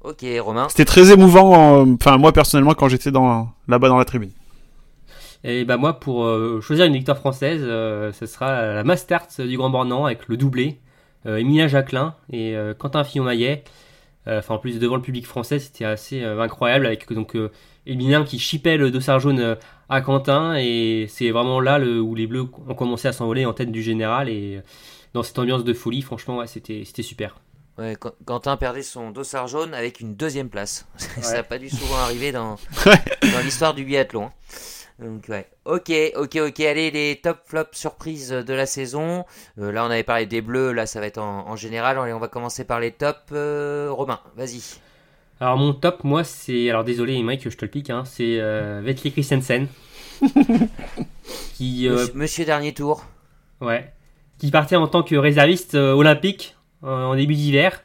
Ok, 0.03 0.25
Romain. 0.41 0.69
C'était 0.69 0.85
très 0.85 1.13
émouvant, 1.13 1.87
enfin 1.95 2.19
moi 2.19 2.33
personnellement 2.33 2.75
quand 2.75 2.89
j'étais 2.89 3.11
dans 3.11 3.49
là-bas 3.69 3.89
dans 3.89 3.99
la 3.99 4.05
tribune. 4.05 4.33
Et 5.45 5.67
bah 5.67 5.77
moi 5.77 6.01
pour 6.01 6.25
euh, 6.25 6.63
choisir 6.63 6.87
une 6.87 6.95
victoire 6.95 7.19
française, 7.19 7.61
euh, 7.63 8.13
ce 8.13 8.25
sera 8.25 8.75
la 8.75 8.83
Masters 8.83 9.29
du 9.39 9.59
Grand 9.59 9.69
Bornand 9.69 10.07
avec 10.07 10.27
le 10.29 10.39
doublé, 10.39 10.79
euh, 11.27 11.37
Emilia 11.37 11.69
Jacquelin 11.69 12.15
et 12.33 12.57
Quentin 12.79 13.05
Fillon-Maillet. 13.05 13.63
Enfin 14.27 14.55
en 14.55 14.59
plus 14.59 14.79
devant 14.79 14.97
le 14.97 15.03
public 15.03 15.27
français, 15.27 15.59
c'était 15.59 15.85
assez 15.85 16.25
incroyable 16.25 16.87
avec 16.87 17.13
donc 17.13 17.37
Emilia 17.85 18.23
qui 18.23 18.39
chipait 18.39 18.79
le 18.79 18.91
dossard 18.91 19.21
jaune 19.21 19.59
à 19.91 20.01
Quentin 20.01 20.55
et 20.57 21.05
c'est 21.11 21.31
vraiment 21.31 21.61
là 21.61 21.79
le, 21.79 22.01
où 22.01 22.15
les 22.15 22.27
Bleus 22.27 22.47
ont 22.67 22.75
commencé 22.75 23.07
à 23.07 23.13
s'envoler 23.13 23.45
en 23.45 23.53
tête 23.53 23.71
du 23.71 23.83
général 23.83 24.31
et 24.31 24.63
dans 25.15 25.23
cette 25.23 25.39
ambiance 25.39 25.65
de 25.65 25.73
folie. 25.73 26.03
Franchement, 26.03 26.45
c'était 26.47 26.85
super. 27.03 27.37
Ouais, 27.79 27.97
Quentin 28.25 28.57
perdait 28.57 28.83
son 28.83 29.11
dossard 29.11 29.49
jaune 29.49 29.75
avec 29.75 30.01
une 30.01 30.15
deuxième 30.15 30.49
place. 30.49 30.87
Ça 30.97 31.39
n'a 31.39 31.43
pas 31.43 31.59
dû 31.59 31.71
souvent 31.71 31.97
arriver 31.97 32.31
dans, 32.31 32.57
dans 32.85 33.41
l'histoire 33.43 33.75
du 33.75 33.85
biathlon. 33.85 34.27
Hein. 34.27 34.33
Donc 35.01 35.25
ouais. 35.29 35.49
Ok, 35.65 35.91
ok, 36.15 36.37
ok. 36.37 36.61
Allez, 36.61 36.93
les 36.93 37.21
top 37.21 37.39
flops 37.47 37.77
surprises 37.77 38.31
de 38.31 38.55
la 38.55 38.67
saison. 38.67 39.25
Euh, 39.59 39.73
là, 39.73 39.85
on 39.85 39.91
avait 39.91 40.05
parlé 40.05 40.27
des 40.27 40.41
bleus. 40.41 40.73
Là, 40.73 40.87
ça 40.87 41.01
va 41.01 41.07
être 41.07 41.19
en, 41.19 41.57
général. 41.57 41.99
Allez, 41.99 42.13
on 42.13 42.21
va 42.21 42.29
commencer 42.29 42.65
par 42.65 42.79
les 42.79 42.93
tops. 42.93 43.19
Euh, 43.33 43.89
Romain, 43.91 44.21
vas-y. 44.37 44.63
Alors 45.41 45.57
mon 45.57 45.75
top, 45.75 46.05
moi, 46.05 46.23
c'est 46.23 46.71
alors 46.71 46.85
désolé, 46.85 47.21
Mike, 47.25 47.43
que 47.43 47.51
je 47.51 47.57
te 47.57 47.65
le 47.65 47.71
pique. 47.71 47.91
Hein, 47.91 48.05
c'est 48.05 48.39
euh, 48.39 48.81
Vettel 48.85 49.11
Christensen. 49.11 49.67
qui, 51.55 51.89
euh, 51.89 52.07
Monsieur 52.15 52.45
dernier 52.45 52.73
tour. 52.73 53.05
Ouais 53.61 53.93
qui 54.45 54.51
partait 54.51 54.77
en 54.77 54.87
tant 54.87 55.03
que 55.03 55.17
réserviste 55.17 55.75
euh, 55.75 55.95
olympique 55.95 56.55
euh, 56.83 57.07
en 57.07 57.17
début 57.17 57.33
d'hiver 57.33 57.83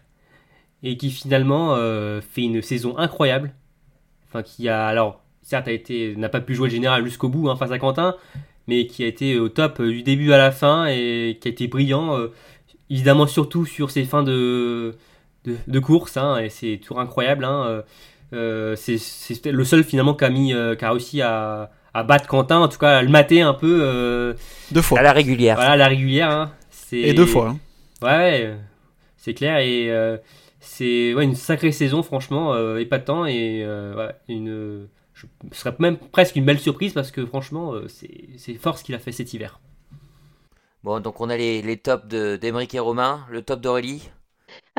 et 0.84 0.98
qui 0.98 1.10
finalement 1.10 1.76
euh, 1.76 2.20
fait 2.20 2.42
une 2.42 2.62
saison 2.62 2.98
incroyable. 2.98 3.54
Enfin, 4.28 4.44
qui 4.44 4.68
a 4.68 4.86
alors 4.86 5.22
certes 5.42 5.70
a 5.70 5.72
été 5.72 6.18
n'a 6.18 6.28
pas 6.28 6.42
pu 6.42 6.56
jouer 6.56 6.68
le 6.68 6.74
général 6.74 7.06
jusqu'au 7.06 7.30
bout 7.30 7.50
hein, 7.50 7.56
face 7.56 7.72
à 7.72 7.80
Quentin, 7.80 8.18
mais 8.68 8.88
qui 8.88 9.06
a 9.06 9.08
été 9.08 9.40
au 9.40 9.48
top 9.48 9.82
du 9.82 10.04
début 10.04 10.34
à 10.34 10.38
la 10.38 10.52
fin 10.52 10.86
et 10.88 11.38
qui 11.40 11.48
a 11.48 11.52
été 11.52 11.68
brillant. 11.70 12.18
évidemment 12.90 13.26
surtout 13.26 13.66
sur 13.66 13.90
ses 13.90 14.04
fins 14.04 14.24
de 14.24 14.98
de, 15.46 15.80
course 15.80 16.18
hein, 16.18 16.40
et 16.40 16.50
c'est 16.50 16.78
toujours 16.82 17.00
incroyable. 17.00 17.46
Hein, 17.46 17.84
c'est 18.34 19.46
le 19.46 19.64
seul 19.64 19.86
finalement 19.86 20.14
qui 20.14 20.26
a 20.26 20.30
mis 20.30 20.50
qui 20.50 20.86
a 20.86 20.92
réussi 20.92 21.22
à 21.22 21.72
à 21.94 22.04
battre 22.04 22.28
Quentin, 22.28 22.60
en 22.60 22.68
tout 22.68 22.78
cas 22.78 22.98
à 22.98 23.02
le 23.02 23.10
mater 23.10 23.42
un 23.42 23.54
peu. 23.54 23.80
Euh, 23.82 24.34
deux 24.72 24.82
fois. 24.82 25.00
À 25.00 25.04
la 25.04 25.14
régulière. 25.14 25.56
Voilà, 25.56 25.72
à 25.72 25.78
la 25.78 25.88
régulière. 25.88 26.30
Hein. 26.30 26.52
Et 26.92 27.14
deux 27.14 27.26
fois. 27.26 27.50
Hein. 27.50 27.60
Ouais, 28.02 28.56
c'est 29.18 29.34
clair. 29.34 29.58
Et 29.60 29.92
euh, 29.92 30.18
c'est 30.60 31.14
ouais, 31.14 31.24
une 31.24 31.36
sacrée 31.36 31.72
saison, 31.72 32.04
franchement, 32.04 32.54
euh, 32.54 32.78
épatant. 32.78 33.26
Et 33.26 33.66
ouais, 33.66 34.12
une, 34.28 34.88
ce 35.14 35.26
serait 35.52 35.76
même 35.80 35.98
presque 35.98 36.36
une 36.36 36.46
belle 36.46 36.60
surprise 36.60 36.94
parce 36.94 37.12
que 37.12 37.26
franchement, 37.26 37.74
c'est 37.88 38.54
fort 38.56 38.78
ce 38.78 38.84
qu'il 38.84 38.96
a 38.96 39.00
fait 39.00 39.12
cet 39.12 39.34
hiver. 39.34 39.60
Bon, 40.84 41.02
donc 41.02 41.20
on 41.20 41.30
a 41.30 41.36
les, 41.36 41.62
les 41.62 41.78
tops 41.78 42.08
d'Emeric 42.08 42.74
et 42.74 42.80
Romain, 42.80 43.26
le 43.30 43.42
top 43.42 43.60
d'Aurélie 43.60 44.10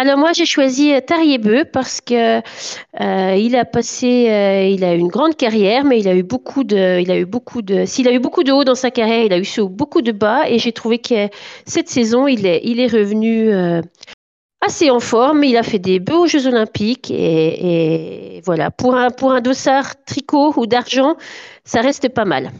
alors 0.01 0.17
moi 0.17 0.33
j'ai 0.33 0.47
choisi 0.47 0.95
euh, 0.95 1.03
Tariebeu 1.03 1.67
parce 1.71 2.01
que 2.01 2.39
euh, 2.39 3.35
il 3.37 3.55
a 3.55 3.67
passé, 3.67 4.31
euh, 4.31 4.65
il 4.65 4.83
a 4.83 4.95
eu 4.95 4.99
une 4.99 5.09
grande 5.09 5.37
carrière, 5.37 5.85
mais 5.85 6.01
il 6.01 6.09
a 6.09 6.15
eu 6.15 6.23
beaucoup 6.23 6.65
de, 6.65 7.05
s'il 7.85 8.09
a 8.09 8.13
eu 8.13 8.19
beaucoup 8.19 8.43
de 8.43 8.51
hauts 8.51 8.65
dans 8.65 8.75
sa 8.75 8.91
carrière, 8.91 9.25
il 9.25 9.33
a 9.35 9.39
eu 9.39 9.45
beaucoup 9.69 10.01
de 10.01 10.13
bas, 10.13 10.49
et 10.49 10.59
j'ai 10.59 10.73
trouvé 10.73 11.01
que 11.01 11.29
cette 11.67 11.91
saison 11.91 12.27
il 12.27 12.47
est, 12.47 12.63
il 12.65 12.81
est 12.81 12.87
revenu 12.87 13.53
assez 14.63 14.89
en 14.89 15.01
forme. 15.01 15.45
Il 15.45 15.59
a 15.59 15.63
fait 15.63 15.79
des 15.79 16.01
beaux 16.01 16.27
Jeux 16.27 16.47
Olympiques 16.47 17.11
et, 17.11 18.41
voilà 18.47 18.71
pour 18.71 18.95
un 18.95 19.11
pour 19.11 19.33
un 19.33 19.43
dossard 19.43 20.03
tricot 20.07 20.55
ou 20.57 20.65
d'argent, 20.65 21.17
ça 21.65 21.83
reste 21.83 22.09
pas 22.09 22.25
mal. 22.25 22.53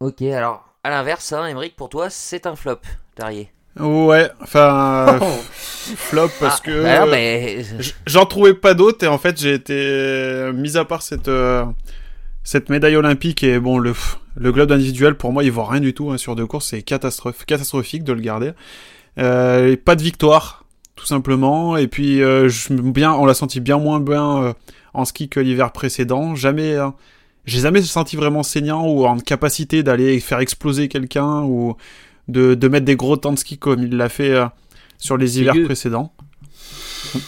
Ok, 0.00 0.22
alors 0.22 0.64
à 0.82 0.90
l'inverse, 0.90 1.32
hein, 1.32 1.48
pour 1.76 1.90
toi 1.90 2.10
c'est 2.10 2.46
un 2.46 2.56
flop, 2.56 2.80
Tarier. 3.14 3.53
Ouais, 3.78 4.30
enfin 4.40 5.18
oh. 5.20 5.24
flop 5.96 6.30
parce 6.40 6.62
ah, 6.64 7.04
que 7.06 7.62
j'en 8.06 8.24
trouvais 8.24 8.54
pas 8.54 8.74
d'autres 8.74 9.04
et 9.04 9.08
en 9.08 9.18
fait 9.18 9.38
j'ai 9.38 9.52
été 9.52 10.50
mis 10.54 10.76
à 10.76 10.84
part 10.84 11.02
cette 11.02 11.28
euh, 11.28 11.64
cette 12.44 12.68
médaille 12.68 12.96
olympique 12.96 13.42
et 13.42 13.58
bon 13.58 13.78
le 13.78 13.94
le 14.36 14.52
globe 14.52 14.72
individuel 14.72 15.16
pour 15.16 15.32
moi 15.32 15.44
il 15.44 15.50
vaut 15.50 15.64
rien 15.64 15.80
du 15.80 15.92
tout 15.92 16.10
hein, 16.10 16.18
sur 16.18 16.36
deux 16.36 16.46
courses 16.46 16.68
c'est 16.68 16.82
catastrophe 16.82 17.44
catastrophique 17.46 18.04
de 18.04 18.12
le 18.12 18.20
garder. 18.20 18.52
Euh, 19.18 19.76
pas 19.82 19.94
de 19.94 20.02
victoire 20.02 20.64
tout 20.96 21.06
simplement 21.06 21.76
et 21.76 21.86
puis 21.86 22.22
euh, 22.22 22.48
je, 22.48 22.72
bien 22.72 23.12
on 23.12 23.26
l'a 23.26 23.34
senti 23.34 23.60
bien 23.60 23.78
moins 23.78 24.00
bien 24.00 24.42
euh, 24.42 24.52
en 24.92 25.04
ski 25.04 25.28
que 25.28 25.38
l'hiver 25.40 25.72
précédent 25.72 26.34
jamais 26.34 26.76
hein, 26.76 26.94
j'ai 27.46 27.60
jamais 27.60 27.82
senti 27.82 28.16
vraiment 28.16 28.42
saignant 28.42 28.86
ou 28.86 29.04
en 29.06 29.18
capacité 29.18 29.82
d'aller 29.82 30.18
faire 30.18 30.40
exploser 30.40 30.88
quelqu'un 30.88 31.42
ou 31.42 31.76
de, 32.28 32.54
de 32.54 32.68
mettre 32.68 32.86
des 32.86 32.96
gros 32.96 33.16
temps 33.16 33.32
de 33.32 33.38
ski 33.38 33.58
comme 33.58 33.82
il 33.82 33.96
l'a 33.96 34.08
fait 34.08 34.30
euh, 34.30 34.46
sur 34.98 35.16
les 35.16 35.40
hivers 35.40 35.54
précédents. 35.64 36.12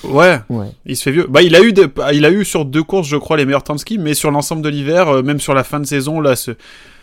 Ouais, 0.04 0.40
il 0.84 0.96
se 0.96 1.04
fait 1.04 1.12
vieux. 1.12 1.26
Bah, 1.28 1.42
il 1.42 1.54
a 1.54 1.60
eu, 1.60 1.72
il 2.12 2.24
a 2.24 2.30
eu 2.30 2.44
sur 2.44 2.64
deux 2.64 2.82
courses, 2.82 3.08
je 3.08 3.16
crois, 3.16 3.36
les 3.36 3.44
meilleurs 3.44 3.62
temps 3.62 3.74
de 3.74 3.80
ski, 3.80 3.98
mais 3.98 4.14
sur 4.14 4.30
l'ensemble 4.30 4.62
de 4.62 4.68
l'hiver, 4.68 5.08
euh, 5.08 5.22
même 5.22 5.38
sur 5.38 5.54
la 5.54 5.64
fin 5.64 5.78
de 5.78 5.86
saison, 5.86 6.20
là, 6.20 6.34
ce, 6.34 6.52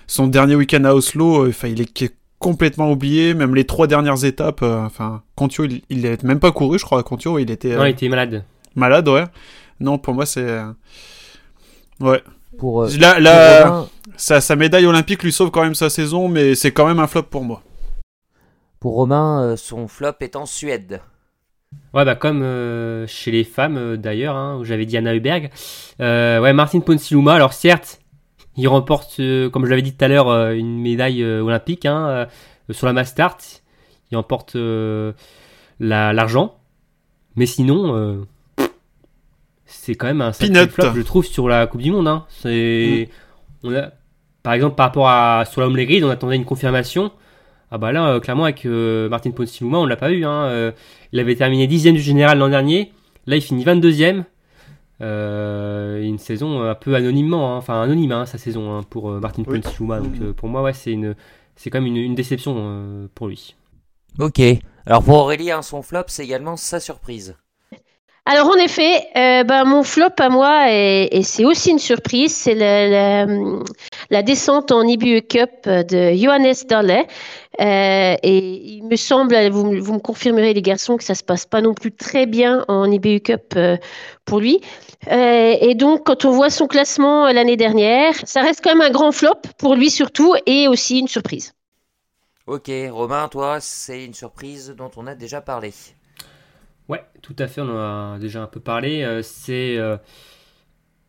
son 0.07 0.27
dernier 0.27 0.55
week-end 0.55 0.83
à 0.83 0.93
Oslo, 0.93 1.45
euh, 1.45 1.49
enfin, 1.49 1.69
il 1.69 1.81
est 1.81 2.13
complètement 2.39 2.91
oublié. 2.91 3.33
Même 3.33 3.55
les 3.55 3.65
trois 3.65 3.87
dernières 3.87 4.25
étapes, 4.25 4.63
euh, 4.63 4.85
enfin, 4.85 5.21
Contio, 5.35 5.65
il, 5.89 6.05
est 6.05 6.23
même 6.23 6.39
pas 6.39 6.51
couru, 6.51 6.77
je 6.77 6.83
crois. 6.83 7.01
Contio, 7.03 7.39
il 7.39 7.51
était 7.51 7.75
Non, 7.75 7.85
il 7.85 7.91
était 7.91 8.09
malade. 8.09 8.43
malade, 8.75 9.07
ouais. 9.07 9.25
Non, 9.79 9.97
pour 9.97 10.13
moi, 10.13 10.25
c'est. 10.25 10.61
Ouais. 11.99 12.21
Pour, 12.57 12.83
euh, 12.83 12.89
La, 12.99 13.63
pour 13.65 13.89
sa, 14.17 14.41
sa 14.41 14.55
médaille 14.55 14.85
olympique 14.85 15.23
lui 15.23 15.31
sauve 15.31 15.51
quand 15.51 15.63
même 15.63 15.75
sa 15.75 15.89
saison, 15.89 16.27
mais 16.27 16.55
c'est 16.55 16.71
quand 16.71 16.85
même 16.85 16.99
un 16.99 17.07
flop 17.07 17.23
pour 17.23 17.43
moi. 17.43 17.63
Pour 18.83 18.95
Romain, 18.95 19.41
euh, 19.41 19.55
son 19.55 19.87
flop 19.87 20.11
est 20.19 20.35
en 20.35 20.45
Suède. 20.45 20.99
Ouais, 21.93 22.03
bah 22.03 22.15
comme 22.15 22.41
euh, 22.43 23.07
chez 23.07 23.31
les 23.31 23.45
femmes 23.45 23.77
euh, 23.77 23.95
d'ailleurs, 23.95 24.35
hein, 24.35 24.57
où 24.59 24.65
j'avais 24.65 24.85
dit 24.85 24.97
Anna 24.97 25.15
Huberg. 25.15 25.51
Euh, 26.01 26.41
ouais, 26.41 26.51
Martin 26.51 26.81
Ponsiluma, 26.81 27.33
alors 27.33 27.53
certes, 27.53 28.01
il 28.57 28.67
remporte, 28.67 29.21
euh, 29.21 29.49
comme 29.49 29.63
je 29.63 29.69
l'avais 29.69 29.83
dit 29.83 29.93
tout 29.95 30.03
à 30.03 30.09
l'heure, 30.09 30.27
euh, 30.27 30.51
une 30.51 30.81
médaille 30.81 31.23
euh, 31.23 31.41
olympique 31.41 31.85
hein, 31.85 32.07
euh, 32.09 32.25
sur 32.71 32.85
la 32.85 32.91
mass 32.91 33.07
start. 33.11 33.63
Il 34.11 34.17
remporte 34.17 34.57
euh, 34.57 35.13
la- 35.79 36.11
l'argent. 36.11 36.57
Mais 37.37 37.45
sinon, 37.45 37.95
euh, 37.95 38.25
c'est 39.65 39.95
quand 39.95 40.07
même 40.07 40.19
un 40.19 40.33
sacré 40.33 40.51
Peanut. 40.53 40.71
flop, 40.71 40.91
je 40.93 41.01
trouve, 41.03 41.25
sur 41.25 41.47
la 41.47 41.67
Coupe 41.67 41.81
du 41.81 41.91
Monde. 41.91 42.09
Hein. 42.09 42.25
C'est, 42.27 43.07
on 43.63 43.73
a, 43.73 43.91
par 44.43 44.51
exemple, 44.51 44.75
par 44.75 44.87
rapport 44.87 45.07
à 45.07 45.45
sur 45.49 45.61
la 45.61 45.67
Home 45.67 45.77
on 46.03 46.09
attendait 46.09 46.35
une 46.35 46.43
confirmation. 46.43 47.13
Ah 47.75 47.79
bah 47.79 47.91
là, 47.91 48.07
euh, 48.07 48.19
clairement, 48.19 48.43
avec 48.43 48.67
euh, 48.67 49.09
Martin 49.09 49.31
Ponsiluma, 49.31 49.79
on 49.79 49.87
l'a 49.87 49.95
pas 49.95 50.11
eu. 50.11 50.25
Hein. 50.25 50.45
Euh, 50.45 50.71
il 51.11 51.19
avait 51.19 51.35
terminé 51.35 51.65
dixième 51.65 51.95
du 51.95 52.01
général 52.01 52.37
l'an 52.37 52.49
dernier. 52.49 52.93
Là, 53.25 53.35
il 53.35 53.41
finit 53.41 53.65
22e. 53.65 54.25
Euh, 55.01 55.99
une 56.03 56.19
saison 56.19 56.61
un 56.61 56.75
peu 56.75 56.93
anonymement, 56.93 57.55
hein. 57.55 57.57
enfin 57.57 57.81
anonyme 57.81 58.11
hein, 58.11 58.27
sa 58.27 58.37
saison 58.37 58.77
hein, 58.77 58.83
pour 58.87 59.09
euh, 59.09 59.19
Martin 59.19 59.41
Oui. 59.47 59.59
Ponsiluma. 59.59 60.01
Donc 60.01 60.13
euh, 60.21 60.33
pour 60.33 60.49
moi, 60.49 60.61
ouais, 60.61 60.73
c'est 60.73 60.91
une, 60.91 61.15
c'est 61.55 61.71
quand 61.71 61.81
même 61.81 61.87
une, 61.87 61.97
une 61.97 62.13
déception 62.13 62.53
euh, 62.57 63.07
pour 63.15 63.27
lui. 63.27 63.55
Ok. 64.19 64.39
Alors 64.85 65.03
pour 65.03 65.15
Aurélie, 65.15 65.49
son 65.63 65.81
flop, 65.81 66.03
c'est 66.07 66.23
également 66.23 66.57
sa 66.57 66.79
surprise. 66.79 67.35
Alors 68.25 68.47
en 68.47 68.55
effet, 68.55 69.05
euh, 69.17 69.43
ben, 69.43 69.65
mon 69.65 69.83
flop 69.83 70.15
à 70.17 70.29
moi, 70.29 70.71
et, 70.71 71.21
c'est 71.23 71.43
aussi 71.43 71.71
une 71.71 71.79
surprise, 71.79 72.33
c'est 72.33 72.55
la, 72.55 74.23
descente 74.23 74.71
en 74.71 74.81
IBU 74.83 75.23
Cup 75.23 75.49
de 75.65 76.13
Johannes 76.15 76.53
Dalle. 76.69 77.05
Euh, 77.59 78.15
et 78.23 78.37
il 78.37 78.85
me 78.85 78.95
semble, 78.95 79.35
vous, 79.49 79.65
me- 79.71 79.99
confirmerez 79.99 80.53
les 80.53 80.61
garçons, 80.61 80.95
que 80.95 81.03
ça 81.03 81.15
se 81.15 81.23
passe 81.23 81.45
pas 81.45 81.59
non 81.59 81.73
plus 81.73 81.91
très 81.91 82.25
bien 82.25 82.63
en 82.69 82.89
IBU 82.89 83.19
Cup 83.19 83.55
euh, 83.57 83.75
pour 84.23 84.39
lui. 84.39 84.61
Et 85.11 85.75
donc 85.75 86.05
quand 86.05 86.23
on 86.23 86.31
voit 86.31 86.49
son 86.49 86.67
classement 86.67 87.29
l'année 87.29 87.57
dernière, 87.57 88.13
ça 88.23 88.41
reste 88.41 88.61
quand 88.63 88.73
même 88.73 88.87
un 88.87 88.89
grand 88.89 89.11
flop 89.11 89.41
pour 89.57 89.75
lui 89.75 89.89
surtout, 89.89 90.33
et 90.45 90.69
aussi 90.69 90.99
une 90.99 91.09
surprise. 91.09 91.53
Ok, 92.47 92.71
Romain, 92.89 93.27
toi, 93.27 93.59
c'est 93.59 94.05
une 94.05 94.13
surprise 94.13 94.73
dont 94.77 94.91
on 94.95 95.07
a 95.07 95.15
déjà 95.15 95.41
parlé. 95.41 95.73
Ouais, 96.89 97.03
tout 97.21 97.35
à 97.39 97.47
fait, 97.47 97.61
on 97.61 97.69
en 97.69 98.15
a 98.15 98.19
déjà 98.19 98.43
un 98.43 98.47
peu 98.47 98.59
parlé. 98.59 99.03
euh, 99.03 99.21
c'est 99.21 99.77
euh, 99.77 99.97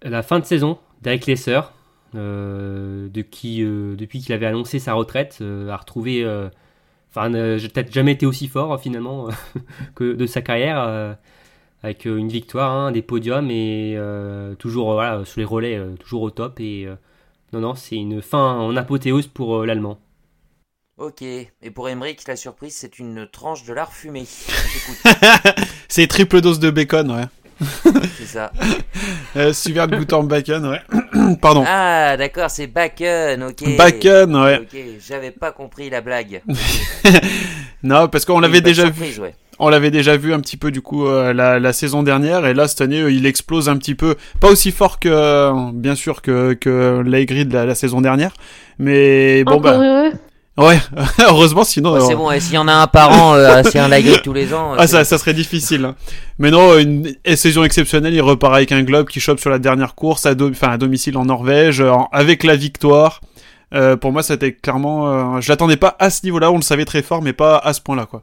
la 0.03 0.23
fin 0.23 0.39
de 0.39 0.45
saison 0.45 0.79
d'Eric 1.03 1.27
Lesser, 1.27 1.61
euh, 2.15 3.09
de 3.09 3.23
qui, 3.23 3.61
depuis 3.63 4.21
qu'il 4.21 4.33
avait 4.33 4.47
annoncé 4.47 4.79
sa 4.79 4.95
retraite, 4.95 5.43
a 5.43 5.77
retrouvé. 5.77 6.25
Enfin, 7.11 7.31
peut-être 7.31 7.93
jamais 7.93 8.13
été 8.13 8.27
aussi 8.27 8.49
fort 8.49 8.81
finalement 8.81 9.29
que 9.95 10.15
de 10.15 10.27
sa 10.27 10.43
carrière, 10.43 11.17
avec 11.83 12.05
une 12.07 12.29
victoire, 12.29 12.73
hein, 12.73 12.93
des 12.93 13.03
podiums 13.03 13.51
et 13.51 13.99
toujours 14.59 14.93
voilà, 14.95 15.25
sur 15.25 15.41
les 15.41 15.45
relais, 15.47 15.81
toujours 16.01 16.23
au 16.23 16.31
top. 16.31 16.61
Et 16.61 16.89
non, 17.53 17.61
non, 17.61 17.75
c'est 17.75 17.97
une 17.97 18.23
fin 18.23 18.59
en 18.59 18.77
apothéose 18.77 19.27
pour 19.29 19.65
l'Allemand. 19.67 19.99
Ok. 20.97 21.23
Et 21.23 21.71
pour 21.75 21.89
Emmerich, 21.89 22.21
la 22.29 22.37
surprise, 22.37 22.77
c'est 22.77 22.99
une 22.99 23.27
tranche 23.27 23.65
de 23.65 23.73
lard 23.73 23.93
fumé. 23.93 24.25
C'est 25.89 26.07
triple 26.07 26.41
dose 26.41 26.61
de 26.61 26.71
bacon, 26.71 27.11
ouais. 27.11 27.25
c'est 28.19 28.27
ça. 28.27 28.53
Euh, 29.37 29.53
super 29.53 29.89
de 29.89 29.97
Goutorm 29.97 30.29
bacon, 30.29 30.65
ouais. 30.67 30.81
Pardon. 31.43 31.65
Ah, 31.67 32.17
d'accord, 32.17 32.49
c'est 32.51 32.69
Bacon, 32.69 33.43
ok. 33.43 33.77
Bacon, 33.77 34.37
ouais. 34.37 34.59
Ok, 34.59 34.77
j'avais 35.05 35.33
pas 35.33 35.51
compris 35.51 35.91
la 35.91 36.01
blague. 36.01 36.41
Non, 37.83 38.07
parce 38.07 38.25
qu'on 38.25 38.39
l'avait 38.39 38.61
déjà 38.61 38.89
vu. 38.89 39.21
ouais. 39.21 39.35
On 39.59 39.69
l'avait 39.69 39.91
déjà 39.91 40.17
vu 40.17 40.33
un 40.33 40.39
petit 40.41 40.57
peu 40.57 40.71
du 40.71 40.83
coup 40.83 41.07
euh, 41.09 41.33
la, 41.33 41.59
la 41.59 41.73
saison 41.73 42.03
dernière 42.05 42.45
et 42.47 42.55
là 42.55 42.67
cette 42.69 42.81
année 42.81 43.01
euh, 43.01 43.11
il 43.13 43.25
explose 43.27 43.69
un 43.69 43.77
petit 43.77 43.95
peu, 43.95 44.17
pas 44.41 44.49
aussi 44.51 44.71
fort 44.73 44.99
que 45.01 45.09
euh, 45.09 45.53
bien 45.73 45.95
sûr 45.95 46.23
que 46.23 46.55
que 46.55 47.03
l'Aigrid 47.07 47.53
la, 47.53 47.65
la 47.65 47.75
saison 47.77 48.01
dernière, 48.01 48.35
mais 48.79 49.43
bon 49.45 49.53
Encore 49.55 49.61
bah 49.63 49.77
heureux 49.79 50.13
ouais 50.57 50.79
heureusement 51.21 51.65
sinon 51.65 51.95
Ouais, 51.95 52.01
c'est 52.01 52.13
euh, 52.13 52.17
bon, 52.17 52.31
et 52.31 52.41
s'il 52.41 52.55
y 52.55 52.59
en 52.59 52.69
a 52.69 52.73
un 52.75 52.87
par 52.87 53.11
an, 53.11 53.35
euh, 53.35 53.63
a 53.75 53.85
un 53.85 53.89
lagré 53.89 54.21
tous 54.23 54.33
les 54.33 54.55
ans. 54.55 54.73
euh, 54.75 54.77
ah 54.79 54.87
c'est 54.87 54.93
ça 54.99 55.05
ça 55.05 55.19
serait 55.19 55.35
difficile. 55.35 55.85
hein. 55.85 55.97
Mais 56.39 56.51
non 56.51 56.79
une, 56.79 57.15
saison 57.37 57.65
exceptionnelle, 57.65 58.15
il 58.15 58.21
repart 58.23 58.55
avec 58.55 58.71
un 58.73 58.83
globe 58.83 59.09
qui 59.09 59.21
chope 59.21 59.41
sur 59.41 59.51
la 59.51 59.59
dernière 59.59 59.95
course 59.95 60.27
à, 60.27 60.35
do- 60.35 60.51
enfin, 60.51 60.69
à 60.71 60.79
domicile 60.79 61.17
en 61.17 61.25
Norvège 61.25 61.81
en- 61.81 62.09
avec 62.13 62.45
la 62.45 62.57
victoire. 62.57 63.21
Euh, 63.73 63.97
pour 63.97 64.13
moi 64.13 64.23
c'était 64.23 64.53
clairement, 64.53 65.41
je 65.41 65.49
l'attendais 65.51 65.77
pas 65.77 65.97
à 65.99 66.11
ce 66.11 66.25
niveau-là, 66.25 66.53
on 66.53 66.57
le 66.57 66.63
savait 66.63 66.85
très 66.85 67.03
fort 67.03 67.23
mais 67.23 67.33
pas 67.33 67.57
à 67.59 67.73
ce 67.73 67.81
point-là 67.81 68.07
quoi. 68.07 68.23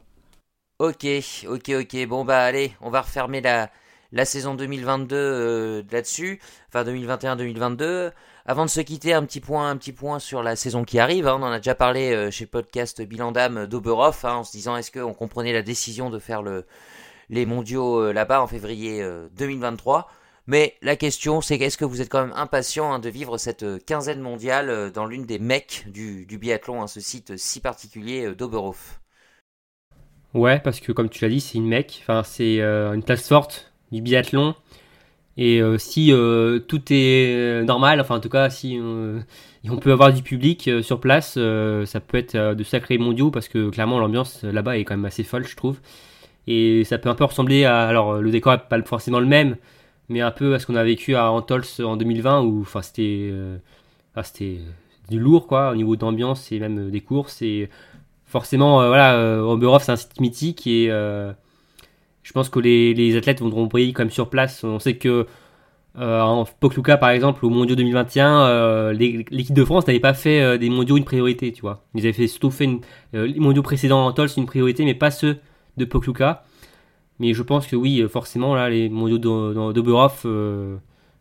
Ok, 0.78 1.06
ok, 1.48 1.70
ok. 1.80 2.06
Bon 2.08 2.24
bah 2.24 2.40
allez, 2.40 2.72
on 2.80 2.90
va 2.90 3.02
refermer 3.02 3.40
la, 3.42 3.68
la 4.12 4.24
saison 4.24 4.54
2022 4.54 5.14
euh, 5.16 5.82
là-dessus, 5.92 6.40
enfin 6.72 6.84
2021-2022. 6.90 8.10
Avant 8.44 8.64
de 8.64 8.70
se 8.70 8.80
quitter, 8.80 9.12
un 9.12 9.24
petit 9.24 9.40
point, 9.40 9.70
un 9.70 9.76
petit 9.76 9.92
point 9.92 10.18
sur 10.18 10.42
la 10.42 10.56
saison 10.56 10.84
qui 10.84 10.98
arrive. 10.98 11.28
hein. 11.28 11.36
On 11.38 11.44
en 11.44 11.52
a 11.52 11.58
déjà 11.58 11.76
parlé 11.76 12.12
euh, 12.12 12.30
chez 12.30 12.46
podcast 12.46 13.00
Bilan 13.00 13.30
d'âme 13.30 13.66
d'Oberhof, 13.66 14.24
hein, 14.24 14.36
en 14.36 14.44
se 14.44 14.50
disant 14.50 14.76
est-ce 14.76 14.90
qu'on 14.90 15.14
comprenait 15.14 15.52
la 15.52 15.62
décision 15.62 16.10
de 16.10 16.18
faire 16.18 16.42
le, 16.42 16.66
les 17.30 17.46
mondiaux 17.46 18.00
euh, 18.00 18.12
là-bas 18.12 18.42
en 18.42 18.48
février 18.48 19.00
euh, 19.00 19.28
2023. 19.36 20.08
Mais 20.48 20.74
la 20.82 20.96
question, 20.96 21.40
c'est 21.40 21.54
est-ce 21.54 21.78
que 21.78 21.84
vous 21.84 22.00
êtes 22.00 22.08
quand 22.08 22.20
même 22.20 22.34
impatient 22.34 22.92
hein, 22.92 22.98
de 22.98 23.08
vivre 23.08 23.38
cette 23.38 23.62
euh, 23.62 23.78
quinzaine 23.78 24.20
mondiale 24.20 24.70
euh, 24.70 24.90
dans 24.90 25.06
l'une 25.06 25.24
des 25.24 25.38
mecs 25.38 25.84
du, 25.86 26.26
du 26.26 26.36
biathlon, 26.36 26.82
hein, 26.82 26.88
ce 26.88 26.98
site 26.98 27.36
si 27.36 27.60
particulier 27.60 28.26
euh, 28.26 28.34
d'Oberhof? 28.34 29.00
Ouais, 30.34 30.58
parce 30.58 30.80
que 30.80 30.90
comme 30.90 31.10
tu 31.10 31.22
l'as 31.22 31.30
dit, 31.30 31.40
c'est 31.40 31.58
une 31.58 31.68
mec. 31.68 32.00
Enfin, 32.02 32.24
c'est 32.24 32.60
euh, 32.60 32.92
une 32.92 33.04
place 33.04 33.28
forte 33.28 33.72
du 33.92 34.02
biathlon. 34.02 34.56
Et 35.36 35.62
euh, 35.62 35.78
si 35.78 36.12
euh, 36.12 36.58
tout 36.58 36.92
est 36.92 37.34
euh, 37.34 37.64
normal, 37.64 38.00
enfin 38.00 38.16
en 38.16 38.20
tout 38.20 38.28
cas, 38.28 38.50
si 38.50 38.78
on 38.80 39.76
peut 39.76 39.92
avoir 39.92 40.12
du 40.12 40.22
public 40.22 40.70
sur 40.82 41.00
place, 41.00 41.38
ça 41.86 42.00
peut 42.00 42.18
être 42.18 42.54
de 42.54 42.64
sacrés 42.64 42.98
mondiaux 42.98 43.30
parce 43.30 43.48
que 43.48 43.70
clairement 43.70 43.98
l'ambiance 43.98 44.42
là-bas 44.44 44.78
est 44.78 44.84
quand 44.84 44.94
même 44.94 45.04
assez 45.04 45.24
folle, 45.24 45.46
je 45.46 45.56
trouve. 45.56 45.78
Et 46.46 46.84
ça 46.84 46.98
peut 46.98 47.08
un 47.08 47.14
peu 47.14 47.24
ressembler 47.24 47.64
à, 47.64 47.82
alors 47.82 48.20
le 48.20 48.30
décor 48.30 48.54
est 48.54 48.68
pas 48.68 48.82
forcément 48.82 49.20
le 49.20 49.26
même, 49.26 49.56
mais 50.08 50.20
un 50.20 50.32
peu 50.32 50.54
à 50.54 50.58
ce 50.58 50.66
qu'on 50.66 50.74
a 50.74 50.84
vécu 50.84 51.14
à 51.14 51.30
Antols 51.30 51.64
en 51.84 51.96
2020 51.96 52.42
où, 52.42 52.66
c'était, 52.82 53.32
c'était 54.24 54.58
du 55.08 55.18
lourd 55.20 55.46
quoi 55.46 55.70
au 55.70 55.76
niveau 55.76 55.96
d'ambiance 55.96 56.50
et 56.52 56.58
même 56.58 56.90
des 56.90 57.00
courses 57.00 57.42
et 57.42 57.70
forcément, 58.26 58.86
voilà, 58.86 59.14
euh, 59.16 59.40
Oberhof, 59.42 59.84
c'est 59.84 59.92
un 59.92 59.96
site 59.96 60.18
mythique 60.20 60.66
et 60.66 60.90
je 62.22 62.32
pense 62.32 62.48
que 62.48 62.58
les, 62.60 62.94
les 62.94 63.16
athlètes 63.16 63.40
voudront 63.40 63.66
briller 63.66 63.92
quand 63.92 64.02
même 64.02 64.10
sur 64.10 64.30
place. 64.30 64.64
On 64.64 64.78
sait 64.78 64.96
que 64.96 65.26
euh, 65.98 66.20
en 66.22 66.44
Pokluka, 66.44 66.96
par 66.96 67.10
exemple, 67.10 67.44
au 67.44 67.50
Mondiaux 67.50 67.76
2021, 67.76 68.42
euh, 68.46 68.92
l'équipe 68.92 69.54
de 69.54 69.64
France 69.64 69.86
n'avait 69.86 70.00
pas 70.00 70.14
fait 70.14 70.40
euh, 70.40 70.56
des 70.58 70.70
Mondiaux 70.70 70.96
une 70.96 71.04
priorité, 71.04 71.52
tu 71.52 71.60
vois. 71.60 71.84
Ils 71.94 72.00
avaient 72.04 72.12
fait, 72.12 72.28
surtout 72.28 72.50
fait 72.50 72.68
les 73.12 73.38
Mondiaux 73.40 73.62
précédents 73.62 74.06
en 74.06 74.12
Tols 74.12 74.30
une 74.36 74.46
priorité, 74.46 74.84
mais 74.84 74.94
pas 74.94 75.10
ceux 75.10 75.38
de 75.76 75.84
Pokluka. 75.84 76.44
Mais 77.18 77.34
je 77.34 77.42
pense 77.42 77.66
que 77.66 77.76
oui, 77.76 78.02
forcément, 78.08 78.54
là, 78.54 78.70
les 78.70 78.88
Mondiaux 78.88 79.18
d'O- 79.18 79.72
d'Oberhof, 79.72 80.24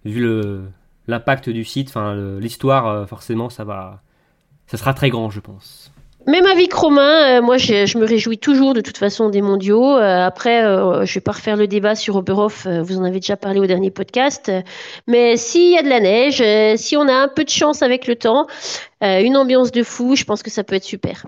vu 0.05 0.27
l'impact 1.07 1.49
du 1.49 1.65
site, 1.65 1.89
enfin 1.89 2.15
l'histoire, 2.39 3.07
forcément, 3.09 3.49
ça 3.49 3.65
va, 3.65 4.01
ça 4.67 4.77
sera 4.77 4.93
très 4.93 5.09
grand, 5.09 5.29
je 5.29 5.41
pense. 5.41 5.91
Même 6.27 6.45
avec 6.45 6.71
Romain, 6.73 7.39
euh, 7.39 7.41
moi 7.41 7.57
je, 7.57 7.97
me 7.97 8.05
réjouis 8.05 8.37
toujours 8.37 8.73
de 8.73 8.81
toute 8.81 8.97
façon 8.97 9.29
des 9.29 9.41
mondiaux. 9.41 9.97
Euh, 9.97 10.25
après, 10.25 10.63
euh, 10.63 11.03
je 11.03 11.15
vais 11.15 11.21
pas 11.21 11.31
refaire 11.31 11.55
le 11.55 11.67
débat 11.67 11.95
sur 11.95 12.15
Oberhof, 12.15 12.67
vous 12.67 12.97
en 12.97 13.03
avez 13.03 13.19
déjà 13.19 13.37
parlé 13.37 13.59
au 13.59 13.65
dernier 13.65 13.89
podcast. 13.89 14.51
Mais 15.07 15.35
s'il 15.35 15.71
y 15.71 15.77
a 15.77 15.81
de 15.81 15.89
la 15.89 15.99
neige, 15.99 16.43
si 16.79 16.95
on 16.95 17.07
a 17.07 17.13
un 17.13 17.27
peu 17.27 17.43
de 17.43 17.49
chance 17.49 17.81
avec 17.81 18.07
le 18.07 18.15
temps, 18.15 18.45
une 19.01 19.35
ambiance 19.35 19.71
de 19.71 19.81
fou, 19.81 20.15
je 20.15 20.23
pense 20.23 20.43
que 20.43 20.51
ça 20.51 20.63
peut 20.63 20.75
être 20.75 20.83
super. 20.83 21.25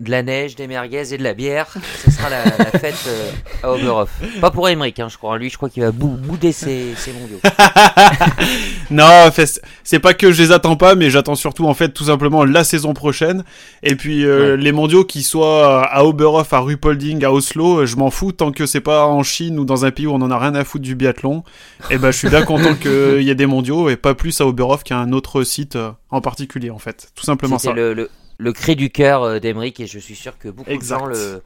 De 0.00 0.10
la 0.10 0.22
neige, 0.22 0.54
des 0.56 0.66
merguez 0.66 1.12
et 1.14 1.18
de 1.18 1.22
la 1.22 1.34
bière. 1.34 1.66
Ce 2.04 2.10
sera 2.10 2.28
la, 2.30 2.44
la 2.44 2.50
fête 2.78 2.94
euh, 3.08 3.30
à 3.62 3.72
Oberhof. 3.72 4.10
Pas 4.40 4.50
pour 4.50 4.68
Emmerich, 4.68 4.98
hein, 5.00 5.08
je 5.10 5.16
crois. 5.16 5.38
Lui, 5.38 5.50
je 5.50 5.56
crois 5.56 5.68
qu'il 5.68 5.82
va 5.82 5.90
bou- 5.92 6.16
bouder 6.16 6.52
ses, 6.52 6.94
ses 6.96 7.12
mondiaux. 7.12 7.38
non, 8.90 9.30
c'est- 9.34 9.98
pas 9.98 10.14
que 10.14 10.32
je 10.32 10.42
les 10.42 10.52
attends 10.52 10.76
pas, 10.76 10.94
mais 10.94 11.10
j'attends 11.10 11.34
surtout 11.34 11.66
en 11.66 11.74
fait 11.74 11.90
tout 11.90 12.04
simplement 12.04 12.44
la 12.44 12.64
saison 12.64 12.94
prochaine. 12.94 13.44
Et 13.82 13.96
puis 13.96 14.24
euh, 14.24 14.56
les 14.56 14.72
mondiaux 14.72 15.04
qui 15.04 15.22
soient 15.22 15.84
à 15.84 16.04
Oberhof, 16.04 16.52
à 16.52 16.60
Ruhpolding, 16.60 17.24
à 17.24 17.32
Oslo, 17.32 17.80
euh, 17.80 17.86
je 17.86 17.96
m'en 17.96 18.10
fous 18.10 18.32
tant 18.32 18.52
que 18.52 18.66
c'est 18.66 18.80
pas 18.80 19.06
en 19.06 19.22
Chine 19.22 19.58
ou 19.58 19.64
dans 19.64 19.84
un 19.84 19.90
pays 19.90 20.06
où 20.06 20.12
on 20.12 20.22
en 20.22 20.30
a 20.30 20.38
rien 20.38 20.54
à 20.54 20.64
foutre 20.64 20.84
du 20.84 20.94
biathlon. 20.94 21.42
Et 21.90 21.98
ben 21.98 22.10
je 22.10 22.18
suis 22.18 22.28
bien 22.28 22.42
content 22.44 22.74
qu'il 22.80 23.22
y 23.22 23.30
ait 23.30 23.34
des 23.34 23.46
mondiaux 23.46 23.88
et 23.90 23.96
pas 23.96 24.14
plus 24.14 24.40
à 24.40 24.46
Oberhof 24.46 24.84
qu'à 24.84 24.98
un 24.98 25.12
autre 25.12 25.42
site 25.42 25.76
euh, 25.76 25.90
en 26.10 26.20
particulier 26.20 26.70
en 26.70 26.78
fait. 26.78 27.08
Tout 27.14 27.24
simplement 27.24 27.58
ça. 27.58 27.72
le, 27.72 27.94
le, 27.94 28.10
le 28.38 28.52
cri 28.52 28.76
du 28.76 28.90
cœur 28.90 29.40
d'Emeric 29.40 29.80
et 29.80 29.86
je 29.86 29.98
suis 29.98 30.16
sûr 30.16 30.38
que 30.38 30.48
beaucoup 30.48 30.76
de 30.76 30.82
gens 30.82 31.06
le, 31.06 31.42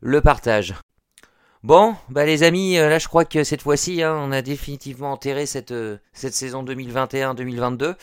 le 0.00 0.20
partagent. 0.20 0.74
Bon, 1.62 1.94
bah 2.08 2.24
les 2.24 2.42
amis, 2.42 2.76
là 2.76 2.98
je 2.98 3.06
crois 3.06 3.26
que 3.26 3.44
cette 3.44 3.60
fois-ci, 3.60 4.02
hein, 4.02 4.16
on 4.18 4.32
a 4.32 4.40
définitivement 4.40 5.12
enterré 5.12 5.44
cette, 5.44 5.74
cette 6.14 6.32
saison 6.32 6.64
2021-2022. 6.64 7.94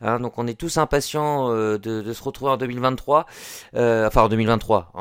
Hein, 0.00 0.18
donc 0.18 0.38
on 0.38 0.46
est 0.46 0.58
tous 0.58 0.78
impatients 0.78 1.50
de, 1.50 1.76
de, 1.76 2.12
se 2.14 2.22
retrouver 2.22 2.52
en 2.52 2.56
2023. 2.56 3.26
enfin 3.74 4.22
en 4.22 4.28
2023. 4.30 4.92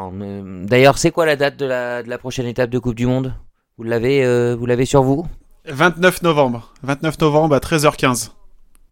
D'ailleurs, 0.64 0.98
c'est 0.98 1.12
quoi 1.12 1.26
la 1.26 1.38
date 1.38 1.56
de 1.56 1.66
la, 1.66 2.04
de 2.04 2.10
la 2.10 2.18
prochaine 2.18 2.48
étape 2.48 2.70
de 2.70 2.80
Coupe 2.80 2.96
du 2.96 3.06
Monde? 3.08 3.34
Vous 3.78 3.86
l'avez 3.86 4.56
vous 4.56 4.66
l'avez 4.66 4.86
sur 4.86 5.04
vous? 5.04 5.26
29 5.66 6.24
novembre. 6.24 6.74
29 6.84 7.20
novembre 7.20 7.56
à 7.56 7.60
13h15. 7.60 8.32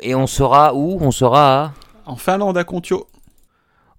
Et 0.02 0.16
on 0.16 0.28
sera 0.28 0.74
où? 0.76 0.98
On 1.02 1.12
sera 1.12 1.64
à... 1.64 1.74
En 2.06 2.16
Finlande, 2.16 2.58
à 2.58 2.64
Contio. 2.64 3.08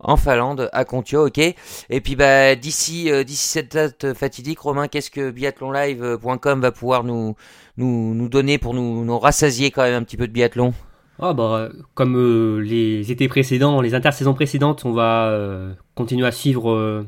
En 0.03 0.17
Finlande, 0.17 0.71
à 0.73 0.85
Contio, 0.85 1.27
ok. 1.27 1.39
Et 1.39 2.01
puis 2.01 2.17
bah 2.17 2.55
d'ici 2.55 3.11
euh, 3.11 3.23
d'ici 3.23 3.49
cette 3.49 3.73
date 3.73 4.15
fatidique, 4.15 4.59
Romain, 4.61 4.89
qu'est-ce 4.89 5.11
que 5.11 5.31
biathlonlive.com 5.31 6.61
va 6.61 6.73
pouvoir 6.73 7.05
nous, 7.05 7.37
donner 7.77 8.57
pour 8.57 8.73
nous, 8.73 9.19
rassasier 9.19 9.71
quand 9.71 9.83
même 9.83 9.95
un 9.95 10.03
petit 10.03 10.17
peu 10.17 10.27
de 10.27 10.33
biathlon? 10.33 10.73
Ah 11.19 11.35
bah, 11.35 11.69
comme 11.95 12.17
euh, 12.17 12.61
les 12.61 13.13
étés 13.13 13.29
précédents, 13.29 13.83
les 13.83 13.95
intersaisons 13.95 14.33
précédentes, 14.33 14.87
on 14.87 14.93
va 14.93 15.29
euh, 15.29 15.75
continuer 15.95 16.27
à 16.27 16.33
suivre 16.33 17.05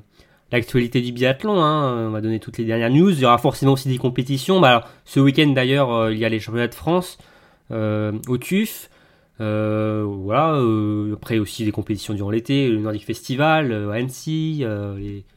l'actualité 0.50 1.00
du 1.00 1.12
biathlon. 1.12 1.62
Hein. 1.62 2.08
On 2.08 2.10
va 2.10 2.20
donner 2.20 2.40
toutes 2.40 2.58
les 2.58 2.66
dernières 2.66 2.90
news. 2.90 3.10
Il 3.10 3.20
y 3.20 3.24
aura 3.24 3.38
forcément 3.38 3.72
aussi 3.72 3.88
des 3.88 3.96
compétitions. 3.96 4.60
Bah, 4.60 4.84
ce 5.06 5.18
week-end 5.18 5.48
d'ailleurs, 5.48 6.10
il 6.10 6.18
y 6.18 6.26
a 6.26 6.28
les 6.28 6.40
championnats 6.40 6.68
de 6.68 6.74
France 6.74 7.16
au 7.70 8.36
TUF. 8.36 8.90
Euh, 9.40 10.04
voilà, 10.06 10.60
après 11.12 11.38
aussi 11.38 11.64
des 11.64 11.72
compétitions 11.72 12.14
durant 12.14 12.30
l'été, 12.30 12.68
le 12.68 12.78
Nordic 12.78 13.04
Festival 13.04 13.72
à 13.72 13.94
Annecy. 13.94 14.64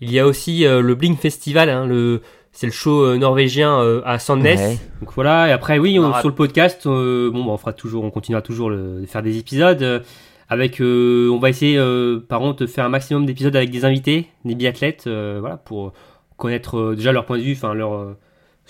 Il 0.02 0.12
y 0.12 0.20
a 0.20 0.28
aussi 0.28 0.64
le 0.64 0.96
Blink 0.96 1.20
Festival, 1.20 1.70
hein, 1.70 1.88
le, 1.88 2.22
c'est 2.52 2.68
le 2.68 2.74
show 2.74 3.16
norvégien 3.18 4.02
à 4.06 4.20
Sandnes. 4.20 4.78
Donc 5.02 5.14
voilà, 5.16 5.50
et 5.50 5.52
après 5.52 5.80
oui, 5.80 6.00
sur 6.20 6.30
le 6.30 6.36
podcast, 6.36 6.86
bon, 6.86 7.32
bah, 7.32 7.52
on 7.52 7.58
fera 7.58 7.74
toujours, 7.74 8.04
on 8.04 8.12
continuera 8.12 8.42
toujours 8.42 8.70
de 8.70 9.06
faire 9.08 9.24
des 9.24 9.38
épisodes. 9.38 10.04
Avec, 10.48 10.80
euh, 10.80 11.30
on 11.32 11.40
va 11.40 11.50
essayer 11.50 11.78
euh, 11.78 12.20
par 12.20 12.40
contre 12.40 12.62
de 12.62 12.68
faire 12.68 12.86
un 12.86 12.90
maximum 12.90 13.26
d'épisodes 13.26 13.56
avec 13.56 13.72
des 13.72 13.84
invités, 13.84 14.28
des 14.44 14.54
biathlètes, 14.54 15.06
euh, 15.08 15.38
voilà, 15.40 15.58
pour 15.58 15.94
connaître 16.38 16.94
déjà 16.94 17.12
leur 17.12 17.26
point 17.26 17.38
de 17.38 17.44
vue, 17.44 17.54
enfin 17.54 17.74
leur 17.74 18.16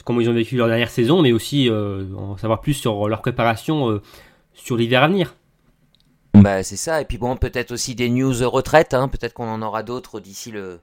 comment 0.03 0.21
ils 0.21 0.29
ont 0.29 0.33
vécu 0.33 0.55
leur 0.55 0.67
dernière 0.67 0.89
saison, 0.89 1.21
mais 1.21 1.31
aussi 1.31 1.69
en 1.69 2.37
savoir 2.37 2.61
plus 2.61 2.73
sur 2.73 3.07
leur 3.09 3.21
préparation 3.21 3.99
sur 4.55 4.77
l'hiver 4.77 5.03
à 5.03 5.07
venir. 5.07 5.35
Bah 6.33 6.63
c'est 6.63 6.75
ça, 6.75 7.01
et 7.01 7.05
puis 7.05 7.17
bon 7.17 7.37
peut-être 7.37 7.71
aussi 7.71 7.95
des 7.95 8.09
news 8.09 8.49
retraite, 8.49 8.93
hein. 8.93 9.07
peut-être 9.07 9.33
qu'on 9.33 9.47
en 9.47 9.61
aura 9.61 9.83
d'autres 9.83 10.19
d'ici 10.19 10.51
le, 10.51 10.81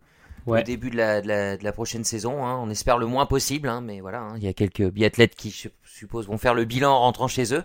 début 0.65 0.91
de 0.91 0.97
la, 0.97 1.21
de 1.21 1.63
la, 1.63 1.73
prochaine 1.73 2.05
saison. 2.05 2.45
Hein. 2.45 2.59
On 2.63 2.71
espère 2.71 2.99
le 2.99 3.07
moins 3.07 3.27
possible, 3.27 3.69
hein, 3.69 3.81
mais 3.81 4.01
voilà, 4.01 4.29
il 4.37 4.43
y 4.43 4.49
a 4.49 4.55
quelques 4.55 4.89
biathlètes 4.91 5.35
qui, 5.35 5.51
je 5.51 5.69
suppose, 5.85 6.27
vont 6.27 6.39
faire 6.39 6.55
le 6.55 6.65
bilan 6.65 6.91
en 6.91 7.01
rentrant 7.01 7.29
chez 7.29 7.55
eux. 7.55 7.65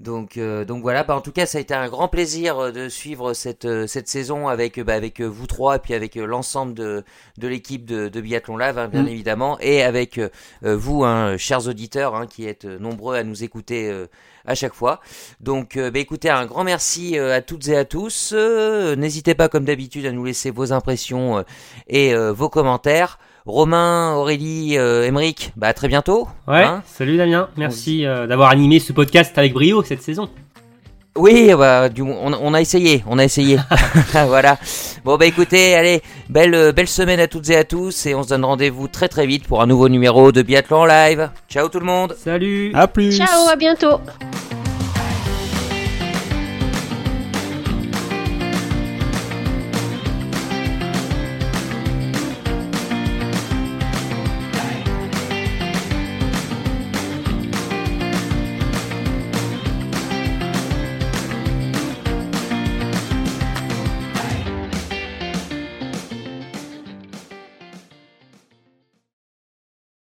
Donc, 0.00 0.36
euh, 0.36 0.64
donc 0.64 0.82
voilà, 0.82 1.04
bah, 1.04 1.16
en 1.16 1.20
tout 1.20 1.32
cas, 1.32 1.46
ça 1.46 1.58
a 1.58 1.60
été 1.60 1.72
un 1.72 1.88
grand 1.88 2.08
plaisir 2.08 2.58
euh, 2.58 2.72
de 2.72 2.88
suivre 2.88 3.32
cette, 3.32 3.64
euh, 3.64 3.86
cette 3.86 4.08
saison 4.08 4.48
avec, 4.48 4.80
bah, 4.80 4.94
avec 4.94 5.20
vous 5.20 5.46
trois 5.46 5.76
et 5.76 5.78
puis 5.78 5.94
avec 5.94 6.16
l'ensemble 6.16 6.74
de, 6.74 7.04
de 7.38 7.48
l'équipe 7.48 7.84
de, 7.84 8.08
de 8.08 8.20
Biathlon 8.20 8.56
Live, 8.56 8.78
hein, 8.78 8.88
bien 8.88 9.04
mm. 9.04 9.08
évidemment, 9.08 9.58
et 9.60 9.82
avec 9.82 10.20
vous, 10.62 11.04
hein, 11.04 11.36
chers 11.36 11.68
auditeurs, 11.68 12.14
hein, 12.14 12.26
qui 12.26 12.46
êtes 12.46 12.64
nombreux 12.64 13.16
à 13.16 13.22
nous 13.22 13.44
écouter 13.44 13.92
à 14.44 14.54
chaque 14.54 14.74
fois. 14.74 15.00
Donc, 15.40 15.76
bah, 15.78 15.98
écoutez, 15.98 16.30
un 16.30 16.46
grand 16.46 16.64
merci 16.64 17.18
à 17.18 17.40
toutes 17.40 17.68
et 17.68 17.76
à 17.76 17.84
tous. 17.84 18.32
N'hésitez 18.32 19.34
pas, 19.34 19.48
comme 19.48 19.64
d'habitude, 19.64 20.06
à 20.06 20.12
nous 20.12 20.24
laisser 20.24 20.50
vos 20.50 20.72
impressions 20.72 21.44
et 21.88 22.14
vos 22.14 22.48
commentaires. 22.48 23.18
Romain, 23.46 24.14
Aurélie, 24.14 24.78
euh, 24.78 25.10
bah 25.54 25.66
à 25.66 25.74
très 25.74 25.86
bientôt. 25.86 26.26
Ouais, 26.48 26.62
hein. 26.62 26.82
salut 26.86 27.18
Damien, 27.18 27.50
merci 27.58 28.06
euh, 28.06 28.26
d'avoir 28.26 28.48
animé 28.48 28.80
ce 28.80 28.94
podcast 28.94 29.36
avec 29.36 29.52
brio 29.52 29.82
cette 29.82 30.00
saison. 30.00 30.30
Oui, 31.14 31.52
bah, 31.56 31.90
du, 31.90 32.00
on, 32.00 32.32
on, 32.32 32.54
a 32.54 32.60
essayé, 32.62 33.04
on 33.06 33.18
a 33.18 33.24
essayé. 33.24 33.58
voilà. 34.28 34.56
Bon 35.04 35.18
bah 35.18 35.26
écoutez, 35.26 35.74
allez, 35.74 36.00
belle 36.30 36.72
belle 36.72 36.88
semaine 36.88 37.20
à 37.20 37.26
toutes 37.26 37.50
et 37.50 37.56
à 37.56 37.64
tous 37.64 38.06
et 38.06 38.14
on 38.14 38.22
se 38.22 38.30
donne 38.30 38.46
rendez-vous 38.46 38.88
très 38.88 39.08
très 39.08 39.26
vite 39.26 39.46
pour 39.46 39.60
un 39.60 39.66
nouveau 39.66 39.90
numéro 39.90 40.32
de 40.32 40.40
Biathlon 40.40 40.86
Live. 40.86 41.28
Ciao 41.46 41.68
tout 41.68 41.80
le 41.80 41.86
monde. 41.86 42.16
Salut. 42.18 42.72
À 42.72 42.88
plus. 42.88 43.14
Ciao, 43.14 43.46
à 43.46 43.56
bientôt. 43.56 44.00